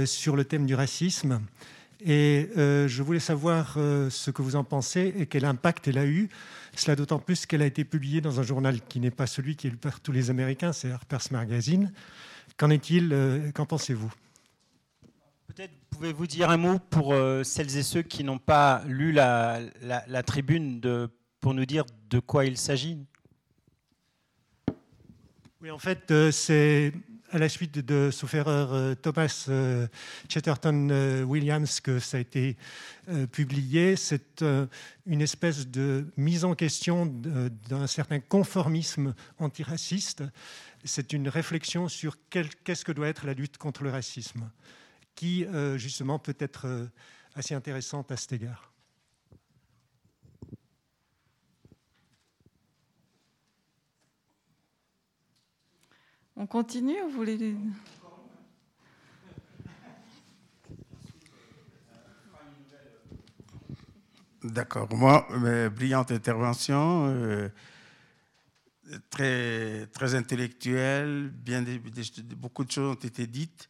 sur 0.06 0.36
le 0.36 0.44
thème 0.44 0.64
du 0.66 0.74
racisme. 0.74 1.40
Et 2.04 2.48
euh, 2.56 2.86
je 2.86 3.02
voulais 3.02 3.18
savoir 3.18 3.74
euh, 3.76 4.08
ce 4.08 4.30
que 4.30 4.42
vous 4.42 4.54
en 4.54 4.62
pensez 4.62 5.12
et 5.18 5.26
quel 5.26 5.44
impact 5.44 5.88
elle 5.88 5.98
a 5.98 6.06
eu. 6.06 6.28
Cela 6.76 6.94
d'autant 6.94 7.18
plus 7.18 7.44
qu'elle 7.44 7.62
a 7.62 7.66
été 7.66 7.84
publiée 7.84 8.20
dans 8.20 8.38
un 8.38 8.44
journal 8.44 8.80
qui 8.88 9.00
n'est 9.00 9.10
pas 9.10 9.26
celui 9.26 9.56
qui 9.56 9.66
est 9.66 9.70
lu 9.70 9.76
par 9.76 10.00
tous 10.00 10.12
les 10.12 10.30
Américains, 10.30 10.72
c'est 10.72 10.92
Harper's 10.92 11.32
Magazine. 11.32 11.92
Qu'en 12.56 12.70
est-il 12.70 13.12
euh, 13.12 13.50
Qu'en 13.52 13.66
pensez-vous? 13.66 14.12
Peut-être 15.48 15.72
pouvez-vous 15.90 16.26
dire 16.26 16.50
un 16.50 16.56
mot 16.56 16.78
pour 16.78 17.14
celles 17.42 17.76
et 17.76 17.82
ceux 17.82 18.02
qui 18.02 18.22
n'ont 18.24 18.38
pas 18.38 18.82
lu 18.86 19.12
la, 19.12 19.60
tribune 20.24 20.80
pour 21.40 21.54
nous 21.54 21.66
dire 21.66 21.84
de 22.10 22.20
quoi 22.20 22.44
il 22.44 22.56
s'agit? 22.56 22.98
Oui, 25.60 25.70
en 25.70 25.78
fait, 25.78 26.30
c'est 26.30 26.92
à 27.30 27.38
la 27.38 27.48
suite 27.48 27.78
de, 27.78 28.10
sauf 28.10 28.34
erreur, 28.34 28.72
euh, 28.72 28.94
Thomas 28.94 29.46
euh, 29.48 29.86
Chatterton 30.28 30.88
euh, 30.90 31.22
Williams 31.22 31.80
que 31.80 31.98
ça 31.98 32.16
a 32.16 32.20
été 32.20 32.56
publié. 33.32 33.96
C'est 33.96 34.44
une 35.06 35.22
espèce 35.22 35.66
de 35.66 36.06
mise 36.18 36.44
en 36.44 36.54
question 36.54 37.06
d'un 37.06 37.86
certain 37.86 38.20
conformisme 38.20 39.14
antiraciste. 39.38 40.24
C'est 40.84 41.14
une 41.14 41.30
réflexion 41.30 41.88
sur 41.88 42.18
qu'est-ce 42.28 42.84
que 42.84 42.92
doit 42.92 43.08
être 43.08 43.24
la 43.24 43.32
lutte 43.32 43.56
contre 43.56 43.82
le 43.82 43.90
racisme, 43.90 44.50
qui 45.18 45.44
justement 45.74 46.20
peut 46.20 46.36
être 46.38 46.88
assez 47.34 47.52
intéressante 47.52 48.12
à 48.12 48.16
cet 48.16 48.34
égard. 48.34 48.72
On 56.36 56.46
continue 56.46 57.02
ou 57.02 57.08
vous 57.08 57.16
voulez... 57.16 57.56
D'accord. 64.44 64.88
Moi, 64.94 65.26
brillante 65.70 66.12
intervention, 66.12 67.08
euh, 67.08 67.48
très, 69.10 69.88
très 69.88 70.14
intellectuelle, 70.14 71.30
bien, 71.34 71.64
beaucoup 72.36 72.64
de 72.64 72.70
choses 72.70 72.92
ont 72.92 73.00
été 73.00 73.26
dites. 73.26 73.68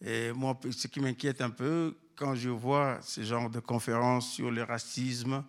Et 0.00 0.32
moi, 0.32 0.58
ce 0.70 0.86
qui 0.86 1.00
m'inquiète 1.00 1.40
un 1.40 1.50
peu, 1.50 1.96
quand 2.16 2.34
je 2.34 2.48
vois 2.48 2.98
ce 3.02 3.22
genre 3.22 3.50
de 3.50 3.60
conférences 3.60 4.32
sur 4.32 4.50
le 4.50 4.62
racisme, 4.62 5.44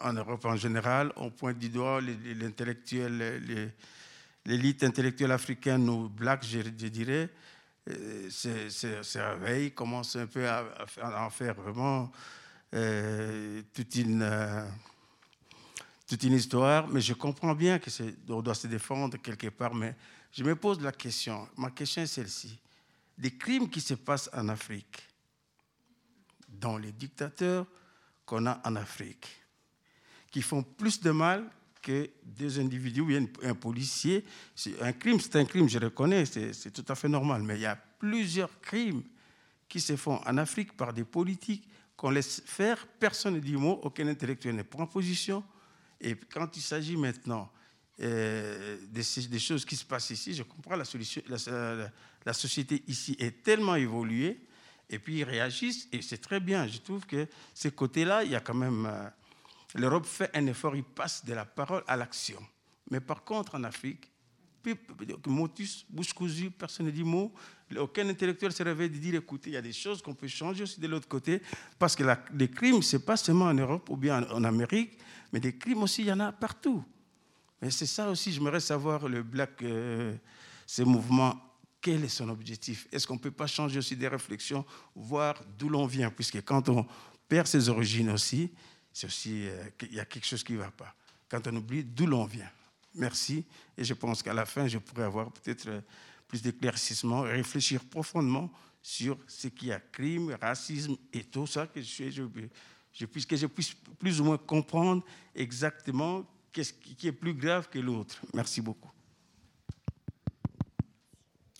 en 0.00 0.12
Europe 0.12 0.44
en 0.44 0.56
général, 0.56 1.12
on 1.16 1.30
pointe 1.30 1.58
du 1.58 1.70
doigt 1.70 2.00
l'intellectuel, 2.00 3.40
l'élite 4.44 4.82
intellectuelle 4.84 5.32
africaine 5.32 5.88
ou 5.88 6.08
black, 6.08 6.44
je, 6.44 6.60
dirais, 6.60 7.30
se 7.88 9.18
réveille, 9.18 9.72
commence 9.72 10.16
un 10.16 10.26
peu 10.26 10.46
à, 10.46 10.64
en 11.02 11.30
faire 11.30 11.54
vraiment 11.54 12.10
toute, 12.70 13.94
une, 13.94 14.30
toute 16.06 16.22
une 16.22 16.34
histoire. 16.34 16.86
Mais 16.88 17.00
je 17.00 17.14
comprends 17.14 17.54
bien 17.54 17.78
qu'on 17.78 18.42
doit 18.42 18.54
se 18.54 18.66
défendre 18.66 19.16
quelque 19.16 19.48
part. 19.48 19.74
Mais 19.74 19.94
je 20.32 20.44
me 20.44 20.54
pose 20.54 20.80
la 20.80 20.92
question. 20.92 21.48
Ma 21.56 21.70
question 21.70 22.02
est 22.02 22.06
celle-ci. 22.06 22.58
Des 23.18 23.36
crimes 23.36 23.68
qui 23.68 23.80
se 23.80 23.94
passent 23.94 24.30
en 24.32 24.48
Afrique, 24.48 25.02
dans 26.48 26.78
les 26.78 26.92
dictateurs 26.92 27.66
qu'on 28.24 28.46
a 28.46 28.60
en 28.64 28.76
Afrique, 28.76 29.26
qui 30.30 30.42
font 30.42 30.62
plus 30.62 31.00
de 31.00 31.10
mal 31.10 31.50
que 31.82 32.10
deux 32.22 32.60
individus 32.60 33.00
ou 33.00 33.10
un 33.42 33.54
policier, 33.54 34.24
un 34.80 34.92
crime, 34.92 35.18
c'est 35.18 35.36
un 35.36 35.44
crime, 35.44 35.68
je 35.68 35.78
reconnais, 35.78 36.24
c'est 36.26 36.70
tout 36.70 36.84
à 36.88 36.94
fait 36.94 37.08
normal, 37.08 37.42
mais 37.42 37.56
il 37.56 37.62
y 37.62 37.66
a 37.66 37.76
plusieurs 37.76 38.60
crimes 38.60 39.02
qui 39.68 39.80
se 39.80 39.96
font 39.96 40.20
en 40.26 40.36
Afrique 40.36 40.76
par 40.76 40.92
des 40.92 41.04
politiques 41.04 41.68
qu'on 41.96 42.10
laisse 42.10 42.42
faire, 42.46 42.86
personne 42.86 43.34
ne 43.34 43.40
dit 43.40 43.56
mot, 43.56 43.78
aucun 43.82 44.06
intellectuel 44.08 44.56
ne 44.56 44.62
prend 44.62 44.86
position. 44.86 45.44
Et 46.00 46.16
quand 46.16 46.56
il 46.56 46.62
s'agit 46.62 46.96
maintenant 46.96 47.52
euh, 48.02 48.78
des, 48.88 49.38
choses 49.38 49.64
qui 49.64 49.76
se 49.76 49.84
passent 49.84 50.10
ici, 50.10 50.34
je 50.34 50.42
comprends 50.42 50.76
la, 50.76 50.84
société 52.32 52.82
ici 52.86 53.16
est 53.18 53.42
tellement 53.42 53.76
évoluée, 53.76 54.40
et 54.88 54.98
puis 54.98 55.18
ils 55.18 55.24
réagissent, 55.24 55.88
et 55.92 56.02
c'est 56.02 56.18
très 56.18 56.40
bien. 56.40 56.66
Je 56.66 56.78
trouve 56.78 57.06
que 57.06 57.26
ces 57.54 57.70
côtés-là, 57.70 58.24
il 58.24 58.30
y 58.30 58.36
a 58.36 58.40
quand 58.40 58.54
même... 58.54 58.86
Euh, 58.86 59.08
L'Europe 59.76 60.04
fait 60.04 60.30
un 60.34 60.46
effort, 60.46 60.74
il 60.74 60.82
passe 60.82 61.24
de 61.24 61.32
la 61.32 61.44
parole 61.44 61.84
à 61.86 61.96
l'action. 61.96 62.40
Mais 62.90 62.98
par 62.98 63.22
contre, 63.22 63.54
en 63.54 63.62
Afrique, 63.62 64.10
motus, 65.26 65.86
bouche 65.88 66.12
cousue, 66.12 66.50
personne 66.50 66.86
ne 66.86 66.90
dit 66.90 67.04
mot. 67.04 67.32
Aucun 67.76 68.08
intellectuel 68.08 68.52
se 68.52 68.62
réveille 68.62 68.90
de 68.90 68.98
dire 68.98 69.14
écoutez, 69.14 69.50
il 69.50 69.52
y 69.52 69.56
a 69.56 69.62
des 69.62 69.72
choses 69.72 70.02
qu'on 70.02 70.14
peut 70.14 70.26
changer 70.26 70.64
aussi 70.64 70.80
de 70.80 70.88
l'autre 70.88 71.08
côté. 71.08 71.40
Parce 71.78 71.94
que 71.94 72.04
les 72.34 72.50
crimes, 72.50 72.82
ce 72.82 72.96
n'est 72.96 73.02
pas 73.02 73.16
seulement 73.16 73.46
en 73.46 73.54
Europe 73.54 73.88
ou 73.90 73.96
bien 73.96 74.28
en, 74.30 74.44
Amérique, 74.44 74.98
mais 75.32 75.40
des 75.40 75.56
crimes 75.56 75.82
aussi, 75.82 76.02
il 76.02 76.08
y 76.08 76.12
en 76.12 76.20
a 76.20 76.32
partout. 76.32 76.84
Mais 77.60 77.70
c'est 77.70 77.86
ça 77.86 78.10
aussi, 78.10 78.32
j'aimerais 78.32 78.60
savoir, 78.60 79.08
le 79.08 79.22
Black, 79.22 79.62
euh, 79.62 80.14
ces 80.66 80.84
mouvements, 80.84 81.38
quel 81.80 82.04
est 82.04 82.08
son 82.08 82.28
objectif? 82.28 82.86
Est-ce 82.92 83.06
qu'on 83.06 83.14
ne 83.14 83.20
peut 83.20 83.30
pas 83.30 83.46
changer 83.46 83.78
aussi 83.78 83.96
des 83.96 84.08
réflexions, 84.08 84.64
voir 84.94 85.42
d'où 85.58 85.68
l'on 85.68 85.86
vient? 85.86 86.10
Puisque 86.10 86.42
quand 86.42 86.68
on 86.68 86.86
perd 87.28 87.46
ses 87.46 87.68
origines 87.68 88.10
aussi, 88.10 88.50
c'est 88.92 89.06
aussi 89.06 89.46
qu'il 89.78 89.94
y 89.94 90.00
a 90.00 90.04
quelque 90.04 90.26
chose 90.26 90.42
qui 90.42 90.54
ne 90.54 90.58
va 90.58 90.70
pas. 90.70 90.94
Quand 91.28 91.46
on 91.46 91.56
oublie 91.56 91.84
d'où 91.84 92.06
l'on 92.06 92.24
vient. 92.24 92.50
Merci. 92.94 93.44
Et 93.76 93.84
je 93.84 93.94
pense 93.94 94.22
qu'à 94.22 94.34
la 94.34 94.46
fin, 94.46 94.66
je 94.66 94.78
pourrais 94.78 95.04
avoir 95.04 95.30
peut-être 95.30 95.68
euh, 95.68 95.80
plus 96.26 96.42
d'éclaircissement, 96.42 97.22
réfléchir 97.22 97.84
profondément 97.84 98.50
sur 98.82 99.18
ce 99.26 99.48
qu'il 99.48 99.68
y 99.68 99.72
a 99.72 99.80
crime, 99.80 100.36
racisme 100.40 100.96
et 101.12 101.24
tout 101.24 101.46
ça, 101.46 101.66
que 101.66 101.80
je, 101.82 103.04
puisse, 103.04 103.26
que 103.26 103.36
je 103.36 103.46
puisse 103.46 103.74
plus 103.98 104.20
ou 104.20 104.24
moins 104.24 104.38
comprendre 104.38 105.04
exactement 105.34 106.24
qu'est-ce 106.52 106.72
qui 106.72 107.06
est 107.06 107.12
plus 107.12 107.34
grave 107.34 107.68
que 107.68 107.78
l'autre. 107.78 108.20
Merci 108.34 108.60
beaucoup. 108.60 108.90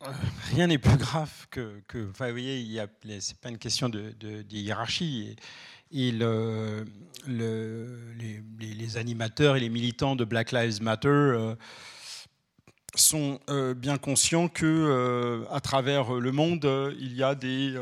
Euh, 0.03 0.12
rien 0.55 0.67
n'est 0.67 0.79
plus 0.79 0.97
grave 0.97 1.47
que, 1.51 1.83
que 1.87 2.09
enfin, 2.11 2.27
vous 2.27 2.33
voyez, 2.33 2.81
c'est 3.21 3.37
pas 3.37 3.51
une 3.51 3.59
question 3.59 3.91
de, 3.91 4.15
hiérarchie 4.51 5.37
et 5.93 6.11
le, 6.12 6.87
les, 7.29 8.97
animateurs 8.97 9.57
et 9.57 9.61
les 9.61 9.69
militants 9.69 10.17
de 10.17 10.25
Black 10.25 10.53
Lives 10.53 10.83
Matter 10.83 11.09
euh, 11.09 11.55
sont 13.01 13.40
euh, 13.48 13.74
bien 13.74 13.98
conscients 13.98 14.48
que 14.48 14.66
euh, 14.66 15.44
à 15.51 15.60
travers 15.60 16.12
le 16.12 16.32
monde 16.32 16.68
il 16.98 17.14
y 17.14 17.22
a 17.22 17.35
des 17.35 17.74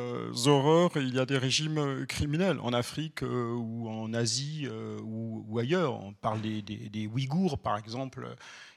horreurs 0.47 0.93
il 0.97 1.15
y 1.15 1.19
a 1.19 1.27
des 1.27 1.39
régimes 1.39 2.07
criminels 2.07 2.59
en 2.61 2.73
Afrique 2.73 3.23
ou 3.23 3.89
en 3.89 4.13
Asie 4.15 4.69
ou, 5.03 5.59
ailleurs. 5.59 6.01
On 6.01 6.13
parle 6.13 6.41
des, 6.41 6.63
des, 6.63 7.07
Ouïghours 7.07 7.59
par 7.59 7.77
exemple 7.79 8.29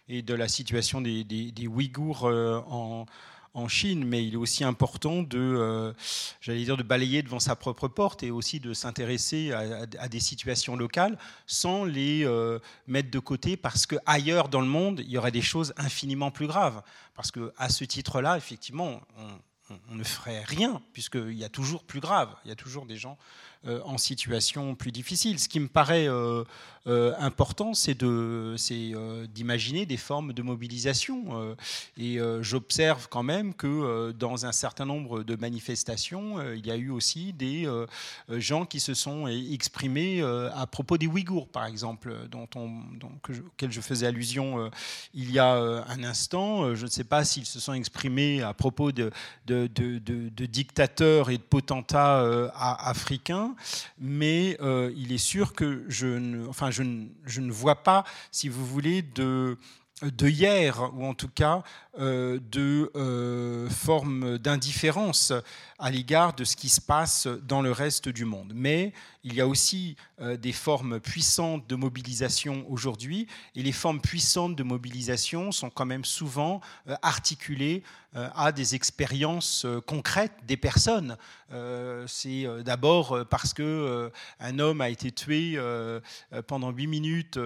et 0.08 0.22
de 0.22 0.34
la 0.34 0.48
situation 0.48 1.02
des, 1.02 1.24
des 1.24 1.68
Ouïghours 1.68 2.26
en 2.26 3.06
en 3.54 3.68
Chine, 3.68 4.06
mais 4.06 4.26
il 4.26 4.34
est 4.34 4.38
aussi 4.38 4.64
important 4.64 5.24
de, 5.24 5.38
euh, 5.38 5.94
j'allais 6.40 6.64
dire, 6.64 6.78
de 6.78 6.84
balayer 6.84 7.22
devant 7.22 7.40
sa 7.40 7.56
propre 7.56 7.88
porte 7.88 8.24
et 8.24 8.32
aussi 8.32 8.60
de 8.60 8.74
s'intéresser 8.74 9.52
à, 9.52 10.08
des 10.08 10.20
situations 10.20 10.76
locales 10.76 11.18
sans 11.48 11.84
les 11.84 12.26
euh, 12.26 12.60
mettre 12.88 13.12
de 13.12 13.20
côté 13.20 13.58
parce 13.58 13.86
qu'ailleurs 13.86 14.48
dans 14.48 14.62
le 14.62 14.68
monde, 14.68 15.02
il 15.02 15.10
y 15.10 15.18
aurait 15.18 15.32
des 15.32 15.42
choses 15.42 15.74
infiniment 15.78 16.32
plus 16.32 16.48
graves. 16.48 16.82
Parce 17.14 17.32
que 17.32 17.54
à 17.58 17.70
ce 17.70 17.84
titre-là, 17.84 18.38
effectivement, 18.38 19.02
on, 19.18 19.28
ne 19.90 20.04
ferait 20.04 20.44
rien 20.44 20.82
puisqu'il 20.92 21.34
y 21.34 21.46
a 21.46 21.50
toujours 21.50 21.84
plus 21.84 22.02
grave. 22.02 22.36
Il 22.44 22.50
y 22.50 22.52
a 22.52 22.56
toujours 22.56 22.86
des 22.86 22.98
gens 22.98 23.18
en 23.66 23.98
situation 23.98 24.76
plus 24.76 24.92
difficile. 24.92 25.40
Ce 25.40 25.48
qui 25.48 25.62
me 25.62 25.70
paraît 25.70 26.10
important, 26.86 27.74
c'est 27.74 27.98
d'imaginer 29.34 29.86
des 29.86 29.98
formes 29.98 30.34
de 30.34 30.42
mobilisation. 30.42 31.56
et 31.98 32.20
j'observe 32.42 33.08
quand 33.10 33.24
même 33.24 33.54
que 33.54 34.12
dans 34.12 34.46
un 34.46 34.52
certain 34.52 34.86
nombre 34.86 35.24
de 35.24 35.36
manifestations, 35.36 36.42
il 36.54 36.66
y 36.66 36.72
a 36.72 36.76
eu 36.76 36.90
aussi 36.90 37.34
des 37.34 37.68
gens 38.30 38.66
qui 38.66 38.80
se 38.80 38.94
sont 38.94 39.28
exprimés 39.28 40.22
à 40.22 40.66
propos 40.68 40.98
des 40.98 41.08
Ouïghours, 41.08 41.48
par 41.48 41.66
exemple, 41.66 42.16
dont 42.30 42.48
on, 42.56 42.82
auxquels 43.48 43.72
je 43.72 43.82
faisais 43.82 44.08
allusion 44.08 44.72
il 45.14 45.32
y 45.32 45.40
a 45.40 45.54
un 45.54 46.04
instant. 46.04 46.74
Je 46.76 46.86
ne 46.86 46.90
sais 46.90 47.04
pas 47.04 47.24
s'ils 47.24 47.46
se 47.46 47.60
sont 47.60 47.74
exprimés 47.74 48.42
à 48.42 48.54
propos 48.54 48.92
de, 48.92 49.12
de, 49.46 50.46
dictateurs 50.46 51.30
et 51.30 51.38
de 51.38 51.44
potentats 51.44 52.22
euh, 52.22 52.50
africains, 52.56 53.56
mais 54.00 54.58
euh, 54.62 54.92
il 54.96 55.12
est 55.12 55.18
sûr 55.18 55.54
que 55.54 55.86
je 55.88 56.08
ne, 56.08 56.48
enfin, 56.48 56.71
je 56.72 56.84
ne, 57.42 57.52
vois 57.52 57.84
pas, 57.84 58.04
si 58.32 58.50
vous 58.50 58.66
voulez, 58.66 59.02
de 59.02 59.58
hier, 60.22 60.92
ou 60.96 61.06
en 61.06 61.14
tout 61.14 61.30
cas 61.30 61.64
de 61.98 62.90
euh, 62.96 63.70
forme 63.70 64.38
d'indifférence 64.38 65.34
à 65.78 65.92
l'égard 65.92 66.34
de 66.34 66.44
ce 66.44 66.56
qui 66.56 66.70
se 66.70 66.80
passe 66.80 67.28
dans 67.28 67.62
le 67.62 67.72
reste 67.72 68.08
du 68.08 68.24
monde. 68.24 68.54
Mais 68.56 68.94
il 69.24 69.34
y 69.34 69.42
a 69.42 69.48
aussi 69.48 69.98
euh, 70.22 70.38
des 70.38 70.52
formes 70.54 71.00
puissantes 71.00 71.68
de 71.68 71.76
mobilisation 71.76 72.66
aujourd'hui, 72.70 73.28
et 73.56 73.64
les 73.64 73.72
formes 73.72 74.00
puissantes 74.00 74.56
de 74.56 74.64
mobilisation 74.64 75.52
sont 75.52 75.70
quand 75.70 75.86
même 75.86 76.06
souvent 76.06 76.62
articulées 77.02 77.84
à 78.14 78.52
des 78.52 78.76
expériences 78.76 79.66
concrètes 79.88 80.34
des 80.46 80.58
personnes. 80.58 81.16
C'est 82.08 82.46
d'abord 82.66 83.26
parce 83.30 83.54
que 83.54 84.12
un 84.42 84.60
homme 84.60 84.82
a 84.82 84.90
été 84.90 85.12
tué 85.12 85.58
pendant 86.48 86.72
huit 86.72 86.88
minutes 86.88 87.40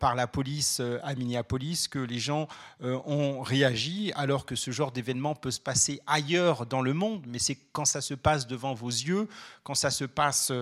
par 0.00 0.16
la 0.16 0.26
police 0.26 0.82
à 1.04 1.14
Minneapolis 1.14 1.86
que 1.88 2.00
les 2.00 2.18
gens 2.18 2.48
ont 2.80 3.42
réagi, 3.42 3.87
alors 4.14 4.46
que 4.46 4.56
ce 4.56 4.70
genre 4.70 4.92
d'événement 4.92 5.34
peut 5.34 5.50
se 5.50 5.60
passer 5.60 6.00
ailleurs 6.06 6.66
dans 6.66 6.82
le 6.82 6.94
monde, 6.94 7.24
mais 7.26 7.38
c'est 7.38 7.58
quand 7.72 7.84
ça 7.84 8.00
se 8.00 8.14
passe 8.14 8.46
devant 8.46 8.74
vos 8.74 8.88
yeux, 8.88 9.28
quand 9.62 9.74
ça 9.74 9.90
se 9.90 10.04
passe 10.04 10.52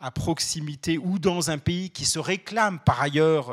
à 0.00 0.10
proximité 0.10 0.98
ou 0.98 1.18
dans 1.18 1.50
un 1.50 1.58
pays 1.58 1.90
qui 1.90 2.04
se 2.04 2.18
réclame 2.18 2.78
par 2.78 3.00
ailleurs 3.00 3.52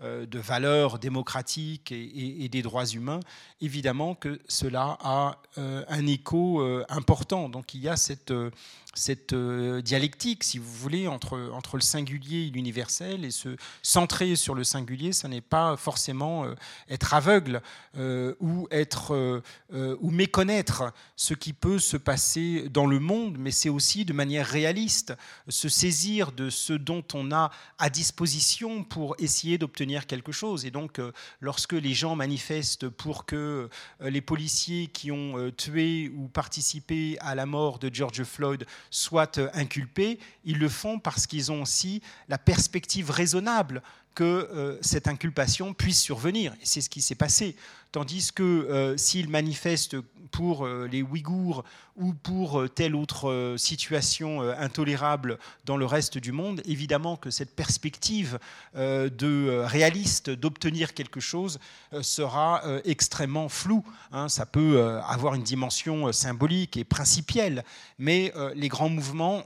de 0.00 0.38
valeurs 0.38 0.98
démocratiques 0.98 1.92
et, 1.92 2.48
des 2.48 2.62
droits 2.62 2.86
humains, 2.86 3.20
évidemment 3.60 4.14
que 4.14 4.38
cela 4.48 4.96
a 5.00 5.38
euh, 5.58 5.84
un 5.88 6.06
écho 6.06 6.60
euh, 6.60 6.84
important. 6.88 7.48
Donc 7.48 7.74
il 7.74 7.80
y 7.80 7.88
a 7.88 7.96
cette, 7.96 8.30
euh, 8.30 8.50
cette 8.98 9.34
dialectique, 9.34 10.44
si 10.44 10.58
vous 10.58 10.72
voulez, 10.72 11.08
entre, 11.08 11.50
entre 11.52 11.76
le 11.76 11.82
singulier 11.82 12.46
et 12.46 12.50
l'universel, 12.50 13.24
et 13.24 13.30
se 13.30 13.56
centrer 13.82 14.36
sur 14.36 14.54
le 14.54 14.64
singulier, 14.64 15.12
ça 15.12 15.28
n'est 15.28 15.40
pas 15.40 15.76
forcément 15.76 16.46
être 16.88 17.14
aveugle 17.14 17.62
ou, 17.96 18.68
être, 18.70 19.42
ou 19.72 20.10
méconnaître 20.10 20.92
ce 21.16 21.34
qui 21.34 21.52
peut 21.52 21.78
se 21.78 21.96
passer 21.96 22.68
dans 22.68 22.86
le 22.86 22.98
monde, 22.98 23.36
mais 23.38 23.50
c'est 23.50 23.68
aussi 23.68 24.04
de 24.04 24.12
manière 24.12 24.46
réaliste 24.46 25.14
se 25.48 25.68
saisir 25.68 26.32
de 26.32 26.50
ce 26.50 26.72
dont 26.72 27.04
on 27.14 27.32
a 27.32 27.50
à 27.78 27.90
disposition 27.90 28.84
pour 28.84 29.14
essayer 29.18 29.58
d'obtenir 29.58 30.06
quelque 30.06 30.32
chose. 30.32 30.64
Et 30.64 30.70
donc, 30.70 31.00
lorsque 31.40 31.72
les 31.72 31.94
gens 31.94 32.16
manifestent 32.16 32.88
pour 32.88 33.24
que 33.24 33.68
euh, 34.00 34.10
les 34.10 34.20
policiers 34.20 34.88
qui 34.88 35.10
ont 35.10 35.38
euh, 35.38 35.50
tué 35.50 36.10
ou 36.14 36.28
participé 36.28 37.16
à 37.20 37.34
la 37.34 37.46
mort 37.46 37.78
de 37.78 37.90
George 37.92 38.22
Floyd 38.24 38.66
soient 38.90 39.38
euh, 39.38 39.48
inculpés, 39.54 40.18
ils 40.44 40.58
le 40.58 40.68
font 40.68 40.98
parce 40.98 41.26
qu'ils 41.26 41.52
ont 41.52 41.62
aussi 41.62 42.02
la 42.28 42.38
perspective 42.38 43.10
raisonnable 43.10 43.82
que 44.14 44.78
cette 44.80 45.06
inculpation 45.06 45.74
puisse 45.74 46.00
survenir. 46.00 46.52
Et 46.54 46.64
c'est 46.64 46.80
ce 46.80 46.90
qui 46.90 47.02
s'est 47.02 47.14
passé. 47.14 47.54
Tandis 47.90 48.32
que 48.34 48.42
euh, 48.42 48.96
s'ils 48.98 49.30
manifestent 49.30 49.96
pour 50.30 50.66
euh, 50.66 50.86
les 50.92 51.02
Ouïghours 51.02 51.64
ou 51.96 52.12
pour 52.12 52.60
euh, 52.60 52.68
telle 52.68 52.94
autre 52.94 53.54
situation 53.56 54.42
intolérable 54.42 55.38
dans 55.64 55.78
le 55.78 55.86
reste 55.86 56.18
du 56.18 56.30
monde, 56.30 56.60
évidemment 56.66 57.16
que 57.16 57.30
cette 57.30 57.56
perspective 57.56 58.38
de 58.74 59.62
réaliste 59.64 60.30
d'obtenir 60.30 60.94
quelque 60.94 61.20
chose 61.20 61.58
sera 62.02 62.62
extrêmement 62.84 63.48
floue. 63.48 63.84
Hein. 64.12 64.28
ça 64.28 64.46
peut 64.46 64.80
avoir 65.06 65.34
une 65.34 65.42
dimension 65.42 66.12
symbolique 66.12 66.76
et 66.76 66.84
principielle, 66.84 67.64
mais 67.98 68.32
les 68.54 68.68
grands 68.68 68.88
mouvements 68.88 69.42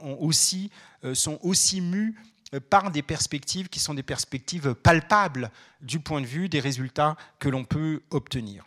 sont 1.13 1.39
aussi 1.41 1.81
mus 1.81 2.15
par 2.59 2.91
des 2.91 3.01
perspectives 3.01 3.69
qui 3.69 3.79
sont 3.79 3.93
des 3.93 4.03
perspectives 4.03 4.73
palpables 4.73 5.51
du 5.81 5.99
point 5.99 6.21
de 6.21 6.25
vue 6.25 6.49
des 6.49 6.59
résultats 6.59 7.15
que 7.39 7.49
l'on 7.49 7.63
peut 7.63 8.01
obtenir. 8.11 8.65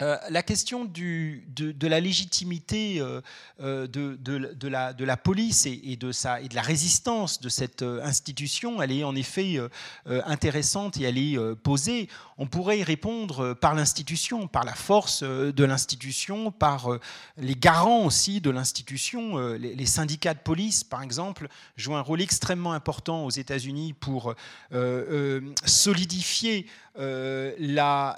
Euh, 0.00 0.16
la 0.30 0.44
question 0.44 0.84
de, 0.84 1.86
la 1.88 1.98
légitimité 1.98 3.00
euh, 3.00 3.20
euh, 3.60 3.88
de, 3.88 4.68
la, 4.68 5.16
police 5.16 5.66
et, 5.66 5.96
de 5.96 6.12
la 6.54 6.62
résistance 6.62 7.40
de 7.40 7.48
cette 7.48 7.82
institution, 7.82 8.80
elle 8.80 8.92
est 8.92 9.02
en 9.02 9.16
effet 9.16 9.58
intéressante 10.06 10.98
et 10.98 11.04
elle 11.04 11.18
est 11.18 11.36
posée. 11.56 12.08
On 12.36 12.46
pourrait 12.46 12.78
y 12.78 12.84
répondre 12.84 13.54
par 13.54 13.74
l'institution, 13.74 14.46
par 14.46 14.64
la 14.64 14.74
force 14.74 15.24
de 15.24 15.64
l'institution, 15.64 16.52
par 16.52 16.90
les 17.36 17.56
garants 17.56 18.04
aussi 18.04 18.40
de 18.40 18.50
l'institution. 18.50 19.38
Les, 19.54 19.86
syndicats 19.86 20.34
de 20.34 20.38
police, 20.38 20.84
par 20.84 21.02
exemple, 21.02 21.48
jouent 21.76 21.96
un 21.96 22.02
rôle 22.02 22.20
extrêmement 22.20 22.72
important 22.72 23.24
aux 23.24 23.30
États-Unis 23.30 23.94
pour 23.94 24.34
solidifier 25.64 26.66
la 26.96 28.16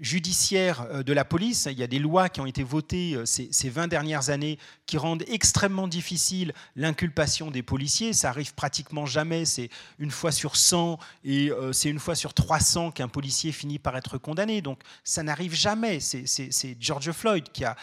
judiciaire 0.00 0.86
euh, 0.90 1.02
de 1.02 1.12
la 1.12 1.24
police. 1.24 1.68
Il 1.70 1.78
y 1.78 1.82
a 1.82 1.86
des 1.86 1.98
lois 1.98 2.28
qui 2.28 2.40
ont 2.40 2.46
été 2.46 2.62
votées 2.62 3.14
euh, 3.14 3.24
ces, 3.26 3.68
20 3.68 3.88
dernières 3.88 4.30
années 4.30 4.58
qui 4.86 4.98
rendent 4.98 5.24
extrêmement 5.28 5.88
difficile 5.88 6.52
l'inculpation 6.76 7.50
des 7.50 7.62
policiers. 7.62 8.12
Ça 8.12 8.28
arrive 8.28 8.54
pratiquement 8.54 9.06
jamais. 9.06 9.44
C'est 9.44 9.70
une 9.98 10.10
fois 10.10 10.32
sur 10.32 10.56
100 10.56 10.98
et 11.24 11.50
euh, 11.50 11.72
c'est 11.72 11.88
une 11.88 11.98
fois 11.98 12.14
sur 12.14 12.34
300 12.34 12.92
qu'un 12.92 13.08
policier 13.08 13.52
finit 13.52 13.78
par 13.78 13.96
être 13.96 14.18
condamné. 14.18 14.60
Donc 14.60 14.80
ça 15.02 15.22
n'arrive 15.22 15.54
jamais. 15.54 16.00
C'est 16.00 16.76
George 16.80 17.12
Floyd 17.12 17.44
qui 17.52 17.64
a 17.64 17.76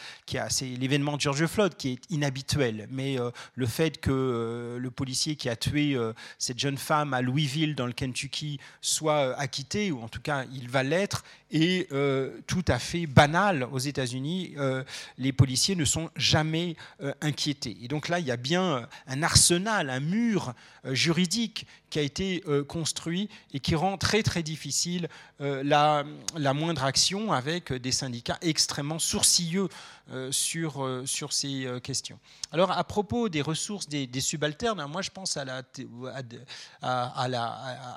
c'est 0.49 0.65
l'événement 0.65 1.18
de 1.18 1.22
George 1.22 1.45
Floyd 1.45 1.76
qui 1.76 1.89
est 1.89 2.01
inhabituel. 2.09 2.88
Mais 2.91 3.18
le 3.55 3.65
fait 3.65 3.99
que 3.99 4.77
le 4.80 4.91
policier 4.91 5.35
qui 5.35 5.49
a 5.49 5.55
tué 5.55 5.97
cette 6.38 6.59
jeune 6.59 6.77
femme 6.77 7.13
à 7.13 7.22
Louisville 7.22 7.76
dans 7.76 7.85
le 7.85 7.93
Kentucky 7.93 8.59
soit 8.81 9.38
acquitté, 9.38 9.91
ou 9.91 10.01
en 10.01 10.07
tout 10.07 10.22
cas 10.22 10.45
il 10.53 10.69
va 10.69 10.84
l'être, 10.84 11.23
et 11.52 11.88
euh, 11.91 12.32
tout 12.48 12.64
à 12.68 12.80
fait 12.80 13.06
banal 13.06 13.68
aux 13.72 13.80
États-Unis. 13.80 14.53
Euh, 14.57 14.84
les 15.18 15.34
policiers 15.34 15.76
ne 15.76 15.86
sont 15.86 16.10
jamais 16.15 16.76
euh, 17.02 17.14
inquiétés. 17.22 17.78
Et 17.82 17.88
donc 17.88 18.07
là, 18.07 18.19
il 18.19 18.26
y 18.26 18.32
a 18.32 18.38
bien 18.38 18.88
un 19.07 19.23
arsenal, 19.23 19.90
un 19.90 19.99
mur 19.99 20.53
juridique 20.86 21.68
qui 21.90 21.99
a 21.99 22.02
été 22.02 22.41
construit 22.68 23.30
et 23.53 23.60
qui 23.60 23.76
rend 23.76 23.98
très 23.98 24.23
très 24.23 24.41
difficile 24.44 25.10
la, 25.40 26.06
la, 26.38 26.53
moindre 26.53 26.86
action 26.86 27.34
avec 27.34 27.73
des 27.73 27.91
syndicats 27.91 28.38
extrêmement 28.41 28.98
sourcilleux 28.98 29.68
sur, 30.31 31.01
sur 31.05 31.33
ces 31.33 31.67
questions. 31.83 32.19
Alors 32.51 32.71
à 32.71 32.83
propos 32.83 33.29
des 33.29 33.41
ressources 33.41 33.88
des, 33.88 34.21
subalternes, 34.21 34.83
moi 34.88 35.01
je 35.01 35.09
pense 35.09 35.38
à 35.38 35.45
la, 35.45 35.63
à, 36.81 37.27
la, 37.27 37.45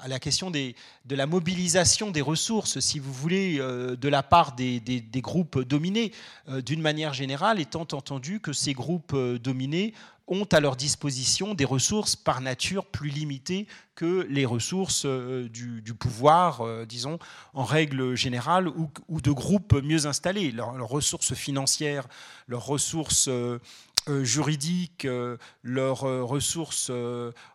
à 0.03 0.09
la 0.09 0.19
question 0.19 0.51
des, 0.51 0.77
de 1.07 1.17
la 1.17 1.27
mobilisation 1.27 2.11
des 2.11 2.21
ressources, 2.21 2.81
si 2.81 2.99
vous 2.99 3.13
voulez 3.13 3.59
euh, 3.59 3.97
de 3.97 4.09
la 4.09 4.23
part 4.23 4.53
des, 4.55 4.81
groupes 5.17 5.61
dominés, 5.61 6.13
euh, 6.49 6.61
d'une 6.61 6.81
manière 6.81 7.13
générale, 7.13 7.61
étant 7.61 7.83
entendu 7.83 8.41
que 8.41 8.53
ces 8.53 8.73
groupes 8.73 9.13
euh, 9.15 9.39
dominés 9.39 9.95
ont 10.27 10.45
à 10.45 10.61
leur 10.61 10.77
disposition 10.77 11.55
des 11.55 11.65
ressources 11.65 12.17
par 12.17 12.41
nature 12.41 12.87
plus 12.87 13.11
limitées 13.11 13.67
que 13.95 14.27
les 14.31 14.47
ressources 14.47 15.07
du, 15.07 15.95
pouvoir, 15.99 16.87
disons, 16.87 17.19
en 17.53 17.65
règle 17.65 18.15
générale, 18.15 18.69
ou, 18.69 19.21
de 19.21 19.31
groupes 19.31 19.75
mieux 19.75 20.07
installés. 20.07 20.51
leurs 20.51 20.89
ressources 20.89 21.35
financières, 21.35 22.09
leurs 22.49 22.67
ressources 22.67 23.29
euh, 23.29 23.59
juridiques, 24.23 25.05
euh, 25.05 25.37
leurs 25.63 26.05
euh, 26.05 26.23
ressources 26.23 26.91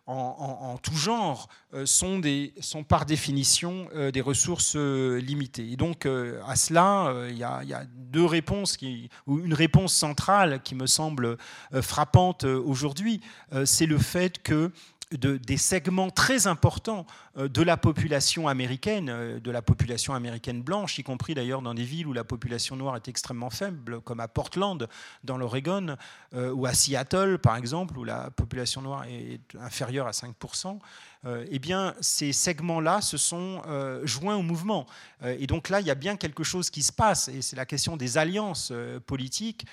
en, 0.06 0.78
tout 0.82 0.96
genre 0.96 1.48
sont, 1.84 2.18
des, 2.18 2.52
sont 2.60 2.82
par 2.82 3.06
définition 3.06 3.88
des 4.12 4.20
ressources 4.20 4.74
limitées. 4.74 5.70
Et 5.70 5.76
donc 5.76 6.06
à 6.06 6.56
cela, 6.56 7.14
il 7.28 7.36
y, 7.36 7.44
a, 7.44 7.84
deux 7.94 8.24
réponses, 8.24 8.76
qui, 8.76 9.08
ou 9.26 9.38
une 9.38 9.54
réponse 9.54 9.94
centrale 9.94 10.60
qui 10.62 10.74
me 10.74 10.86
semble 10.86 11.36
frappante 11.80 12.44
aujourd'hui, 12.44 13.20
c'est 13.64 13.86
le 13.86 13.98
fait 13.98 14.42
que 14.42 14.72
des 15.12 15.56
segments 15.56 16.10
très 16.10 16.46
importants 16.46 17.04
euh, 17.04 17.29
de 17.36 17.62
la 17.62 17.76
population 17.76 18.48
américaine, 18.48 19.08
euh, 19.08 19.38
de 19.38 19.50
la 19.50 19.62
population 19.62 20.14
américaine 20.14 20.62
blanche, 20.62 20.98
y 20.98 21.04
compris 21.04 21.34
d'ailleurs 21.34 21.62
dans 21.62 21.74
des 21.74 21.84
villes 21.84 22.08
où 22.08 22.12
la 22.12 22.24
population 22.24 22.74
noire 22.74 22.96
est 22.96 23.06
extrêmement 23.06 23.50
faible, 23.50 24.00
comme 24.00 24.18
à 24.18 24.26
Portland, 24.26 24.88
dans 25.22 25.38
l'Oregon, 25.38 25.96
euh, 26.34 26.52
ou 26.52 26.66
à 26.66 26.74
Seattle, 26.74 27.38
par 27.38 27.56
exemple, 27.56 27.96
où 27.98 28.04
la 28.04 28.30
population 28.30 28.82
noire 28.82 29.04
est 29.04 29.40
inférieure 29.60 30.06
à 30.06 30.12
5%. 30.12 30.78
eh 31.50 31.58
bien, 31.58 31.94
ces 32.00 32.32
segments-là 32.32 33.02
se 33.02 33.18
sont 33.18 33.60
joints 34.04 34.36
au 34.36 34.42
mouvement. 34.42 34.86
et 35.22 35.46
donc 35.46 35.68
là, 35.68 35.82
il 35.82 35.86
y 35.86 35.90
a 35.90 35.94
bien 35.94 36.16
quelque 36.16 36.42
chose 36.42 36.70
qui 36.70 36.82
se 36.82 36.92
passe, 36.92 37.28
et 37.28 37.42
c'est 37.42 37.56
la 37.56 37.66
question 37.66 37.98
des 37.98 38.16
alliances 38.16 38.72
politiques 39.06 39.66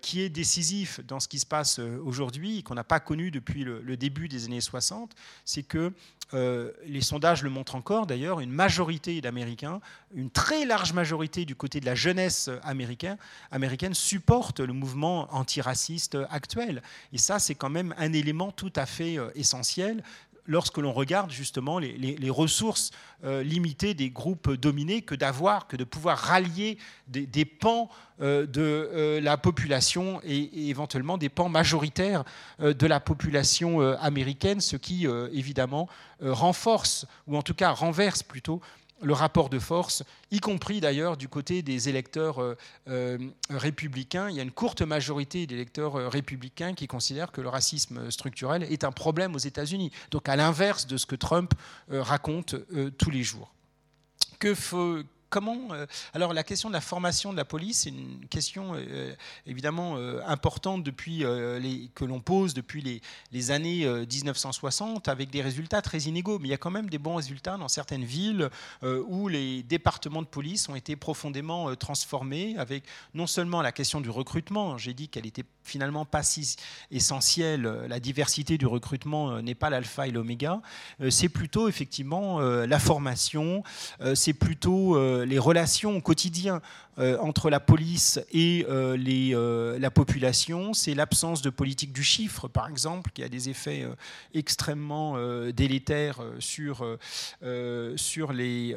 qui 0.00 0.22
est 0.22 0.30
décisif 0.30 1.00
dans 1.04 1.20
ce 1.20 1.28
qui 1.28 1.38
se 1.38 1.44
passe 1.44 1.78
aujourd'hui, 1.78 2.62
qu'on 2.62 2.74
n'a 2.74 2.84
pas 2.84 3.00
connu 3.00 3.30
depuis 3.30 3.64
le, 3.64 3.96
début 3.98 4.28
des 4.28 4.46
années 4.46 4.62
60 4.62 5.14
c'est 5.44 5.62
que 5.62 5.92
euh, 6.32 6.72
les 6.86 7.00
sondages 7.14 7.44
le 7.44 7.50
montrent 7.50 7.76
encore 7.76 8.06
d'ailleurs, 8.08 8.40
une 8.40 8.50
majorité 8.50 9.20
d'Américains, 9.20 9.80
une 10.16 10.30
très 10.30 10.64
large 10.64 10.92
majorité 10.92 11.44
du 11.44 11.54
côté 11.54 11.78
de 11.78 11.86
la 11.86 11.94
jeunesse 11.94 12.50
américaine, 12.64 13.16
américaine 13.52 13.94
supporte 13.94 14.58
le 14.58 14.72
mouvement 14.72 15.32
antiraciste 15.32 16.18
actuel. 16.28 16.82
Et 17.12 17.18
ça, 17.18 17.38
c'est 17.38 17.54
quand 17.54 17.70
même 17.70 17.94
un 17.98 18.12
élément 18.12 18.50
tout 18.50 18.72
à 18.74 18.84
fait 18.84 19.16
euh, 19.16 19.30
essentiel 19.36 20.02
lorsque 20.46 20.78
l'on 20.78 20.92
regarde 20.92 21.30
justement 21.30 21.78
les, 21.78 22.30
ressources 22.30 22.90
euh, 23.24 23.42
limitées 23.42 23.94
des 23.94 24.10
groupes 24.10 24.50
dominés 24.52 25.02
que 25.02 25.14
d'avoir, 25.14 25.66
que 25.66 25.76
de 25.76 25.84
pouvoir 25.84 26.18
rallier 26.18 26.78
des, 27.08 27.44
pans 27.44 27.88
euh, 28.20 28.46
de 28.46 28.60
euh, 28.60 29.20
la 29.20 29.36
population 29.36 30.20
et, 30.24 30.68
éventuellement 30.68 31.18
des 31.18 31.28
pans 31.28 31.48
majoritaires 31.48 32.24
de 32.60 32.86
la 32.86 33.00
population 33.00 33.80
américaine, 33.98 34.60
ce 34.60 34.76
qui 34.76 35.06
évidemment 35.32 35.88
renforce, 36.20 37.06
ou 37.26 37.36
en 37.36 37.42
tout 37.42 37.54
cas 37.54 37.70
renverse 37.70 38.22
plutôt, 38.22 38.60
le 39.02 39.12
rapport 39.12 39.48
de 39.48 39.58
force, 39.58 40.02
y 40.30 40.40
compris 40.40 40.80
d'ailleurs 40.80 41.16
du 41.16 41.28
côté 41.28 41.62
des 41.62 41.88
électeurs 41.88 42.40
euh, 42.40 42.56
euh, 42.88 43.18
républicains. 43.50 44.30
Il 44.30 44.36
y 44.36 44.40
a 44.40 44.42
une 44.42 44.50
courte 44.50 44.82
majorité 44.82 45.46
d'électeurs 45.46 45.96
euh, 45.96 46.08
républicains 46.08 46.74
qui 46.74 46.86
considèrent 46.86 47.32
que 47.32 47.40
le 47.40 47.48
racisme 47.48 48.10
structurel 48.10 48.62
est 48.64 48.84
un 48.84 48.92
problème 48.92 49.34
aux 49.34 49.38
États-Unis. 49.38 49.90
Donc 50.10 50.28
à 50.28 50.36
l'inverse 50.36 50.86
de 50.86 50.96
ce 50.96 51.06
que 51.06 51.16
Trump 51.16 51.52
raconte 51.90 52.56
tous 52.98 53.10
les 53.10 53.22
jours. 53.22 53.52
Comment 55.34 55.58
euh, 55.72 55.86
Alors 56.12 56.32
la 56.32 56.44
question 56.44 56.68
de 56.68 56.74
la 56.74 56.80
formation 56.80 57.32
de 57.32 57.36
la 57.36 57.44
police, 57.44 57.80
c'est 57.80 57.88
une 57.88 58.24
question 58.30 58.74
euh, 58.76 59.12
évidemment 59.46 59.96
euh, 59.96 60.20
importante 60.28 60.84
depuis 60.84 61.24
les, 61.24 61.90
que 61.96 62.04
l'on 62.04 62.20
pose 62.20 62.54
depuis 62.54 63.02
les, 63.32 63.50
années 63.50 63.84
1960, 63.84 65.08
avec 65.08 65.30
des 65.30 65.42
résultats 65.42 65.82
très 65.82 65.98
inégaux. 65.98 66.38
Mais 66.38 66.48
il 66.48 66.50
y 66.52 66.54
a 66.54 66.58
quand 66.58 66.70
même 66.70 66.88
des 66.88 66.98
bons 66.98 67.16
résultats 67.16 67.56
dans 67.56 67.68
certaines 67.68 68.04
villes 68.04 68.48
où 68.82 69.28
les 69.28 69.62
départements 69.64 70.22
de 70.22 70.26
police 70.26 70.68
ont 70.68 70.76
été 70.76 70.94
profondément 70.94 71.74
transformés, 71.74 72.54
avec 72.58 72.84
non 73.12 73.26
seulement 73.26 73.60
la 73.60 73.72
question 73.72 74.00
du 74.00 74.10
recrutement. 74.10 74.78
J'ai 74.78 74.94
dit 74.94 75.08
qu'elle 75.08 75.26
était 75.26 75.44
finalement 75.64 76.04
pas 76.04 76.22
si 76.22 76.56
essentielle. 76.90 77.62
La 77.88 78.00
diversité 78.00 78.58
du 78.58 78.66
recrutement 78.66 79.40
n'est 79.42 79.54
pas 79.54 79.70
l'alpha 79.70 80.06
et 80.06 80.10
l'oméga. 80.10 80.60
C'est 81.10 81.28
plutôt 81.28 81.68
effectivement 81.68 82.40
la 82.40 82.78
formation. 82.78 83.62
C'est 84.14 84.34
plutôt 84.34 85.24
les 85.24 85.38
relations 85.38 85.96
au 85.96 86.00
quotidien 86.00 86.44
euh, 86.44 86.60
entre 86.98 87.50
la 87.50 87.60
police 87.60 88.20
et 88.32 88.64
euh, 88.68 88.96
les, 88.96 89.34
euh, 89.34 89.78
la 89.78 89.90
population, 89.90 90.72
c'est 90.74 90.94
l'absence 90.94 91.42
de 91.42 91.50
politique 91.50 91.92
du 91.92 92.04
chiffre, 92.04 92.48
par 92.48 92.68
exemple, 92.68 93.10
qui 93.12 93.22
a 93.22 93.28
des 93.28 93.48
effets 93.48 93.86
extrêmement 94.32 95.16
délétères 95.52 96.20
sur, 96.38 96.86
sur 97.96 98.32
les 98.32 98.76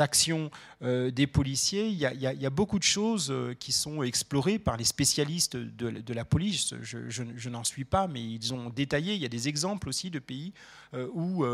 actions 0.00 0.50
des 0.80 1.26
policiers. 1.26 1.88
Il 1.88 1.98
y, 1.98 2.06
a, 2.46 2.50
beaucoup 2.50 2.78
de 2.78 2.84
choses 2.84 3.32
qui 3.58 3.72
sont 3.72 4.02
explorées 4.02 4.58
par 4.58 4.76
les 4.76 4.84
spécialistes 4.84 5.56
de, 5.56 6.14
la 6.14 6.24
police. 6.24 6.74
Je, 6.82 7.48
n'en 7.48 7.64
suis 7.64 7.84
pas, 7.84 8.08
mais 8.08 8.22
ils 8.22 8.54
ont 8.54 8.70
détaillé. 8.70 9.14
Il 9.14 9.20
y 9.20 9.26
a 9.26 9.30
des 9.30 9.48
exemples 9.48 9.88
aussi 9.88 10.10
de 10.10 10.18
pays 10.18 10.52
où 11.14 11.44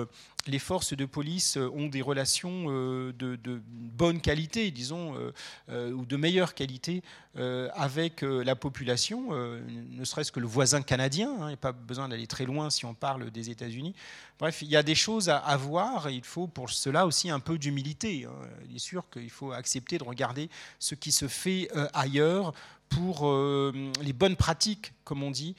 les 0.46 0.58
forces 0.58 0.94
de 0.94 1.04
police 1.04 1.56
ont 1.56 1.86
des 1.86 2.02
relations 2.02 2.66
de, 2.66 3.12
de 3.12 3.62
bonne 3.66 4.20
qualité, 4.20 4.70
disons, 4.70 5.14
de 5.68 6.16
meilleure 6.16 6.54
qualité 6.54 7.02
euh, 7.36 7.68
avec 7.74 8.22
euh, 8.22 8.44
la 8.44 8.54
population, 8.54 9.30
euh, 9.32 9.60
ne 9.90 10.04
serait-ce 10.04 10.30
que 10.30 10.38
le 10.38 10.46
voisin 10.46 10.82
canadien. 10.82 11.34
Il 11.40 11.46
n'y 11.46 11.54
a 11.54 11.56
pas 11.56 11.72
besoin 11.72 12.08
d'aller 12.08 12.28
très 12.28 12.44
loin 12.44 12.70
si 12.70 12.84
on 12.84 12.94
parle 12.94 13.32
des 13.32 13.50
États-Unis. 13.50 13.92
Bref, 14.38 14.62
il 14.62 14.68
y 14.68 14.76
a 14.76 14.84
des 14.84 14.94
choses 14.94 15.28
à, 15.28 15.56
voir 15.56 16.06
et 16.06 16.14
il 16.14 16.22
faut 16.22 16.46
pour 16.46 16.70
cela 16.70 17.06
aussi 17.06 17.30
un 17.30 17.40
peu 17.40 17.58
d'humilité. 17.58 18.24
Hein. 18.24 18.48
Il 18.70 18.76
est 18.76 18.80
sûr 18.80 19.10
qu'il 19.10 19.30
faut 19.30 19.50
accepter 19.50 19.98
de 19.98 20.04
regarder 20.04 20.48
ce 20.78 20.94
qui 20.94 21.10
se 21.10 21.26
fait 21.26 21.68
ailleurs 21.92 22.52
pour 22.88 23.32
les 23.32 24.12
bonnes 24.12 24.36
pratiques, 24.36 24.92
comme 25.04 25.22
on 25.22 25.30
dit, 25.30 25.56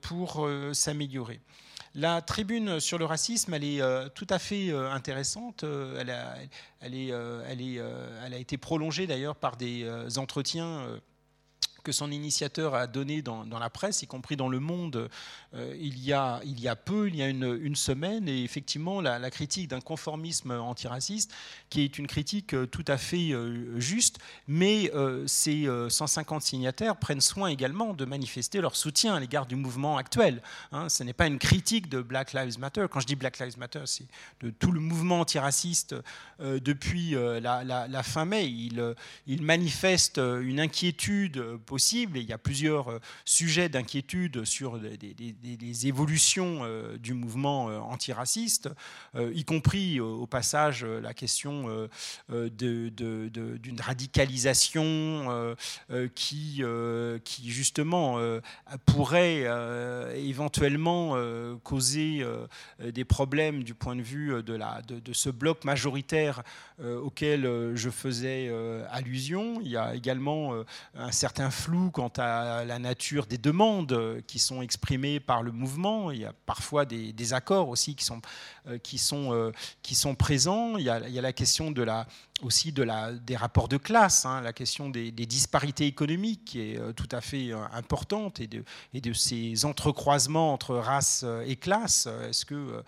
pour 0.00 0.48
s'améliorer. 0.72 1.40
La 1.94 2.22
tribune 2.22 2.78
sur 2.78 2.98
le 2.98 3.04
racisme, 3.04 3.52
elle 3.52 3.64
est 3.64 3.82
euh, 3.82 4.08
tout 4.08 4.26
à 4.30 4.38
fait 4.38 4.70
euh, 4.70 4.92
intéressante. 4.92 5.64
Euh, 5.64 5.98
elle 5.98 6.10
a, 8.32 8.38
été 8.38 8.58
prolongée 8.58 9.08
d'ailleurs 9.08 9.34
par 9.34 9.56
des 9.56 9.88
entretiens 10.16 10.86
que 11.82 11.92
son 11.92 12.10
initiateur 12.10 12.74
a 12.74 12.86
donné 12.86 13.22
dans, 13.22 13.44
la 13.44 13.70
presse, 13.70 14.02
y 14.02 14.06
compris 14.06 14.36
dans 14.36 14.48
Le 14.48 14.60
Monde, 14.60 15.08
euh, 15.54 15.76
il, 15.78 15.98
y 16.02 16.12
a, 16.12 16.40
il 16.44 16.60
y 16.60 16.68
a 16.68 16.76
peu, 16.76 17.08
il 17.08 17.16
y 17.16 17.22
a 17.22 17.28
une, 17.28 17.76
semaine, 17.76 18.28
et 18.28 18.42
effectivement 18.42 19.00
la, 19.00 19.30
critique 19.30 19.68
d'un 19.68 19.80
conformisme 19.80 20.50
antiraciste, 20.52 21.32
qui 21.68 21.82
est 21.82 21.98
une 21.98 22.06
critique 22.06 22.54
euh, 22.54 22.66
tout 22.66 22.84
à 22.88 22.96
fait 22.98 23.32
euh, 23.32 23.78
juste, 23.78 24.18
mais 24.48 24.90
ces 25.26 25.68
150 25.88 26.42
signataires 26.42 26.96
prennent 26.96 27.20
soin 27.20 27.48
également 27.48 27.94
de 27.94 28.04
manifester 28.04 28.60
leur 28.60 28.76
soutien 28.76 29.14
à 29.14 29.20
l'égard 29.20 29.46
du 29.46 29.56
mouvement 29.56 29.96
actuel. 29.96 30.42
Hein. 30.72 30.88
ce 30.88 31.02
n'est 31.02 31.12
pas 31.12 31.26
une 31.26 31.38
critique 31.38 31.88
de 31.88 32.00
Black 32.00 32.32
Lives 32.32 32.58
Matter. 32.58 32.86
Quand 32.90 33.00
je 33.00 33.06
dis 33.06 33.16
Black 33.16 33.38
Lives 33.38 33.58
Matter, 33.58 33.82
c'est 33.86 34.06
de 34.40 34.50
tout 34.50 34.72
le 34.72 34.80
mouvement 34.80 35.20
antiraciste 35.20 35.94
depuis 36.38 37.10
la, 37.12 37.64
la, 37.64 38.02
fin 38.02 38.24
mai. 38.24 38.46
Il, 38.46 38.94
il 39.26 39.42
manifeste 39.42 40.18
une 40.18 40.60
inquiétude 40.60 41.58
possible. 41.70 42.18
Et 42.18 42.20
il 42.20 42.28
y 42.28 42.32
a 42.32 42.38
plusieurs 42.38 42.88
euh, 42.88 42.98
sujets 43.24 43.68
d'inquiétude 43.68 44.44
sur 44.44 44.76
les 44.76 45.86
évolutions 45.86 46.62
euh, 46.62 46.98
du 46.98 47.14
mouvement 47.14 47.70
euh, 47.70 47.78
antiraciste, 47.78 48.68
y 49.14 49.44
compris 49.44 50.00
au 50.00 50.26
passage 50.26 50.84
la 50.84 51.14
question 51.14 51.88
d'une 52.28 53.80
radicalisation 53.80 55.56
qui, 56.14 56.62
justement 57.44 58.18
pourrait 58.86 59.46
éventuellement 60.16 61.16
causer 61.62 62.24
des 62.82 63.04
problèmes 63.04 63.62
du 63.62 63.74
point 63.74 63.96
de 63.96 64.02
vue 64.02 64.42
de, 64.42 64.54
la, 64.54 64.80
de 64.82 65.12
ce 65.12 65.30
bloc 65.30 65.64
majoritaire 65.64 66.42
auquel 66.82 67.72
je 67.74 67.90
faisais 67.90 68.50
allusion. 68.90 69.60
Il 69.60 69.68
y 69.68 69.76
a 69.76 69.94
également 69.94 70.54
un 70.94 71.12
certain 71.12 71.50
flou 71.60 71.90
quant 71.90 72.12
à 72.16 72.64
la 72.64 72.78
nature 72.78 73.26
des 73.26 73.38
demandes 73.38 74.22
qui 74.26 74.38
sont 74.38 74.62
exprimées 74.62 75.20
par 75.20 75.42
le 75.42 75.52
mouvement. 75.52 76.10
Il 76.10 76.20
y 76.20 76.24
a 76.24 76.32
parfois 76.46 76.84
des, 76.84 77.32
accords 77.32 77.68
aussi 77.68 77.94
qui 77.94 78.04
sont, 78.04 78.20
euh, 78.66 78.78
qui 78.78 78.98
sont, 78.98 79.32
euh, 79.32 79.52
qui 79.82 79.94
sont 79.94 80.14
présents. 80.14 80.78
Il 80.78 80.84
y 80.84 80.88
a 80.90 81.00
la 81.00 81.32
question 81.32 81.70
de 81.70 81.82
la, 81.82 82.06
aussi 82.42 82.72
de 82.72 82.82
la, 82.82 83.12
des 83.12 83.36
rapports 83.36 83.68
de 83.68 83.76
classe, 83.76 84.24
hein, 84.24 84.40
la 84.40 84.52
question 84.52 84.88
des, 84.88 85.10
disparités 85.12 85.86
économiques 85.86 86.44
qui 86.44 86.60
est 86.60 86.78
euh, 86.78 86.92
tout 86.92 87.08
à 87.12 87.20
fait 87.20 87.52
importante 87.72 88.40
et 88.40 88.46
de, 88.46 88.64
et 88.94 89.00
de 89.00 89.12
ces 89.12 89.64
entrecroisements 89.64 90.52
entre 90.52 90.76
race 90.76 91.24
et 91.46 91.56
classe. 91.56 92.08
Est-ce 92.28 92.44
que 92.44 92.82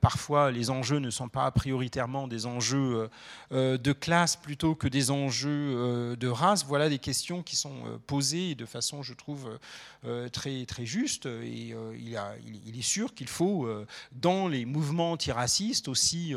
parfois 0.00 0.50
les 0.50 0.70
enjeux 0.70 0.98
ne 0.98 1.10
sont 1.10 1.28
pas 1.28 1.50
prioritairement 1.50 2.28
des 2.28 2.46
enjeux 2.46 3.08
de 3.50 3.92
classe 3.92 4.36
plutôt 4.36 4.74
que 4.74 4.88
des 4.88 5.10
enjeux 5.10 6.16
de 6.16 6.28
race? 6.28 6.64
Voilà 6.64 6.88
des 6.88 6.98
questions 6.98 7.42
qui 7.42 7.56
sont 7.56 7.74
posé 8.06 8.54
de 8.54 8.66
façon, 8.66 9.02
je 9.02 9.14
trouve, 9.14 9.58
euh, 10.06 10.30
très, 10.30 10.64
très 10.64 10.86
juste. 10.86 11.26
Et 11.26 11.74
euh, 11.74 11.94
il, 11.98 12.16
a, 12.16 12.32
il, 12.66 12.78
est 12.78 12.82
sûr 12.82 13.12
qu'il 13.12 13.28
faut, 13.28 13.66
euh, 13.66 13.86
dans 14.12 14.48
les 14.48 14.64
mouvements 14.64 15.12
antiracistes, 15.12 15.88
aussi 15.88 16.34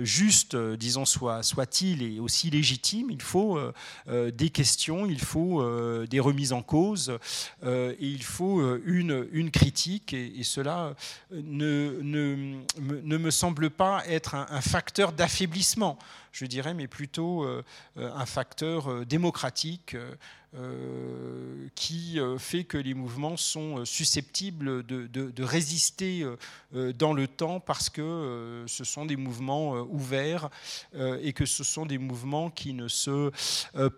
juste, 0.00 0.56
disons, 0.56 1.04
soit, 1.04 1.42
et 1.82 2.20
aussi 2.20 2.50
légitime, 2.50 3.10
il 3.10 3.22
faut 3.22 3.58
des 4.06 4.50
questions, 4.50 5.06
il 5.06 5.20
faut 5.20 5.64
des 6.06 6.20
remises 6.20 6.52
en 6.52 6.62
cause, 6.62 7.18
et 7.64 7.96
il 8.00 8.22
faut 8.22 8.76
une, 8.84 9.26
une 9.32 9.50
critique. 9.50 10.12
Et, 10.12 10.42
cela 10.42 10.94
ne, 11.30 11.98
ne, 12.02 12.56
ne, 12.80 13.16
me 13.16 13.30
semble 13.30 13.70
pas 13.70 14.06
être 14.06 14.34
un 14.34 14.60
facteur 14.60 15.12
d'affaiblissement 15.12 15.98
je 16.32 16.44
dirais, 16.44 16.74
mais 16.74 16.86
plutôt 16.86 17.46
un 17.96 18.26
facteur 18.26 19.06
démocratique 19.06 19.96
euh, 20.58 21.68
qui 21.74 22.18
euh, 22.18 22.38
fait 22.38 22.64
que 22.64 22.78
les 22.78 22.94
mouvements 22.94 23.36
sont 23.36 23.80
euh, 23.80 23.84
susceptibles 23.84 24.86
de, 24.86 25.42
résister 25.42 26.26
dans 26.98 27.12
le 27.12 27.28
temps 27.28 27.60
parce 27.60 27.90
que 27.90 28.64
ce 28.66 28.84
sont 28.84 29.04
des 29.04 29.16
mouvements 29.16 29.74
ouverts 29.82 30.48
et 30.94 31.32
que 31.32 31.46
ce 31.46 31.62
sont 31.62 31.86
des 31.86 31.98
mouvements 31.98 32.50
qui 32.50 32.72
ne 32.72 32.88
se 32.88 33.30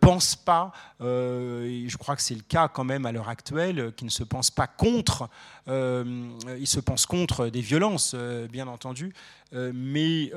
pensent 0.00 0.36
pas, 0.36 0.72
et 1.00 1.86
je 1.88 1.96
crois 1.96 2.16
que 2.16 2.22
c'est 2.22 2.34
le 2.34 2.42
cas 2.42 2.68
quand 2.68 2.84
même 2.84 3.06
à 3.06 3.12
l'heure 3.12 3.28
actuelle, 3.28 3.92
qui 3.96 4.04
ne 4.04 4.10
se 4.10 4.24
pensent 4.24 4.50
pas 4.50 4.66
contre, 4.66 5.28
ils 5.68 6.66
se 6.66 6.80
pensent 6.80 7.06
contre 7.06 7.48
des 7.48 7.60
violences, 7.60 8.14
bien 8.50 8.68
entendu, 8.68 9.12
mais 9.52 10.32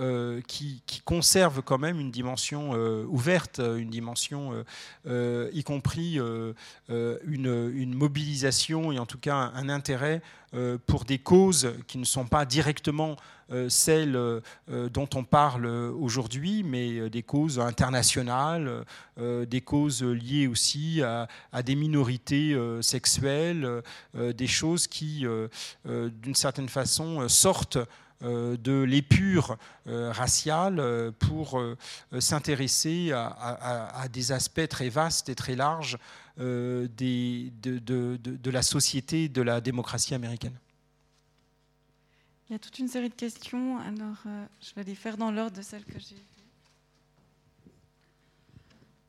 qui, 0.47 0.81
conservent 1.05 1.61
quand 1.61 1.77
même 1.77 1.99
une 1.99 2.11
dimension 2.11 2.71
ouverte, 3.09 3.59
une 3.59 3.89
dimension 3.89 4.63
y 5.05 5.63
compris 5.63 6.19
euh, 6.19 6.53
euh, 6.89 7.19
une, 7.25 7.93
mobilisation 7.93 8.91
et 8.91 8.99
en 8.99 9.05
tout 9.05 9.17
cas 9.17 9.51
un, 9.53 9.69
intérêt 9.69 10.21
euh, 10.53 10.77
pour 10.85 11.05
des 11.05 11.19
causes 11.19 11.73
qui 11.87 11.97
ne 11.97 12.05
sont 12.05 12.25
pas 12.25 12.45
directement 12.45 13.15
celles 13.69 14.17
dont 14.67 15.09
on 15.15 15.23
parle 15.23 15.65
aujourd'hui, 15.65 16.63
mais 16.63 17.09
des 17.09 17.23
causes 17.23 17.59
internationales, 17.59 18.85
des 19.17 19.61
causes 19.61 20.03
liées 20.03 20.47
aussi 20.47 21.01
à, 21.01 21.63
des 21.63 21.75
minorités 21.75 22.55
sexuelles, 22.81 23.81
des 24.15 24.47
choses 24.47 24.87
qui, 24.87 25.25
d'une 25.85 26.35
certaine 26.35 26.69
façon, 26.69 27.27
sortent 27.27 27.77
euh, 28.23 28.55
de 28.55 28.83
l'épure 28.83 29.57
euh, 29.87 30.11
raciale 30.11 30.79
euh, 30.79 31.11
pour 31.11 31.59
s'intéresser 32.19 33.11
à, 33.13 34.07
des 34.11 34.31
aspects 34.31 34.67
très 34.67 34.89
vastes 34.89 35.29
et 35.29 35.35
très 35.35 35.55
larges 35.55 35.97
de, 36.37 36.89
la 38.51 38.61
société, 38.61 39.27
de 39.27 39.41
la 39.41 39.59
démocratie 39.59 40.13
américaine. 40.13 40.53
Il 42.51 42.55
y 42.55 42.57
a 42.57 42.59
toute 42.59 42.79
une 42.79 42.89
série 42.89 43.07
de 43.07 43.15
questions, 43.15 43.79
alors 43.79 44.23
je 44.59 44.75
vais 44.75 44.83
les 44.83 44.93
faire 44.93 45.15
dans 45.15 45.31
l'ordre 45.31 45.55
de 45.55 45.61
celles 45.61 45.85
que 45.85 45.97
j'ai. 45.97 46.17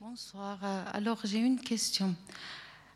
Bonsoir. 0.01 0.63
Alors 0.63 1.19
j'ai 1.25 1.41
une 1.41 1.59
question. 1.59 2.15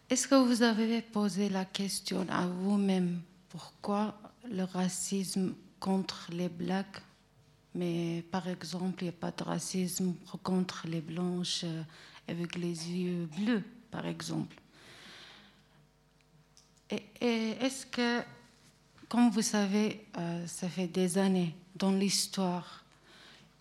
Est-ce 0.08 0.28
que 0.28 0.36
vous 0.36 0.62
avez 0.62 1.02
posé 1.02 1.48
la 1.48 1.64
question 1.64 2.24
à 2.30 2.46
vous-même 2.46 3.22
pourquoi 3.48 4.20
le 4.48 4.62
racisme 4.62 5.52
contre 5.80 6.28
les 6.30 6.48
blacks, 6.48 7.02
mais 7.74 8.22
par 8.30 8.46
exemple, 8.46 9.02
il 9.02 9.06
n'y 9.06 9.08
a 9.08 9.18
pas 9.18 9.32
de 9.32 9.42
racisme 9.42 10.14
contre 10.44 10.86
les 10.86 11.00
blanches 11.00 11.64
euh, 11.64 11.82
avec 12.28 12.54
les 12.54 12.88
yeux 12.88 13.28
bleus, 13.36 13.64
par 13.90 14.06
exemple? 14.06 14.54
Et, 16.88 17.02
est-ce 17.20 17.84
que, 17.84 18.22
comme 19.08 19.30
vous 19.30 19.42
savez, 19.42 20.04
euh, 20.18 20.46
ça 20.46 20.68
fait 20.68 20.88
des 20.88 21.18
années 21.18 21.54
dans 21.76 21.92
l'histoire, 21.92 22.84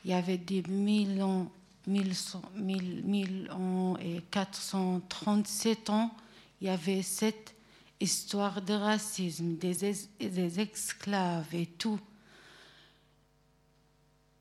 il 0.03 0.11
y 0.11 0.13
avait 0.13 0.37
des 0.37 0.63
mille 0.63 1.21
ans, 1.21 1.51
mille, 1.87 3.51
ans 3.51 3.97
et 3.97 4.21
437 4.31 5.89
ans, 5.89 6.15
il 6.61 6.67
y 6.67 6.69
avait 6.69 7.01
cette 7.01 7.53
histoire 7.99 8.61
de 8.61 8.73
racisme, 8.73 9.55
des, 9.55 9.95
des 10.19 10.59
esclaves 10.59 11.53
et 11.53 11.65
tout. 11.65 11.99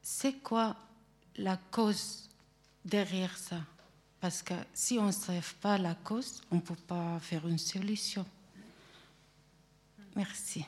C'est 0.02 0.34
quoi 0.34 0.76
la 1.36 1.56
cause 1.70 2.28
derrière 2.84 3.36
ça? 3.36 3.60
Parce 4.20 4.42
que 4.42 4.54
si 4.72 4.98
on 4.98 5.06
ne 5.06 5.12
sait 5.12 5.40
pas 5.60 5.76
la 5.76 5.94
cause, 5.94 6.42
on 6.50 6.56
ne 6.56 6.60
peut 6.60 6.74
pas 6.74 7.18
faire 7.20 7.46
une 7.46 7.58
solution. 7.58 8.24
Merci. 10.16 10.64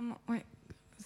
Comment, 0.00 0.16
oui, 0.30 0.38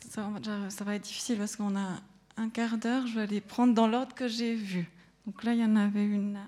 ça, 0.09 0.85
va 0.85 0.95
être 0.95 1.03
difficile 1.03 1.37
parce 1.37 1.57
qu'on 1.57 1.75
a 1.77 1.99
un 2.37 2.49
quart 2.49 2.79
d'heure. 2.79 3.09
Je 3.09 3.19
vais 3.19 3.27
les 3.27 3.41
prendre 3.41 3.75
dans 3.75 3.89
l'ordre 3.89 4.15
que 4.15 4.29
j'ai 4.29 4.55
vu. 4.55 4.89
Donc 5.27 5.43
là, 5.43 5.53
il 5.53 5.59
y 5.59 5.65
en 5.65 5.75
avait 5.75 6.05
une 6.05 6.39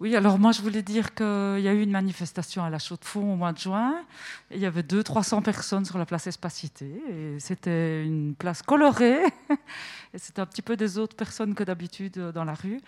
oui, 0.00 0.14
alors 0.14 0.38
moi 0.38 0.52
je 0.52 0.60
voulais 0.60 0.82
dire 0.82 1.14
qu'il 1.14 1.24
y 1.24 1.68
a 1.68 1.72
eu 1.72 1.80
une 1.80 1.90
manifestation 1.90 2.62
à 2.64 2.68
la 2.68 2.78
Chaux-de-Fonds 2.78 3.32
au 3.32 3.36
mois 3.36 3.52
de 3.52 3.58
juin. 3.58 4.04
il 4.50 4.58
y 4.58 4.66
avait 4.66 4.82
200-300 4.82 5.42
personnes 5.42 5.84
sur 5.86 5.96
la 5.98 6.04
place 6.04 6.26
Espacité. 6.26 7.00
C'était 7.38 8.04
une 8.04 8.34
place 8.34 8.60
colorée. 8.60 9.22
C'était 10.14 10.40
un 10.40 10.46
petit 10.46 10.62
peu 10.62 10.76
des 10.76 10.98
autres 10.98 11.16
personnes 11.16 11.54
que 11.54 11.64
d'habitude 11.64 12.18
dans 12.34 12.44
la 12.44 12.52
rue. 12.54 12.80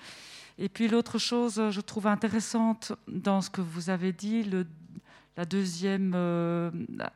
Et 0.58 0.68
puis 0.68 0.88
l'autre 0.88 1.18
chose, 1.18 1.62
je 1.70 1.80
trouve 1.80 2.08
intéressante 2.08 2.92
dans 3.06 3.40
ce 3.40 3.48
que 3.48 3.62
vous 3.62 3.88
avez 3.88 4.12
dit, 4.12 4.44
la 5.38 5.44
deuxième 5.44 6.12
euh, 6.16 6.70
euh, 7.00 7.06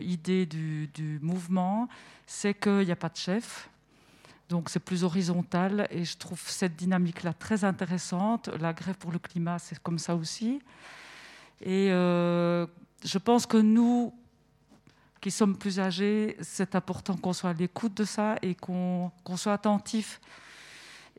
idée 0.00 0.46
du, 0.46 1.18
mouvement, 1.22 1.88
c'est 2.26 2.54
qu'il 2.54 2.84
n'y 2.86 2.92
a 2.92 2.96
pas 2.96 3.08
de 3.08 3.16
chef 3.16 3.68
donc 4.48 4.70
c'est 4.70 4.80
plus 4.80 5.04
horizontal 5.04 5.86
et 5.90 6.04
je 6.04 6.16
trouve 6.16 6.40
cette 6.46 6.74
dynamique-là 6.74 7.34
très 7.34 7.64
intéressante. 7.64 8.48
La 8.60 8.72
grève 8.72 8.96
pour 8.96 9.12
le 9.12 9.18
climat, 9.18 9.58
c'est 9.58 9.78
comme 9.80 9.98
ça 9.98 10.16
aussi. 10.16 10.60
Et 11.60 11.90
euh, 11.90 12.66
je 13.04 13.18
pense 13.18 13.44
que 13.46 13.58
nous, 13.58 14.14
qui 15.20 15.30
sommes 15.30 15.56
plus 15.56 15.80
âgés, 15.80 16.36
c'est 16.40 16.74
important 16.74 17.16
qu'on 17.16 17.32
soit 17.32 17.50
à 17.50 17.52
l'écoute 17.52 17.94
de 17.94 18.04
ça 18.04 18.36
et 18.40 18.54
qu'on 18.54 19.10
soit 19.36 19.52
attentif. 19.52 20.20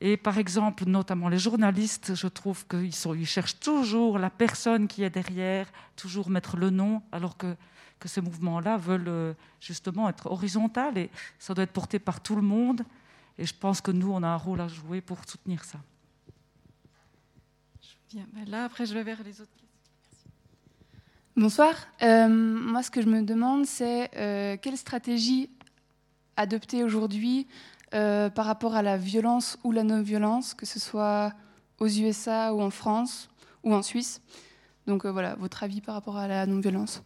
Et 0.01 0.17
par 0.17 0.37
exemple, 0.37 0.85
notamment 0.85 1.29
les 1.29 1.37
journalistes, 1.37 2.15
je 2.15 2.27
trouve 2.27 2.65
qu'ils 2.67 2.93
ils 3.15 3.27
cherchent 3.27 3.59
toujours 3.59 4.17
la 4.17 4.29
personne 4.29 4.87
qui 4.87 5.03
est 5.03 5.09
derrière, 5.09 5.67
toujours 5.97 6.29
mettre 6.29 6.55
le 6.55 6.69
nom, 6.69 7.03
alors 7.11 7.37
que, 7.37 7.55
que 7.99 8.07
ces 8.07 8.21
mouvements-là 8.21 8.77
veulent 8.77 9.07
euh, 9.07 9.33
justement 9.59 10.09
être 10.09 10.27
horizontaux 10.31 10.95
et 10.95 11.09
ça 11.37 11.53
doit 11.53 11.63
être 11.63 11.73
porté 11.73 11.99
par 11.99 12.21
tout 12.21 12.35
le 12.35 12.41
monde. 12.41 12.83
Et 13.37 13.45
je 13.45 13.53
pense 13.53 13.81
que 13.81 13.91
nous, 13.91 14.11
on 14.11 14.23
a 14.23 14.27
un 14.27 14.35
rôle 14.35 14.61
à 14.61 14.67
jouer 14.67 15.01
pour 15.01 15.19
soutenir 15.25 15.63
ça. 15.63 15.79
Bien, 18.11 18.25
ben 18.33 18.49
là, 18.49 18.65
après, 18.65 18.85
je 18.87 18.93
vais 18.93 19.03
vers 19.03 19.21
les 19.23 19.39
autres 19.39 19.51
questions. 19.51 20.29
Bonsoir. 21.37 21.75
Euh, 22.01 22.27
moi, 22.27 22.81
ce 22.81 22.89
que 22.89 23.01
je 23.01 23.07
me 23.07 23.21
demande, 23.21 23.67
c'est 23.67 24.09
euh, 24.17 24.57
quelle 24.59 24.77
stratégie 24.77 25.49
adopter 26.35 26.83
aujourd'hui 26.83 27.47
euh, 27.93 28.29
par 28.29 28.45
rapport 28.45 28.75
à 28.75 28.81
la 28.81 28.97
violence 28.97 29.59
ou 29.63 29.71
la 29.71 29.83
non-violence, 29.83 30.55
que 30.55 30.65
ce 30.65 30.79
soit 30.79 31.31
aux 31.77 31.87
USA 31.87 32.53
ou 32.53 32.61
en 32.61 32.71
France 32.71 33.29
ou 33.63 33.75
en 33.75 33.83
Suisse? 33.83 34.21
Donc 34.87 35.05
voilà, 35.05 35.35
votre 35.35 35.61
avis 35.63 35.79
par 35.79 35.93
rapport 35.93 36.17
à 36.17 36.27
la 36.27 36.47
non-violence. 36.47 37.03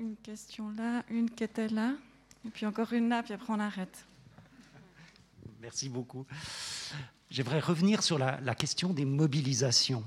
Une 0.00 0.16
question 0.16 0.70
là, 0.70 1.02
une 1.10 1.28
qui 1.28 1.44
était 1.44 1.68
là. 1.68 1.92
Et 2.46 2.48
puis 2.48 2.64
encore 2.64 2.90
une 2.94 3.08
nappe, 3.08 3.30
et 3.30 3.34
après 3.34 3.52
on 3.52 3.60
arrête. 3.60 4.06
Merci 5.60 5.90
beaucoup. 5.90 6.24
J'aimerais 7.28 7.60
revenir 7.60 8.02
sur 8.02 8.18
la, 8.18 8.54
question 8.54 8.94
des 8.94 9.04
mobilisations. 9.04 10.02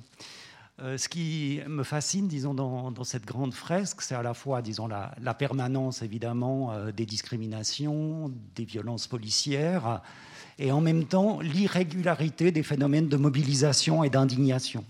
Euh, 0.80 0.98
ce 0.98 1.08
qui 1.08 1.62
me 1.68 1.84
fascine, 1.84 2.28
disons, 2.28 2.56
dans, 2.56 3.04
cette 3.04 3.26
grande 3.26 3.54
fresque, 3.54 4.02
c'est 4.02 4.16
à 4.16 4.24
la 4.24 4.34
fois, 4.34 4.64
disons, 4.64 4.88
la, 4.88 5.34
permanence, 5.36 6.02
évidemment, 6.02 6.72
euh, 6.72 6.92
des 6.92 7.06
discriminations, 7.06 8.34
des 8.56 8.66
violences 8.66 9.06
policières, 9.06 10.02
et 10.58 10.72
en 10.72 10.82
même 10.82 11.06
temps 11.06 11.40
l'irrégularité 11.40 12.52
des 12.52 12.64
phénomènes 12.64 13.10
de 13.10 13.18
mobilisation 13.18 14.04
et 14.04 14.10
d'indignation. 14.10 14.84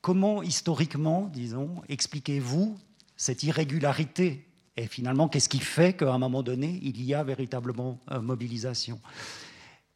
Comment, 0.00 0.44
historiquement, 0.44 1.28
disons, 1.34 1.82
expliquez-vous 1.88 2.78
cette 3.16 3.42
irrégularité. 3.42 4.46
Et 4.76 4.86
finalement, 4.86 5.28
qu'est-ce 5.28 5.48
qui 5.48 5.60
fait 5.60 5.94
qu'à 5.94 6.12
un 6.12 6.18
moment 6.18 6.42
donné, 6.42 6.78
il 6.82 7.02
y 7.02 7.14
a 7.14 7.22
véritablement 7.24 7.98
euh, 8.10 8.20
mobilisation? 8.20 9.00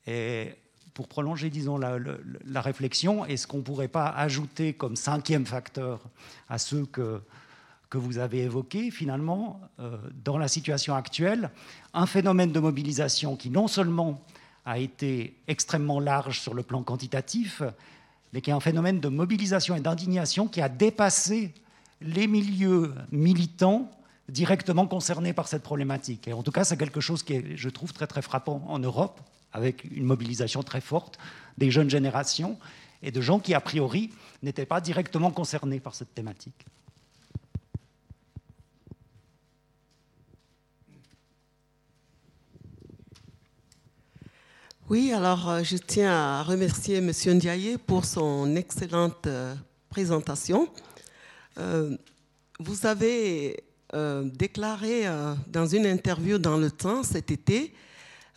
Et 0.06 0.54
pour 0.94 1.06
prolonger, 1.08 1.50
disons, 1.50 1.78
la, 1.78 2.60
réflexion, 2.60 3.24
est-ce 3.24 3.46
qu'on 3.46 3.58
ne 3.58 3.62
pourrait 3.62 3.88
pas 3.88 4.08
ajouter 4.08 4.72
comme 4.72 4.96
cinquième 4.96 5.46
facteur 5.46 6.00
à 6.48 6.58
ceux 6.58 6.86
que, 6.86 7.20
que 7.90 7.98
vous 7.98 8.18
avez 8.18 8.40
évoqués, 8.40 8.90
finalement, 8.90 9.60
euh, 9.78 9.98
dans 10.24 10.38
la 10.38 10.48
situation 10.48 10.94
actuelle, 10.94 11.50
un 11.94 12.06
phénomène 12.06 12.52
de 12.52 12.60
mobilisation 12.60 13.36
qui 13.36 13.50
non 13.50 13.68
seulement 13.68 14.22
a 14.64 14.78
été 14.78 15.36
extrêmement 15.46 16.00
large 16.00 16.40
sur 16.40 16.54
le 16.54 16.62
plan 16.62 16.82
quantitatif, 16.82 17.62
mais 18.32 18.40
qui 18.40 18.50
est 18.50 18.54
un 18.54 18.60
phénomène 18.60 19.00
de 19.00 19.08
mobilisation 19.08 19.74
et 19.76 19.80
d'indignation 19.80 20.48
qui 20.48 20.60
a 20.60 20.68
dépassé 20.68 21.54
les 22.00 22.26
milieux 22.26 22.94
militants 23.10 23.90
directement 24.28 24.86
concernés 24.86 25.32
par 25.32 25.48
cette 25.48 25.62
problématique. 25.62 26.28
Et 26.28 26.32
en 26.32 26.42
tout 26.42 26.52
cas, 26.52 26.64
c'est 26.64 26.76
quelque 26.76 27.00
chose 27.00 27.22
qui 27.22 27.34
est, 27.34 27.56
je 27.56 27.68
trouve, 27.68 27.92
très 27.92 28.06
très 28.06 28.22
frappant 28.22 28.62
en 28.68 28.78
Europe, 28.78 29.20
avec 29.52 29.84
une 29.84 30.04
mobilisation 30.04 30.62
très 30.62 30.80
forte 30.80 31.18
des 31.58 31.70
jeunes 31.70 31.90
générations 31.90 32.58
et 33.02 33.10
de 33.10 33.20
gens 33.20 33.38
qui, 33.38 33.54
a 33.54 33.60
priori, 33.60 34.10
n'étaient 34.42 34.66
pas 34.66 34.80
directement 34.80 35.30
concernés 35.30 35.80
par 35.80 35.94
cette 35.94 36.14
thématique. 36.14 36.66
Oui, 44.88 45.12
alors 45.12 45.48
euh, 45.48 45.62
je 45.62 45.76
tiens 45.76 46.12
à 46.12 46.42
remercier 46.42 46.96
M. 46.96 47.12
Ndiaye 47.26 47.78
pour 47.78 48.04
son 48.04 48.56
excellente 48.56 49.28
euh, 49.28 49.54
présentation 49.88 50.68
vous 51.56 52.86
avez 52.86 53.64
déclaré 53.92 55.04
dans 55.48 55.66
une 55.66 55.86
interview 55.86 56.38
dans 56.38 56.56
Le 56.56 56.70
Temps 56.70 57.02
cet 57.02 57.30
été 57.30 57.74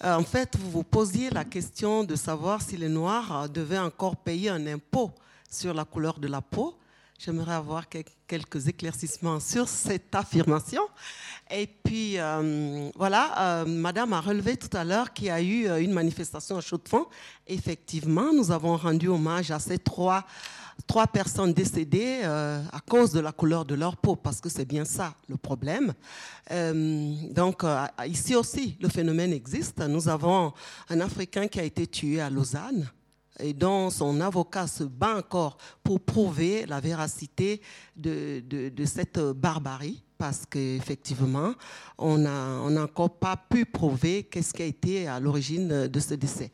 euh, 0.03 0.15
en 0.15 0.23
fait, 0.23 0.57
vous 0.57 0.69
vous 0.69 0.83
posiez 0.83 1.29
la 1.29 1.45
question 1.45 2.03
de 2.03 2.15
savoir 2.15 2.61
si 2.61 2.75
les 2.75 2.89
Noirs 2.89 3.43
euh, 3.43 3.47
devaient 3.47 3.79
encore 3.79 4.17
payer 4.17 4.49
un 4.49 4.67
impôt 4.67 5.11
sur 5.49 5.73
la 5.73 5.85
couleur 5.85 6.19
de 6.19 6.27
la 6.27 6.41
peau. 6.41 6.77
J'aimerais 7.17 7.53
avoir 7.53 7.85
quelques 8.27 8.67
éclaircissements 8.67 9.39
sur 9.39 9.69
cette 9.69 10.13
affirmation. 10.13 10.81
Et 11.49 11.67
puis, 11.67 12.17
euh, 12.17 12.89
voilà, 12.95 13.63
Madame 13.65 14.11
a 14.11 14.19
relevé 14.19 14.57
tout 14.57 14.75
à 14.75 14.83
l'heure 14.83 15.13
qu'il 15.13 15.27
y 15.27 15.29
a 15.29 15.41
eu 15.41 15.69
une 15.81 15.93
manifestation 15.93 16.57
à 16.57 16.61
Chaux-de-Fonds. 16.61 17.05
Effectivement, 17.47 18.33
nous 18.33 18.51
avons 18.51 18.75
rendu 18.75 19.07
hommage 19.07 19.51
à 19.51 19.59
ces 19.59 19.77
trois 19.77 20.25
trois 20.87 21.07
personnes 21.07 21.53
décédées 21.53 22.21
euh, 22.23 22.61
à 22.71 22.79
cause 22.79 23.11
de 23.11 23.19
la 23.19 23.31
couleur 23.31 23.65
de 23.65 23.75
leur 23.75 23.97
peau, 23.97 24.15
parce 24.15 24.41
que 24.41 24.49
c'est 24.49 24.65
bien 24.65 24.85
ça 24.85 25.15
le 25.27 25.37
problème. 25.37 25.93
Euh, 26.51 27.13
donc 27.31 27.63
euh, 27.63 27.85
ici 28.07 28.35
aussi, 28.35 28.77
le 28.81 28.89
phénomène 28.89 29.33
existe. 29.33 29.79
Nous 29.79 30.07
avons 30.09 30.53
un 30.89 30.99
Africain 31.01 31.47
qui 31.47 31.59
a 31.59 31.63
été 31.63 31.87
tué 31.87 32.21
à 32.21 32.29
Lausanne 32.29 32.89
et 33.39 33.53
dont 33.53 33.89
son 33.89 34.21
avocat 34.21 34.67
se 34.67 34.83
bat 34.83 35.17
encore 35.17 35.57
pour 35.83 35.99
prouver 35.99 36.65
la 36.67 36.79
véracité 36.79 37.61
de, 37.95 38.43
de 38.47 38.85
cette 38.85 39.19
barbarie 39.19 40.02
parce 40.17 40.45
qu'effectivement, 40.49 41.53
on 41.97 42.17
n'a 42.17 42.81
encore 42.81 43.17
pas 43.17 43.35
pu 43.37 43.65
prouver 43.65 44.23
qu'est-ce 44.23 44.53
qui 44.53 44.61
a 44.61 44.65
été 44.65 45.07
à 45.07 45.19
l'origine 45.19 45.87
de 45.87 45.99
ce 45.99 46.13
décès. 46.13 46.51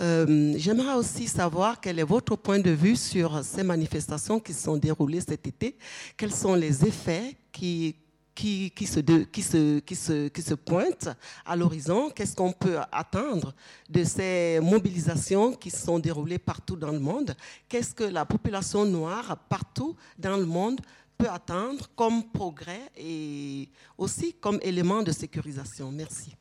Euh, 0.00 0.54
j'aimerais 0.56 0.94
aussi 0.94 1.26
savoir 1.26 1.80
quel 1.80 1.98
est 1.98 2.04
votre 2.04 2.36
point 2.36 2.58
de 2.58 2.70
vue 2.70 2.96
sur 2.96 3.44
ces 3.44 3.62
manifestations 3.62 4.40
qui 4.40 4.52
se 4.52 4.62
sont 4.62 4.76
déroulées 4.76 5.20
cet 5.20 5.46
été. 5.46 5.76
Quels 6.16 6.32
sont 6.32 6.54
les 6.54 6.84
effets 6.84 7.36
qui, 7.52 7.96
qui, 8.34 8.70
qui, 8.70 8.86
se, 8.86 9.00
qui, 9.00 9.42
se, 9.42 9.78
qui, 9.80 9.94
se, 9.94 10.28
qui 10.28 10.42
se 10.42 10.54
pointent 10.54 11.10
à 11.44 11.56
l'horizon? 11.56 12.10
Qu'est-ce 12.10 12.34
qu'on 12.34 12.52
peut 12.52 12.78
attendre 12.90 13.54
de 13.88 14.04
ces 14.04 14.58
mobilisations 14.62 15.52
qui 15.52 15.70
se 15.70 15.84
sont 15.84 15.98
déroulées 15.98 16.38
partout 16.38 16.76
dans 16.76 16.92
le 16.92 17.00
monde? 17.00 17.34
Qu'est-ce 17.68 17.94
que 17.94 18.04
la 18.04 18.24
population 18.24 18.84
noire 18.84 19.36
partout 19.48 19.96
dans 20.18 20.36
le 20.36 20.46
monde 20.46 20.80
attendre 21.28 21.88
comme 21.94 22.30
progrès 22.30 22.90
et 22.96 23.68
aussi 23.96 24.34
comme 24.34 24.58
élément 24.62 25.02
de 25.02 25.12
sécurisation. 25.12 25.90
Merci. 25.92 26.34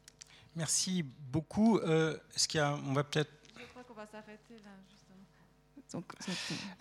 Merci 0.56 1.04
beaucoup. 1.04 1.78
Euh, 1.80 2.18
ce 2.36 2.48
qu'il 2.48 2.60
y 2.60 2.62
a, 2.62 2.74
on 2.74 2.94
va 2.94 3.04
peut-être. 3.04 3.32
Je 3.58 3.66
crois 3.68 3.84
qu'on 3.84 3.94
va 3.94 4.06
s'arrêter 4.06 4.56
là. 4.64 4.72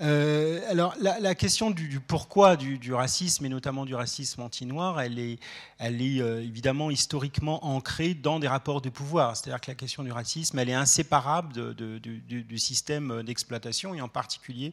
Euh, 0.01 0.61
alors 0.71 0.95
la, 1.01 1.35
question 1.35 1.71
du, 1.71 2.01
pourquoi 2.01 2.57
du, 2.57 2.93
racisme 2.93 3.47
et 3.47 3.49
notamment 3.49 3.85
du 3.85 3.95
racisme 3.95 4.43
anti-noir, 4.43 5.01
elle 5.01 5.19
est, 5.19 5.39
euh, 5.81 6.43
évidemment 6.43 6.91
historiquement 6.91 7.65
ancrée 7.65 8.15
dans 8.15 8.39
des 8.39 8.49
rapports 8.49 8.81
de 8.81 8.89
pouvoir. 8.89 9.37
C'est-à-dire 9.37 9.61
que 9.61 9.71
la 9.71 9.75
question 9.75 10.03
du 10.03 10.13
racisme, 10.13 10.59
elle 10.59 10.69
est 10.69 10.75
inséparable 10.75 11.75
du, 11.75 12.59
système 12.59 13.23
d'exploitation 13.23 13.95
et 13.95 14.01
en 14.01 14.09
particulier 14.09 14.73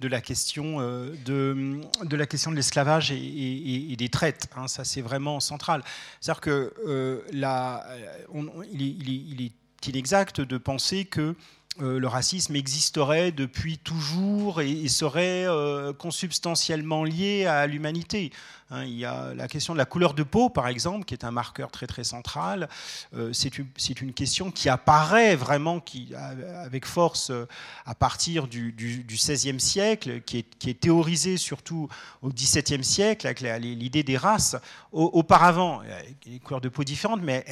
de 0.00 0.08
la 0.08 0.20
question 0.20 0.80
euh, 0.80 1.14
de, 1.24 2.16
la 2.16 2.26
question 2.26 2.50
de 2.50 2.56
l'esclavage 2.56 3.12
et, 3.12 3.94
des 3.96 4.08
traites. 4.08 4.48
Hein. 4.56 4.68
ça, 4.68 4.84
c'est 4.84 5.00
vraiment 5.00 5.40
central. 5.40 5.82
C'est-à-dire 6.20 6.40
que 6.40 7.24
il, 7.32 9.42
est, 9.42 9.52
inexact 9.88 10.40
de 10.40 10.58
penser 10.58 11.04
que 11.04 11.36
euh, 11.80 11.98
le 11.98 12.06
racisme 12.06 12.56
existerait 12.56 13.32
depuis 13.32 13.78
toujours 13.78 14.60
et, 14.60 14.88
serait 14.88 15.44
euh, 15.46 15.92
consubstantiellement 15.92 17.04
lié 17.04 17.44
à 17.46 17.66
l'humanité. 17.66 18.30
Hein, 18.70 18.84
il 18.84 18.98
y 18.98 19.04
a 19.04 19.32
la 19.34 19.46
question 19.46 19.74
de 19.74 19.78
la 19.78 19.84
couleur 19.84 20.12
de 20.12 20.24
peau, 20.24 20.48
par 20.48 20.66
exemple, 20.66 21.04
qui 21.04 21.14
est 21.14 21.24
un 21.24 21.30
marqueur 21.30 21.70
très 21.70 21.86
très 21.86 22.02
central. 22.02 22.68
Euh, 23.14 23.32
c'est 23.32 23.58
une, 23.58 23.68
une, 24.00 24.12
question 24.12 24.50
qui 24.50 24.68
apparaît 24.68 25.36
vraiment 25.36 25.78
qui, 25.78 26.12
avec 26.16 26.84
force 26.84 27.30
euh, 27.30 27.46
à 27.84 27.94
partir 27.94 28.48
du, 28.48 28.74
XVIe 29.06 29.60
siècle, 29.60 30.20
qui 30.22 30.38
est, 30.38 30.58
qui 30.58 30.70
est, 30.70 30.80
théorisée 30.80 31.36
surtout 31.36 31.88
au 32.22 32.30
XVIIe 32.30 32.82
siècle, 32.82 33.26
avec 33.26 33.40
l'idée 33.40 34.02
des 34.02 34.16
races. 34.16 34.56
auparavant, 34.92 35.82
des 36.24 36.40
couleurs 36.40 36.60
de 36.60 36.68
peau 36.68 36.82
différentes, 36.82 37.20
mais 37.22 37.44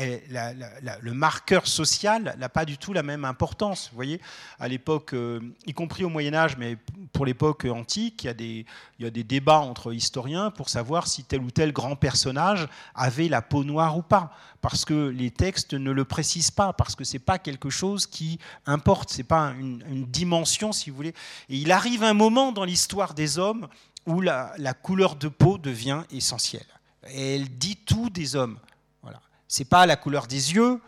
le 1.00 1.12
marqueur 1.12 1.66
social 1.66 2.34
n'a 2.38 2.48
pas 2.48 2.64
du 2.64 2.76
tout 2.78 2.92
la 2.92 3.02
même 3.02 3.24
importance. 3.24 3.88
Vous 3.90 3.96
voyez, 3.96 4.20
à 4.58 4.68
l'époque, 4.68 5.14
euh, 5.14 5.40
y 5.66 5.72
compris 5.72 6.04
au 6.04 6.08
Moyen 6.08 6.34
Âge, 6.34 6.56
mais 6.56 6.76
pour 7.12 7.26
l'époque 7.26 7.66
antique, 7.66 8.24
il 8.24 8.26
y, 8.26 8.30
a 8.30 8.34
des, 8.34 8.66
il 8.98 9.04
y 9.04 9.06
a 9.06 9.10
des 9.10 9.24
débats 9.24 9.60
entre 9.60 9.92
historiens 9.92 10.50
pour 10.50 10.68
savoir 10.68 11.03
si 11.06 11.24
tel 11.24 11.40
ou 11.40 11.50
tel 11.50 11.72
grand 11.72 11.96
personnage 11.96 12.68
avait 12.94 13.28
la 13.28 13.42
peau 13.42 13.64
noire 13.64 13.96
ou 13.96 14.02
pas, 14.02 14.32
parce 14.60 14.84
que 14.84 15.08
les 15.08 15.30
textes 15.30 15.74
ne 15.74 15.90
le 15.90 16.04
précisent 16.04 16.50
pas, 16.50 16.72
parce 16.72 16.94
que 16.94 17.04
c'est 17.04 17.18
pas 17.18 17.38
quelque 17.38 17.70
chose 17.70 18.06
qui 18.06 18.38
importe, 18.66 19.10
c'est 19.10 19.22
pas 19.22 19.52
une, 19.58 20.06
dimension, 20.06 20.72
si 20.72 20.90
vous 20.90 20.96
voulez. 20.96 21.14
Et 21.48 21.56
il 21.56 21.70
arrive 21.72 22.02
un 22.02 22.14
moment 22.14 22.52
dans 22.52 22.64
l'histoire 22.64 23.14
des 23.14 23.38
hommes 23.38 23.68
où 24.06 24.20
la, 24.20 24.54
couleur 24.82 25.16
de 25.16 25.28
peau 25.28 25.58
devient 25.58 26.02
essentielle. 26.10 26.66
Et 27.08 27.36
elle 27.36 27.58
dit 27.58 27.76
tout 27.76 28.10
des 28.10 28.36
hommes. 28.36 28.58
Voilà. 29.02 29.20
C'est 29.48 29.66
pas 29.66 29.86
la 29.86 29.96
couleur 29.96 30.26
des 30.26 30.54
yeux, 30.54 30.80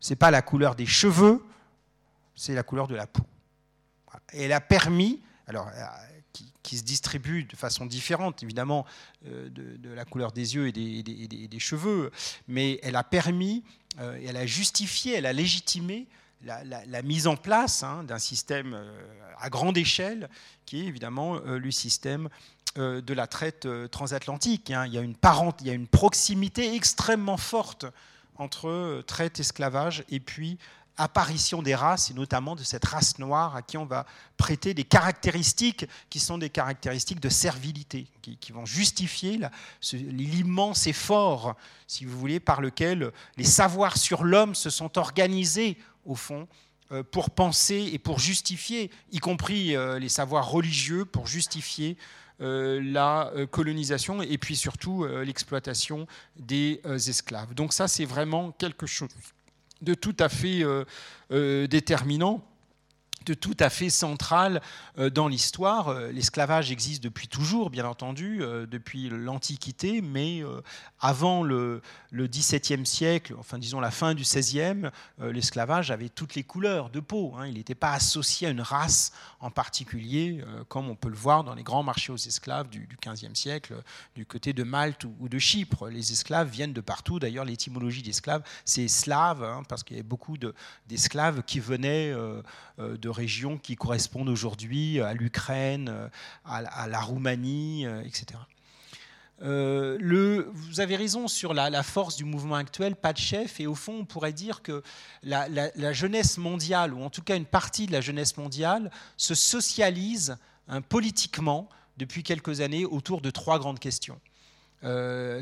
c'est 0.00 0.16
pas 0.16 0.30
la 0.30 0.42
couleur 0.42 0.74
des 0.74 0.86
cheveux, 0.86 1.44
c'est 2.36 2.54
la 2.54 2.62
couleur 2.62 2.88
de 2.88 2.94
la 2.94 3.06
peau. 3.06 3.24
Et 4.32 4.42
elle 4.42 4.52
a 4.52 4.60
permis, 4.60 5.20
qui 6.64 6.78
se 6.78 6.82
distribue 6.82 7.44
de 7.44 7.54
façon 7.54 7.86
différente, 7.86 8.42
évidemment, 8.42 8.84
euh, 9.26 9.48
de, 9.50 9.90
la 9.90 10.04
couleur 10.04 10.32
des 10.32 10.56
yeux 10.56 10.66
et 10.66 10.72
des, 10.72 11.58
cheveux, 11.60 12.10
mais 12.48 12.80
elle 12.82 12.96
a 12.96 13.04
permis, 13.04 13.62
euh, 14.00 14.18
elle 14.26 14.36
a 14.36 14.46
justifié, 14.46 15.14
elle 15.14 15.26
a 15.26 15.32
légitimé 15.32 16.08
la, 16.42 17.02
mise 17.02 17.26
en 17.26 17.36
place 17.36 17.84
hein, 17.84 18.02
d'un 18.02 18.18
système 18.18 18.74
euh, 18.74 18.92
à 19.38 19.48
grande 19.50 19.78
échelle, 19.78 20.28
qui 20.66 20.80
est 20.80 20.86
évidemment 20.86 21.38
le 21.38 21.70
système 21.70 22.28
de 22.76 23.14
la 23.14 23.26
traite 23.26 23.68
transatlantique. 23.90 24.70
Hein. 24.70 24.86
Il, 24.86 24.94
y 24.94 24.98
a 24.98 25.00
une 25.00 25.14
parente, 25.14 25.60
il 25.60 25.68
y 25.68 25.70
a 25.70 25.74
une 25.74 25.86
proximité 25.86 26.74
extrêmement 26.74 27.36
forte 27.36 27.86
entre 28.36 29.02
traite, 29.06 29.38
esclavage 29.38 30.04
et 30.10 30.18
puis 30.18 30.58
apparition 30.96 31.62
des 31.62 31.74
races, 31.74 32.10
et 32.10 32.14
notamment 32.14 32.54
de 32.54 32.62
cette 32.62 32.84
race 32.84 33.18
noire 33.18 33.56
à 33.56 33.62
qui 33.62 33.76
on 33.76 33.84
va 33.84 34.06
prêter 34.36 34.74
des 34.74 34.84
caractéristiques 34.84 35.86
qui 36.10 36.20
sont 36.20 36.38
des 36.38 36.50
caractéristiques 36.50 37.20
de 37.20 37.28
servilité, 37.28 38.06
qui, 38.22 38.52
vont 38.52 38.64
justifier 38.64 39.40
l'immense 39.92 40.86
effort, 40.86 41.56
si 41.86 42.04
vous 42.04 42.18
voulez, 42.18 42.40
par 42.40 42.60
lequel 42.60 43.12
les 43.36 43.44
savoirs 43.44 43.96
sur 43.96 44.24
l'homme 44.24 44.54
se 44.54 44.70
sont 44.70 44.98
organisés, 44.98 45.76
au 46.04 46.14
fond, 46.14 46.46
euh, 46.92 47.02
pour 47.02 47.30
penser 47.30 47.90
et 47.92 47.98
pour 47.98 48.18
justifier, 48.18 48.90
y 49.10 49.18
compris 49.18 49.74
euh, 49.74 49.98
les 49.98 50.08
savoirs 50.08 50.48
religieux, 50.48 51.04
pour 51.04 51.26
justifier 51.26 51.96
euh, 52.40 52.80
la 52.82 53.32
colonisation 53.50 54.20
et 54.22 54.38
puis 54.38 54.54
surtout 54.56 55.06
l'exploitation 55.06 56.06
des 56.36 56.80
esclaves. 56.84 57.54
Donc 57.54 57.72
ça, 57.72 57.88
c'est 57.88 58.04
vraiment 58.04 58.52
quelque 58.52 58.86
chose 58.86 59.08
de 59.84 59.94
tout 59.94 60.16
à 60.18 60.28
fait 60.28 60.62
euh, 60.62 60.84
euh, 61.30 61.66
déterminant 61.66 62.42
tout 63.32 63.56
à 63.58 63.70
fait 63.70 63.90
central 63.90 64.60
euh, 64.98 65.10
dans 65.10 65.28
l'histoire. 65.28 65.88
Euh, 65.88 66.12
l'esclavage 66.12 66.70
existe 66.70 67.02
depuis 67.02 67.28
toujours, 67.28 67.70
bien 67.70 67.86
entendu, 67.86 68.42
euh, 68.42 68.66
depuis 68.66 69.08
l'Antiquité, 69.08 70.02
mais 70.02 70.42
avant 71.00 71.42
le, 71.42 71.80
XVIIe 72.12 72.86
siècle, 72.86 73.34
enfin 73.38 73.58
disons 73.58 73.80
la 73.80 73.90
fin 73.90 74.14
du 74.14 74.22
XVIe, 74.22 74.90
l'esclavage 75.20 75.90
avait 75.90 76.08
toutes 76.08 76.34
les 76.34 76.42
couleurs 76.42 76.90
de 76.90 77.00
peau. 77.00 77.34
Hein. 77.36 77.46
Il 77.46 77.54
n'était 77.54 77.74
pas 77.74 77.92
associé 77.92 78.46
à 78.46 78.50
une 78.50 78.60
race 78.60 79.12
en 79.40 79.50
particulier, 79.50 80.42
comme 80.68 80.88
on 80.88 80.94
peut 80.94 81.08
le 81.08 81.16
voir 81.16 81.44
dans 81.44 81.54
les 81.54 81.62
grands 81.62 81.82
marchés 81.82 82.12
aux 82.12 82.16
esclaves 82.16 82.68
du, 82.68 82.88
XVe 83.04 83.34
siècle, 83.34 83.74
du 84.14 84.26
côté 84.26 84.52
de 84.52 84.62
Malte 84.62 85.04
ou, 85.04 85.28
de 85.28 85.38
Chypre. 85.38 85.88
Les 85.88 86.12
esclaves 86.12 86.48
viennent 86.48 86.72
de 86.72 86.80
partout. 86.80 87.18
D'ailleurs, 87.18 87.44
l'étymologie 87.44 88.02
d'esclaves, 88.02 88.42
c'est 88.64 88.88
slave, 88.88 89.42
hein, 89.42 89.62
parce 89.68 89.82
qu'il 89.82 89.96
y 89.96 90.00
avait 90.00 90.08
beaucoup 90.08 90.36
d'esclaves 90.86 91.42
qui 91.42 91.60
venaient 91.60 92.14
de 92.78 93.08
régions 93.14 93.56
qui 93.56 93.76
correspondent 93.76 94.28
aujourd'hui 94.28 95.00
à 95.00 95.14
l'Ukraine, 95.14 96.10
à, 96.44 96.86
la 96.86 97.00
Roumanie, 97.00 97.86
euh, 97.86 98.02
etc. 98.02 98.38
Euh, 99.42 100.44
vous 100.52 100.80
avez 100.80 100.96
raison 100.96 101.28
sur 101.28 101.54
la, 101.54 101.82
force 101.82 102.16
du 102.16 102.24
mouvement 102.24 102.54
actuel, 102.54 102.94
pas 102.96 103.12
de 103.12 103.18
chef, 103.18 103.60
et 103.60 103.66
au 103.66 103.74
fond, 103.74 103.98
on 104.00 104.04
pourrait 104.04 104.32
dire 104.32 104.62
que 104.62 104.82
la, 105.22 105.92
jeunesse 105.92 106.38
mondiale, 106.38 106.94
ou 106.94 107.02
en 107.02 107.10
tout 107.10 107.22
cas 107.22 107.36
une 107.36 107.44
partie 107.44 107.86
de 107.86 107.92
la 107.92 108.00
jeunesse 108.00 108.36
mondiale, 108.36 108.90
se 109.16 109.34
socialise 109.34 110.36
hein, 110.68 110.80
politiquement 110.82 111.68
depuis 111.96 112.22
quelques 112.22 112.60
années 112.60 112.84
autour 112.84 113.20
de 113.20 113.30
trois 113.30 113.58
grandes 113.58 113.78
questions. 113.78 114.20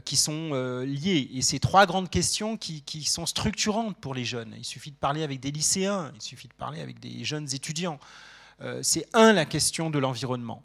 Qui 0.05 0.16
sont 0.16 0.82
liées. 0.85 1.31
Et 1.35 1.43
ces 1.43 1.59
trois 1.59 1.86
grandes 1.86 2.09
questions 2.09 2.56
qui, 2.56 3.05
sont 3.05 3.27
structurantes 3.27 3.97
pour 3.97 4.14
les 4.14 4.24
jeunes. 4.24 4.55
Il 4.56 4.64
suffit 4.64 4.90
de 4.90 4.97
parler 4.97 5.23
avec 5.23 5.40
des 5.40 5.51
lycéens, 5.51 6.12
il 6.14 6.23
suffit 6.23 6.48
de 6.48 6.55
parler 6.55 6.81
avec 6.81 7.01
des 7.01 7.24
jeunes 7.24 7.48
étudiants. 7.52 7.98
c'est 8.82 9.06
un, 9.12 9.32
la 9.32 9.44
question 9.44 9.90
de 9.90 9.98
l'environnement. 9.98 10.62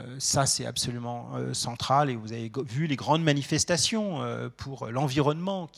Euh, 0.00 0.16
ça, 0.18 0.46
c'est 0.46 0.66
absolument 0.66 1.30
euh, 1.34 1.54
central. 1.54 2.10
Et 2.10 2.16
vous 2.16 2.32
avez 2.32 2.50
vu 2.66 2.86
les 2.86 2.96
grandes 2.96 3.22
manifestations 3.22 4.22
euh, 4.22 4.48
pour 4.48 4.86
l'environnement 4.86 5.68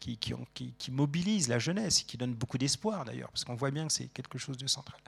qui, 0.00 0.18
qui, 0.18 0.90
mobilisent 0.90 1.48
la 1.48 1.58
jeunesse 1.58 2.00
et 2.00 2.04
qui 2.04 2.16
donnent 2.16 2.34
beaucoup 2.34 2.58
d'espoir 2.58 3.04
d'ailleurs, 3.04 3.30
parce 3.30 3.44
qu'on 3.44 3.54
voit 3.54 3.70
bien 3.70 3.86
que 3.86 3.92
c'est 3.92 4.06
quelque 4.06 4.38
chose 4.38 4.56
de 4.56 4.66
central. 4.66 4.98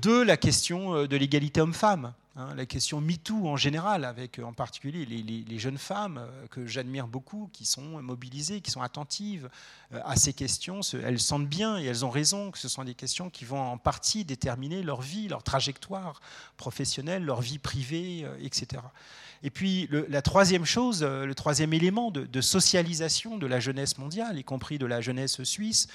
deux, 0.00 0.24
la 0.24 0.36
question 0.36 1.06
de 1.06 1.16
l'égalité 1.16 1.60
homme-femme. 1.60 2.12
Hein, 2.40 2.54
la 2.56 2.64
question 2.64 3.02
MeToo 3.02 3.46
en 3.48 3.56
général, 3.56 4.04
avec 4.04 4.38
en 4.38 4.54
particulier 4.54 5.04
les, 5.04 5.58
jeunes 5.58 5.76
femmes 5.76 6.18
euh, 6.18 6.46
que 6.48 6.66
j'admire 6.66 7.06
beaucoup, 7.06 7.50
qui 7.52 7.66
sont 7.66 8.00
mobilisées, 8.00 8.62
qui 8.62 8.70
sont 8.70 8.80
attentives 8.80 9.50
euh, 9.92 10.00
à 10.04 10.16
ces 10.16 10.32
questions. 10.32 10.80
Elles 11.04 11.20
sentent 11.20 11.48
bien 11.48 11.78
et 11.78 11.84
elles 11.84 12.04
ont 12.04 12.10
raison 12.10 12.50
que 12.50 12.58
ce 12.58 12.68
sont 12.68 12.84
des 12.84 12.94
questions 12.94 13.28
qui 13.28 13.44
vont 13.44 13.60
en 13.60 13.76
partie 13.76 14.24
déterminer 14.24 14.82
leur 14.82 15.02
vie, 15.02 15.28
leur 15.28 15.42
trajectoire 15.42 16.20
professionnelle, 16.56 17.24
leur 17.24 17.42
vie 17.42 17.58
privée, 17.58 18.22
euh, 18.24 18.34
etc. 18.42 18.82
Et 19.42 19.50
puis 19.50 19.88
la 20.08 20.20
troisième 20.20 20.66
chose, 20.66 21.02
le 21.02 21.34
troisième 21.34 21.72
élément 21.72 22.10
de, 22.10 22.40
socialisation 22.42 23.38
de 23.38 23.46
la 23.46 23.58
jeunesse 23.58 23.96
mondiale, 23.96 24.38
y 24.38 24.44
compris 24.44 24.78
de 24.78 24.84
la 24.84 25.00
jeunesse 25.00 25.42
suisse, 25.44 25.88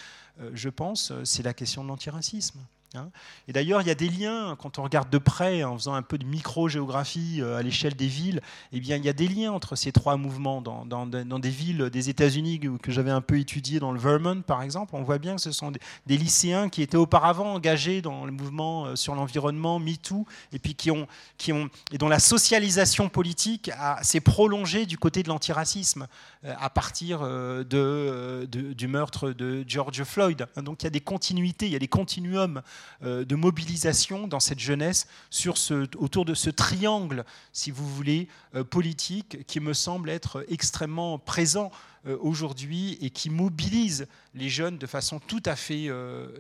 je 0.54 0.70
pense, 0.70 1.14
c'est 1.24 1.44
la 1.44 1.54
question 1.54 1.84
de 1.84 1.90
l'antiracisme. 1.90 2.60
Hein. 2.96 3.10
Et 3.48 3.54
d'ailleurs, 3.54 3.82
il 3.82 3.88
y 3.88 3.92
a 3.92 3.96
des 3.96 4.10
liens, 4.10 4.56
quand 4.60 4.80
on 4.80 4.84
regarde 4.84 5.10
de 5.10 5.18
près, 5.18 5.64
en 5.64 5.78
faisant 5.78 5.94
un 5.94 6.02
peu 6.02 6.18
de 6.18 6.26
micro-géographie 6.26 7.42
euh, 7.42 7.58
à 7.58 7.62
l'échelle 7.62 7.96
des 7.96 8.08
villes, 8.08 8.42
eh 8.72 8.80
bien, 8.80 8.98
il 8.98 9.06
y 9.06 9.10
a 9.10 9.14
des 9.14 9.28
liens 9.28 9.52
entre 9.52 9.76
ces 9.76 9.92
trois 9.92 10.18
mouvements. 10.18 10.62
Dans, 10.62 11.06
des 11.06 11.50
villes 11.50 11.90
des 11.90 12.10
États-Unis 12.10 12.60
que 12.82 12.92
j'avais 12.92 13.12
un 13.12 13.22
peu 13.22 13.40
étudiées, 13.40 13.80
dans 13.80 13.92
le 13.92 14.00
Vermont 14.00 14.42
par 14.42 14.62
exemple, 14.62 14.96
on 14.96 15.04
voit 15.04 15.18
bien 15.18 15.36
que 15.36 15.42
ce 15.42 15.52
sont 15.52 15.72
des, 15.72 16.18
lycéens 16.18 16.70
qui 16.70 16.82
étaient 16.82 16.98
auparavant 16.98 17.54
engagés 17.54 18.02
dans 18.02 18.26
le 18.26 18.32
mouvement 18.32 18.86
euh, 18.86 18.96
sur 18.96 19.16
l'environnement, 19.16 19.80
MeToo, 19.80 20.26
et 20.54 20.60
puis 20.60 20.76
qui 20.76 20.92
ont, 20.92 21.08
qui 21.38 21.54
ont, 21.54 21.70
et 21.92 21.98
dont 21.98 22.10
la 22.10 22.20
socialisation 22.20 23.10
politique 23.10 23.72
s'est 24.02 24.22
prolongée 24.22 24.86
du 24.86 24.98
côté 24.98 25.24
de 25.24 25.30
l'antiracisme 25.30 26.08
à 26.46 26.70
partir 26.70 27.22
de, 27.22 28.48
du 28.50 28.88
meurtre 28.88 29.32
de 29.32 29.64
George 29.68 30.04
Floyd. 30.04 30.46
Donc 30.58 30.84
il 30.84 30.86
y 30.86 30.88
a 30.88 30.92
des 30.92 31.02
continuités, 31.02 31.66
il 31.66 31.72
y 31.72 31.76
a 31.76 31.80
des 31.80 31.88
continuums 31.88 32.62
euh, 33.04 33.26
de 33.26 33.36
mobilisation 33.36 34.28
dans 34.28 34.40
cette 34.40 34.60
jeunesse 34.60 35.08
sur 35.30 35.58
ce, 35.58 35.88
autour 35.98 36.26
de 36.26 36.34
ce 36.34 36.50
triangle, 36.50 37.26
si 37.54 37.72
vous 37.72 37.88
voulez, 37.88 38.28
euh, 38.56 38.64
politique 38.64 39.46
qui 39.46 39.60
me 39.60 39.74
semble 39.74 40.10
être 40.10 40.46
extrêmement 40.50 41.18
présent 41.20 41.72
euh, 42.06 42.18
aujourd'hui 42.22 42.98
et 43.02 43.10
qui 43.10 43.30
mobilise 43.30 44.08
les 44.34 44.50
jeunes 44.50 44.78
de 44.78 44.88
façon 44.88 45.20
tout 45.20 45.44
à 45.46 45.56
fait, 45.56 45.90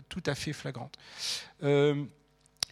tout 0.09 0.23
à 0.25 0.35
fait 0.35 0.53
flagrante 0.53 0.97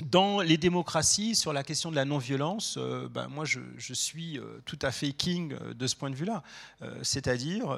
dans 0.01 0.41
les 0.41 0.57
démocraties, 0.57 1.35
sur 1.35 1.53
la 1.53 1.63
question 1.63 1.91
de 1.91 1.95
la 1.95 2.05
non-violence, 2.05 2.75
euh, 2.77 3.07
ben 3.07 3.27
moi 3.27 3.45
je, 3.45 3.59
suis 3.93 4.39
euh, 4.39 4.59
tout 4.65 4.79
à 4.81 4.91
fait 4.91 5.11
king 5.11 5.53
euh, 5.53 5.73
de 5.73 5.87
ce 5.87 5.95
point 5.95 6.09
de 6.09 6.15
vue-là. 6.15 6.41
C'est-à-dire, 7.01 7.77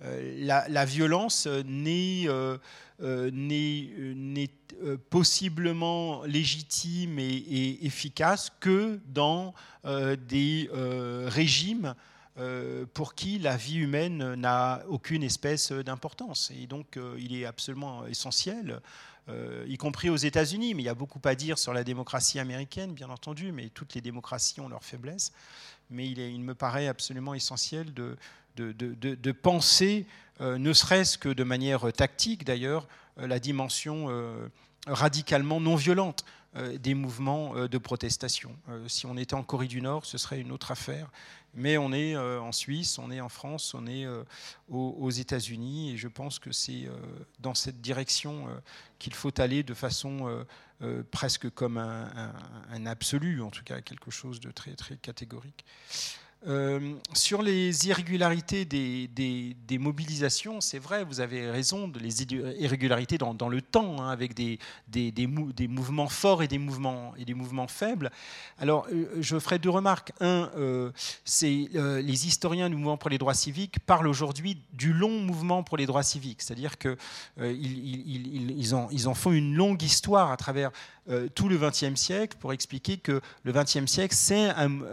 la, 0.00 0.84
violence 0.84 1.46
n'est 1.46 2.26
possiblement 5.10 6.24
légitime 6.24 7.18
et, 7.18 7.86
efficace 7.86 8.50
que 8.60 8.98
dans 9.06 9.54
des 9.84 10.68
régimes 11.26 11.94
pour 12.94 13.14
qui 13.14 13.38
la 13.38 13.56
vie 13.56 13.78
humaine 13.78 14.34
n'a 14.34 14.82
aucune 14.88 15.22
espèce 15.22 15.70
d'importance. 15.72 16.50
Et 16.58 16.66
donc, 16.66 16.98
il 17.18 17.36
est 17.36 17.44
absolument 17.44 18.06
essentiel 18.06 18.80
euh, 19.30 19.64
y 19.68 19.76
compris 19.76 20.10
aux 20.10 20.16
États-Unis, 20.16 20.74
mais 20.74 20.82
il 20.82 20.86
y 20.86 20.90
a 20.90 20.94
beaucoup 20.94 21.20
à 21.24 21.34
dire 21.34 21.58
sur 21.58 21.72
la 21.72 21.84
démocratie 21.84 22.38
américaine, 22.38 22.92
bien 22.92 23.10
entendu, 23.10 23.52
mais 23.52 23.68
toutes 23.68 23.94
les 23.94 24.00
démocraties 24.00 24.60
ont 24.60 24.68
leurs 24.68 24.84
faiblesses. 24.84 25.32
Mais 25.90 26.08
il, 26.08 26.40
me 26.40 26.54
paraît 26.54 26.86
absolument 26.86 27.34
essentiel 27.34 27.92
de, 27.94 29.32
penser, 29.32 30.06
euh, 30.40 30.58
ne 30.58 30.72
serait-ce 30.72 31.18
que 31.18 31.28
de 31.28 31.44
manière 31.44 31.92
tactique 31.92 32.44
d'ailleurs, 32.44 32.86
euh, 33.18 33.26
la 33.26 33.38
dimension 33.38 34.08
radicalement 34.86 35.60
non 35.60 35.76
violente 35.76 36.24
des 36.80 36.94
mouvements 36.94 37.54
de 37.68 37.78
protestation. 37.78 38.56
si 38.88 39.06
on 39.06 39.16
était 39.16 39.34
en 39.34 39.44
Corée 39.44 39.68
du 39.68 39.80
Nord, 39.80 40.04
ce 40.04 40.18
serait 40.18 40.40
une 40.40 40.50
autre 40.50 40.72
affaire. 40.72 41.10
Mais 41.54 41.78
on 41.78 41.92
est 41.92 42.14
euh, 42.14 42.40
en 42.40 42.52
Suisse, 42.52 42.98
on 42.98 43.10
est 43.10 43.20
en 43.20 43.28
France, 43.28 43.74
on 43.74 43.86
est 43.86 44.04
euh, 44.04 44.22
aux, 44.68 45.10
États-Unis, 45.10 45.92
et 45.92 45.96
je 45.96 46.08
pense 46.08 46.38
que 46.38 46.52
c'est 46.52 46.86
euh, 46.86 46.92
dans 47.40 47.54
cette 47.54 47.80
direction 47.80 48.46
qu'il 48.98 49.14
faut 49.14 49.38
aller 49.40 49.62
de 49.62 49.74
façon 49.74 50.44
presque 51.10 51.50
comme 51.50 51.78
un, 51.78 52.86
absolu, 52.86 53.42
en 53.42 53.50
tout 53.50 53.64
cas 53.64 53.80
quelque 53.80 54.10
chose 54.10 54.40
de 54.40 54.50
très, 54.50 54.74
très 54.74 54.96
catégorique. 54.96 55.64
Euh, 56.46 56.94
sur 57.12 57.42
les 57.42 57.88
irrégularités 57.88 58.64
des, 58.64 59.78
mobilisations, 59.78 60.60
c'est 60.62 60.78
vrai, 60.78 61.04
vous 61.04 61.20
avez 61.20 61.50
raison, 61.50 61.92
les 62.00 62.22
irrégularités 62.22 63.18
dans, 63.18 63.48
le 63.48 63.60
temps, 63.60 64.00
hein, 64.00 64.08
avec 64.08 64.34
des, 64.34 64.58
mouvements 65.68 66.08
forts 66.08 66.42
et 66.42 66.48
des 66.48 66.58
mouvements, 66.58 67.68
faibles. 67.68 68.10
Alors, 68.58 68.86
euh, 68.90 69.06
je 69.20 69.38
ferai 69.38 69.58
deux 69.58 69.70
remarques. 69.70 70.12
Un, 70.20 70.50
euh, 70.56 70.90
c'est 71.24 71.68
les 71.72 72.26
historiens 72.26 72.70
du 72.70 72.76
mouvement 72.76 72.96
pour 72.96 73.10
les 73.10 73.18
droits 73.18 73.34
civiques 73.34 73.78
parlent 73.80 74.08
aujourd'hui 74.08 74.62
du 74.72 74.92
long 74.94 75.20
mouvement 75.20 75.62
pour 75.62 75.76
les 75.76 75.86
droits 75.86 76.02
civiques, 76.02 76.40
c'est-à-dire 76.40 76.78
qu'ils 76.78 76.96
ils, 77.38 78.50
ils, 78.58 78.74
en, 78.74 78.88
ils 78.90 79.08
en 79.08 79.14
font 79.14 79.32
une 79.32 79.54
longue 79.54 79.82
histoire 79.82 80.30
à 80.30 80.36
travers 80.36 80.70
euh, 81.10 81.28
tout 81.34 81.48
le 81.48 81.58
XXe 81.58 81.94
siècle 81.94 82.36
pour 82.38 82.52
expliquer 82.52 82.96
que 82.96 83.20
le 83.42 83.52
XXe 83.52 83.86
siècle, 83.86 84.14
c'est 84.14 84.48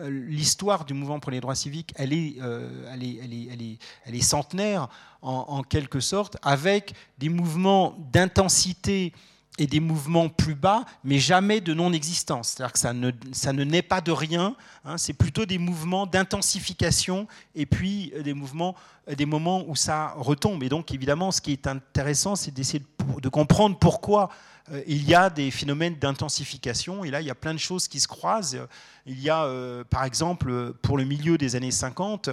l'histoire 0.09 0.83
du 0.83 0.95
mouvement 0.95 1.19
pour 1.19 1.31
les 1.31 1.39
droits 1.39 1.53
civiques, 1.53 1.93
elle 1.95 2.11
est, 2.11 2.37
euh, 2.41 2.91
elle 2.91 3.03
est, 3.03 3.19
elle 3.23 3.33
est, 3.33 3.47
elle 3.51 3.61
est, 3.61 3.77
elle 4.05 4.15
est 4.15 4.21
centenaire 4.21 4.89
en, 5.21 5.61
quelque 5.61 5.99
sorte, 5.99 6.37
avec 6.41 6.93
des 7.19 7.29
mouvements 7.29 7.95
d'intensité 8.11 9.13
et 9.59 9.67
des 9.67 9.79
mouvements 9.79 10.29
plus 10.29 10.55
bas, 10.55 10.85
mais 11.03 11.19
jamais 11.19 11.61
de 11.61 11.73
non-existence. 11.73 12.49
C'est-à-dire 12.49 12.73
que 12.73 12.79
ça 12.79 12.93
ne, 12.93 13.11
ça 13.31 13.53
ne 13.53 13.63
naît 13.63 13.81
pas 13.81 14.01
de 14.01 14.11
rien, 14.11 14.55
hein, 14.85 14.97
c'est 14.97 15.13
plutôt 15.13 15.45
des 15.45 15.57
mouvements 15.57 16.07
d'intensification 16.07 17.27
et 17.55 17.65
puis 17.65 18.13
des, 18.23 18.33
mouvements, 18.33 18.75
des 19.07 19.25
moments 19.25 19.63
où 19.67 19.75
ça 19.75 20.13
retombe. 20.17 20.63
Et 20.63 20.69
donc, 20.69 20.91
évidemment, 20.91 21.31
ce 21.31 21.41
qui 21.41 21.51
est 21.51 21.67
intéressant, 21.67 22.35
c'est 22.35 22.51
d'essayer 22.51 22.79
de, 22.79 22.85
de, 23.21 23.29
comprendre 23.29 23.77
pourquoi 23.77 24.29
euh, 24.71 24.81
il 24.87 25.07
y 25.07 25.15
a 25.15 25.29
des 25.29 25.51
phénomènes 25.51 25.95
d'intensification, 25.95 27.03
et 27.03 27.11
là, 27.11 27.21
il 27.21 27.27
y 27.27 27.31
a 27.31 27.35
plein 27.35 27.53
de 27.53 27.59
choses 27.59 27.87
qui 27.87 27.99
se 27.99 28.07
croisent. 28.07 28.57
Il 29.05 29.19
y 29.19 29.29
a, 29.29 29.45
euh, 29.45 29.83
par 29.83 30.03
exemple, 30.03 30.73
pour 30.81 30.97
le 30.97 31.05
milieu 31.05 31.37
des 31.37 31.55
années 31.55 31.71
50, 31.71 32.29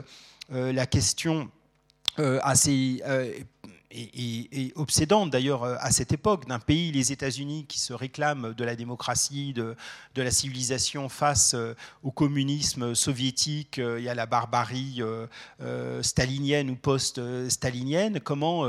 euh, 0.52 0.72
la 0.72 0.86
question 0.86 1.50
assez 2.16 3.02
et, 3.94 4.72
obsédante 4.76 5.30
d'ailleurs 5.30 5.62
euh, 5.62 5.76
à 5.80 5.90
cette 5.90 6.12
époque 6.12 6.46
d'un 6.46 6.58
pays, 6.58 6.92
les 6.92 7.12
États-Unis, 7.12 7.66
qui 7.68 7.78
se 7.78 7.92
réclament 7.92 8.54
de 8.54 8.64
la 8.64 8.76
démocratie, 8.76 9.52
de, 9.52 9.76
la 10.16 10.30
civilisation 10.30 11.08
face 11.08 11.54
euh, 11.54 11.74
au 12.02 12.10
communisme 12.10 12.94
soviétique 12.94 13.78
euh, 13.78 14.00
et 14.00 14.08
à 14.08 14.14
la 14.14 14.26
barbarie 14.26 15.02
stalinienne 16.02 16.70
ou 16.70 16.76
post-stalinienne, 16.76 18.20
comment 18.20 18.64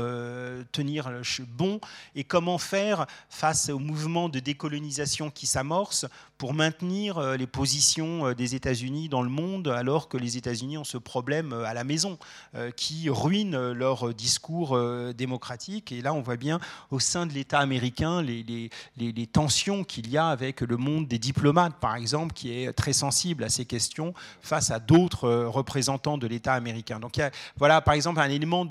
tenir 0.72 1.10
bon 1.48 1.80
et 2.14 2.24
comment 2.24 2.58
faire 2.58 3.06
face 3.28 3.68
au 3.68 3.78
mouvement 3.78 4.28
de 4.28 4.38
décolonisation 4.38 5.30
qui 5.30 5.46
s'amorce 5.46 6.06
pour 6.38 6.54
maintenir 6.54 7.20
les 7.36 7.46
positions 7.46 8.32
des 8.32 8.54
États-Unis 8.54 9.08
dans 9.08 9.22
le 9.22 9.28
monde 9.28 9.68
alors 9.68 10.08
que 10.08 10.16
les 10.16 10.36
États-Unis 10.36 10.78
ont 10.78 10.84
ce 10.84 10.98
problème 10.98 11.52
à 11.52 11.74
la 11.74 11.84
maison 11.84 12.18
qui 12.76 13.08
ruine 13.08 13.72
leur 13.72 14.14
discours 14.14 14.78
démocratique. 15.14 15.92
Et 15.92 16.02
là, 16.02 16.12
on 16.12 16.20
voit 16.20 16.36
bien 16.36 16.60
au 16.90 17.00
sein 17.00 17.26
de 17.26 17.32
l'État 17.32 17.58
américain 17.58 18.22
les, 18.22 19.26
tensions 19.26 19.84
qu'il 19.84 20.08
y 20.08 20.16
a 20.16 20.28
avec 20.28 20.60
le 20.60 20.76
monde 20.76 21.08
des 21.08 21.18
diplomates, 21.18 21.74
par 21.80 21.96
exemple, 21.96 22.32
qui 22.32 22.52
est 22.52 22.72
très 22.72 22.92
sensible 22.92 23.44
à 23.44 23.48
ces 23.48 23.64
questions 23.64 24.14
face 24.40 24.70
à 24.70 24.78
d'autres 24.78 25.24
euh, 25.24 25.48
représentants 25.48 26.18
de 26.18 26.26
l'État 26.26 26.54
américain. 26.54 27.00
Donc, 27.00 27.20
voilà, 27.56 27.80
par 27.80 27.94
exemple, 27.94 28.20
un 28.20 28.30
élément 28.30 28.66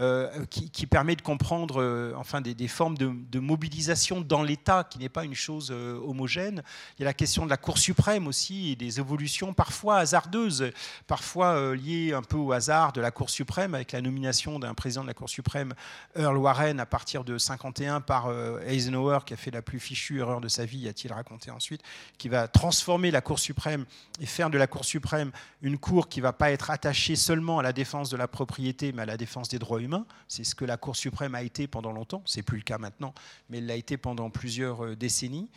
euh, 0.00 0.44
qui, 0.50 0.86
permet 0.86 1.16
de 1.16 1.22
comprendre 1.22 1.80
euh, 1.80 2.14
enfin, 2.16 2.40
des, 2.40 2.68
formes 2.68 2.96
de, 2.96 3.38
mobilisation 3.38 4.20
dans 4.20 4.42
l'État 4.42 4.84
qui 4.84 4.98
n'est 4.98 5.08
pas 5.08 5.24
une 5.24 5.34
chose 5.34 5.70
homogène. 5.70 6.62
La 7.06 7.14
question 7.14 7.44
de 7.44 7.50
la 7.50 7.56
Cour 7.56 7.78
suprême 7.78 8.26
aussi 8.26 8.72
et 8.72 8.76
des 8.76 8.98
évolutions 8.98 9.54
parfois 9.54 9.98
hasardeuses, 9.98 10.72
parfois 11.06 11.74
liées 11.76 12.12
un 12.12 12.22
peu 12.22 12.36
au 12.36 12.52
hasard 12.52 12.92
de 12.92 13.00
la 13.00 13.12
Cour 13.12 13.30
suprême 13.30 13.74
avec 13.74 13.92
la 13.92 14.00
nomination 14.00 14.58
d'un 14.58 14.74
président 14.74 15.02
de 15.02 15.06
la 15.06 15.14
Cour 15.14 15.30
suprême, 15.30 15.72
Earl 16.16 16.36
Warren, 16.36 16.80
à 16.80 16.86
partir 16.86 17.22
de 17.22 17.38
51 17.38 18.00
par 18.00 18.28
Eisenhower, 18.66 19.20
qui 19.24 19.34
a 19.34 19.36
fait 19.36 19.52
la 19.52 19.62
plus 19.62 19.78
fichue 19.78 20.18
erreur 20.18 20.40
de 20.40 20.48
sa 20.48 20.64
vie, 20.64 20.88
a-t-il 20.88 21.12
raconté 21.12 21.50
ensuite, 21.52 21.80
qui 22.18 22.28
va 22.28 22.48
transformer 22.48 23.12
la 23.12 23.20
Cour 23.20 23.38
suprême 23.38 23.86
et 24.20 24.26
faire 24.26 24.50
de 24.50 24.58
la 24.58 24.66
Cour 24.66 24.84
suprême 24.84 25.30
une 25.62 25.78
cour 25.78 26.08
qui 26.08 26.20
va 26.20 26.32
pas 26.32 26.50
être 26.50 26.70
attachée 26.70 27.16
seulement 27.16 27.60
à 27.60 27.62
la 27.62 27.72
défense 27.72 28.10
de 28.10 28.16
la 28.16 28.26
propriété, 28.28 28.92
mais 28.92 29.02
à 29.02 29.06
la 29.06 29.16
défense 29.16 29.48
des 29.48 29.58
droits 29.58 29.80
humains. 29.80 30.06
C'est 30.26 30.44
ce 30.44 30.54
que 30.54 30.64
la 30.64 30.76
Cour 30.76 30.96
suprême 30.96 31.34
a 31.36 31.42
été 31.42 31.68
pendant 31.68 31.92
longtemps. 31.92 32.22
C'est 32.26 32.42
plus 32.42 32.58
le 32.58 32.64
cas 32.64 32.78
maintenant, 32.78 33.14
mais 33.48 33.58
elle 33.58 33.66
l'a 33.66 33.76
été 33.76 33.96
pendant 33.96 34.28
plusieurs 34.30 34.84
euh, 34.84 34.96
décennies. 34.96 35.48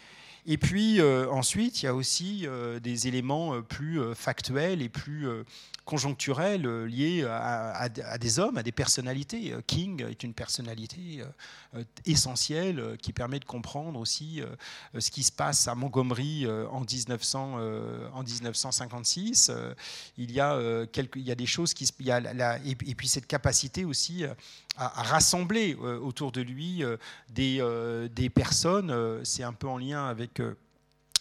Et 0.51 0.57
puis 0.57 0.99
euh, 0.99 1.29
ensuite, 1.29 1.83
il 1.83 1.85
y 1.85 1.89
a 1.89 1.93
aussi 1.93 2.47
euh, 2.47 2.79
des 2.79 3.07
éléments 3.07 3.61
plus 3.61 4.01
factuels 4.15 4.81
et 4.81 4.89
plus 4.89 5.27
conjoncturels 5.89 6.67
euh, 6.67 6.85
liés 6.85 7.25
à, 7.27 7.89
des 8.19 8.37
hommes, 8.37 8.59
à 8.59 8.63
des 8.63 8.71
personnalités. 8.71 9.53
Euh, 9.53 9.61
King 9.65 10.05
est 10.05 10.21
une 10.23 10.35
personnalité 10.35 11.23
euh, 11.73 11.83
essentielle 12.05 12.95
qui 13.01 13.11
permet 13.11 13.39
de 13.39 13.45
comprendre 13.45 13.99
aussi 13.99 14.41
ce 14.97 15.09
qui 15.09 15.23
se 15.23 15.31
passe 15.31 15.67
à 15.67 15.73
Montgomery 15.75 16.47
en, 16.47 16.81
1900, 16.81 17.59
en 18.13 18.23
1956. 18.23 19.51
Il 20.17 20.31
y, 20.31 20.39
a 20.39 21.35
des 21.35 21.45
choses 21.45 21.73
qui... 21.73 21.89
La, 21.99 22.57
et, 22.65 22.75
puis 22.75 23.07
cette 23.07 23.27
capacité 23.27 23.85
aussi 23.85 24.25
à, 24.77 25.03
rassembler 25.03 25.75
autour 25.75 26.31
de 26.31 26.41
lui 26.41 26.83
des 27.29 28.29
personnes. 28.33 29.21
C'est 29.23 29.43
un 29.43 29.53
peu 29.53 29.67
en 29.67 29.77
lien 29.77 30.07
avec 30.07 30.41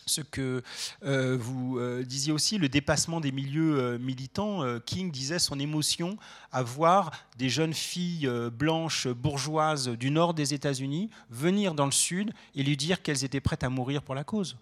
ce 0.09 0.21
que 0.23 0.63
euh, 1.05 1.37
vous 1.39 1.79
euh, 1.79 2.03
disiez 2.03 2.33
aussi, 2.33 2.59
le 2.59 2.69
dépassement 2.69 3.21
des 3.21 3.33
milieux 3.33 3.79
euh, 3.79 3.99
militants. 3.99 4.63
King 4.87 5.11
disait 5.11 5.39
son 5.39 5.59
émotion 5.59 6.17
à 6.53 6.63
voir 6.63 7.13
des 7.37 7.49
jeunes 7.49 7.75
filles 7.75 8.29
blanches 8.53 9.07
bourgeoises 9.07 9.89
du 9.89 10.11
nord 10.11 10.35
des 10.35 10.55
États-Unis 10.55 11.11
venir 11.31 11.75
dans 11.75 11.85
le 11.85 11.93
sud 11.93 12.33
et 12.55 12.63
lui 12.63 12.77
dire 12.77 13.03
qu'elles 13.03 13.25
étaient 13.25 13.41
prêtes 13.41 13.65
à 13.65 13.69
mourir 13.69 14.03
pour 14.03 14.15
la 14.15 14.25
cause. 14.25 14.57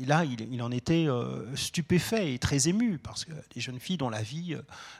Et 0.00 0.04
là, 0.04 0.24
il, 0.24 0.62
en 0.62 0.70
était 0.70 1.06
stupéfait 1.54 2.34
et 2.34 2.38
très 2.38 2.68
ému, 2.68 2.98
parce 2.98 3.24
que 3.24 3.32
des 3.54 3.60
jeunes 3.60 3.80
filles 3.80 3.96
dont 3.96 4.10
la 4.10 4.22
vie 4.22 4.56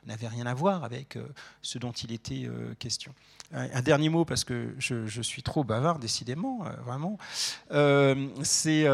n'avait 0.06 0.28
rien 0.28 0.46
à 0.46 0.54
voir 0.54 0.84
avec 0.84 1.18
ce 1.60 1.78
dont 1.78 1.92
il 1.92 2.12
était 2.12 2.48
question. 2.78 3.12
Un, 3.52 3.82
dernier 3.82 4.08
mot, 4.08 4.24
parce 4.24 4.44
que 4.44 4.74
je, 4.78 5.22
suis 5.22 5.42
trop 5.42 5.64
bavard, 5.64 5.98
décidément, 5.98 6.60
vraiment. 6.84 7.18
C'est 8.42 8.86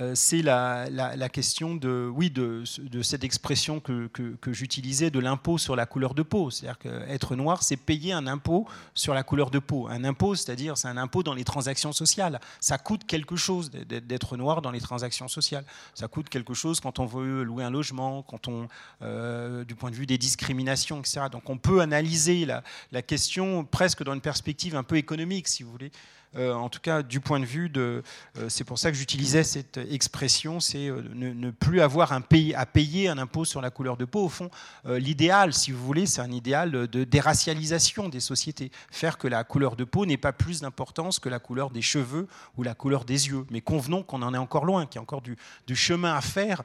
euh, 0.00 0.12
c'est 0.14 0.42
la, 0.42 1.28
question 1.30 1.74
de, 1.74 2.10
oui, 2.14 2.30
de, 2.30 2.64
cette 3.02 3.24
expression 3.24 3.80
que, 3.80 4.08
j'utilisais 4.48 5.10
de 5.10 5.18
l'impôt 5.18 5.58
sur 5.58 5.74
la 5.74 5.86
couleur 5.86 6.14
de 6.14 6.22
peau. 6.22 6.50
C'est-à-dire 6.50 6.78
qu'être 6.78 7.34
noir, 7.34 7.62
c'est 7.62 7.76
payer 7.76 8.12
un 8.12 8.26
impôt 8.26 8.66
sur 8.94 9.14
la 9.14 9.22
couleur 9.22 9.50
de 9.50 9.58
peau. 9.58 9.88
Un 9.88 10.04
impôt, 10.04 10.34
c'est-à-dire 10.34 10.76
c'est 10.76 10.88
un 10.88 10.96
impôt 10.96 11.22
dans 11.22 11.34
les 11.34 11.44
transactions 11.44 11.92
sociales. 11.92 12.40
Ça 12.60 12.78
coûte 12.78 13.06
quelque 13.06 13.36
chose 13.36 13.70
d'être 13.70 14.36
noir 14.36 14.60
dans 14.60 14.70
les 14.70 14.80
transactions 14.80 15.28
sociales. 15.28 15.64
Ça 15.94 16.08
coûte 16.08 16.28
quelque 16.28 16.54
chose 16.54 16.80
quand 16.80 16.98
on 16.98 17.06
veut 17.06 17.42
louer 17.42 17.64
un 17.64 17.70
logement, 17.70 18.22
quand 18.22 18.48
on, 18.48 18.68
euh, 19.02 19.64
du 19.64 19.74
point 19.74 19.90
de 19.90 19.96
vue 19.96 20.06
des 20.06 20.18
discriminations, 20.18 21.00
etc. 21.00 21.22
Donc 21.32 21.48
on 21.48 21.56
peut 21.56 21.80
analyser 21.80 22.44
la, 22.44 22.62
la 22.92 23.02
question 23.02 23.55
presque 23.64 24.02
dans 24.02 24.14
une 24.14 24.20
perspective 24.20 24.76
un 24.76 24.82
peu 24.82 24.96
économique, 24.96 25.48
si 25.48 25.62
vous 25.62 25.70
voulez. 25.70 25.90
Euh, 26.36 26.52
en 26.52 26.68
tout 26.68 26.80
cas 26.80 27.02
du 27.02 27.20
point 27.20 27.40
de 27.40 27.44
vue 27.44 27.68
de... 27.68 28.02
Euh, 28.36 28.48
c'est 28.48 28.64
pour 28.64 28.78
ça 28.78 28.90
que 28.90 28.96
j'utilisais 28.96 29.44
cette 29.44 29.78
expression, 29.78 30.60
c'est 30.60 30.88
euh, 30.88 31.02
ne, 31.14 31.50
plus 31.50 31.80
avoir 31.80 32.12
un 32.12 32.20
pays, 32.20 32.54
à 32.54 32.66
payer 32.66 33.08
un 33.08 33.16
impôt 33.16 33.44
sur 33.44 33.62
la 33.62 33.70
couleur 33.70 33.96
de 33.96 34.04
peau. 34.04 34.24
Au 34.24 34.28
fond, 34.28 34.50
l'idéal, 34.84 35.54
si 35.54 35.70
vous 35.70 35.84
voulez, 35.84 36.06
c'est 36.06 36.20
un 36.20 36.30
idéal 36.30 36.70
de 36.70 37.04
déracialisation 37.04 38.08
des 38.08 38.20
sociétés. 38.20 38.70
Faire 38.90 39.18
que 39.18 39.28
la 39.28 39.44
couleur 39.44 39.76
de 39.76 39.84
peau 39.84 40.04
n'ait 40.04 40.16
pas 40.16 40.32
plus 40.32 40.60
d'importance 40.60 41.18
que 41.18 41.28
la 41.28 41.38
couleur 41.38 41.70
des 41.70 41.82
cheveux 41.82 42.26
ou 42.56 42.62
la 42.62 42.74
couleur 42.74 43.04
des 43.04 43.28
yeux. 43.28 43.46
Mais 43.50 43.60
convenons 43.60 44.02
qu'on 44.02 44.22
en 44.22 44.34
est 44.34 44.38
encore 44.38 44.64
loin, 44.64 44.86
qu'il 44.86 44.96
y 44.96 44.98
a 44.98 45.02
encore 45.02 45.22
du 45.22 45.76
chemin 45.76 46.14
à 46.14 46.20
faire 46.20 46.62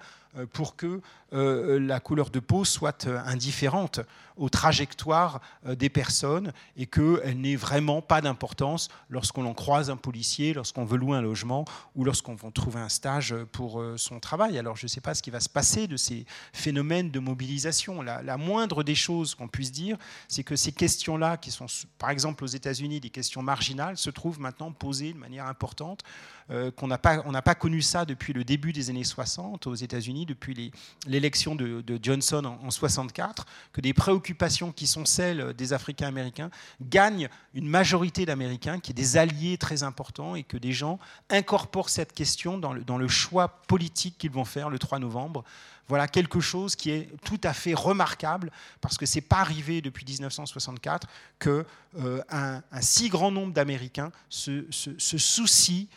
pour 0.54 0.76
que 0.76 1.02
la 1.32 2.00
couleur 2.00 2.30
de 2.30 2.40
peau 2.40 2.66
soit 2.66 3.08
indifférente 3.08 4.02
aux 4.42 4.50
trajectoires 4.50 5.40
euh, 5.66 5.76
des 5.76 5.90
personnes 5.90 6.52
et 6.76 6.88
qu'elle 6.88 7.40
n'ait 7.40 7.56
vraiment 7.56 8.02
pas 8.02 8.22
d'importance 8.22 8.90
lorsqu'on 9.10 9.54
croise 9.54 9.90
un 9.90 9.98
policier, 9.98 10.54
lorsqu'on 10.54 10.84
veut 10.84 10.98
louer 10.98 11.18
un 11.18 11.22
logement 11.22 11.66
ou 11.96 12.04
lorsqu'on 12.04 12.36
veut 12.36 12.52
trouver 12.52 12.80
un 12.80 12.90
stage 12.90 13.36
pour 13.52 13.80
euh, 13.80 13.98
son 13.98 14.20
travail. 14.20 14.58
Alors 14.58 14.76
je 14.76 14.86
ne 14.86 14.88
sais 14.88 15.02
pas 15.02 15.14
ce 15.14 15.22
qui 15.22 15.30
va 15.30 15.40
se 15.40 15.50
passer 15.50 15.88
de 15.88 15.96
ces 15.96 16.26
phénomènes 16.54 17.12
de 17.12 17.20
mobilisation. 17.20 18.02
La 18.02 18.38
moindre 18.38 18.84
des 18.84 18.96
choses 18.96 19.36
qu'on 19.36 19.48
puisse 19.48 19.72
dire, 19.72 19.98
c'est 20.28 20.44
que 20.44 20.56
ces 20.56 20.72
questions-là, 20.72 21.38
qui 21.38 21.52
sont 21.52 21.68
par 22.00 22.10
exemple 22.10 22.44
aux 22.44 22.48
États-Unis 22.48 23.00
des 23.00 23.10
questions 23.10 23.44
marginales, 23.44 23.98
se 23.98 24.10
trouvent 24.10 24.40
maintenant 24.40 24.72
posées 24.72 25.14
de 25.14 25.20
manière 25.20 25.46
importante 25.46 26.04
euh, 26.52 26.72
qu'on 26.72 26.88
n'a 26.88 26.98
pas, 26.98 27.20
pas 27.42 27.56
connu 27.56 27.82
ça 27.82 28.06
depuis 28.06 28.34
le 28.34 28.44
début 28.44 28.74
des 28.74 28.90
années 28.90 29.04
60 29.04 29.68
aux 29.68 29.76
États-Unis, 29.76 30.26
depuis 30.26 30.72
l'élection 31.08 31.56
de, 31.56 31.84
Johnson 32.02 32.44
en, 32.46 32.68
en, 32.68 32.72
64, 32.72 33.46
que 33.72 33.82
des 33.82 33.94
préoccupations 33.94 34.72
qui 34.72 34.88
sont 34.88 35.06
celles 35.06 35.54
des 35.54 35.74
Africains 35.74 36.08
américains 36.08 36.50
gagnent 36.82 37.30
une 37.54 37.68
majorité 37.68 38.26
d'Américains, 38.26 38.80
qui 38.80 38.92
est 38.92 38.96
des 38.96 39.18
alliés 39.18 39.58
très 39.58 39.84
importants, 39.84 40.36
et 40.36 40.44
que 40.44 40.58
des 40.58 40.74
gens 40.74 41.00
incorporent 41.30 41.90
cette 41.90 42.14
question 42.14 42.58
dans 42.58 42.74
le, 42.74 42.84
dans 42.84 42.98
le 42.98 43.08
choix 43.08 43.48
politique 43.68 44.18
qu'ils 44.18 44.32
vont 44.32 44.46
faire 44.46 44.70
le 44.70 44.80
3 44.80 45.00
novembre. 45.00 45.44
Voilà 45.88 46.08
quelque 46.08 46.40
chose 46.40 46.76
qui 46.76 46.92
est 46.92 47.10
tout 47.24 47.40
à 47.44 47.54
fait 47.54 47.74
remarquable 47.74 48.52
parce 48.80 48.98
que 48.98 49.06
c'est 49.06 49.22
pas 49.22 49.40
arrivé 49.40 49.82
depuis 49.82 50.06
1964 50.06 51.08
que 51.38 51.66
euh, 52.00 52.22
un, 52.30 52.62
si 52.80 53.10
grand 53.10 53.32
nombre 53.32 53.54
d'Américains 53.54 54.12
se, 54.30 54.66
se, 54.70 54.92
se 54.98 55.18
soucient 55.18 55.88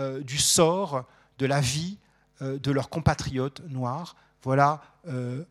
euh, 0.00 0.20
du 0.20 0.38
sort, 0.38 1.04
de 1.38 1.46
la 1.46 1.60
vie 1.60 1.98
euh, 2.40 2.58
de 2.58 2.70
leurs 2.70 2.88
compatriotes 2.88 3.62
noirs. 3.68 4.16
Voilà 4.42 4.82
euh, 5.06 5.44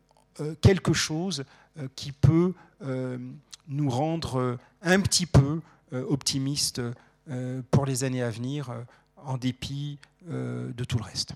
quelque 0.60 0.92
chose 0.92 1.44
qui 1.94 2.12
peut 2.12 2.54
nous 3.68 3.90
rendre 3.90 4.58
un 4.82 5.00
petit 5.00 5.26
peu 5.26 5.60
optimistes 5.92 6.80
pour 7.70 7.84
les 7.84 8.04
années 8.04 8.22
à 8.22 8.30
venir, 8.30 8.72
en 9.16 9.36
dépit 9.36 9.98
de 10.26 10.84
tout 10.84 10.96
le 10.96 11.04
reste. 11.04 11.34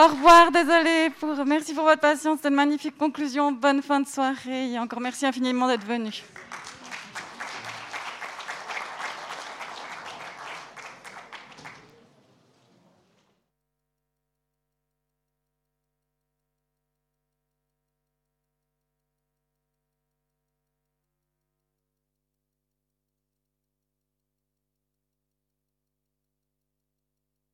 Au 0.00 0.06
revoir, 0.06 0.50
désolé. 0.50 1.10
Pour... 1.20 1.44
Merci 1.44 1.74
pour 1.74 1.84
votre 1.84 2.00
patience. 2.00 2.38
Une 2.44 2.54
magnifique 2.54 2.96
conclusion. 2.96 3.52
Bonne 3.52 3.82
fin 3.82 4.00
de 4.00 4.06
soirée. 4.06 4.72
Et 4.72 4.78
encore 4.78 5.00
merci 5.00 5.26
infiniment 5.26 5.68
d'être 5.68 5.84
venu. 5.84 6.24